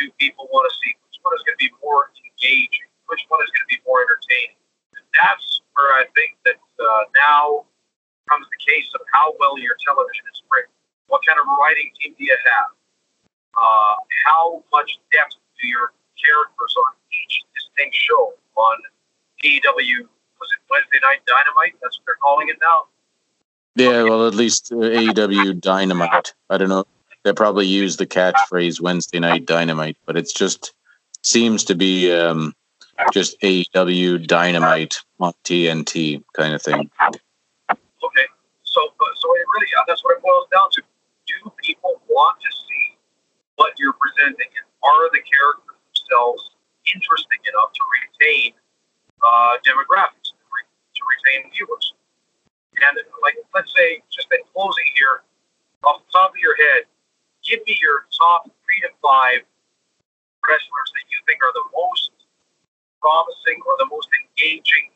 do 0.00 0.08
people 0.16 0.48
want 0.48 0.64
to 0.64 0.72
see? 0.80 0.96
Which 1.04 1.20
one 1.20 1.36
is 1.36 1.44
going 1.44 1.60
to 1.60 1.62
be 1.62 1.72
more 1.84 2.08
engaging? 2.16 2.88
Which 3.12 3.20
one 3.28 3.44
is 3.44 3.52
going 3.52 3.68
to 3.68 3.72
be 3.76 3.80
more 3.84 4.00
entertaining? 4.00 4.56
And 4.96 5.04
that's 5.12 5.60
where 5.76 5.92
I 6.00 6.08
think 6.16 6.40
that 6.48 6.56
uh, 6.56 7.04
now 7.12 7.68
comes 8.32 8.48
the 8.48 8.60
case 8.64 8.88
of 8.96 9.04
how 9.12 9.36
well 9.36 9.60
your 9.60 9.76
television 9.84 10.24
is 10.32 10.40
written. 10.48 10.72
What 11.10 11.20
kind 11.26 11.38
of 11.42 11.46
writing 11.58 11.90
team 11.98 12.14
do 12.16 12.22
you 12.24 12.36
have? 12.54 12.70
Uh, 13.58 13.94
how 14.24 14.62
much 14.70 14.98
depth 15.10 15.34
do 15.60 15.66
your 15.66 15.92
characters 16.14 16.74
on 16.78 16.94
each 17.10 17.42
distinct 17.54 17.96
show 17.98 18.34
on 18.56 18.76
AEW? 19.42 20.06
Was 20.38 20.48
it 20.54 20.60
Wednesday 20.70 21.02
Night 21.02 21.20
Dynamite? 21.26 21.74
That's 21.82 21.98
what 21.98 22.06
they're 22.06 22.22
calling 22.22 22.48
it 22.48 22.56
now. 22.62 22.86
Yeah, 23.74 24.04
well, 24.04 24.26
at 24.26 24.34
least 24.34 24.72
uh, 24.72 24.76
AEW 24.76 25.60
Dynamite. 25.60 26.32
I 26.48 26.58
don't 26.58 26.68
know 26.68 26.86
they 27.22 27.32
probably 27.32 27.66
use 27.66 27.96
the 27.96 28.06
catchphrase 28.06 28.80
Wednesday 28.80 29.18
Night 29.18 29.46
Dynamite, 29.46 29.96
but 30.06 30.16
it's 30.16 30.32
just 30.32 30.72
seems 31.22 31.64
to 31.64 31.74
be 31.74 32.10
um, 32.12 32.54
just 33.12 33.40
AEW 33.40 34.26
Dynamite 34.26 35.00
on 35.18 35.32
TNT 35.44 36.22
kind 36.32 36.54
of 36.54 36.62
thing. 36.62 36.90
Okay, 37.70 38.26
so 38.62 38.80
so 38.98 39.36
it 39.36 39.46
really 39.54 39.66
that's 39.86 40.02
what 40.04 40.16
it 40.16 40.22
boils 40.22 40.46
down 40.50 40.70
to. 40.72 40.82
Do 41.40 41.48
people 41.64 42.00
want 42.08 42.36
to 42.44 42.50
see 42.52 43.00
what 43.56 43.72
you're 43.80 43.96
presenting, 43.96 44.52
and 44.52 44.66
are 44.84 45.08
the 45.08 45.24
characters 45.24 45.80
themselves 45.88 46.52
interesting 46.84 47.40
enough 47.48 47.72
to 47.72 47.82
retain 47.96 48.52
uh, 49.24 49.56
demographics, 49.64 50.36
to 50.36 51.02
retain 51.02 51.48
viewers? 51.56 51.96
And 52.84 52.96
like, 53.24 53.36
let's 53.56 53.72
say, 53.72 54.04
just 54.12 54.28
in 54.32 54.44
closing 54.52 54.88
here, 54.96 55.24
off 55.84 56.04
the 56.04 56.12
top 56.12 56.36
of 56.36 56.40
your 56.40 56.56
head, 56.56 56.84
give 57.40 57.60
me 57.64 57.76
your 57.80 58.04
top 58.12 58.44
three 58.44 58.80
to 58.84 58.92
five 59.00 59.40
wrestlers 60.44 60.90
that 60.92 61.06
you 61.08 61.18
think 61.24 61.40
are 61.40 61.52
the 61.56 61.68
most 61.72 62.12
promising 63.00 63.60
or 63.64 63.80
the 63.80 63.88
most 63.88 64.08
engaging 64.12 64.92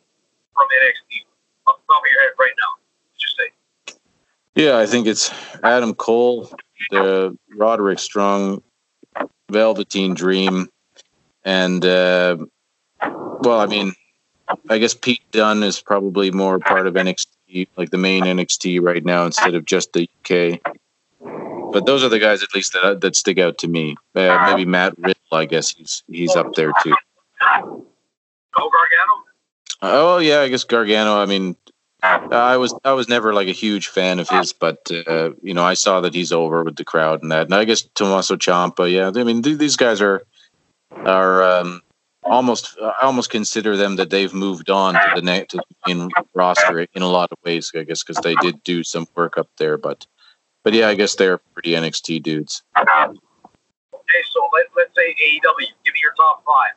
from 0.53 0.69
NXT 0.69 1.25
off 1.69 1.81
the 1.81 1.87
top 1.89 2.05
of 2.05 2.09
your 2.13 2.21
head 2.21 2.37
right 2.37 2.57
now. 2.61 2.84
Yeah, 4.55 4.79
I 4.79 4.87
think 4.87 5.07
it's 5.07 5.33
Adam 5.65 5.95
Cole, 5.95 6.49
the 6.91 7.37
Roderick 7.57 7.99
Strong, 7.99 8.63
Velveteen 9.51 10.15
Dream, 10.15 10.69
and 11.45 11.85
uh, 11.85 12.37
well, 13.03 13.61
I 13.61 13.67
mean, 13.67 13.95
I 14.69 14.79
guess 14.79 14.95
Pete 14.95 15.23
Dunne 15.33 15.65
is 15.65 15.81
probably 15.81 16.31
more 16.31 16.61
part 16.61 16.87
of 16.87 16.95
NXT, 16.95 17.69
like 17.77 17.91
the 17.91 17.99
main 17.99 18.25
NXT 18.25 18.81
right 18.81 19.05
now, 19.05 19.25
instead 19.25 19.57
of 19.57 19.65
just 19.65 19.93
the 19.93 20.09
UK. 20.21 20.61
But 21.73 21.87
those 21.87 22.05
are 22.05 22.09
the 22.09 22.21
guys, 22.21 22.45
at 22.45 22.55
least 22.55 22.75
that 22.75 23.01
that 23.01 23.17
stick 23.17 23.39
out 23.39 23.59
to 23.59 23.69
me. 23.69 23.97
Uh, 24.15 24.51
maybe 24.51 24.65
Matt 24.65 24.97
Riddle, 24.99 25.17
I 25.33 25.47
guess 25.47 25.71
he's 25.71 26.05
he's 26.07 26.37
up 26.37 26.55
there 26.55 26.73
too. 26.83 26.95
Oh, 28.57 28.71
Gargano. 28.71 29.25
Oh 29.83 30.19
yeah, 30.19 30.43
I 30.43 30.49
guess 30.49 30.63
Gargano. 30.63 31.21
I 31.21 31.27
mean, 31.27 31.57
I 32.05 32.57
was 32.57 32.75
I 32.85 32.93
was 32.93 33.09
never 33.09 33.33
like 33.33 33.49
a 33.49 33.53
huge 33.53 33.89
fan 33.89 34.19
of 34.19 34.29
his, 34.29 34.53
but 34.53 34.91
uh, 35.07 35.31
you 35.43 35.55
know 35.55 35.65
I 35.65 35.75
saw 35.75 36.01
that 36.03 36.15
he's 36.15 36.33
over 36.33 36.63
with 36.63 36.77
the 36.77 36.85
crowd 36.85 37.23
and 37.23 37.33
that. 37.33 37.47
And 37.47 37.55
I 37.55 37.65
guess 37.65 37.83
Tommaso 37.95 38.37
Ciampa. 38.37 38.91
Yeah, 38.91 39.11
I 39.19 39.25
mean 39.25 39.43
th- 39.43 39.59
these 39.59 39.77
guys 39.77 40.01
are 40.01 40.23
are 40.93 41.43
um, 41.43 41.83
almost 42.23 42.77
I 42.81 43.03
almost 43.03 43.31
consider 43.31 43.77
them 43.77 43.97
that 43.97 44.11
they've 44.11 44.35
moved 44.35 44.69
on 44.71 44.95
to 44.95 45.13
the 45.15 45.23
next 45.23 45.57
in 45.87 46.11
roster 46.35 46.81
in 46.81 47.03
a 47.03 47.09
lot 47.09 47.33
of 47.33 47.39
ways. 47.45 47.73
I 47.75 47.85
guess 47.85 48.03
because 48.03 48.23
they 48.23 48.35
did 48.37 48.63
do 48.65 48.85
some 48.85 49.07
work 49.15 49.39
up 49.39 49.49
there, 49.57 49.79
but 49.79 50.07
but 50.63 50.75
yeah, 50.75 50.89
I 50.89 50.95
guess 50.95 51.15
they're 51.15 51.39
pretty 51.39 51.71
NXT 51.71 52.23
dudes. 52.23 52.63
Okay, 53.95 54.23
so 54.31 54.49
let, 54.53 54.67
let's 54.77 54.95
say 54.95 55.15
AEW. 55.15 55.67
Give 55.85 55.95
me 55.95 56.01
your 56.03 56.13
top 56.17 56.45
five 56.45 56.75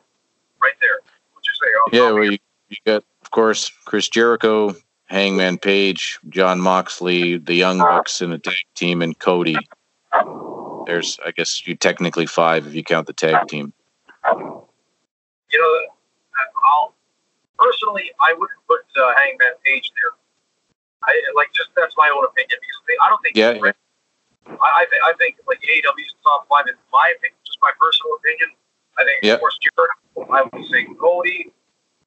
right 0.62 0.74
there. 0.82 1.00
What'd 1.34 1.46
you 1.46 1.54
say? 1.54 1.98
yeah, 1.98 2.12
well, 2.12 2.24
you, 2.24 2.38
you 2.70 2.78
got, 2.86 3.04
of 3.22 3.32
course, 3.32 3.72
Chris 3.86 4.10
Jericho, 4.10 4.76
Hangman 5.08 5.58
Page, 5.58 6.20
Jon 6.30 6.60
Moxley, 6.60 7.38
the 7.38 7.54
Young 7.56 7.80
Bucks 7.80 8.22
in 8.22 8.30
the 8.30 8.38
tag 8.38 8.56
team, 8.76 9.02
and 9.02 9.18
Cody. 9.18 9.56
There's, 10.86 11.20
I 11.26 11.32
guess, 11.32 11.66
you 11.68 11.76
technically 11.76 12.26
five 12.26 12.68
if 12.68 12.74
you 12.74 12.84
count 12.84 13.08
the 13.08 13.14
tag 13.14 13.48
team. 13.48 13.74
You 14.34 15.60
know, 15.60 15.88
I'll 16.74 16.94
personally, 17.58 18.12
I 18.22 18.34
wouldn't 18.34 18.60
put 18.68 18.82
uh, 18.96 19.14
Hangman 19.16 19.54
Page 19.66 19.92
there. 19.96 20.12
I 21.04 21.22
like 21.36 21.54
just 21.54 21.70
that's 21.76 21.96
my 21.98 22.10
own 22.14 22.26
opinion 22.26 22.60
because 22.60 23.00
I 23.02 23.10
don't 23.10 23.22
think. 23.22 23.38
Yeah, 23.38 23.52
yeah. 23.54 23.72
I, 24.48 24.84
I, 24.84 24.86
th- 24.90 25.02
I 25.06 25.14
think 25.18 25.38
like 25.48 25.60
AEW's 25.60 26.16
top 26.24 26.48
five 26.50 26.66
in 26.68 26.76
my 26.92 27.14
opinion, 27.16 27.38
just 27.46 27.60
my 27.62 27.72
personal 27.80 28.16
opinion. 28.16 28.50
I 28.98 29.04
think 29.04 29.24
Yep. 29.24 29.36
of 29.36 29.40
course 29.40 29.60
Jericho. 29.64 30.34
I 30.34 30.44
would 30.44 30.66
say 30.72 30.88
Cody. 31.00 31.54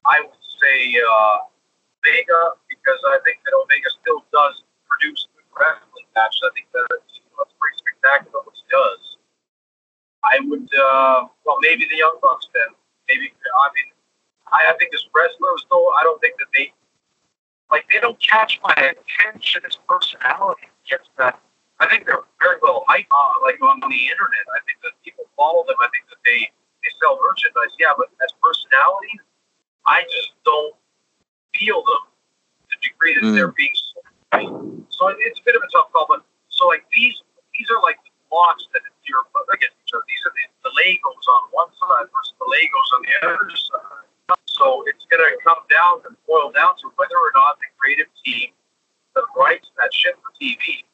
I 0.04 0.20
would 0.20 0.36
say 0.60 0.96
uh, 1.00 1.36
Omega 2.00 2.56
because 2.68 3.00
I 3.12 3.18
think 3.24 3.44
that 3.44 3.52
Omega 3.52 3.90
still 4.00 4.24
does 4.32 4.64
produce 4.88 5.28
good 5.36 5.44
wrestling 5.52 6.08
matches. 6.16 6.40
I 6.44 6.50
think 6.56 6.68
that 6.72 6.88
you 7.12 7.20
know, 7.36 7.44
it's 7.44 7.54
pretty 7.60 7.76
spectacular 7.76 8.40
what 8.40 8.56
he 8.56 8.64
does. 8.72 9.02
I 10.24 10.40
would 10.48 10.68
uh, 10.72 11.28
well 11.44 11.60
maybe 11.60 11.84
the 11.88 12.00
Young 12.00 12.16
Bucks 12.20 12.48
then. 12.56 12.72
Maybe 13.08 13.32
I 13.32 13.68
mean 13.76 13.90
I, 14.52 14.72
I 14.72 14.74
think 14.80 14.94
as 14.96 15.04
wrestlers 15.12 15.64
though 15.68 15.92
I 16.00 16.02
don't 16.04 16.20
think 16.20 16.40
that 16.40 16.48
they 16.56 16.72
like 17.70 17.84
they 17.92 18.00
don't 18.00 18.18
catch 18.18 18.60
my 18.64 18.74
attention 18.76 19.62
as 19.68 19.76
personality 19.88 20.68
gets 20.88 21.08
that. 21.18 21.38
I 21.80 21.88
think 21.88 22.04
they're 22.04 22.24
very 22.40 22.60
well 22.60 22.84
hyped 22.88 23.08
uh, 23.08 23.40
like 23.44 23.60
on 23.60 23.80
the 23.80 24.02
internet. 24.08 24.44
I 24.52 24.60
think 24.68 24.80
that 24.84 24.92
people 25.04 25.24
follow 25.36 25.64
them. 25.64 25.76
I 25.80 25.88
think 25.92 26.08
that 26.08 26.20
they 26.24 26.48
they 26.84 26.90
sell 27.00 27.20
merchandise. 27.20 27.72
Yeah, 27.80 27.96
but 27.96 28.08
as 28.20 28.32
personality, 28.40 29.16
I 29.86 30.04
just 30.12 30.36
don't 30.44 30.76
feel 31.54 31.82
them 31.82 32.02
to 32.06 32.64
the 32.70 32.78
degree 32.82 33.14
that 33.14 33.24
Mm. 33.24 33.34
they're 33.34 33.52
being 33.52 33.74
sold. 33.74 34.86
So 34.90 35.08
it's 35.08 35.40
a 35.40 35.44
bit 35.44 35.56
of 35.56 35.62
a 35.62 35.68
tough 35.72 35.90
call. 35.92 36.06
But 36.08 36.22
so 36.48 36.66
like 36.68 36.86
these 36.92 37.16
these 37.54 37.68
are 37.70 37.80
like 37.82 37.98
the 38.04 38.10
blocks 38.30 38.66
that 38.72 38.82
you're 39.04 39.24
put 39.34 39.44
against 39.52 39.76
each 39.84 39.92
other. 39.94 40.04
These 40.06 40.22
are 40.26 40.32
the, 40.32 40.44
the 40.68 40.72
Legos 40.80 41.26
on 41.28 41.42
one 41.50 41.70
side 41.74 42.06
versus 42.14 42.34
the 42.38 42.46
Legos 42.46 42.88
on 42.94 43.00
the 43.02 43.14
other 43.26 43.50
side. 43.50 44.06
So 44.46 44.84
it's 44.86 45.04
going 45.10 45.18
to 45.24 45.30
come 45.42 45.58
down 45.72 46.04
and 46.06 46.14
boil 46.28 46.52
down 46.52 46.76
to 46.84 46.92
whether 46.96 47.16
or 47.16 47.32
not 47.34 47.58
the 47.58 47.66
creative 47.80 48.06
team 48.24 48.52
that 49.16 49.24
writes 49.34 49.66
that 49.80 49.92
shit 49.92 50.14
for 50.22 50.30
TV 50.38 50.84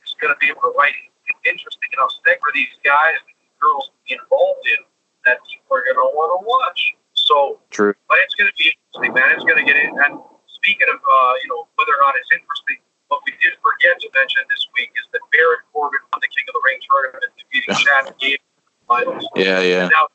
is 0.00 0.14
going 0.20 0.32
to 0.32 0.38
be 0.40 0.48
able 0.48 0.62
to 0.62 0.72
write 0.78 0.94
it 0.96 1.36
interesting 1.44 1.90
enough 1.92 2.10
stick 2.22 2.38
for 2.40 2.50
these 2.54 2.72
guys 2.82 3.18
and 3.28 3.36
girls 3.60 3.90
to 3.92 3.96
be 4.08 4.14
involved 4.16 4.64
in 4.66 4.80
that 5.28 5.38
people 5.44 5.76
are 5.76 5.84
going 5.84 5.98
to 6.00 6.08
want 6.16 6.30
to 6.32 6.40
watch. 6.46 6.95
So, 7.26 7.58
True. 7.74 7.90
but 8.06 8.22
it's 8.22 8.38
going 8.38 8.46
to 8.46 8.54
be 8.54 8.70
interesting, 8.70 9.10
man. 9.10 9.34
It's 9.34 9.42
going 9.42 9.58
to 9.58 9.66
get 9.66 9.74
in. 9.74 9.90
And 9.98 10.22
speaking 10.46 10.86
of, 10.86 11.02
uh, 11.02 11.34
you 11.42 11.50
know, 11.50 11.66
whether 11.74 11.90
or 11.90 12.00
not 12.06 12.14
it's 12.14 12.30
interesting, 12.30 12.78
what 13.10 13.18
we 13.26 13.34
did 13.42 13.58
forget 13.58 13.98
to 13.98 14.08
mention 14.14 14.46
this 14.46 14.62
week 14.78 14.94
is 14.94 15.06
that 15.10 15.22
Baron 15.34 15.58
Corbin 15.74 15.98
won 16.14 16.22
the 16.22 16.30
King 16.30 16.46
of 16.46 16.54
the 16.54 16.62
Ring 16.62 16.78
tournament, 16.86 17.34
defeating 17.34 17.74
Chad 17.82 18.14
Gable 18.22 18.46
finals. 18.86 19.26
Yeah, 19.34 19.58
yeah. 19.58 19.90
And 19.90 19.94
now 19.94 20.06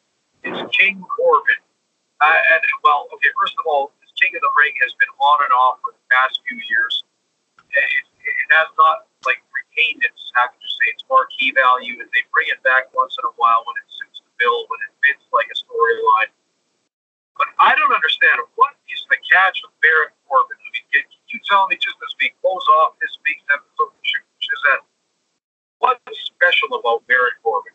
it's 0.47 0.63
King 0.71 1.03
Corbin. 1.03 1.59
Uh, 2.23 2.55
and 2.55 2.63
well, 2.79 3.11
okay, 3.11 3.31
first 3.43 3.59
of 3.59 3.67
all, 3.67 3.91
this 3.99 4.11
King 4.15 4.31
of 4.39 4.41
the 4.43 4.53
Ring 4.55 4.71
has 4.79 4.95
been 4.95 5.11
on 5.19 5.43
and 5.43 5.51
off 5.51 5.83
for 5.83 5.91
the 5.91 6.03
past 6.15 6.39
few 6.47 6.55
years. 6.63 7.03
It, 7.59 8.07
it 8.23 8.47
has 8.55 8.71
not 8.79 9.07
like 9.27 9.43
retained 9.51 10.03
its 10.03 10.31
how 10.31 10.47
could 10.47 10.63
you 10.63 10.71
say 10.79 10.87
its 10.95 11.03
marquee 11.11 11.51
value, 11.51 11.99
and 11.99 12.07
they 12.15 12.23
bring 12.31 12.47
it 12.51 12.63
back 12.63 12.87
once 12.95 13.19
in 13.19 13.27
a 13.27 13.35
while 13.35 13.67
when 13.67 13.75
it 13.79 13.87
suits 13.91 14.23
the 14.23 14.31
bill, 14.39 14.63
when 14.71 14.79
it 14.87 14.91
fits 15.03 15.27
like 15.35 15.47
a 15.51 15.57
storyline. 15.59 16.31
But 17.41 17.49
I 17.57 17.73
don't 17.73 17.91
understand 17.91 18.37
what 18.53 18.69
is 18.93 19.01
the 19.09 19.17
catch 19.33 19.61
with 19.63 19.73
Baron 19.81 20.13
Corbin. 20.29 20.57
I 20.61 20.69
mean, 20.77 20.85
can 20.93 21.01
you 21.33 21.39
tell 21.49 21.65
me 21.67 21.75
just 21.75 21.95
as 21.97 22.13
we 22.21 22.31
close 22.39 22.67
off 22.77 22.93
this 23.01 23.17
week's 23.25 23.41
episode 23.49 23.89
of 23.89 24.01
Shizzat, 24.37 24.85
what's 25.79 26.21
special 26.21 26.77
about 26.77 27.01
Baron 27.07 27.33
Corbin? 27.41 27.73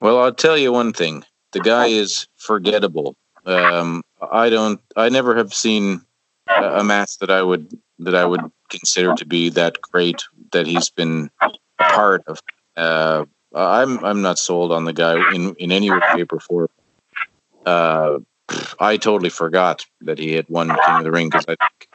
Well, 0.00 0.18
I'll 0.18 0.32
tell 0.32 0.56
you 0.56 0.72
one 0.72 0.94
thing. 0.94 1.24
The 1.52 1.60
guy 1.60 1.88
is 1.88 2.26
forgettable. 2.36 3.16
Um, 3.44 4.02
I 4.32 4.48
don't. 4.48 4.80
I 4.96 5.10
never 5.10 5.36
have 5.36 5.52
seen 5.52 6.00
a 6.48 6.80
a 6.80 6.84
match 6.84 7.18
that 7.18 7.30
I 7.30 7.42
would 7.42 7.78
that 7.98 8.14
I 8.14 8.24
would 8.24 8.50
consider 8.70 9.14
to 9.14 9.26
be 9.26 9.50
that 9.50 9.78
great 9.82 10.24
that 10.52 10.66
he's 10.66 10.88
been 10.88 11.30
part 11.78 12.24
of. 12.26 12.40
Uh, 12.78 13.26
I'm 13.54 14.02
I'm 14.02 14.22
not 14.22 14.38
sold 14.38 14.72
on 14.72 14.86
the 14.86 14.94
guy 14.94 15.34
in 15.34 15.54
in 15.56 15.70
any 15.70 15.90
way, 15.90 16.00
shape, 16.16 16.32
or 16.32 16.40
form. 16.40 16.68
Uh, 17.66 18.20
I 18.78 18.96
totally 18.96 19.30
forgot 19.30 19.84
that 20.02 20.18
he 20.18 20.32
had 20.32 20.48
won 20.48 20.68
King 20.68 20.78
of 20.96 21.04
the 21.04 21.12
Ring 21.12 21.28
because 21.28 21.44
I 21.48 21.56
think 21.56 21.88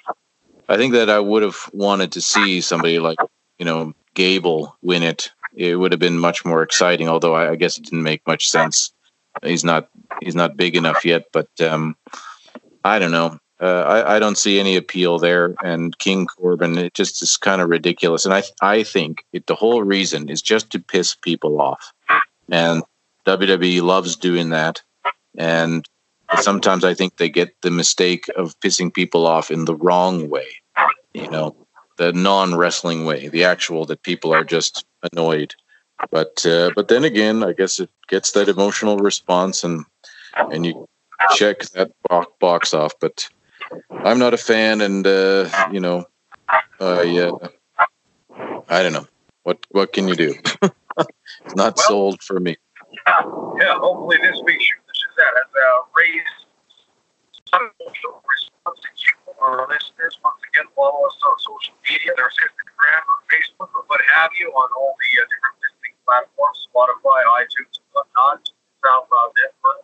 I 0.67 0.77
think 0.77 0.93
that 0.93 1.09
I 1.09 1.19
would 1.19 1.43
have 1.43 1.69
wanted 1.73 2.11
to 2.13 2.21
see 2.21 2.61
somebody 2.61 2.99
like 2.99 3.17
you 3.57 3.65
know 3.65 3.93
Gable 4.13 4.77
win 4.81 5.03
it. 5.03 5.31
It 5.55 5.75
would 5.75 5.91
have 5.91 5.99
been 5.99 6.17
much 6.19 6.45
more 6.45 6.63
exciting. 6.63 7.07
Although 7.09 7.35
I, 7.35 7.51
I 7.51 7.55
guess 7.55 7.77
it 7.77 7.85
didn't 7.85 8.03
make 8.03 8.25
much 8.27 8.49
sense. 8.49 8.93
He's 9.43 9.63
not 9.63 9.89
he's 10.21 10.35
not 10.35 10.57
big 10.57 10.75
enough 10.75 11.05
yet. 11.05 11.25
But 11.31 11.49
um, 11.61 11.95
I 12.83 12.99
don't 12.99 13.11
know. 13.11 13.39
Uh, 13.61 13.81
I, 13.81 14.15
I 14.15 14.19
don't 14.19 14.37
see 14.37 14.59
any 14.59 14.77
appeal 14.77 15.19
there. 15.19 15.53
And 15.61 15.97
King 15.97 16.27
Corbin, 16.27 16.77
it 16.77 16.93
just 16.93 17.21
is 17.21 17.35
kind 17.35 17.61
of 17.61 17.69
ridiculous. 17.69 18.25
And 18.25 18.33
I 18.33 18.43
I 18.61 18.83
think 18.83 19.25
it, 19.33 19.47
the 19.47 19.55
whole 19.55 19.83
reason 19.83 20.29
is 20.29 20.41
just 20.41 20.69
to 20.71 20.79
piss 20.79 21.15
people 21.15 21.61
off. 21.61 21.93
And 22.49 22.83
WWE 23.25 23.81
loves 23.81 24.15
doing 24.15 24.49
that. 24.49 24.81
And 25.37 25.87
sometimes 26.41 26.83
I 26.83 26.93
think 26.93 27.17
they 27.17 27.29
get 27.29 27.55
the 27.61 27.71
mistake 27.71 28.25
of 28.35 28.59
pissing 28.59 28.93
people 28.93 29.25
off 29.27 29.51
in 29.51 29.65
the 29.65 29.75
wrong 29.75 30.29
way. 30.29 30.47
You 31.13 31.29
know, 31.29 31.55
the 31.97 32.13
non 32.13 32.55
wrestling 32.55 33.05
way, 33.05 33.27
the 33.29 33.43
actual 33.45 33.85
that 33.85 34.03
people 34.03 34.33
are 34.33 34.43
just 34.43 34.85
annoyed. 35.11 35.55
But 36.11 36.45
uh, 36.45 36.71
but 36.75 36.87
then 36.87 37.03
again, 37.03 37.43
I 37.43 37.53
guess 37.53 37.79
it 37.79 37.89
gets 38.07 38.31
that 38.31 38.47
emotional 38.47 38.97
response, 38.97 39.63
and 39.63 39.85
and 40.37 40.65
you 40.65 40.87
check 41.35 41.59
that 41.73 41.91
bo- 42.07 42.31
box 42.39 42.73
off. 42.73 42.93
But 43.01 43.27
I'm 43.91 44.19
not 44.19 44.33
a 44.33 44.37
fan, 44.37 44.81
and 44.81 45.05
uh, 45.05 45.49
you 45.71 45.79
know, 45.81 46.05
I 46.79 47.19
uh, 47.19 47.47
I 48.69 48.81
don't 48.83 48.93
know 48.93 49.07
what 49.43 49.65
what 49.71 49.91
can 49.91 50.07
you 50.07 50.15
do. 50.15 50.35
it's 50.61 51.55
not 51.55 51.75
Well- 51.75 51.87
sold 51.87 52.23
for 52.23 52.39
me. 52.39 52.55
yeah, 53.07 53.75
hopefully 53.77 54.17
this 54.21 54.39
week 54.45 54.61
Shizzat 55.19 55.35
has 55.35 55.51
uh, 55.51 55.83
raised 55.91 56.39
some 57.51 57.67
social 57.75 58.23
response 58.23 58.79
to 58.79 59.11
our 59.43 59.67
listeners. 59.67 60.15
Once 60.23 60.39
again, 60.47 60.71
follow 60.71 61.03
us 61.11 61.17
on 61.27 61.35
social 61.43 61.75
media. 61.83 62.15
There's 62.15 62.39
Instagram 62.39 63.03
or 63.03 63.19
Facebook 63.27 63.69
or 63.75 63.83
what 63.91 63.99
have 64.15 64.31
you 64.39 64.47
on 64.55 64.69
all 64.79 64.95
the 64.95 65.11
uh, 65.19 65.27
different 65.27 65.55
listening 65.59 65.95
platforms, 66.07 66.71
Spotify, 66.71 67.19
iTunes, 67.43 67.83
and 67.83 67.89
whatnot, 67.91 68.47
SoundCloud 68.79 69.31
Network. 69.43 69.83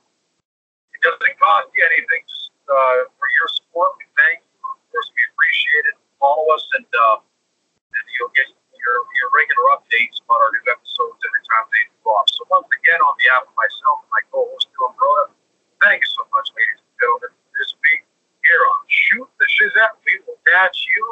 It 0.96 1.04
doesn't 1.04 1.36
cost 1.36 1.68
you 1.76 1.84
anything 1.84 2.24
just 2.32 2.56
uh, 2.72 3.12
for 3.20 3.28
your 3.28 3.50
support. 3.60 4.00
We 4.00 4.08
thank 4.16 4.40
you. 4.40 4.56
Of 4.72 4.80
course, 4.88 5.10
we 5.12 5.22
appreciate 5.36 5.86
it. 5.92 5.98
Follow 6.16 6.48
us 6.56 6.64
and, 6.80 6.88
uh, 6.88 7.20
and 7.20 8.06
you'll 8.16 8.32
get 8.32 8.48
your, 8.86 9.02
your 9.18 9.30
regular 9.34 9.66
updates 9.74 10.22
about 10.22 10.46
our 10.46 10.52
new 10.54 10.66
episodes 10.70 11.18
every 11.26 11.44
time 11.50 11.66
they 11.74 11.84
drop. 12.06 12.30
So 12.30 12.46
once 12.54 12.70
again, 12.70 13.02
on 13.02 13.18
behalf 13.18 13.50
of 13.50 13.54
myself 13.58 14.06
and 14.06 14.12
my 14.14 14.24
co-host, 14.30 14.70
Bill 14.78 14.94
Broda, 14.94 15.34
you 15.34 16.10
so 16.14 16.24
much, 16.30 16.48
ladies 16.54 16.82
and 16.86 16.96
gentlemen, 17.02 17.34
this 17.58 17.74
week 17.82 18.06
here 18.46 18.62
on 18.62 18.82
Shoot 18.90 19.30
the 19.42 19.48
Shizzat. 19.50 19.98
We 20.06 20.22
will 20.30 20.38
catch 20.46 20.78
you 20.86 21.04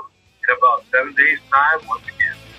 in 0.46 0.50
about 0.58 0.86
seven 0.94 1.14
days' 1.18 1.42
time 1.50 1.82
once 1.90 2.06
again. 2.06 2.53